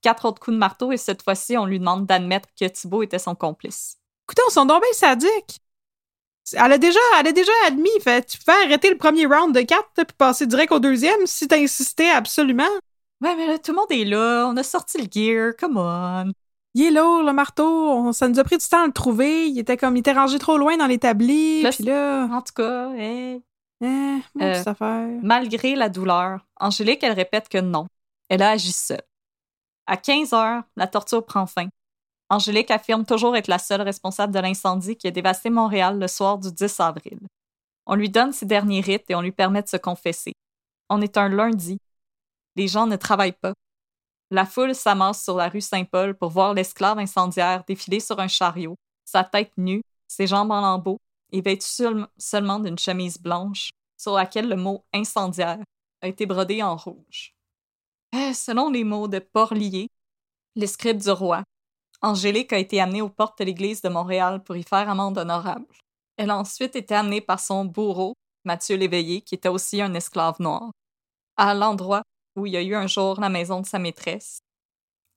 Quatre 0.00 0.26
autres 0.26 0.40
coups 0.40 0.54
de 0.54 0.58
marteau 0.58 0.92
et 0.92 0.96
cette 0.96 1.22
fois-ci, 1.22 1.56
on 1.56 1.66
lui 1.66 1.78
demande 1.80 2.06
d'admettre 2.06 2.48
que 2.58 2.66
Thibault 2.66 3.02
était 3.02 3.18
son 3.18 3.34
complice. 3.34 3.96
Écoutez, 4.26 4.42
on 4.56 4.64
donc 4.66 4.82
bien 4.82 4.92
sadiques. 4.92 5.58
Elle 6.56 6.72
a 6.72 6.78
déjà, 6.78 6.98
elle 7.20 7.26
a 7.28 7.32
déjà 7.32 7.52
admis, 7.66 7.88
fait, 8.02 8.24
tu 8.26 8.38
peux 8.38 8.52
arrêter 8.64 8.90
le 8.90 8.96
premier 8.96 9.26
round 9.26 9.54
de 9.54 9.60
quatre, 9.62 9.88
puis 9.94 10.06
passer 10.16 10.46
direct 10.46 10.72
au 10.72 10.78
deuxième 10.78 11.26
si 11.26 11.48
t'insistais 11.48 12.10
absolument. 12.10 12.68
Ouais, 13.20 13.34
mais 13.34 13.46
là, 13.46 13.58
tout 13.58 13.72
le 13.72 13.76
monde 13.76 13.90
est 13.90 14.04
là. 14.04 14.46
On 14.48 14.56
a 14.56 14.62
sorti 14.62 14.98
le 14.98 15.08
gear. 15.10 15.52
Come 15.58 15.76
on. 15.76 16.32
Il 16.74 16.84
est 16.84 16.90
lourd, 16.90 17.22
le 17.24 17.32
marteau. 17.32 17.64
On- 17.66 18.12
ça 18.12 18.28
nous 18.28 18.38
a 18.38 18.44
pris 18.44 18.58
du 18.58 18.66
temps 18.66 18.84
à 18.84 18.86
le 18.86 18.92
trouver. 18.92 19.48
Il 19.48 19.58
était 19.58 19.76
comme, 19.76 19.96
il 19.96 20.00
était 20.00 20.12
rangé 20.12 20.38
trop 20.38 20.56
loin 20.56 20.76
dans 20.76 20.86
l'établi. 20.86 21.64
Puis 21.68 21.84
là, 21.84 22.24
En 22.30 22.42
tout 22.42 22.52
cas, 22.54 22.90
hey. 22.94 23.42
eh, 23.80 23.86
mon 23.86 24.20
Euh, 24.42 24.62
affaire. 24.64 25.08
Malgré 25.22 25.74
la 25.74 25.88
douleur, 25.88 26.40
Angélique, 26.60 27.02
elle 27.02 27.12
répète 27.12 27.48
que 27.48 27.58
non. 27.58 27.86
Elle 28.28 28.42
a 28.42 28.50
agi 28.50 28.72
seule. 28.72 29.02
À 29.86 29.96
15 29.96 30.32
heures, 30.34 30.62
la 30.76 30.86
torture 30.86 31.24
prend 31.24 31.46
fin. 31.46 31.66
Angélique 32.30 32.70
affirme 32.70 33.06
toujours 33.06 33.36
être 33.36 33.48
la 33.48 33.58
seule 33.58 33.80
responsable 33.82 34.34
de 34.34 34.38
l'incendie 34.40 34.96
qui 34.96 35.06
a 35.06 35.10
dévasté 35.10 35.48
Montréal 35.50 35.98
le 35.98 36.08
soir 36.08 36.38
du 36.38 36.52
10 36.52 36.80
avril. 36.80 37.18
On 37.86 37.94
lui 37.94 38.10
donne 38.10 38.32
ses 38.32 38.44
derniers 38.46 38.82
rites 38.82 39.08
et 39.08 39.14
on 39.14 39.22
lui 39.22 39.32
permet 39.32 39.62
de 39.62 39.68
se 39.68 39.78
confesser. 39.78 40.32
On 40.90 41.00
est 41.00 41.16
un 41.16 41.28
lundi. 41.28 41.78
Les 42.56 42.68
gens 42.68 42.86
ne 42.86 42.96
travaillent 42.96 43.32
pas. 43.32 43.54
La 44.30 44.44
foule 44.44 44.74
s'amasse 44.74 45.24
sur 45.24 45.36
la 45.36 45.48
rue 45.48 45.62
Saint-Paul 45.62 46.14
pour 46.14 46.28
voir 46.28 46.52
l'esclave 46.52 46.98
incendiaire 46.98 47.64
défiler 47.66 48.00
sur 48.00 48.20
un 48.20 48.28
chariot, 48.28 48.74
sa 49.06 49.24
tête 49.24 49.52
nue, 49.56 49.80
ses 50.06 50.26
jambes 50.26 50.50
en 50.50 50.60
lambeaux 50.60 50.98
et 51.32 51.40
vêtu 51.40 51.66
seul- 51.66 52.06
seulement 52.18 52.58
d'une 52.60 52.78
chemise 52.78 53.18
blanche, 53.18 53.70
sur 53.96 54.12
laquelle 54.14 54.48
le 54.48 54.56
mot 54.56 54.84
incendiaire 54.92 55.58
a 56.02 56.08
été 56.08 56.26
brodé 56.26 56.62
en 56.62 56.76
rouge. 56.76 57.32
Euh, 58.14 58.32
selon 58.34 58.68
les 58.70 58.84
mots 58.84 59.08
de 59.08 59.18
Porlier, 59.18 59.88
les 60.56 60.66
scribes 60.66 61.00
du 61.00 61.10
roi, 61.10 61.42
Angélique 62.00 62.52
a 62.52 62.58
été 62.58 62.80
amenée 62.80 63.02
aux 63.02 63.08
portes 63.08 63.38
de 63.40 63.44
l'église 63.44 63.82
de 63.82 63.88
Montréal 63.88 64.42
pour 64.42 64.56
y 64.56 64.62
faire 64.62 64.88
amende 64.88 65.18
honorable. 65.18 65.66
Elle 66.16 66.30
a 66.30 66.36
ensuite 66.36 66.76
été 66.76 66.94
amenée 66.94 67.20
par 67.20 67.40
son 67.40 67.64
bourreau, 67.64 68.14
Mathieu 68.44 68.76
Léveillé, 68.76 69.20
qui 69.20 69.34
était 69.34 69.48
aussi 69.48 69.80
un 69.82 69.94
esclave 69.94 70.36
noir, 70.40 70.70
à 71.36 71.54
l'endroit 71.54 72.02
où 72.36 72.46
il 72.46 72.52
y 72.52 72.56
a 72.56 72.62
eu 72.62 72.74
un 72.74 72.86
jour 72.86 73.20
la 73.20 73.28
maison 73.28 73.60
de 73.60 73.66
sa 73.66 73.78
maîtresse 73.78 74.40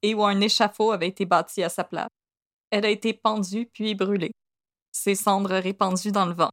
et 0.02 0.16
où 0.16 0.24
un 0.26 0.42
échafaud 0.42 0.92
avait 0.92 1.08
été 1.08 1.26
bâti 1.26 1.64
à 1.64 1.70
sa 1.70 1.84
place. 1.84 2.10
Elle 2.72 2.86
a 2.86 2.90
été 2.90 3.14
pendue 3.14 3.68
puis 3.72 3.96
brûlée. 3.96 4.32
Ses 4.92 5.16
cendres 5.16 5.56
répandues 5.56 6.12
dans 6.12 6.26
le 6.26 6.34
vent. 6.34 6.50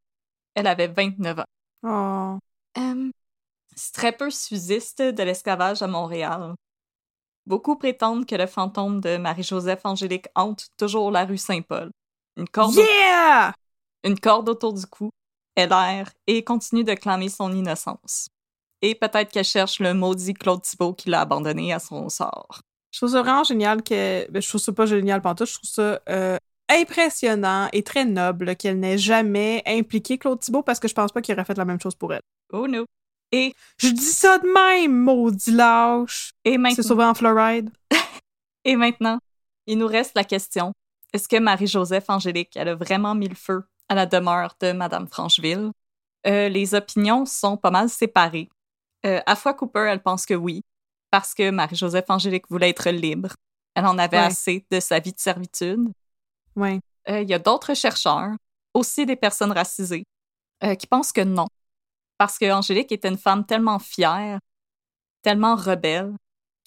Elle 0.55 0.67
avait 0.67 0.89
29 0.89 1.39
ans. 1.39 1.45
Oh. 1.85 2.39
Euh, 2.79 3.11
c'est 3.75 3.93
très 3.93 4.13
peu 4.13 4.31
subsiste 4.31 5.01
de 5.01 5.23
l'esclavage 5.23 5.83
à 5.83 5.87
Montréal. 5.87 6.55
Beaucoup 7.49 7.77
prétendent 7.77 8.27
que 8.27 8.35
le 8.35 8.47
fantôme 8.47 9.01
de 9.01 9.17
Marie-Joseph 9.17 9.81
Angélique 9.85 10.27
hante 10.35 10.67
toujours 10.77 11.11
la 11.11 11.25
rue 11.25 11.39
Saint-Paul. 11.39 11.91
Une 12.37 12.47
corde, 12.47 12.75
Yeah! 12.75 13.55
une 14.05 14.21
corde 14.21 14.51
autour 14.51 14.75
du 14.75 14.85
cou, 14.85 15.09
elle 15.55 15.73
erre 15.73 16.11
et 16.27 16.45
continue 16.45 16.85
de 16.85 16.93
clamer 16.93 17.31
son 17.31 17.51
innocence. 17.55 18.29
Et 18.83 18.95
peut-être 18.95 19.33
qu'elle 19.33 19.47
cherche 19.47 19.81
le 19.81 19.95
maudit 19.95 20.35
Claude 20.35 20.61
Thibault 20.61 20.93
qui 20.93 21.09
l'a 21.09 21.23
abandonné 21.23 21.73
à 21.73 21.79
son 21.79 22.11
sort. 22.11 22.61
Je 22.91 22.99
trouve 22.99 23.13
ça 23.13 23.23
vraiment 23.23 23.45
génial 23.45 23.83
que. 23.83 24.31
ben, 24.31 24.43
je 24.43 24.47
trouve 24.47 24.61
ça 24.61 24.73
pas 24.75 24.85
génial 24.85 25.23
pantoute, 25.23 25.49
je 25.49 25.55
trouve 25.55 25.71
ça 25.71 26.01
euh, 26.11 26.37
impressionnant 26.69 27.71
et 27.73 27.83
très 27.83 28.05
noble 28.05 28.57
qu'elle 28.57 28.79
n'ait 28.79 28.99
jamais 28.99 29.63
impliqué 29.65 30.19
Claude 30.19 30.39
Thibault 30.39 30.63
parce 30.63 30.81
que 30.81 30.87
je 30.89 30.95
pense 30.95 31.13
pas 31.13 31.23
qu'il 31.23 31.33
aurait 31.33 31.47
fait 31.47 31.57
la 31.57 31.65
même 31.65 31.81
chose 31.81 31.95
pour 31.95 32.13
elle. 32.13 32.21
Oh 32.53 32.69
no. 32.69 32.85
Et, 33.33 33.55
Je 33.79 33.89
dis 33.89 34.01
ça 34.01 34.39
de 34.39 34.47
même, 34.47 34.97
maudit 34.97 35.51
lâche! 35.53 36.33
et, 36.45 36.53
C'est 36.53 36.59
maintenant, 36.59 36.83
sauvé 36.85 37.05
en 37.05 37.15
Floride. 37.15 37.71
et 38.65 38.77
maintenant, 38.77 39.19
il 39.67 39.79
nous 39.79 39.87
reste 39.87 40.13
la 40.17 40.25
question. 40.25 40.73
Est-ce 41.13 41.29
que 41.29 41.39
Marie-Joseph 41.39 42.05
Angélique, 42.09 42.57
elle 42.57 42.69
a 42.69 42.75
vraiment 42.75 43.15
mis 43.15 43.29
le 43.29 43.35
feu 43.35 43.65
à 43.89 43.95
la 43.95 44.07
demeure 44.07 44.55
de 44.61 44.73
Madame 44.73 45.07
Francheville? 45.09 45.71
Euh, 46.27 46.49
les 46.49 46.75
opinions 46.75 47.25
sont 47.27 47.57
pas 47.57 47.71
mal 47.71 47.89
séparées. 47.89 48.49
Euh, 49.07 49.21
Afua 49.27 49.55
Cooper, 49.55 49.87
elle 49.91 50.03
pense 50.03 50.27
que 50.27 50.35
oui, 50.35 50.63
parce 51.11 51.33
que 51.35 51.51
Marie-Joseph 51.51 52.07
Angélique 52.09 52.49
voulait 52.51 52.71
être 52.71 52.91
libre. 52.91 53.31
Elle 53.75 53.87
en 53.87 53.97
avait 53.99 54.19
Ouais. 54.19 54.25
assez 54.25 54.67
de 54.71 54.81
sa 54.81 54.99
vie 54.99 55.13
de 55.13 55.21
servitude. 55.21 55.89
Ouais. 56.57 56.81
Euh, 57.09 57.21
Il 57.23 57.29
y 57.29 57.35
a 57.35 57.39
d'autres 57.39 57.75
chercheurs, 57.75 58.33
aussi 58.75 59.07
des 59.07 59.17
personnes 59.17 59.53
racisées, 59.53 60.05
euh, 60.65 60.75
qui 60.75 60.87
pensent 60.87 61.13
que 61.13 61.21
non. 61.21 61.47
Parce 62.19 62.39
que 62.39 62.51
Angélique 62.51 62.93
était 62.93 63.09
une 63.09 63.17
femme 63.19 63.47
tellement 63.47 63.79
fière, 63.79 64.41
tellement 65.23 65.57
rebelle, 65.57 66.15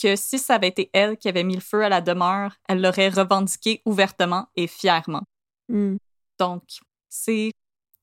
que 0.01 0.15
si 0.15 0.39
ça 0.39 0.55
avait 0.55 0.69
été 0.69 0.89
elle 0.93 1.17
qui 1.17 1.29
avait 1.29 1.43
mis 1.43 1.55
le 1.55 1.61
feu 1.61 1.83
à 1.83 1.89
la 1.89 2.01
demeure, 2.01 2.55
elle 2.67 2.81
l'aurait 2.81 3.09
revendiqué 3.09 3.81
ouvertement 3.85 4.47
et 4.55 4.67
fièrement. 4.67 5.23
Hmm. 5.69 5.97
Donc, 6.39 6.63
c'est 7.09 7.51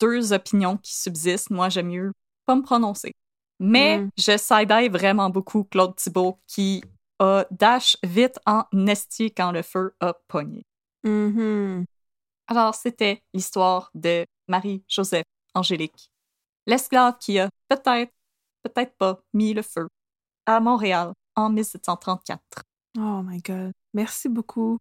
deux 0.01 0.33
opinions 0.33 0.77
qui 0.77 0.95
subsistent. 0.95 1.51
Moi, 1.51 1.71
j'aime 1.71 1.89
mieux 1.89 2.13
pas 2.47 2.55
me 2.55 2.63
prononcer. 2.63 3.13
Mais 3.59 3.99
Mm. 3.99 4.11
je 4.17 4.37
side 4.39 4.93
vraiment 4.93 5.31
beaucoup 5.31 5.65
Claude 5.65 5.97
Thibault 5.97 6.39
qui 6.47 6.83
a 7.19 7.45
dash 7.51 7.97
vite 8.05 8.39
en 8.47 8.65
esti 8.87 9.33
quand 9.33 9.51
le 9.51 9.63
feu 9.63 9.93
a 9.99 10.15
pogné. 10.29 10.63
Mhm. 11.03 11.85
Alors, 12.47 12.75
c'était 12.77 13.23
l'histoire 13.35 13.91
de 13.95 14.25
Marie-Joseph 14.47 15.25
Angélique, 15.55 16.11
l'esclave 16.69 17.17
qui 17.19 17.41
a 17.41 17.49
peut-être, 17.69 18.13
peut-être 18.63 18.97
pas 18.97 19.21
mis 19.33 19.55
le 19.55 19.63
feu 19.63 19.89
à 20.47 20.61
Montréal 20.61 21.13
en 21.35 21.51
1734. 21.51 22.41
Oh 22.99 23.23
my 23.25 23.41
God. 23.41 23.73
Merci 23.95 24.29
beaucoup 24.29 24.79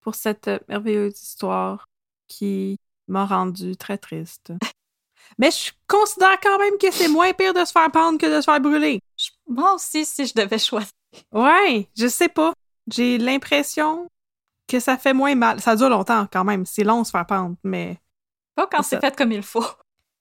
pour 0.00 0.14
cette 0.14 0.50
merveilleuse 0.68 1.20
histoire 1.20 1.88
qui 2.28 2.78
m'a 3.08 3.24
rendue 3.26 3.76
très 3.76 3.98
triste. 3.98 4.52
Mais 5.38 5.50
je 5.50 5.72
considère 5.86 6.38
quand 6.40 6.58
même 6.58 6.78
que 6.78 6.90
c'est 6.90 7.08
moins 7.08 7.32
pire 7.32 7.54
de 7.54 7.64
se 7.64 7.72
faire 7.72 7.90
pendre 7.90 8.18
que 8.18 8.26
de 8.26 8.40
se 8.40 8.44
faire 8.44 8.60
brûler. 8.60 9.00
Moi 9.46 9.74
aussi, 9.74 10.04
si 10.04 10.26
je 10.26 10.34
devais 10.34 10.58
choisir. 10.58 10.90
Ouais, 11.32 11.88
je 11.96 12.06
sais 12.06 12.28
pas. 12.28 12.52
J'ai 12.86 13.18
l'impression 13.18 14.08
que 14.66 14.80
ça 14.80 14.96
fait 14.96 15.12
moins 15.14 15.34
mal. 15.34 15.60
Ça 15.60 15.76
dure 15.76 15.88
longtemps 15.90 16.26
quand 16.30 16.44
même. 16.44 16.64
C'est 16.66 16.84
long 16.84 17.02
de 17.02 17.06
se 17.06 17.10
faire 17.10 17.26
pendre, 17.26 17.56
mais. 17.62 17.98
Pas 18.54 18.66
quand 18.66 18.82
C'est 18.82 19.00
fait 19.00 19.16
comme 19.16 19.32
il 19.32 19.42
faut. 19.42 19.64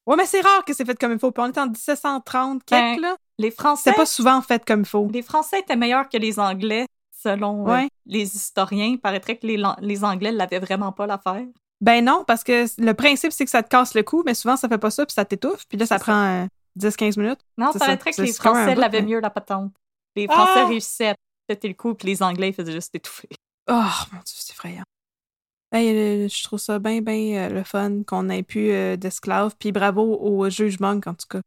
Ouais, 0.08 0.16
mais 0.16 0.26
c'est 0.26 0.42
rare 0.42 0.64
que 0.66 0.74
c'est 0.74 0.86
fait 0.86 0.98
comme 0.98 1.12
il 1.12 1.20
faut. 1.20 1.32
Puis 1.32 1.44
on 1.44 1.48
est 1.48 1.58
en 1.58 1.68
1730 1.68 2.64
quelque, 2.64 2.96
Ben, 2.96 3.02
là. 3.02 3.16
Les 3.38 3.52
Français, 3.52 3.92
C'est 3.92 3.96
pas 3.96 4.06
souvent 4.06 4.42
fait 4.42 4.64
comme 4.66 4.80
il 4.80 4.86
faut. 4.86 5.08
les 5.12 5.22
Français 5.22 5.60
étaient 5.60 5.76
meilleurs 5.76 6.10
que 6.10 6.18
les 6.18 6.40
Anglais, 6.40 6.88
selon 7.12 7.70
euh, 7.70 7.82
les 8.06 8.36
historiens. 8.36 8.86
Il 8.86 9.00
paraîtrait 9.00 9.38
que 9.38 9.46
les, 9.46 10.04
Anglais 10.04 10.32
l'avaient 10.32 10.60
vraiment 10.60 10.92
pas 10.92 11.06
l'affaire. 11.06 11.44
Ben 11.82 12.04
non, 12.04 12.24
parce 12.26 12.44
que 12.44 12.66
le 12.82 12.94
principe, 12.94 13.32
c'est 13.32 13.46
que 13.46 13.52
ça 13.52 13.62
te 13.62 13.70
casse 13.70 13.94
le 13.94 14.02
cou, 14.02 14.24
mais 14.26 14.34
souvent, 14.34 14.56
ça 14.56 14.68
fait 14.68 14.80
pas 14.80 14.90
ça, 14.90 15.06
puis 15.06 15.14
ça 15.14 15.26
t'étouffe. 15.26 15.66
Puis 15.68 15.78
là, 15.78 15.86
ça 15.86 16.00
prend 16.00 16.24
euh, 16.24 16.46
10-15 16.80 17.20
minutes. 17.20 17.42
Non, 17.58 17.72
ça. 17.74 17.80
paraîtrait 17.80 18.14
que 18.14 18.22
les 18.22 18.34
Français 18.34 18.74
l'avaient 18.76 19.02
mais- 19.02 19.08
mieux 19.08 19.20
la 19.20 19.30
patente. 19.30 19.74
Les 20.16 20.26
Français 20.28 20.62
Ah! 20.64 20.68
réussissaient 20.68 21.10
à 21.10 21.16
péter 21.48 21.68
le 21.68 21.74
coup, 21.76 21.94
puis 21.94 22.08
les 22.08 22.24
Anglais 22.24 22.50
ils 22.50 22.54
faisaient 22.54 22.72
juste 22.72 22.96
étouffer. 22.96 23.30
Oh, 23.70 23.74
mon 23.74 24.20
Dieu, 24.26 24.36
c'est 24.38 24.54
effrayant. 24.54 24.84
Hey, 25.78 25.96
euh, 25.96 26.28
je 26.28 26.44
trouve 26.44 26.60
ça 26.60 26.80
bien, 26.80 27.02
bien 27.02 27.50
le 27.50 27.64
fun 27.64 28.04
qu'on 28.04 28.30
ait 28.30 28.42
plus 28.42 28.72
euh, 28.72 28.96
d'esclaves. 28.96 29.56
Puis 29.60 29.72
bravo 29.72 30.18
au 30.20 30.50
juge 30.50 30.80
Monk, 30.80 31.06
en 31.06 31.14
tout 31.14 31.28
cas. 31.30 31.42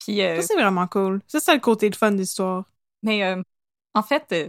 Puis, 0.00 0.22
euh, 0.22 0.40
Ça, 0.40 0.48
c'est 0.48 0.54
vraiment 0.54 0.86
cool. 0.88 1.20
Ça, 1.28 1.40
c'est 1.40 1.54
le 1.54 1.60
côté 1.60 1.88
de 1.90 1.94
fun 1.94 2.10
de 2.10 2.16
l'histoire. 2.16 2.64
mais 3.02 3.24
euh, 3.24 3.40
en 3.94 4.02
fait, 4.02 4.26
euh, 4.32 4.48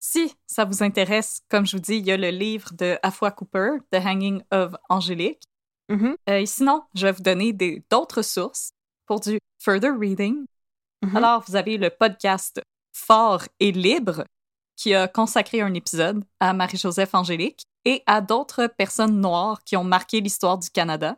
si 0.00 0.34
ça 0.46 0.64
vous 0.64 0.82
intéresse, 0.82 1.40
comme 1.48 1.66
je 1.66 1.76
vous 1.76 1.82
dis, 1.82 1.96
il 1.96 2.06
y 2.06 2.12
a 2.12 2.16
le 2.16 2.30
livre 2.30 2.72
de 2.72 2.96
Afua 3.02 3.30
Cooper, 3.30 3.78
The 3.90 3.96
Hanging 3.96 4.42
of 4.52 4.74
Angélique. 4.88 5.42
Mhm. 5.88 6.16
Euh, 6.28 6.38
et 6.38 6.46
sinon, 6.46 6.82
je 6.94 7.06
vais 7.06 7.12
vous 7.12 7.22
donner 7.22 7.52
d'autres 7.90 8.22
sources 8.22 8.72
pour 9.06 9.20
du 9.20 9.38
further 9.58 9.92
reading. 9.98 10.46
Mhm. 11.02 11.16
Alors, 11.16 11.44
vous 11.46 11.56
avez 11.56 11.78
le 11.78 11.90
podcast 11.90 12.62
Fort 12.92 13.44
et 13.60 13.72
Libre 13.72 14.24
qui 14.76 14.94
a 14.94 15.08
consacré 15.08 15.62
un 15.62 15.74
épisode 15.74 16.22
à 16.38 16.52
Marie-Joseph 16.52 17.14
Angélique 17.14 17.64
et 17.86 18.02
à 18.04 18.20
d'autres 18.20 18.66
personnes 18.66 19.20
noires 19.20 19.62
qui 19.64 19.76
ont 19.76 19.84
marqué 19.84 20.20
l'histoire 20.20 20.58
du 20.58 20.68
Canada. 20.68 21.16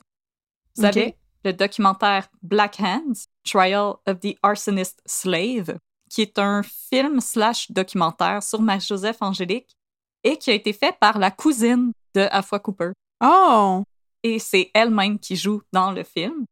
Vous 0.76 0.84
avez 0.84 1.16
le 1.44 1.52
documentaire 1.52 2.28
Black 2.42 2.78
Hands, 2.78 3.14
Trial 3.42 3.94
of 4.06 4.20
the 4.20 4.36
Arsonist 4.42 5.00
Slave, 5.06 5.78
qui 6.10 6.22
est 6.22 6.38
un 6.38 6.62
film 6.62 7.20
slash 7.20 7.70
documentaire 7.70 8.42
sur 8.42 8.60
Marie-Joseph 8.60 9.16
Angélique 9.20 9.76
et 10.22 10.36
qui 10.36 10.50
a 10.50 10.54
été 10.54 10.72
fait 10.72 10.96
par 11.00 11.18
la 11.18 11.30
cousine 11.30 11.92
de 12.14 12.28
Afua 12.30 12.60
Cooper 12.60 12.92
Oh! 13.24 13.82
et 14.22 14.38
c'est 14.38 14.70
elle-même 14.74 15.18
qui 15.18 15.36
joue 15.36 15.62
dans 15.72 15.90
le 15.92 16.02
film. 16.02 16.44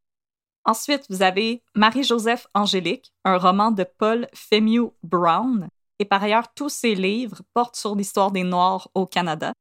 Ensuite, 0.65 1.05
vous 1.09 1.21
avez 1.21 1.61
Marie-Joseph 1.75 2.47
Angélique, 2.53 3.11
un 3.23 3.37
roman 3.37 3.71
de 3.71 3.83
Paul 3.83 4.27
Femiu 4.33 4.89
Brown. 5.03 5.67
Et 5.99 6.05
par 6.05 6.23
ailleurs, 6.23 6.53
tous 6.53 6.69
ses 6.69 6.95
livres 6.95 7.41
portent 7.53 7.75
sur 7.75 7.95
l'histoire 7.95 8.31
des 8.31 8.43
Noirs 8.43 8.89
au 8.93 9.05
Canada. 9.05 9.53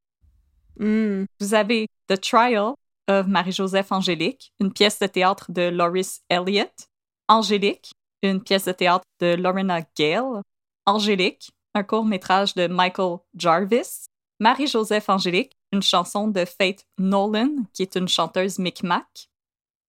Hmm. 0.78 1.24
Vous 1.40 1.54
avez 1.54 1.88
The 2.08 2.20
Trial 2.20 2.74
of 3.08 3.26
Marie-Joseph 3.26 3.92
Angélique, 3.92 4.52
une 4.60 4.72
pièce 4.72 4.98
de 4.98 5.06
théâtre 5.06 5.50
de 5.50 5.68
Loris 5.68 6.22
Elliott. 6.28 6.88
Angélique, 7.28 7.92
une 8.22 8.42
pièce 8.42 8.64
de 8.64 8.72
théâtre 8.72 9.04
de 9.20 9.34
Lorena 9.34 9.80
Gale. 9.96 10.42
Angélique, 10.86 11.50
un 11.74 11.82
court-métrage 11.82 12.54
de 12.54 12.66
Michael 12.66 13.18
Jarvis. 13.36 14.06
Marie-Joseph 14.38 15.08
Angélique, 15.08 15.56
une 15.72 15.82
chanson 15.82 16.28
de 16.28 16.44
Faith 16.44 16.84
Nolan, 16.98 17.50
qui 17.72 17.82
est 17.82 17.96
une 17.96 18.08
chanteuse 18.08 18.58
Micmac. 18.58 19.28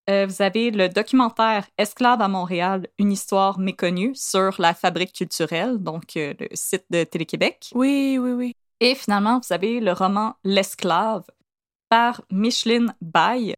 Euh, 0.10 0.26
vous 0.26 0.42
avez 0.42 0.72
le 0.72 0.88
documentaire 0.88 1.68
Esclave 1.78 2.22
à 2.22 2.30
Montréal, 2.30 2.88
une 2.98 3.12
histoire 3.12 3.60
méconnue 3.60 4.16
sur 4.16 4.56
la 4.60 4.74
fabrique 4.74 5.12
culturelle, 5.12 5.80
donc 5.80 6.16
euh, 6.16 6.34
le 6.40 6.48
site 6.54 6.86
de 6.90 7.04
Télé-Québec. 7.04 7.72
Oui, 7.76 8.18
oui, 8.18 8.32
oui. 8.32 8.56
Et 8.80 8.96
finalement, 8.96 9.40
vous 9.40 9.54
avez 9.54 9.80
le 9.80 9.92
roman 9.92 10.36
L'esclave 10.44 11.26
par 11.90 12.22
Micheline 12.32 12.94
Baye. 13.02 13.56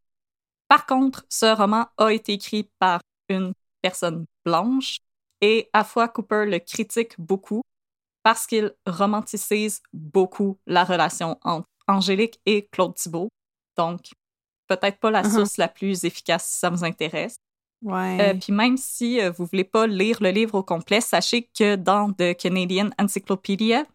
Par 0.67 0.85
contre, 0.85 1.25
ce 1.29 1.55
roman 1.55 1.87
a 1.97 2.09
été 2.11 2.33
écrit 2.33 2.69
par 2.79 3.01
une 3.27 3.53
personne 3.81 4.25
blanche 4.45 4.97
et 5.41 5.69
Afua 5.73 6.07
Cooper 6.07 6.45
le 6.45 6.59
critique 6.59 7.19
beaucoup 7.19 7.61
parce 8.23 8.45
qu'il 8.45 8.73
romanticise 8.85 9.81
beaucoup 9.93 10.57
la 10.67 10.83
relation 10.83 11.37
entre 11.43 11.67
Angélique 11.87 12.39
et 12.45 12.67
Claude 12.71 12.93
Thibault. 12.95 13.29
Donc, 13.77 14.11
peut-être 14.67 14.99
pas 14.99 15.09
la 15.11 15.23
Mhm. 15.23 15.31
source 15.31 15.57
la 15.57 15.67
plus 15.67 16.03
efficace 16.03 16.45
si 16.45 16.59
ça 16.59 16.69
vous 16.69 16.83
intéresse. 16.83 17.37
Ouais. 17.81 18.17
Euh, 18.21 18.33
Puis 18.39 18.51
même 18.51 18.75
si 18.77 19.21
euh, 19.21 19.31
vous 19.31 19.45
voulez 19.45 19.63
pas 19.63 19.87
lire 19.87 20.17
le 20.21 20.29
livre 20.31 20.55
au 20.55 20.63
complet, 20.63 21.01
sachez 21.01 21.43
que 21.57 21.75
dans 21.75 22.11
The 22.11 22.35
Canadian 22.35 22.89
Encyclopedia, 22.99 23.85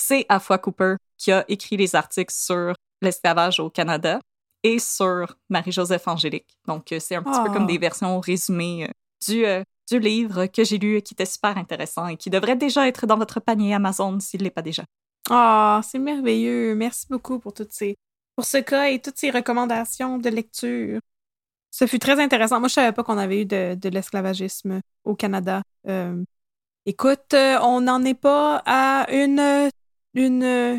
c'est 0.00 0.24
Afua 0.28 0.58
Cooper 0.58 0.94
qui 1.16 1.32
a 1.32 1.44
écrit 1.48 1.76
les 1.76 1.94
articles 1.96 2.32
sur 2.34 2.74
l'esclavage 3.02 3.60
au 3.60 3.70
Canada 3.70 4.20
et 4.62 4.78
sur 4.78 5.36
Marie-Joseph 5.50 6.06
Angélique. 6.08 6.56
Donc 6.66 6.92
euh, 6.92 7.00
c'est 7.00 7.16
un 7.16 7.22
petit 7.22 7.40
peu 7.40 7.48
Ah. 7.50 7.52
comme 7.52 7.66
des 7.66 7.78
versions 7.78 8.20
résumées 8.20 8.84
euh, 8.84 8.92
du, 9.26 9.44
euh, 9.44 9.62
du 9.90 9.98
livre 9.98 10.46
que 10.46 10.64
j'ai 10.64 10.78
lu 10.78 10.96
et 10.96 11.02
qui 11.02 11.14
était 11.14 11.26
super 11.26 11.56
intéressant 11.56 12.06
et 12.06 12.16
qui 12.16 12.30
devrait 12.30 12.56
déjà 12.56 12.86
être 12.88 13.06
dans 13.06 13.16
votre 13.16 13.40
panier 13.40 13.74
Amazon 13.74 14.18
s'il 14.20 14.40
ne 14.40 14.44
l'est 14.44 14.50
pas 14.50 14.62
déjà. 14.62 14.84
Ah, 15.30 15.80
c'est 15.84 15.98
merveilleux. 15.98 16.74
Merci 16.74 17.06
beaucoup 17.10 17.38
pour 17.38 17.52
toutes 17.52 17.72
ces 17.72 17.96
pour 18.36 18.44
ce 18.44 18.58
cas 18.58 18.88
et 18.90 19.00
toutes 19.00 19.18
ces 19.18 19.30
recommandations 19.32 20.18
de 20.18 20.28
lecture. 20.28 21.00
Ce 21.70 21.86
fut 21.86 21.98
très 21.98 22.20
intéressant. 22.20 22.60
Moi, 22.60 22.68
je 22.68 22.74
savais 22.74 22.92
pas 22.92 23.02
qu'on 23.02 23.18
avait 23.18 23.42
eu 23.42 23.44
de, 23.44 23.74
de 23.74 23.88
l'esclavagisme 23.88 24.80
au 25.04 25.14
Canada. 25.16 25.62
Euh, 25.88 26.22
écoute, 26.86 27.34
on 27.34 27.80
n'en 27.80 28.04
est 28.04 28.14
pas 28.14 28.62
à 28.64 29.06
une 29.12 29.70
une 30.14 30.42
euh, 30.42 30.78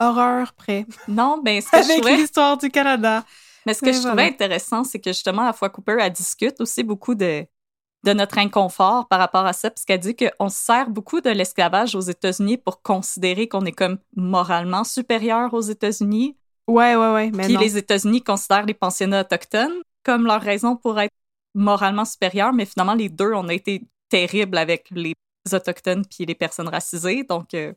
horreur 0.00 0.52
près 0.54 0.86
Non, 1.08 1.40
ben 1.42 1.60
ce 1.60 1.70
que 1.70 1.82
je 1.82 1.92
avec 1.92 1.96
trouvais, 1.98 2.16
l'histoire 2.16 2.56
du 2.58 2.70
Canada. 2.70 3.24
mais 3.66 3.74
ce 3.74 3.82
que 3.82 3.86
Mais 3.86 3.92
je 3.92 3.98
voilà. 4.00 4.24
trouvais 4.24 4.28
intéressant, 4.28 4.84
c'est 4.84 5.00
que 5.00 5.12
justement, 5.12 5.44
la 5.44 5.52
fois 5.52 5.70
Cooper, 5.70 5.96
elle 6.00 6.12
discute 6.12 6.60
aussi 6.60 6.82
beaucoup 6.82 7.14
de, 7.14 7.46
de 8.04 8.12
notre 8.12 8.38
inconfort 8.38 9.08
par 9.08 9.18
rapport 9.18 9.46
à 9.46 9.52
ça, 9.52 9.70
puisqu'elle 9.70 10.00
dit 10.00 10.16
qu'on 10.16 10.48
se 10.48 10.56
sert 10.56 10.90
beaucoup 10.90 11.20
de 11.20 11.30
l'esclavage 11.30 11.94
aux 11.94 12.00
États-Unis 12.00 12.58
pour 12.58 12.82
considérer 12.82 13.48
qu'on 13.48 13.64
est 13.66 13.72
comme 13.72 13.98
moralement 14.16 14.84
supérieur 14.84 15.54
aux 15.54 15.60
États-Unis. 15.62 16.36
Ouais, 16.68 16.96
ouais, 16.96 17.12
ouais. 17.12 17.30
Mais 17.34 17.44
Puis 17.44 17.54
non. 17.54 17.60
les 17.60 17.76
États-Unis 17.76 18.22
considèrent 18.22 18.66
les 18.66 18.74
pensionnats 18.74 19.20
autochtones 19.22 19.74
comme 20.02 20.26
leur 20.26 20.40
raison 20.42 20.76
pour 20.76 21.00
être 21.00 21.12
moralement 21.54 22.04
supérieurs, 22.04 22.52
mais 22.52 22.66
finalement, 22.66 22.94
les 22.94 23.08
deux, 23.08 23.32
on 23.32 23.48
a 23.48 23.54
été 23.54 23.82
terribles 24.10 24.58
avec 24.58 24.88
les 24.90 25.14
Autochtones 25.52 26.04
puis 26.06 26.24
les 26.26 26.34
personnes 26.34 26.68
racisées. 26.68 27.22
Donc, 27.24 27.52
euh, 27.54 27.72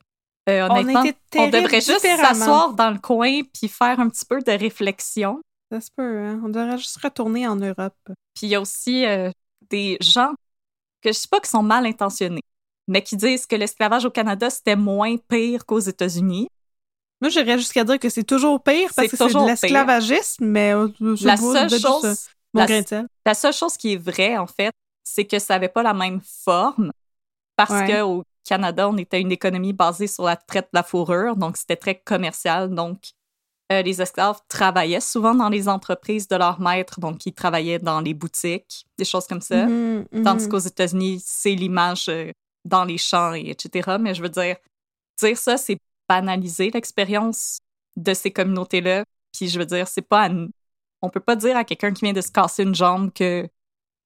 euh, 0.49 0.67
On 0.69 0.77
honnêtement, 0.77 1.01
on, 1.01 1.11
terribles 1.29 1.51
devrait 1.63 1.81
juste 1.81 1.99
s'asseoir 1.99 2.73
dans 2.73 2.91
le 2.91 2.99
coin 2.99 3.41
puis 3.53 3.67
faire 3.67 3.99
un 3.99 4.09
petit 4.09 4.25
peu 4.25 4.39
de 4.41 4.51
réflexion. 4.51 5.41
Ça 5.71 5.81
se 5.81 5.89
peut, 5.95 6.19
hein. 6.19 6.39
On 6.43 6.49
devrait 6.49 6.77
juste 6.77 6.97
retourner 7.03 7.47
en 7.47 7.55
Europe. 7.55 7.95
Puis 8.33 8.43
il 8.43 8.49
y 8.49 8.55
a 8.55 8.61
aussi 8.61 9.05
euh, 9.05 9.29
des 9.69 9.97
gens 10.01 10.33
que 11.01 11.09
je 11.11 11.17
sais 11.17 11.27
pas 11.29 11.39
qui 11.39 11.49
sont 11.49 11.63
mal 11.63 11.85
intentionnés, 11.85 12.43
mais 12.87 13.01
qui 13.01 13.17
disent 13.17 13.45
que 13.45 13.55
l'esclavage 13.55 14.05
au 14.05 14.09
Canada, 14.11 14.49
c'était 14.49 14.75
moins 14.75 15.17
pire 15.17 15.65
qu'aux 15.65 15.79
États-Unis. 15.79 16.47
Moi, 17.19 17.29
j'irais 17.29 17.57
jusqu'à 17.57 17.83
dire 17.83 17.99
que 17.99 18.09
c'est 18.09 18.23
toujours 18.23 18.61
pire 18.63 18.91
parce 18.95 19.09
que 19.09 19.17
c'est 19.17 19.25
de 19.27 19.47
l'esclavagisme, 19.47 20.45
mais 20.45 20.73
La 21.21 21.35
seule 21.35 21.69
chose, 21.69 22.05
juste, 22.05 22.05
euh, 22.05 22.15
mon 22.53 22.65
la-. 22.65 23.03
La 23.25 23.33
seule 23.33 23.53
chose 23.53 23.75
qui 23.75 23.93
est 23.93 23.97
vraie, 23.97 24.37
en 24.37 24.47
fait, 24.47 24.71
c'est 25.03 25.25
que 25.25 25.39
ça 25.39 25.55
n'avait 25.55 25.69
pas 25.69 25.83
la 25.83 25.93
même 25.93 26.21
forme 26.45 26.91
parce 27.55 27.71
Ouais. 27.71 27.99
qu'au 27.99 28.23
Canada, 28.47 28.89
on 28.89 28.97
était 28.97 29.19
une 29.19 29.31
économie 29.31 29.73
basée 29.73 30.07
sur 30.07 30.23
la 30.23 30.35
traite 30.35 30.69
de 30.73 30.77
la 30.77 30.83
fourrure, 30.83 31.35
donc 31.35 31.57
c'était 31.57 31.75
très 31.75 31.95
commercial. 31.95 32.73
Donc, 32.73 33.11
euh, 33.71 33.81
les 33.81 34.01
esclaves 34.01 34.39
travaillaient 34.47 35.01
souvent 35.01 35.35
dans 35.35 35.49
les 35.49 35.67
entreprises 35.67 36.27
de 36.27 36.37
leurs 36.37 36.61
maîtres, 36.61 36.99
donc 37.01 37.25
ils 37.25 37.33
travaillaient 37.33 37.79
dans 37.79 37.99
les 37.99 38.13
boutiques, 38.13 38.85
des 38.97 39.03
choses 39.03 39.27
comme 39.27 39.41
ça. 39.41 39.65
Mhm, 39.65 40.05
mhm. 40.11 40.23
Tandis 40.23 40.47
qu'aux 40.47 40.57
États-Unis, 40.57 41.21
c'est 41.23 41.53
l'image 41.53 42.07
euh, 42.07 42.31
dans 42.63 42.85
les 42.85 42.97
champs, 42.97 43.33
et 43.33 43.49
etc. 43.49 43.97
Mais 43.99 44.15
je 44.15 44.21
veux 44.21 44.29
dire, 44.29 44.55
dire 45.19 45.37
ça, 45.37 45.57
c'est 45.57 45.77
banaliser 46.07 46.71
l'expérience 46.71 47.59
de 47.97 48.13
ces 48.13 48.31
communautés-là. 48.31 49.03
Puis 49.37 49.49
je 49.49 49.59
veux 49.59 49.65
dire, 49.65 49.87
c'est 49.87 50.01
pas. 50.01 50.27
à 50.27 50.29
On 51.01 51.09
peut 51.09 51.19
pas 51.19 51.35
dire 51.35 51.57
à 51.57 51.65
quelqu'un 51.65 51.91
qui 51.91 52.05
vient 52.05 52.13
de 52.13 52.21
se 52.21 52.31
casser 52.31 52.63
une 52.63 52.75
jambe 52.75 53.11
que 53.11 53.47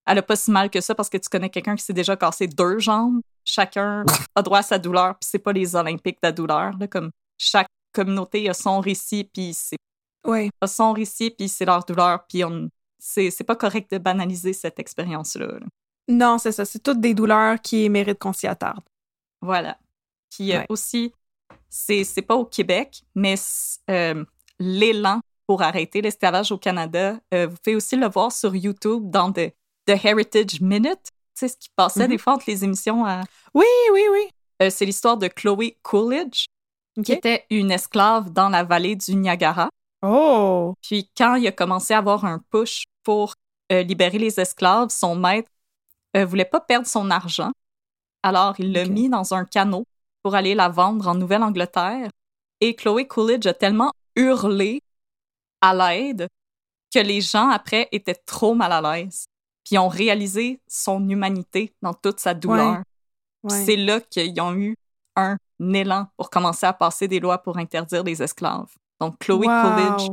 elle 0.08 0.18
a 0.18 0.24
pas 0.24 0.36
si 0.36 0.50
mal 0.50 0.72
que 0.72 0.82
ça 0.82 0.96
parce 0.96 1.10
que 1.10 1.18
tu 1.18 1.30
connais 1.30 1.50
quelqu'un 1.50 1.76
qui 1.76 1.84
s'est 1.84 1.94
déjà 1.94 2.16
cassé 2.16 2.48
deux 2.48 2.80
jambes. 2.80 3.22
Chacun 3.46 4.06
a 4.36 4.42
droit 4.42 4.60
à 4.60 4.64
sa 4.64 4.78
douleur, 4.78 5.18
puis 5.20 5.28
c'est 5.30 5.40
pas 5.40 5.52
les 5.54 5.76
Olympiques 5.76 6.18
de 6.22 6.28
la 6.28 6.32
douleur. 6.32 6.72
Là, 6.80 6.88
comme 6.88 7.12
chaque 7.38 7.68
communauté 7.94 8.50
a 8.50 8.54
son 8.54 8.80
récit, 8.80 9.24
puis 9.34 9.54
c'est 9.54 9.78
Ouais. 10.26 10.50
a 10.62 10.68
son 10.68 10.94
récit, 10.94 11.32
puis 11.32 11.50
c'est 11.50 11.66
leur 11.66 11.84
douleur, 11.84 12.26
puis 12.28 12.44
on. 12.44 12.70
C'est 13.00 13.44
pas 13.44 13.56
correct 13.56 13.92
de 13.92 13.98
banaliser 13.98 14.54
cette 14.54 14.78
expérience-là. 14.80 15.48
là. 15.48 15.66
Non, 16.08 16.38
c'est 16.38 16.52
ça. 16.52 16.66
C'est 16.66 16.84
toutes 16.84 17.02
des 17.02 17.16
douleurs 17.16 17.60
qui 17.60 17.90
méritent 17.90 18.20
qu'on 18.20 18.34
s'y 18.34 18.46
attarde. 18.46 18.84
Voilà. 19.42 19.78
Puis 20.30 20.54
euh, 20.54 20.60
Ouais. 20.60 20.66
aussi, 20.70 21.12
c'est 21.68 22.04
c'est 22.04 22.22
pas 22.22 22.36
au 22.36 22.46
Québec, 22.46 23.02
mais 23.16 23.34
euh, 23.90 24.24
l'élan 24.60 25.20
pour 25.48 25.64
arrêter 25.64 26.02
l'esclavage 26.02 26.52
au 26.52 26.58
Canada, 26.60 27.20
euh, 27.34 27.48
vous 27.48 27.58
pouvez 27.64 27.76
aussi 27.76 27.96
le 27.96 28.08
voir 28.08 28.32
sur 28.32 28.56
YouTube 28.56 29.10
dans 29.10 29.32
The, 29.34 29.52
The 29.88 30.06
Heritage 30.06 30.62
Minute. 30.62 31.10
Sais, 31.42 31.48
ce 31.48 31.58
qui 31.58 31.70
passait 31.76 32.04
Mhm. 32.04 32.10
des 32.10 32.18
fois 32.20 32.34
entre 32.34 32.44
les 32.48 32.64
émissions 32.64 33.04
à. 33.04 33.22
Oui, 33.56 33.66
oui, 33.94 34.02
oui. 34.12 34.30
Euh, 34.62 34.70
c'est 34.70 34.86
l'histoire 34.86 35.18
de 35.18 35.28
Chloé 35.28 35.76
Coolidge, 35.82 36.46
qui 37.04 37.14
était 37.14 37.46
une 37.50 37.72
esclave 37.72 38.30
dans 38.32 38.48
la 38.50 38.64
vallée 38.64 38.96
du 38.96 39.16
Niagara. 39.16 39.70
Oh! 40.04 40.76
Puis 40.84 41.10
quand 41.18 41.36
il 41.36 41.48
a 41.48 41.52
commencé 41.52 41.96
à 41.96 41.98
avoir 41.98 42.26
un 42.26 42.38
push 42.52 42.84
pour 43.02 43.34
euh, 43.72 43.82
libérer 43.82 44.20
les 44.20 44.40
esclaves, 44.40 44.90
son 44.90 45.16
maître 45.16 45.50
euh, 46.16 46.26
voulait 46.26 46.46
pas 46.46 46.60
perdre 46.60 46.86
son 46.86 47.10
argent. 47.10 47.52
Alors 48.22 48.54
il 48.60 48.72
l'a 48.72 48.84
Ok. 48.84 48.90
mis 48.90 49.10
dans 49.10 49.34
un 49.34 49.46
canot 49.46 49.86
pour 50.22 50.36
aller 50.36 50.54
la 50.54 50.70
vendre 50.70 51.08
en 51.08 51.16
Nouvelle-Angleterre. 51.16 52.10
Et 52.60 52.76
Chloé 52.76 53.08
Coolidge 53.08 53.48
a 53.48 53.54
tellement 53.56 53.92
hurlé 54.16 54.82
à 55.62 55.74
l'aide 55.74 56.28
que 56.94 57.00
les 57.00 57.22
gens 57.22 57.50
après 57.50 57.88
étaient 57.92 58.14
trop 58.28 58.54
mal 58.54 58.72
à 58.74 58.82
l'aise. 58.82 59.26
Puis 59.66 59.78
ont 59.78 59.88
réalisé 59.88 60.60
son 60.68 61.08
humanité 61.10 61.74
dans 61.82 61.94
toute 61.94 62.20
sa 62.20 62.34
douleur. 62.34 62.82
Ouais. 63.44 63.66
C'est 63.66 63.76
là 63.76 64.00
qu'ils 64.02 64.40
ont 64.42 64.56
eu 64.56 64.76
un 65.16 65.38
élan 65.60 66.08
pour 66.18 66.30
commencer 66.30 66.66
à 66.66 66.74
passer 66.74 67.08
des 67.08 67.20
lois 67.20 67.38
pour 67.42 67.58
interdire 67.58 68.04
les 68.04 68.22
esclaves. 68.22 68.74
Donc 69.00 69.18
Chloé 69.20 69.48
Wow. 69.48 69.62
Coolidge 69.62 70.10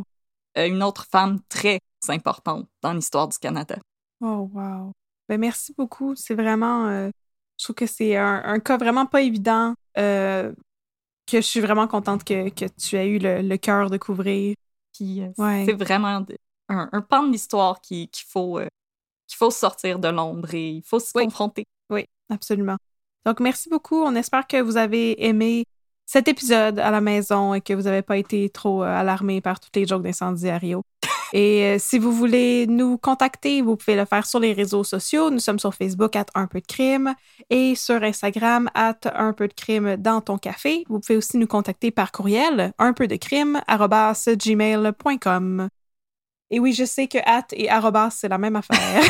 euh, 0.57 0.67
une 0.67 0.83
autre 0.83 1.07
femme 1.11 1.41
très 1.49 1.79
importante 2.09 2.67
dans 2.83 2.93
l'histoire 2.93 3.29
du 3.29 3.39
Canada. 3.39 3.77
Oh, 4.21 4.49
wow. 4.53 4.93
Ben, 5.29 5.39
merci 5.39 5.75
beaucoup. 5.77 6.15
C'est 6.17 6.35
vraiment. 6.35 6.87
euh, 6.89 7.11
je 7.59 7.65
trouve 7.65 7.77
que 7.77 7.87
c'est 7.87 8.17
un, 8.17 8.43
un 8.45 8.59
cas 8.61 8.77
vraiment 8.79 9.07
pas 9.07 9.21
évident. 9.23 9.75
euh, 9.99 10.53
que 11.27 11.37
je 11.43 11.47
suis 11.47 11.61
vraiment 11.61 11.87
contente 11.87 12.25
que, 12.25 12.49
que 12.49 12.65
tu 12.65 12.97
aies 12.97 13.09
eu 13.09 13.19
le, 13.19 13.43
le 13.43 13.57
cœur 13.59 13.91
de 13.91 13.99
couvrir. 13.99 14.55
Ouais. 15.01 15.65
c'est 15.67 15.75
vraiment 15.75 16.25
un, 16.71 16.89
un 16.91 17.01
pan 17.03 17.23
de 17.25 17.31
l'histoire 17.31 17.81
qui- 17.83 18.09
qu'il 18.09 18.27
faut, 18.27 18.59
euh, 18.59 18.67
qu'il 19.29 19.37
faut 19.37 19.51
sortir 19.53 20.01
de 20.01 20.09
l'ombre 20.09 20.53
et 20.55 20.71
il 20.71 20.83
faut 20.83 20.99
Oui. 21.15 21.25
confronter. 21.25 21.65
Oui, 21.91 22.07
absolument. 22.31 22.77
Donc, 23.25 23.39
merci 23.41 23.69
beaucoup. 23.69 24.03
On 24.03 24.15
espère 24.17 24.47
que 24.47 24.61
vous 24.61 24.77
avez 24.77 25.25
aimé 25.27 25.65
cet 26.07 26.27
épisode 26.27 26.79
à 26.79 26.91
la 26.91 27.01
maison 27.03 27.53
et 27.55 27.61
que 27.61 27.75
vous 27.75 27.83
n'avez 27.83 28.01
pas 28.03 28.17
été 28.17 28.49
trop 28.49 28.83
euh, 28.83 28.87
alarmé 28.87 29.43
par 29.43 29.61
toutes 29.61 29.77
les 29.77 29.87
jokes 29.87 30.03
d'incendie 30.03 30.49
à 30.49 30.57
Rio. 30.57 30.83
Et 31.35 31.65
euh, 31.65 31.77
si 31.79 31.99
vous 31.99 32.13
voulez 32.13 32.67
nous 32.67 32.97
contacter, 32.97 33.61
vous 33.61 33.77
pouvez 33.77 33.97
le 33.97 34.07
faire 34.07 34.25
sur 34.25 34.41
les 34.41 34.55
réseaux 34.55 34.85
sociaux. 34.85 35.29
Nous 35.31 35.41
sommes 35.41 35.59
sur 35.59 35.75
Facebook 35.75 36.17
at 36.17 36.25
un 36.35 36.47
peu 36.47 36.63
de 36.63 36.67
crime 36.67 37.15
et 37.51 37.75
sur 37.75 38.03
Instagram 38.03 38.71
at 38.75 38.97
un 39.15 39.35
peu 39.35 39.47
de 39.47 39.53
crime 39.53 39.97
dans 39.97 40.23
ton 40.23 40.39
café. 40.39 40.85
Vous 40.89 41.01
pouvez 41.01 41.19
aussi 41.19 41.37
nous 41.37 41.47
contacter 41.47 41.91
par 41.91 42.13
courriel 42.13 42.73
un 42.79 42.95
peu 42.95 43.07
de 43.07 43.17
crime 43.17 43.61
gmail.com. 43.69 45.69
Et 46.51 46.61
oui, 46.61 46.73
je 46.73 46.85
sais 46.85 47.09
que 47.09 47.19
at 47.27 47.47
et 47.53 47.69
arrobas, 47.69 48.11
c'est 48.11 48.29
la 48.29 48.39
même 48.39 48.57
affaire. 48.57 48.79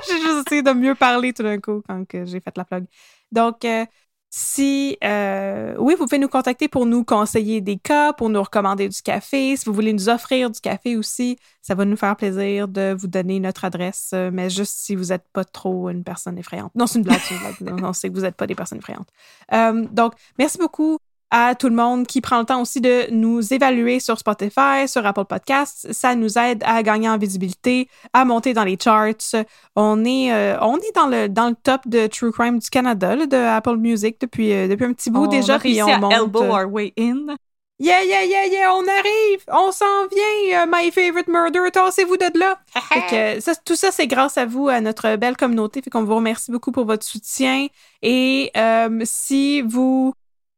j'ai 0.08 0.20
juste 0.20 0.46
essayé 0.46 0.62
de 0.62 0.72
mieux 0.72 0.94
parler 0.94 1.32
tout 1.32 1.42
d'un 1.42 1.60
coup 1.60 1.82
quand 1.86 2.04
j'ai 2.12 2.40
fait 2.40 2.56
la 2.56 2.64
plug. 2.64 2.86
Donc, 3.32 3.64
euh, 3.64 3.84
si, 4.32 4.96
euh, 5.02 5.74
oui, 5.80 5.96
vous 5.98 6.04
pouvez 6.04 6.18
nous 6.18 6.28
contacter 6.28 6.68
pour 6.68 6.86
nous 6.86 7.04
conseiller 7.04 7.60
des 7.60 7.78
cas, 7.78 8.12
pour 8.12 8.28
nous 8.28 8.40
recommander 8.40 8.88
du 8.88 9.02
café. 9.02 9.56
Si 9.56 9.64
vous 9.64 9.72
voulez 9.72 9.92
nous 9.92 10.08
offrir 10.08 10.50
du 10.50 10.60
café 10.60 10.96
aussi, 10.96 11.36
ça 11.62 11.74
va 11.74 11.84
nous 11.84 11.96
faire 11.96 12.14
plaisir 12.14 12.68
de 12.68 12.94
vous 12.96 13.08
donner 13.08 13.40
notre 13.40 13.64
adresse, 13.64 14.12
euh, 14.14 14.30
mais 14.32 14.48
juste 14.48 14.78
si 14.78 14.94
vous 14.94 15.06
n'êtes 15.06 15.26
pas 15.32 15.44
trop 15.44 15.88
une 15.88 16.04
personne 16.04 16.38
effrayante. 16.38 16.72
Non, 16.76 16.86
c'est 16.86 17.00
une 17.00 17.04
blague, 17.04 17.20
une 17.60 17.76
non, 17.76 17.92
c'est 17.92 18.08
que 18.08 18.14
vous 18.14 18.20
n'êtes 18.20 18.36
pas 18.36 18.46
des 18.46 18.54
personnes 18.54 18.78
effrayantes. 18.78 19.08
Euh, 19.52 19.84
donc, 19.90 20.12
merci 20.38 20.58
beaucoup 20.58 20.98
à 21.30 21.54
tout 21.54 21.68
le 21.68 21.74
monde 21.74 22.06
qui 22.06 22.20
prend 22.20 22.40
le 22.40 22.44
temps 22.44 22.60
aussi 22.62 22.80
de 22.80 23.10
nous 23.10 23.52
évaluer 23.54 24.00
sur 24.00 24.18
Spotify, 24.18 24.86
sur 24.86 25.04
Apple 25.06 25.24
Podcasts. 25.24 25.92
Ça 25.92 26.14
nous 26.14 26.38
aide 26.38 26.62
à 26.66 26.82
gagner 26.82 27.08
en 27.08 27.18
visibilité, 27.18 27.88
à 28.12 28.24
monter 28.24 28.52
dans 28.52 28.64
les 28.64 28.76
charts. 28.82 29.34
On 29.76 30.04
est, 30.04 30.32
euh, 30.32 30.58
on 30.60 30.76
est 30.76 30.94
dans 30.94 31.06
le, 31.06 31.28
dans 31.28 31.48
le 31.50 31.54
top 31.54 31.82
de 31.86 32.06
True 32.06 32.32
Crime 32.32 32.58
du 32.58 32.68
Canada, 32.70 33.14
là, 33.16 33.26
de 33.26 33.36
Apple 33.36 33.76
Music 33.76 34.20
depuis, 34.20 34.52
euh, 34.52 34.68
depuis 34.68 34.84
un 34.84 34.92
petit 34.92 35.10
bout 35.10 35.24
on 35.24 35.28
déjà. 35.28 35.54
a 35.54 35.58
réussi 35.58 35.82
on 35.82 35.88
à 35.88 35.98
monte. 35.98 36.12
elbow 36.12 36.44
our 36.44 36.66
way 36.66 36.92
in. 36.98 37.36
Yeah, 37.82 38.02
yeah, 38.02 38.24
yeah, 38.24 38.44
yeah, 38.44 38.74
on 38.74 38.82
arrive! 38.86 39.42
On 39.50 39.72
s'en 39.72 40.06
vient, 40.12 40.62
euh, 40.62 40.66
My 40.70 40.90
Favorite 40.90 41.28
Murder, 41.28 41.70
tassez-vous 41.72 42.18
de 42.18 42.38
là! 42.38 42.58
Fait 42.92 43.36
que, 43.36 43.40
ça, 43.40 43.54
tout 43.64 43.74
ça, 43.74 43.90
c'est 43.90 44.06
grâce 44.06 44.36
à 44.36 44.44
vous, 44.44 44.68
à 44.68 44.82
notre 44.82 45.16
belle 45.16 45.34
communauté. 45.34 45.80
Fait 45.80 45.88
qu'on 45.88 46.04
vous 46.04 46.16
remercie 46.16 46.50
beaucoup 46.52 46.72
pour 46.72 46.84
votre 46.84 47.04
soutien. 47.06 47.68
Et 48.02 48.50
euh, 48.54 49.00
si 49.04 49.62
vous 49.62 50.12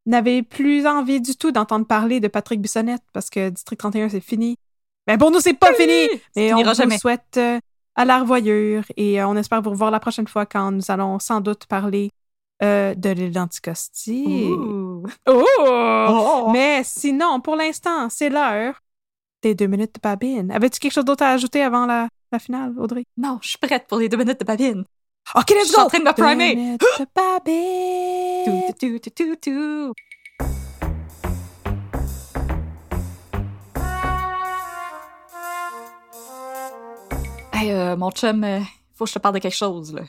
n'avez 0.05 0.43
plus 0.43 0.85
envie 0.85 1.21
du 1.21 1.35
tout 1.35 1.51
d'entendre 1.51 1.85
parler 1.85 2.19
de 2.19 2.27
Patrick 2.27 2.61
Bissonnette, 2.61 3.03
parce 3.13 3.29
que 3.29 3.49
District 3.49 3.77
31, 3.79 4.09
c'est 4.09 4.19
fini. 4.19 4.57
Mais 5.07 5.17
pour 5.17 5.31
nous, 5.31 5.39
c'est 5.39 5.53
pas 5.53 5.73
fini! 5.73 6.07
Mais 6.35 6.53
on 6.53 6.63
vous 6.63 6.73
jamais. 6.73 6.97
souhaite 6.97 7.35
euh, 7.37 7.59
à 7.95 8.05
la 8.05 8.19
revoyure 8.19 8.83
et 8.95 9.21
euh, 9.21 9.27
on 9.27 9.35
espère 9.35 9.61
vous 9.61 9.71
revoir 9.71 9.91
la 9.91 9.99
prochaine 9.99 10.27
fois 10.27 10.45
quand 10.45 10.71
nous 10.71 10.89
allons 10.89 11.19
sans 11.19 11.41
doute 11.41 11.65
parler 11.65 12.09
euh, 12.61 12.93
de 12.95 13.09
l'île 13.09 13.31
d'Anticosti. 13.31 14.45
Oh! 14.49 15.03
Oh. 15.27 16.49
Mais 16.53 16.81
sinon, 16.83 17.41
pour 17.41 17.55
l'instant, 17.55 18.07
c'est 18.09 18.29
l'heure 18.29 18.79
des 19.41 19.55
deux 19.55 19.67
minutes 19.67 19.95
de 19.95 19.99
babine. 20.01 20.51
Avais-tu 20.51 20.79
quelque 20.79 20.93
chose 20.93 21.03
d'autre 21.05 21.23
à 21.23 21.31
ajouter 21.31 21.61
avant 21.61 21.85
la, 21.85 22.07
la 22.31 22.39
finale, 22.39 22.73
Audrey? 22.79 23.03
Non, 23.17 23.39
je 23.41 23.49
suis 23.49 23.57
prête 23.57 23.87
pour 23.87 23.97
les 23.99 24.07
deux 24.07 24.15
minutes 24.17 24.39
de 24.39 24.45
babine. 24.45 24.85
OK, 25.35 25.49
let's 25.49 25.63
Je 25.63 25.65
suis 25.67 25.75
go! 25.75 25.81
en 25.81 25.87
train 25.87 25.99
de 25.99 26.03
me 26.05 26.13
primer. 26.13 26.77
Tout, 26.77 26.85
tout, 26.97 27.05
tout, 28.45 28.99
tout, 29.15 29.35
tout. 29.41 29.93
Hey, 37.53 37.71
euh, 37.71 37.95
mon 37.95 38.11
chum, 38.11 38.43
euh, 38.43 38.59
faut 38.95 39.05
que 39.05 39.09
je 39.09 39.13
te 39.15 39.19
parle 39.19 39.35
de 39.35 39.39
quelque 39.39 39.55
chose, 39.55 39.93
là. 39.93 40.01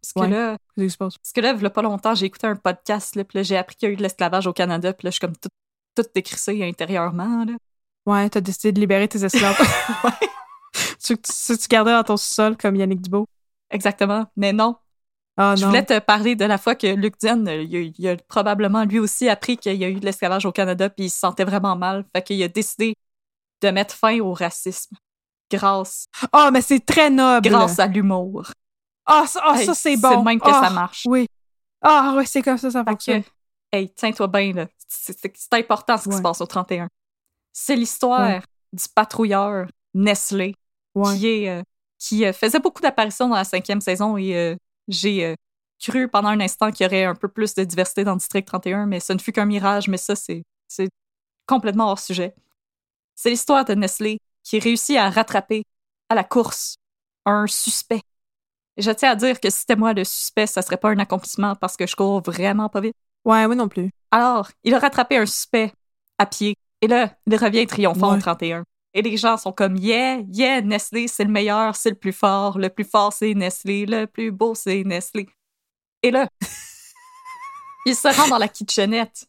Parce 0.00 0.12
que 0.12 0.20
Ouais. 0.20 0.28
là, 0.28 0.56
Qu'est-ce 0.76 0.84
qui 0.86 0.90
se 0.90 0.96
passe? 0.98 1.18
parce 1.18 1.32
que 1.32 1.40
là, 1.40 1.52
il 1.56 1.62
y 1.62 1.66
a 1.66 1.70
pas 1.70 1.82
longtemps, 1.82 2.14
j'ai 2.14 2.26
écouté 2.26 2.46
un 2.46 2.56
podcast, 2.56 3.16
là, 3.16 3.24
puis 3.24 3.38
là, 3.38 3.42
j'ai 3.42 3.56
appris 3.56 3.74
qu'il 3.76 3.88
y 3.88 3.90
a 3.90 3.92
eu 3.92 3.96
de 3.96 4.02
l'esclavage 4.02 4.46
au 4.46 4.52
Canada, 4.52 4.92
puis 4.92 5.06
là, 5.06 5.10
je 5.10 5.14
suis 5.14 5.20
comme 5.20 5.36
tout, 5.36 5.48
tout 5.96 6.04
décrissée 6.14 6.62
intérieurement, 6.62 7.44
là. 7.44 7.54
Ouais, 8.06 8.30
t'as 8.30 8.40
décidé 8.40 8.70
de 8.70 8.78
libérer 8.80 9.08
tes 9.08 9.24
esclaves. 9.24 9.56
Ouais. 10.04 10.10
tu, 11.02 11.16
tu, 11.18 11.58
tu 11.58 11.68
gardais 11.68 11.92
dans 11.92 12.04
ton 12.04 12.16
sol 12.16 12.56
comme 12.56 12.76
Yannick 12.76 13.00
Dubo. 13.00 13.26
Exactement. 13.70 14.26
Mais 14.36 14.52
non, 14.52 14.76
Ah 15.38 15.54
je 15.56 15.66
voulais 15.66 15.84
te 15.84 15.98
parler 15.98 16.34
de 16.34 16.44
la 16.46 16.56
fois 16.58 16.74
que 16.74 16.86
Luc 16.86 17.18
Dienne, 17.18 17.46
euh, 17.48 17.62
il 17.62 17.76
a, 17.76 17.80
il 17.98 18.08
a 18.08 18.16
probablement 18.16 18.84
lui 18.84 18.98
aussi 18.98 19.28
appris 19.28 19.58
qu'il 19.58 19.74
y 19.76 19.84
a 19.84 19.88
eu 19.88 20.00
de 20.00 20.04
l'esclavage 20.04 20.46
au 20.46 20.52
Canada, 20.52 20.88
puis 20.88 21.06
il 21.06 21.10
se 21.10 21.18
sentait 21.18 21.44
vraiment 21.44 21.76
mal. 21.76 22.04
Fait 22.14 22.22
qu'il 22.22 22.42
a 22.42 22.48
décidé 22.48 22.94
de 23.62 23.68
mettre 23.70 23.94
fin 23.94 24.18
au 24.20 24.32
racisme 24.32 24.96
grâce, 25.50 26.06
Ah, 26.32 26.50
mais 26.50 26.62
c'est 26.62 26.80
très 26.84 27.10
noble. 27.10 27.48
grâce 27.48 27.78
à 27.78 27.86
l'humour. 27.86 28.50
Ah, 29.04 29.24
ça, 29.26 29.40
ah, 29.44 29.58
Hey, 29.60 29.66
ça 29.66 29.74
c'est 29.74 29.94
c'est 29.96 30.00
bon. 30.00 30.20
de 30.20 30.24
même 30.24 30.40
que 30.40 30.48
Ah, 30.50 30.62
ça 30.64 30.70
marche. 30.70 31.02
Oui. 31.06 31.26
Ah, 31.82 32.14
ouais, 32.16 32.26
c'est 32.26 32.42
comme 32.42 32.58
ça, 32.58 32.70
ça 32.70 32.82
Fait 32.84 32.90
fonctionne. 32.90 33.22
que, 33.22 33.28
hey, 33.72 33.92
tiens-toi 33.94 34.26
bien, 34.28 34.52
là. 34.52 34.66
C'est 34.88 35.18
c'est- 35.20 35.32
c'est 35.36 35.54
important 35.54 35.96
ce 35.98 36.08
qui 36.08 36.16
se 36.16 36.22
passe 36.22 36.40
au 36.40 36.46
31. 36.46 36.88
C'est 37.52 37.76
l'histoire 37.76 38.20
Ouais. 38.28 38.40
du 38.72 38.84
patrouilleur 38.94 39.66
Nestlé 39.94 40.54
Ouais. 40.94 41.16
qui, 41.18 41.26
est, 41.28 41.48
euh, 41.50 41.62
qui 41.98 42.24
euh, 42.24 42.32
faisait 42.32 42.58
beaucoup 42.58 42.80
d'apparitions 42.82 43.28
dans 43.28 43.36
la 43.36 43.44
cinquième 43.44 43.80
saison 43.80 44.16
et 44.16 44.34
euh, 44.36 44.56
j'ai 44.88 45.24
euh, 45.26 45.34
cru 45.80 46.08
pendant 46.08 46.28
un 46.28 46.40
instant 46.40 46.70
qu'il 46.70 46.84
y 46.84 46.86
aurait 46.86 47.04
un 47.04 47.14
peu 47.14 47.28
plus 47.28 47.54
de 47.54 47.64
diversité 47.64 48.04
dans 48.04 48.12
le 48.12 48.18
District 48.18 48.44
31, 48.46 48.86
mais 48.86 49.00
ce 49.00 49.12
ne 49.12 49.18
fut 49.18 49.32
qu'un 49.32 49.44
mirage, 49.44 49.88
mais 49.88 49.96
ça, 49.98 50.14
c'est 50.16 50.42
complètement 51.46 51.90
hors 51.90 51.98
sujet. 51.98 52.34
C'est 53.14 53.30
l'histoire 53.30 53.64
de 53.64 53.74
Nestlé 53.74 54.18
qui 54.42 54.58
réussit 54.58 54.96
à 54.96 55.10
rattraper 55.10 55.64
à 56.08 56.14
la 56.14 56.24
course 56.24 56.76
un 57.24 57.46
suspect. 57.46 58.02
Et 58.76 58.82
je 58.82 58.90
tiens 58.90 59.12
à 59.12 59.16
dire 59.16 59.40
que 59.40 59.48
si 59.50 59.60
c'était 59.60 59.76
moi 59.76 59.92
le 59.92 60.04
suspect, 60.04 60.46
ça 60.46 60.62
serait 60.62 60.76
pas 60.76 60.90
un 60.90 60.98
accomplissement 60.98 61.54
parce 61.56 61.76
que 61.76 61.86
je 61.86 61.96
cours 61.96 62.20
vraiment 62.20 62.68
pas 62.68 62.80
vite. 62.80 62.94
Ouais, 63.24 63.46
moi 63.46 63.56
non 63.56 63.68
plus. 63.68 63.90
Alors, 64.10 64.50
il 64.64 64.74
a 64.74 64.78
rattrapé 64.78 65.16
un 65.16 65.26
suspect 65.26 65.72
à 66.18 66.26
pied. 66.26 66.56
Et 66.82 66.86
là, 66.88 67.16
il 67.26 67.36
revient 67.36 67.66
triomphant 67.66 68.10
Ouais. 68.10 68.18
au 68.18 68.20
31. 68.20 68.64
Et 68.96 69.02
les 69.02 69.18
gens 69.18 69.36
sont 69.36 69.52
comme 69.52 69.76
Yeah, 69.76 70.22
yeah, 70.32 70.62
Nestlé, 70.62 71.06
c'est 71.06 71.24
le 71.24 71.30
meilleur, 71.30 71.76
c'est 71.76 71.90
le 71.90 71.96
plus 71.96 72.14
fort. 72.14 72.58
Le 72.58 72.70
plus 72.70 72.82
fort, 72.84 73.12
c'est 73.12 73.34
Nestlé. 73.34 73.84
Le 73.84 74.06
plus 74.06 74.30
beau, 74.30 74.54
c'est 74.54 74.84
Nestlé. 74.84 75.28
Et 76.02 76.10
là, 76.10 76.26
il 77.84 77.94
se 77.94 78.08
rend 78.08 78.28
dans 78.28 78.38
la 78.38 78.48
kitchenette 78.48 79.26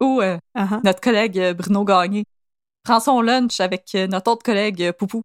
où 0.00 0.20
euh, 0.20 0.38
ah. 0.54 0.80
notre 0.84 1.00
collègue 1.00 1.40
euh, 1.40 1.52
Bruno 1.54 1.84
Gagné 1.84 2.24
prend 2.84 3.00
son 3.00 3.20
lunch 3.20 3.58
avec 3.58 3.92
euh, 3.96 4.06
notre 4.06 4.30
autre 4.30 4.44
collègue 4.44 4.92
Poupou 4.92 5.22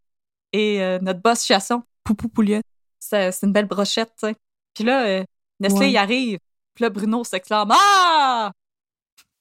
et 0.52 0.82
euh, 0.82 0.98
notre 1.00 1.22
boss 1.22 1.46
Chasson. 1.46 1.84
Poupou 2.04 2.28
Pouliette. 2.28 2.66
C'est 3.00 3.44
une 3.44 3.54
belle 3.54 3.68
brochette, 3.68 4.14
tu 4.20 4.30
sais. 4.30 4.36
Puis 4.74 4.84
là, 4.84 5.06
euh, 5.06 5.24
Nestlé 5.60 5.80
Ouais. 5.80 5.92
y 5.92 5.98
arrive. 5.98 6.40
Puis 6.74 6.82
là, 6.82 6.90
Bruno 6.90 7.24
s'exclame 7.24 7.72
Ah! 7.72 8.52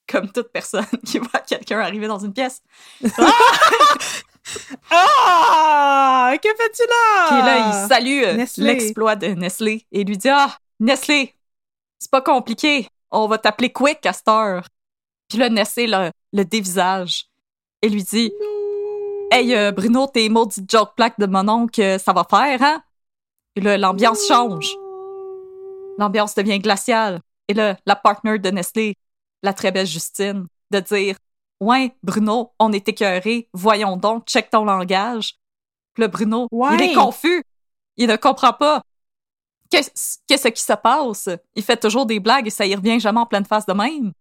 Comme 0.07 0.31
toute 0.31 0.53
personne 0.53 0.85
qui 1.07 1.19
voit 1.19 1.41
quelqu'un 1.41 1.81
arriver 1.81 2.09
dans 2.09 2.19
une 2.19 2.35
pièce. 2.35 2.61
Ah! 3.17 3.33
Que 6.43 6.49
fais-tu 6.57 6.83
là? 6.89 7.27
Puis 7.29 7.39
là, 7.39 7.69
il 7.69 7.89
salue 7.89 8.23
euh, 8.25 8.35
Nestlé. 8.35 8.65
l'exploit 8.65 9.17
de 9.17 9.29
Nestlé 9.29 9.87
et 9.93 10.05
lui 10.05 10.17
dit 10.19 10.29
Ah, 10.29 10.57
Nestlé, 10.81 11.35
c'est 11.99 12.11
pas 12.11 12.21
compliqué. 12.21 12.89
On 13.11 13.27
va 13.27 13.39
t'appeler 13.39 13.73
Quick 13.73 14.05
à 14.07 14.13
cette 14.13 14.29
heure. 14.29 14.67
Puis 15.29 15.39
là, 15.39 15.49
Nestlé 15.49 15.87
le, 15.87 16.11
le 16.33 16.45
dévisage 16.45 17.25
et 17.83 17.89
lui 17.89 18.03
dit 18.03 18.33
Hey, 19.31 19.55
euh, 19.55 19.73
Bruno, 19.73 20.07
tes 20.07 20.29
maudites 20.29 20.71
joke 20.71 20.95
plaques 20.97 21.19
de 21.19 21.27
mon 21.27 21.49
oncle, 21.49 21.99
ça 21.99 22.13
va 22.13 22.25
faire, 22.29 22.63
hein? 22.63 22.83
Et 23.57 23.61
là, 23.61 23.79
l'ambiance 23.79 24.27
change. 24.29 24.69
L'ambiance 25.99 26.35
devient 26.35 26.59
glaciale. 26.59 27.21
Et 27.49 27.55
là, 27.55 27.77
la 27.87 27.97
partner 27.97 28.39
de 28.39 28.51
Nestlé, 28.51 28.97
la 29.43 29.53
très 29.53 29.71
belle 29.71 29.87
Justine, 29.87 30.47
de 30.71 30.81
dire 30.81 31.17
Ouais, 31.65 31.95
Bruno, 32.03 32.53
on 32.59 32.73
est 32.73 32.89
écœuré, 32.89 33.49
voyons 33.53 33.97
donc, 33.97 34.27
check 34.27 34.51
ton 34.51 34.65
langage. 34.65 35.37
Puis 35.95 36.03
là, 36.03 36.09
Bruno, 36.09 36.47
Ouais. 36.51 36.75
il 36.75 36.83
est 36.83 36.95
confus. 36.95 37.43
Il 37.97 38.09
ne 38.09 38.17
comprend 38.17 38.53
pas. 38.53 38.83
Qu'est-ce 39.71 40.49
qui 40.49 40.63
se 40.63 40.73
passe? 40.75 41.29
Il 41.55 41.63
fait 41.63 41.77
toujours 41.77 42.07
des 42.07 42.21
blagues 42.21 42.47
et 42.47 42.51
ça 42.51 42.67
y 42.67 42.75
revient 42.75 43.01
jamais 43.01 43.21
en 43.21 43.27
pleine 43.27 43.45
face 43.45 43.67
de 43.67 43.73
même. 43.73 44.13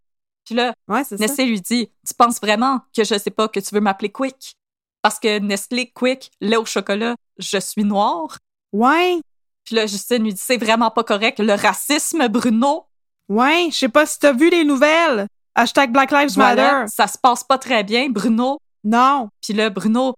Puis 0.46 0.56
là, 0.56 0.74
Ouais, 0.88 1.04
ça. 1.04 1.16
Nestlé 1.16 1.46
lui 1.46 1.62
dit 1.62 1.90
Tu 2.08 2.14
penses 2.14 2.40
vraiment 2.42 2.80
que 2.96 3.04
je 3.04 3.18
sais 3.18 3.30
pas 3.32 3.48
que 3.48 3.60
tu 3.60 3.74
veux 3.76 3.82
m'appeler 3.82 4.12
Quick? 4.12 4.56
Parce 5.02 5.20
que 5.20 5.40
Nestlé 5.40 5.92
Quick, 5.92 6.32
lait 6.42 6.58
au 6.58 6.66
chocolat, 6.66 7.16
je 7.38 7.58
suis 7.60 7.84
noire. 7.84 8.38
Ouais. 8.72 9.20
Puis 9.64 9.76
là, 9.76 9.86
Justine 9.86 10.24
lui 10.24 10.34
dit 10.34 10.42
C'est 10.42 10.58
vraiment 10.58 10.92
pas 10.92 11.04
correct. 11.04 11.40
Le 11.40 11.54
racisme, 11.54 12.28
Bruno. 12.28 12.86
Ouais. 13.30 13.68
Je 13.72 13.78
sais 13.78 13.90
pas 13.90 14.06
si 14.06 14.20
t'as 14.20 14.34
vu 14.34 14.50
les 14.50 14.64
nouvelles. 14.64 15.28
Hashtag 15.56 15.92
Black 15.92 16.12
Lives 16.12 16.34
Voilà, 16.36 16.74
Matter. 16.74 16.88
ça 16.88 17.08
se 17.08 17.18
passe 17.18 17.44
pas 17.44 17.58
très 17.58 17.84
bien, 17.84 18.10
Bruno. 18.10 18.60
Non. 18.84 19.30
Puis 19.42 19.54
là, 19.54 19.70
Bruno, 19.70 20.16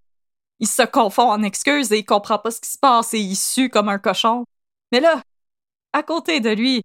il 0.60 0.68
se 0.68 0.84
confond 0.84 1.30
en 1.32 1.44
excuses 1.44 1.92
et 1.92 2.00
il 2.00 2.06
comprend 2.06 2.40
pas 2.40 2.52
ce 2.52 2.62
qui 2.62 2.70
se 2.70 2.78
passe 2.78 3.14
et 3.14 3.20
il 3.20 3.36
sue 3.36 3.70
comme 3.70 3.90
un 3.90 4.00
cochon. 4.00 4.46
Mais 4.92 5.00
là, 5.00 5.22
à 5.94 6.04
côté 6.04 6.40
de 6.40 6.50
lui, 6.50 6.84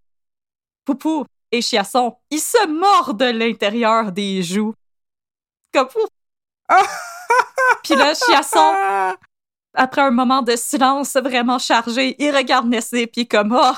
Poupou 0.84 1.24
et 1.52 1.62
Chiasson, 1.62 2.16
ils 2.30 2.40
se 2.40 2.66
mordent 2.66 3.22
l'intérieur 3.22 4.12
des 4.12 4.42
joues. 4.42 4.74
Comme. 5.72 5.88
Puis 7.84 7.94
là, 7.94 8.12
Chiasson, 8.14 8.74
après 9.74 10.02
un 10.02 10.10
moment 10.10 10.42
de 10.42 10.56
silence 10.56 11.16
vraiment 11.16 11.58
chargé, 11.58 12.16
il 12.18 12.34
regarde 12.34 12.66
Nestlé 12.66 13.06
puis 13.06 13.26
comme 13.28 13.56
oh, 13.60 13.74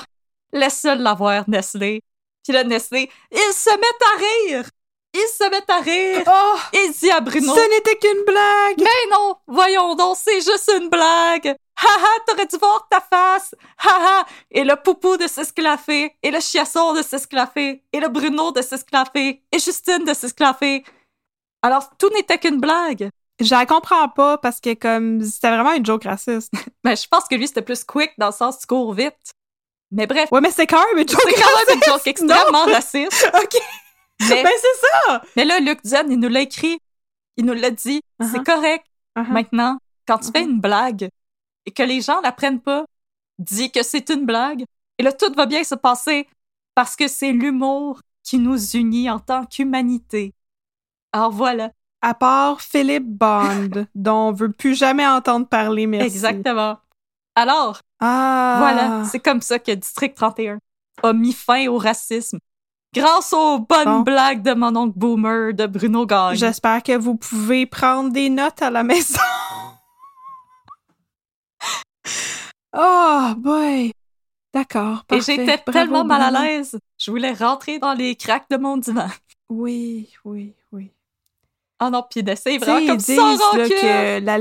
laisse-le 0.51 0.95
l'avoir 0.95 1.47
Nestlé. 1.47 2.01
Puis 2.43 2.53
là 2.53 2.63
Nestlé, 2.63 3.09
ils 3.31 3.53
se 3.53 3.69
mettent 3.69 4.03
à 4.13 4.17
rire. 4.17 4.69
Ils 5.15 5.27
se 5.27 5.49
mettent 5.49 5.69
à 5.69 5.79
rire. 5.79 6.23
Oh! 6.27 6.57
Il 6.73 6.91
dit 6.91 7.11
à 7.11 7.21
Bruno, 7.21 7.53
Ce 7.53 7.69
n'était 7.69 7.97
qu'une 7.97 8.23
blague. 8.25 8.79
mais 8.79 9.11
non, 9.11 9.35
voyons 9.47 9.93
donc, 9.95 10.17
c'est 10.19 10.41
juste 10.41 10.71
une 10.75 10.89
blague. 10.89 11.55
Haha, 11.75 12.19
t'aurais 12.25 12.45
dû 12.47 12.57
voir 12.57 12.87
ta 12.89 12.99
face. 12.99 13.53
Haha. 13.77 14.25
Et 14.51 14.63
le 14.63 14.75
poupou 14.75 15.17
de 15.17 15.27
s'esclaffer. 15.27 16.15
Et 16.23 16.31
le 16.31 16.39
chiasson 16.39 16.93
de 16.93 17.01
s'esclaffer. 17.01 17.83
Et 17.93 17.99
le 17.99 18.09
Bruno 18.09 18.51
de 18.51 18.61
s'esclaffer. 18.61 19.43
Et 19.51 19.59
Justine 19.59 20.03
de 20.03 20.13
s'esclaffer. 20.13 20.83
Alors, 21.61 21.95
tout 21.97 22.09
n'était 22.09 22.37
qu'une 22.39 22.59
blague. 22.59 23.09
Je 23.39 23.49
la 23.53 23.65
comprends 23.65 24.09
pas 24.09 24.37
parce 24.37 24.59
que 24.59 24.73
comme 24.73 25.21
c'était 25.23 25.49
vraiment 25.49 25.73
une 25.73 25.85
joke 25.85 26.03
raciste. 26.05 26.51
Mais 26.83 26.95
je 27.01 27.07
pense 27.07 27.25
que 27.25 27.35
lui, 27.35 27.47
c'était 27.47 27.61
plus 27.61 27.83
quick 27.83 28.11
dans 28.17 28.27
le 28.27 28.33
sens 28.33 28.59
tu 28.59 28.67
cours 28.67 28.93
vite. 28.93 29.33
Mais 29.93 30.07
bref, 30.07 30.29
Ouais, 30.31 30.41
mais 30.41 30.51
c'est 30.51 30.67
quand 30.67 30.83
même 30.87 31.01
une 31.03 31.07
joke 31.07 31.21
c'est 31.23 31.33
quand 31.41 31.49
même 31.57 31.77
une 31.77 31.79
raciste. 31.79 31.89
joke 31.89 32.07
extrêmement 32.07 32.65
raciste. 32.65 33.31
OK. 33.43 33.61
Mais, 34.29 34.43
Ben 34.43 34.51
c'est 34.59 34.87
ça. 35.07 35.21
mais 35.35 35.45
là, 35.45 35.59
Luc 35.59 35.79
Diane, 35.83 36.11
il 36.11 36.19
nous 36.19 36.29
l'a 36.29 36.41
écrit. 36.41 36.77
Il 37.37 37.45
nous 37.45 37.53
l'a 37.53 37.71
dit. 37.71 38.01
Uh-huh. 38.21 38.31
C'est 38.31 38.43
correct. 38.43 38.85
Uh-huh. 39.17 39.31
Maintenant, 39.31 39.77
quand 40.07 40.17
tu 40.19 40.31
fais 40.31 40.43
Mhm. 40.43 40.49
une 40.51 40.61
blague 40.61 41.09
et 41.65 41.71
que 41.71 41.83
les 41.83 42.01
gens 42.01 42.21
la 42.21 42.31
prennent 42.31 42.59
pas, 42.61 42.85
dis 43.39 43.71
que 43.71 43.83
c'est 43.83 44.09
une 44.09 44.25
blague. 44.25 44.65
Et 44.97 45.03
là, 45.03 45.11
tout 45.13 45.31
va 45.35 45.45
bien 45.45 45.63
se 45.63 45.75
passer 45.75 46.27
parce 46.75 46.95
que 46.95 47.07
c'est 47.07 47.31
l'humour 47.31 48.01
qui 48.23 48.37
nous 48.39 48.57
unit 48.75 49.09
en 49.09 49.19
tant 49.19 49.45
qu'humanité. 49.45 50.33
Alors 51.11 51.31
voilà, 51.31 51.71
À 52.01 52.13
part 52.13 52.61
Philippe 52.61 53.05
Bond, 53.07 53.85
dont 53.95 54.27
on 54.29 54.31
veut 54.31 54.51
plus 54.51 54.75
jamais 54.75 55.05
entendre 55.07 55.47
parler, 55.47 55.87
merci. 55.87 56.07
exactement. 56.07 56.77
Alors, 57.35 57.81
Ah. 57.99 58.55
voilà, 58.59 59.03
c'est 59.05 59.19
comme 59.19 59.41
ça 59.41 59.59
que 59.59 59.71
District 59.71 60.15
31 60.15 60.59
a 61.01 61.13
mis 61.13 61.33
fin 61.33 61.67
au 61.67 61.77
racisme. 61.77 62.39
Grâce 62.93 63.33
aux 63.33 63.59
bonnes 63.59 63.85
Bon. 63.85 63.99
blagues 64.01 64.43
de 64.43 64.53
mon 64.53 64.75
oncle 64.75 64.97
Boomer, 64.97 65.53
de 65.53 65.65
Bruno 65.65 66.05
Gagne. 66.05 66.35
J'espère 66.35 66.83
que 66.83 66.95
vous 66.95 67.15
pouvez 67.15 67.65
prendre 67.65 68.11
des 68.11 68.29
notes 68.29 68.61
à 68.61 68.69
la 68.69 68.83
maison. 68.83 69.19
oh, 72.77 73.33
boy. 73.37 73.93
D'accord. 74.53 75.03
Et 75.11 75.21
j'étais 75.21 75.57
tellement 75.57 76.03
mal 76.03 76.35
à 76.35 76.43
l'aise. 76.43 76.77
Je 76.99 77.09
voulais 77.09 77.33
rentrer 77.33 77.79
dans 77.79 77.93
les 77.93 78.15
cracks 78.15 78.47
de 78.51 78.57
mon 78.57 78.77
divan. 78.77 79.07
Oui, 79.49 80.11
oui, 80.23 80.53
oui. 80.71 80.91
Ah 81.79 81.89
non, 81.89 82.05
puis 82.07 82.21
d'essayer 82.21 82.59
vraiment 82.59 82.85
comme 82.85 82.99
ça, 82.99 83.13
que 83.15 84.19
la, 84.19 84.37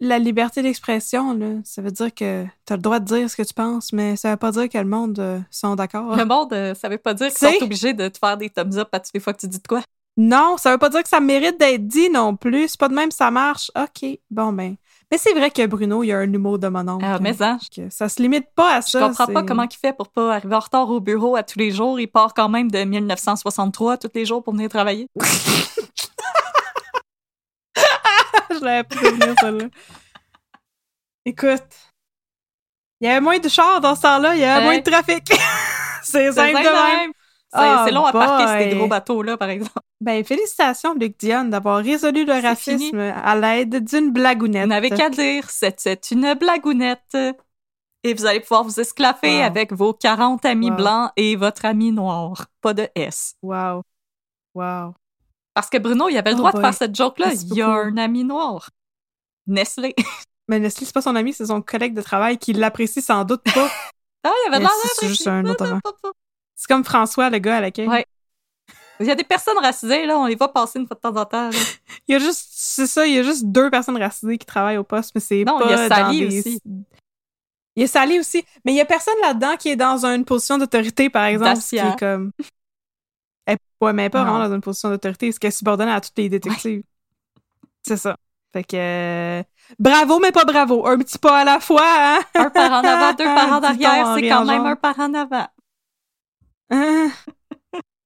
la 0.00 0.18
liberté 0.18 0.62
d'expression, 0.62 1.38
ça 1.64 1.82
veut 1.82 1.90
dire 1.90 2.14
que 2.14 2.44
tu 2.66 2.72
as 2.72 2.76
le 2.76 2.82
droit 2.82 3.00
de 3.00 3.04
dire 3.04 3.28
ce 3.28 3.36
que 3.36 3.42
tu 3.42 3.54
penses, 3.54 3.92
mais 3.92 4.16
ça 4.16 4.30
veut 4.30 4.36
pas 4.36 4.52
dire 4.52 4.68
que 4.68 4.78
le 4.78 4.84
monde 4.84 5.18
euh, 5.18 5.40
sont 5.50 5.74
d'accord. 5.74 6.16
Le 6.16 6.24
monde, 6.24 6.52
euh, 6.52 6.74
ça 6.74 6.88
veut 6.88 6.98
pas 6.98 7.14
dire 7.14 7.28
qu'ils 7.28 7.48
sont 7.48 7.64
obligés 7.64 7.94
de 7.94 8.08
te 8.08 8.18
faire 8.18 8.36
des 8.36 8.50
thumbs 8.50 8.78
up 8.78 8.88
à 8.92 9.00
toutes 9.00 9.12
les 9.14 9.20
fois 9.20 9.32
que 9.32 9.40
tu 9.40 9.48
dis 9.48 9.58
de 9.58 9.66
quoi. 9.66 9.82
Non, 10.16 10.56
ça 10.56 10.72
veut 10.72 10.78
pas 10.78 10.88
dire 10.88 11.02
que 11.02 11.08
ça 11.08 11.20
mérite 11.20 11.58
d'être 11.58 11.86
dit 11.86 12.10
non 12.10 12.36
plus. 12.36 12.68
C'est 12.68 12.80
pas 12.80 12.88
de 12.88 12.94
même, 12.94 13.10
ça 13.10 13.30
marche. 13.30 13.70
OK, 13.76 14.18
bon 14.30 14.52
ben. 14.52 14.76
Mais 15.10 15.16
c'est 15.16 15.32
vrai 15.32 15.50
que 15.50 15.64
Bruno, 15.66 16.02
il 16.02 16.12
a 16.12 16.18
un 16.18 16.32
humour 16.32 16.58
de 16.58 16.68
mon 16.68 16.86
oncle. 16.86 17.04
Ah, 17.06 17.18
mais 17.20 17.32
ça, 17.32 17.56
que 17.74 17.88
ça 17.88 18.08
se 18.08 18.20
limite 18.20 18.46
pas 18.54 18.76
à 18.76 18.80
je 18.80 18.88
ça. 18.88 19.00
comprends 19.00 19.26
pas 19.26 19.42
comment 19.42 19.62
il 19.62 19.76
fait 19.76 19.94
pour 19.94 20.08
pas 20.08 20.34
arriver 20.34 20.54
en 20.54 20.60
retard 20.60 20.90
au 20.90 21.00
bureau 21.00 21.34
à 21.34 21.42
tous 21.42 21.58
les 21.58 21.70
jours. 21.70 21.98
Il 21.98 22.08
part 22.08 22.34
quand 22.34 22.48
même 22.48 22.70
de 22.70 22.78
1963 22.84 23.96
tous 23.96 24.10
les 24.14 24.26
jours 24.26 24.42
pour 24.42 24.52
venir 24.52 24.68
travailler. 24.68 25.08
je 28.60 28.64
l'avais 28.64 28.84
pas 28.84 28.96
prévenu, 28.96 29.34
celle-là. 29.40 29.66
Écoute, 31.24 31.64
il 33.00 33.06
y 33.06 33.10
avait 33.10 33.20
moins 33.20 33.38
de 33.38 33.48
chars 33.48 33.80
dans 33.80 33.94
ce 33.94 34.02
temps-là, 34.02 34.34
il 34.34 34.40
y 34.40 34.44
avait 34.44 34.58
Ouais. 34.60 34.64
moins 34.64 34.78
de 34.78 34.90
trafic. 34.90 35.28
c'est 36.02 36.32
simple 36.32 36.52
simple 36.52 36.64
de 36.64 36.68
même. 36.72 36.98
même. 36.98 37.12
C'est 37.50 37.58
Oh 37.60 37.82
c'est 37.86 37.92
long 37.92 38.04
à 38.04 38.12
parquer 38.12 38.46
ces 38.70 38.76
gros 38.76 38.88
bateaux-là, 38.88 39.36
par 39.38 39.48
exemple. 39.48 39.80
Ben, 40.02 40.22
félicitations, 40.22 40.94
Luc 40.94 41.18
Dionne, 41.18 41.48
d'avoir 41.50 41.78
résolu 41.82 42.26
le 42.26 42.34
racisme 42.42 42.78
fini. 42.90 43.00
à 43.00 43.34
l'aide 43.36 43.84
d'une 43.84 44.10
blagounette. 44.12 44.64
Vous 44.64 44.68
n'avez 44.68 44.90
qu'à 44.90 45.08
dire, 45.08 45.48
c'est 45.48 45.80
c'est 45.80 46.10
une 46.10 46.34
blagounette. 46.34 47.16
Et 48.04 48.14
vous 48.14 48.26
allez 48.26 48.40
pouvoir 48.40 48.64
vous 48.64 48.78
esclaffer 48.78 49.38
Wow. 49.38 49.44
avec 49.44 49.72
vos 49.72 49.92
40 49.94 50.44
amis 50.44 50.70
Wow. 50.70 50.76
blancs 50.76 51.10
et 51.16 51.36
votre 51.36 51.64
ami 51.64 51.90
noir. 51.90 52.46
Pas 52.60 52.74
de 52.74 52.86
S. 52.94 53.34
Wow. 53.42 53.82
Wow. 54.54 54.94
Parce 55.58 55.70
que 55.70 55.78
Bruno, 55.78 56.08
il 56.08 56.16
avait 56.16 56.30
le 56.30 56.36
Oh 56.36 56.38
droit 56.38 56.52
de 56.52 56.60
faire 56.60 56.72
cette 56.72 56.94
joke-là. 56.94 57.32
Il 57.34 57.54
y 57.56 57.62
a 57.62 57.68
un 57.68 57.96
ami 57.96 58.22
noir. 58.22 58.70
Nestlé. 59.48 59.92
Mais 60.48 60.60
Nestlé, 60.60 60.86
c'est 60.86 60.92
pas 60.92 61.02
son 61.02 61.16
ami, 61.16 61.32
c'est 61.32 61.46
son 61.46 61.60
collègue 61.62 61.94
de 61.94 62.00
travail 62.00 62.38
qui 62.38 62.52
l'apprécie 62.52 63.02
sans 63.02 63.24
doute 63.24 63.42
pas. 63.52 63.68
Ah, 64.24 64.32
il 64.46 64.54
avait 64.54 64.60
l'air 64.60 64.70
c'est 64.94 65.06
juste 65.08 65.26
un 65.28 65.44
autre 65.46 65.80
c'est 66.56 66.66
comme 66.66 66.84
François, 66.84 67.30
le 67.30 67.38
gars 67.38 67.58
à 67.58 67.60
l'accueil. 67.60 67.88
Ouais. 67.88 68.04
Il 68.98 69.06
y 69.06 69.10
a 69.10 69.14
des 69.14 69.22
personnes 69.24 69.58
racisées, 69.58 70.06
là, 70.06 70.18
on 70.18 70.26
les 70.26 70.34
voit 70.34 70.52
passer 70.52 70.80
une 70.80 70.86
fois 70.88 70.96
de 70.96 71.00
temps 71.00 71.16
en 71.16 71.24
temps. 71.24 71.50
là. 71.50 71.56
Il 72.08 72.12
y 72.12 72.14
a 72.16 72.18
juste, 72.18 72.48
c'est 72.50 72.88
ça, 72.88 73.06
il 73.06 73.14
y 73.14 73.18
a 73.18 73.22
juste 73.22 73.44
deux 73.46 73.70
personnes 73.70 73.96
racisées 73.96 74.36
qui 74.38 74.44
travaillent 74.46 74.76
au 74.76 74.84
poste, 74.84 75.12
mais 75.14 75.20
c'est 75.20 75.44
Non, 75.44 75.58
pas 75.60 75.66
il 75.66 75.70
y 75.70 75.74
a 75.74 75.88
Sally 75.88 76.28
des- 76.28 76.38
aussi. 76.40 76.60
Il 77.76 77.80
y 77.80 77.84
a 77.84 77.86
Sally 77.86 78.18
aussi, 78.18 78.44
mais 78.64 78.72
il 78.72 78.76
y 78.76 78.80
a 78.80 78.84
personne 78.84 79.14
là-dedans 79.22 79.56
qui 79.56 79.70
est 79.70 79.76
dans 79.76 80.04
une 80.04 80.24
position 80.24 80.58
d'autorité, 80.58 81.10
par 81.10 81.24
exemple, 81.24 81.60
qui 81.60 81.76
est 81.78 81.98
comme... 81.98 82.32
Elle, 83.48 83.56
ouais, 83.80 83.92
mais 83.94 84.02
elle 84.02 84.06
est 84.06 84.10
pas 84.10 84.24
Non. 84.24 84.32
vraiment 84.32 84.48
dans 84.48 84.54
une 84.54 84.60
position 84.60 84.90
d'autorité, 84.90 85.28
parce 85.28 85.38
qu'elle 85.38 85.48
est 85.48 85.52
subordonnée 85.52 85.90
à 85.92 86.00
toutes 86.02 86.16
les 86.18 86.28
détectives? 86.28 86.82
C'est 87.82 87.96
ça. 87.96 88.16
Fait 88.52 88.62
que... 88.64 88.76
euh, 88.76 89.42
Bravo, 89.78 90.18
mais 90.20 90.32
pas 90.32 90.44
bravo. 90.44 90.86
Un 90.86 90.98
petit 90.98 91.18
pas 91.18 91.38
à 91.40 91.44
la 91.44 91.58
fois, 91.60 91.82
hein? 91.84 92.18
Un 92.34 92.50
par 92.50 92.72
en 92.72 92.84
avant, 92.84 93.12
deux 93.14 93.24
par 93.24 93.52
en 93.58 93.62
arrière, 93.62 94.14
c'est 94.14 94.28
quand 94.28 94.44
même 94.44 94.66
un 94.66 94.76
par 94.76 94.98
en 95.00 95.14
avant. 95.14 95.46
Hein? 96.70 97.08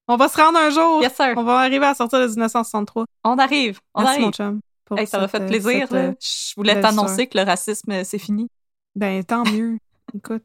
On 0.08 0.16
va 0.16 0.28
se 0.28 0.36
rendre 0.40 0.58
un 0.58 0.70
jour. 0.70 1.02
Yes, 1.02 1.14
sir. 1.14 1.34
On 1.36 1.42
va 1.42 1.58
arriver 1.60 1.86
à 1.86 1.94
sortir 1.94 2.18
de 2.20 2.26
1963. 2.26 3.04
On 3.24 3.38
arrive. 3.38 3.80
On 3.94 4.02
Merci, 4.02 4.18
mon 4.20 4.26
arrive. 4.26 4.34
chum. 4.36 4.60
pour 4.84 4.98
Hey, 4.98 5.06
ça 5.06 5.18
m'a 5.20 5.28
fait 5.28 5.40
euh, 5.42 5.46
plaisir. 5.48 5.86
cette, 5.88 5.92
euh, 5.92 6.12
Je 6.20 6.54
voulais 6.56 6.80
t'annoncer 6.80 7.26
que 7.28 7.38
le 7.38 7.44
racisme, 7.44 8.04
c'est 8.04 8.18
fini. 8.18 8.48
Ben, 8.94 9.24
tant 9.24 9.44
mieux. 9.44 9.78
Écoute. 10.14 10.44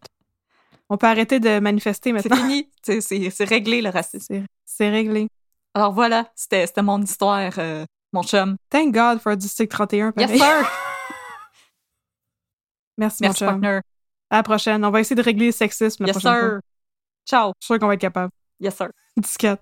On 0.89 0.97
peut 0.97 1.07
arrêter 1.07 1.39
de 1.39 1.59
manifester 1.59 2.09
C'est 2.09 2.29
maintenant. 2.29 2.37
fini. 2.47 2.69
C'est- 2.83 3.01
C'est 3.01 3.29
c'est 3.29 3.43
réglé, 3.45 3.81
le 3.81 3.89
racisme. 3.89 4.45
C'est 4.65 4.89
réglé. 4.89 5.27
Alors 5.73 5.91
voilà, 5.93 6.31
c'était 6.35 6.65
c'était 6.65 6.81
mon 6.81 7.01
histoire, 7.01 7.51
euh, 7.57 7.85
mon 8.13 8.23
chum. 8.23 8.55
Thank 8.69 8.93
God 8.93 9.19
for 9.19 9.35
District 9.35 9.69
31. 9.71 10.13
Yes, 10.17 10.31
sir. 10.31 10.39
Merci, 12.97 13.17
Merci, 13.21 13.23
mon 13.23 13.33
chum. 13.33 13.47
partner. 13.47 13.79
À 14.29 14.37
la 14.37 14.43
prochaine. 14.43 14.83
On 14.85 14.89
va 14.91 14.99
essayer 15.01 15.15
de 15.15 15.21
régler 15.21 15.47
le 15.47 15.51
sexisme 15.51 16.03
la 16.03 16.07
Yes, 16.07 16.17
prochaine 16.17 16.39
fois. 16.39 16.49
sir. 16.49 16.59
Ciao. 17.27 17.51
Je 17.59 17.65
suis 17.65 17.73
sûre 17.73 17.79
qu'on 17.79 17.87
va 17.87 17.93
être 17.93 18.01
capable. 18.01 18.31
Yes, 18.59 18.75
sir. 18.75 18.89
Disquette. 19.15 19.61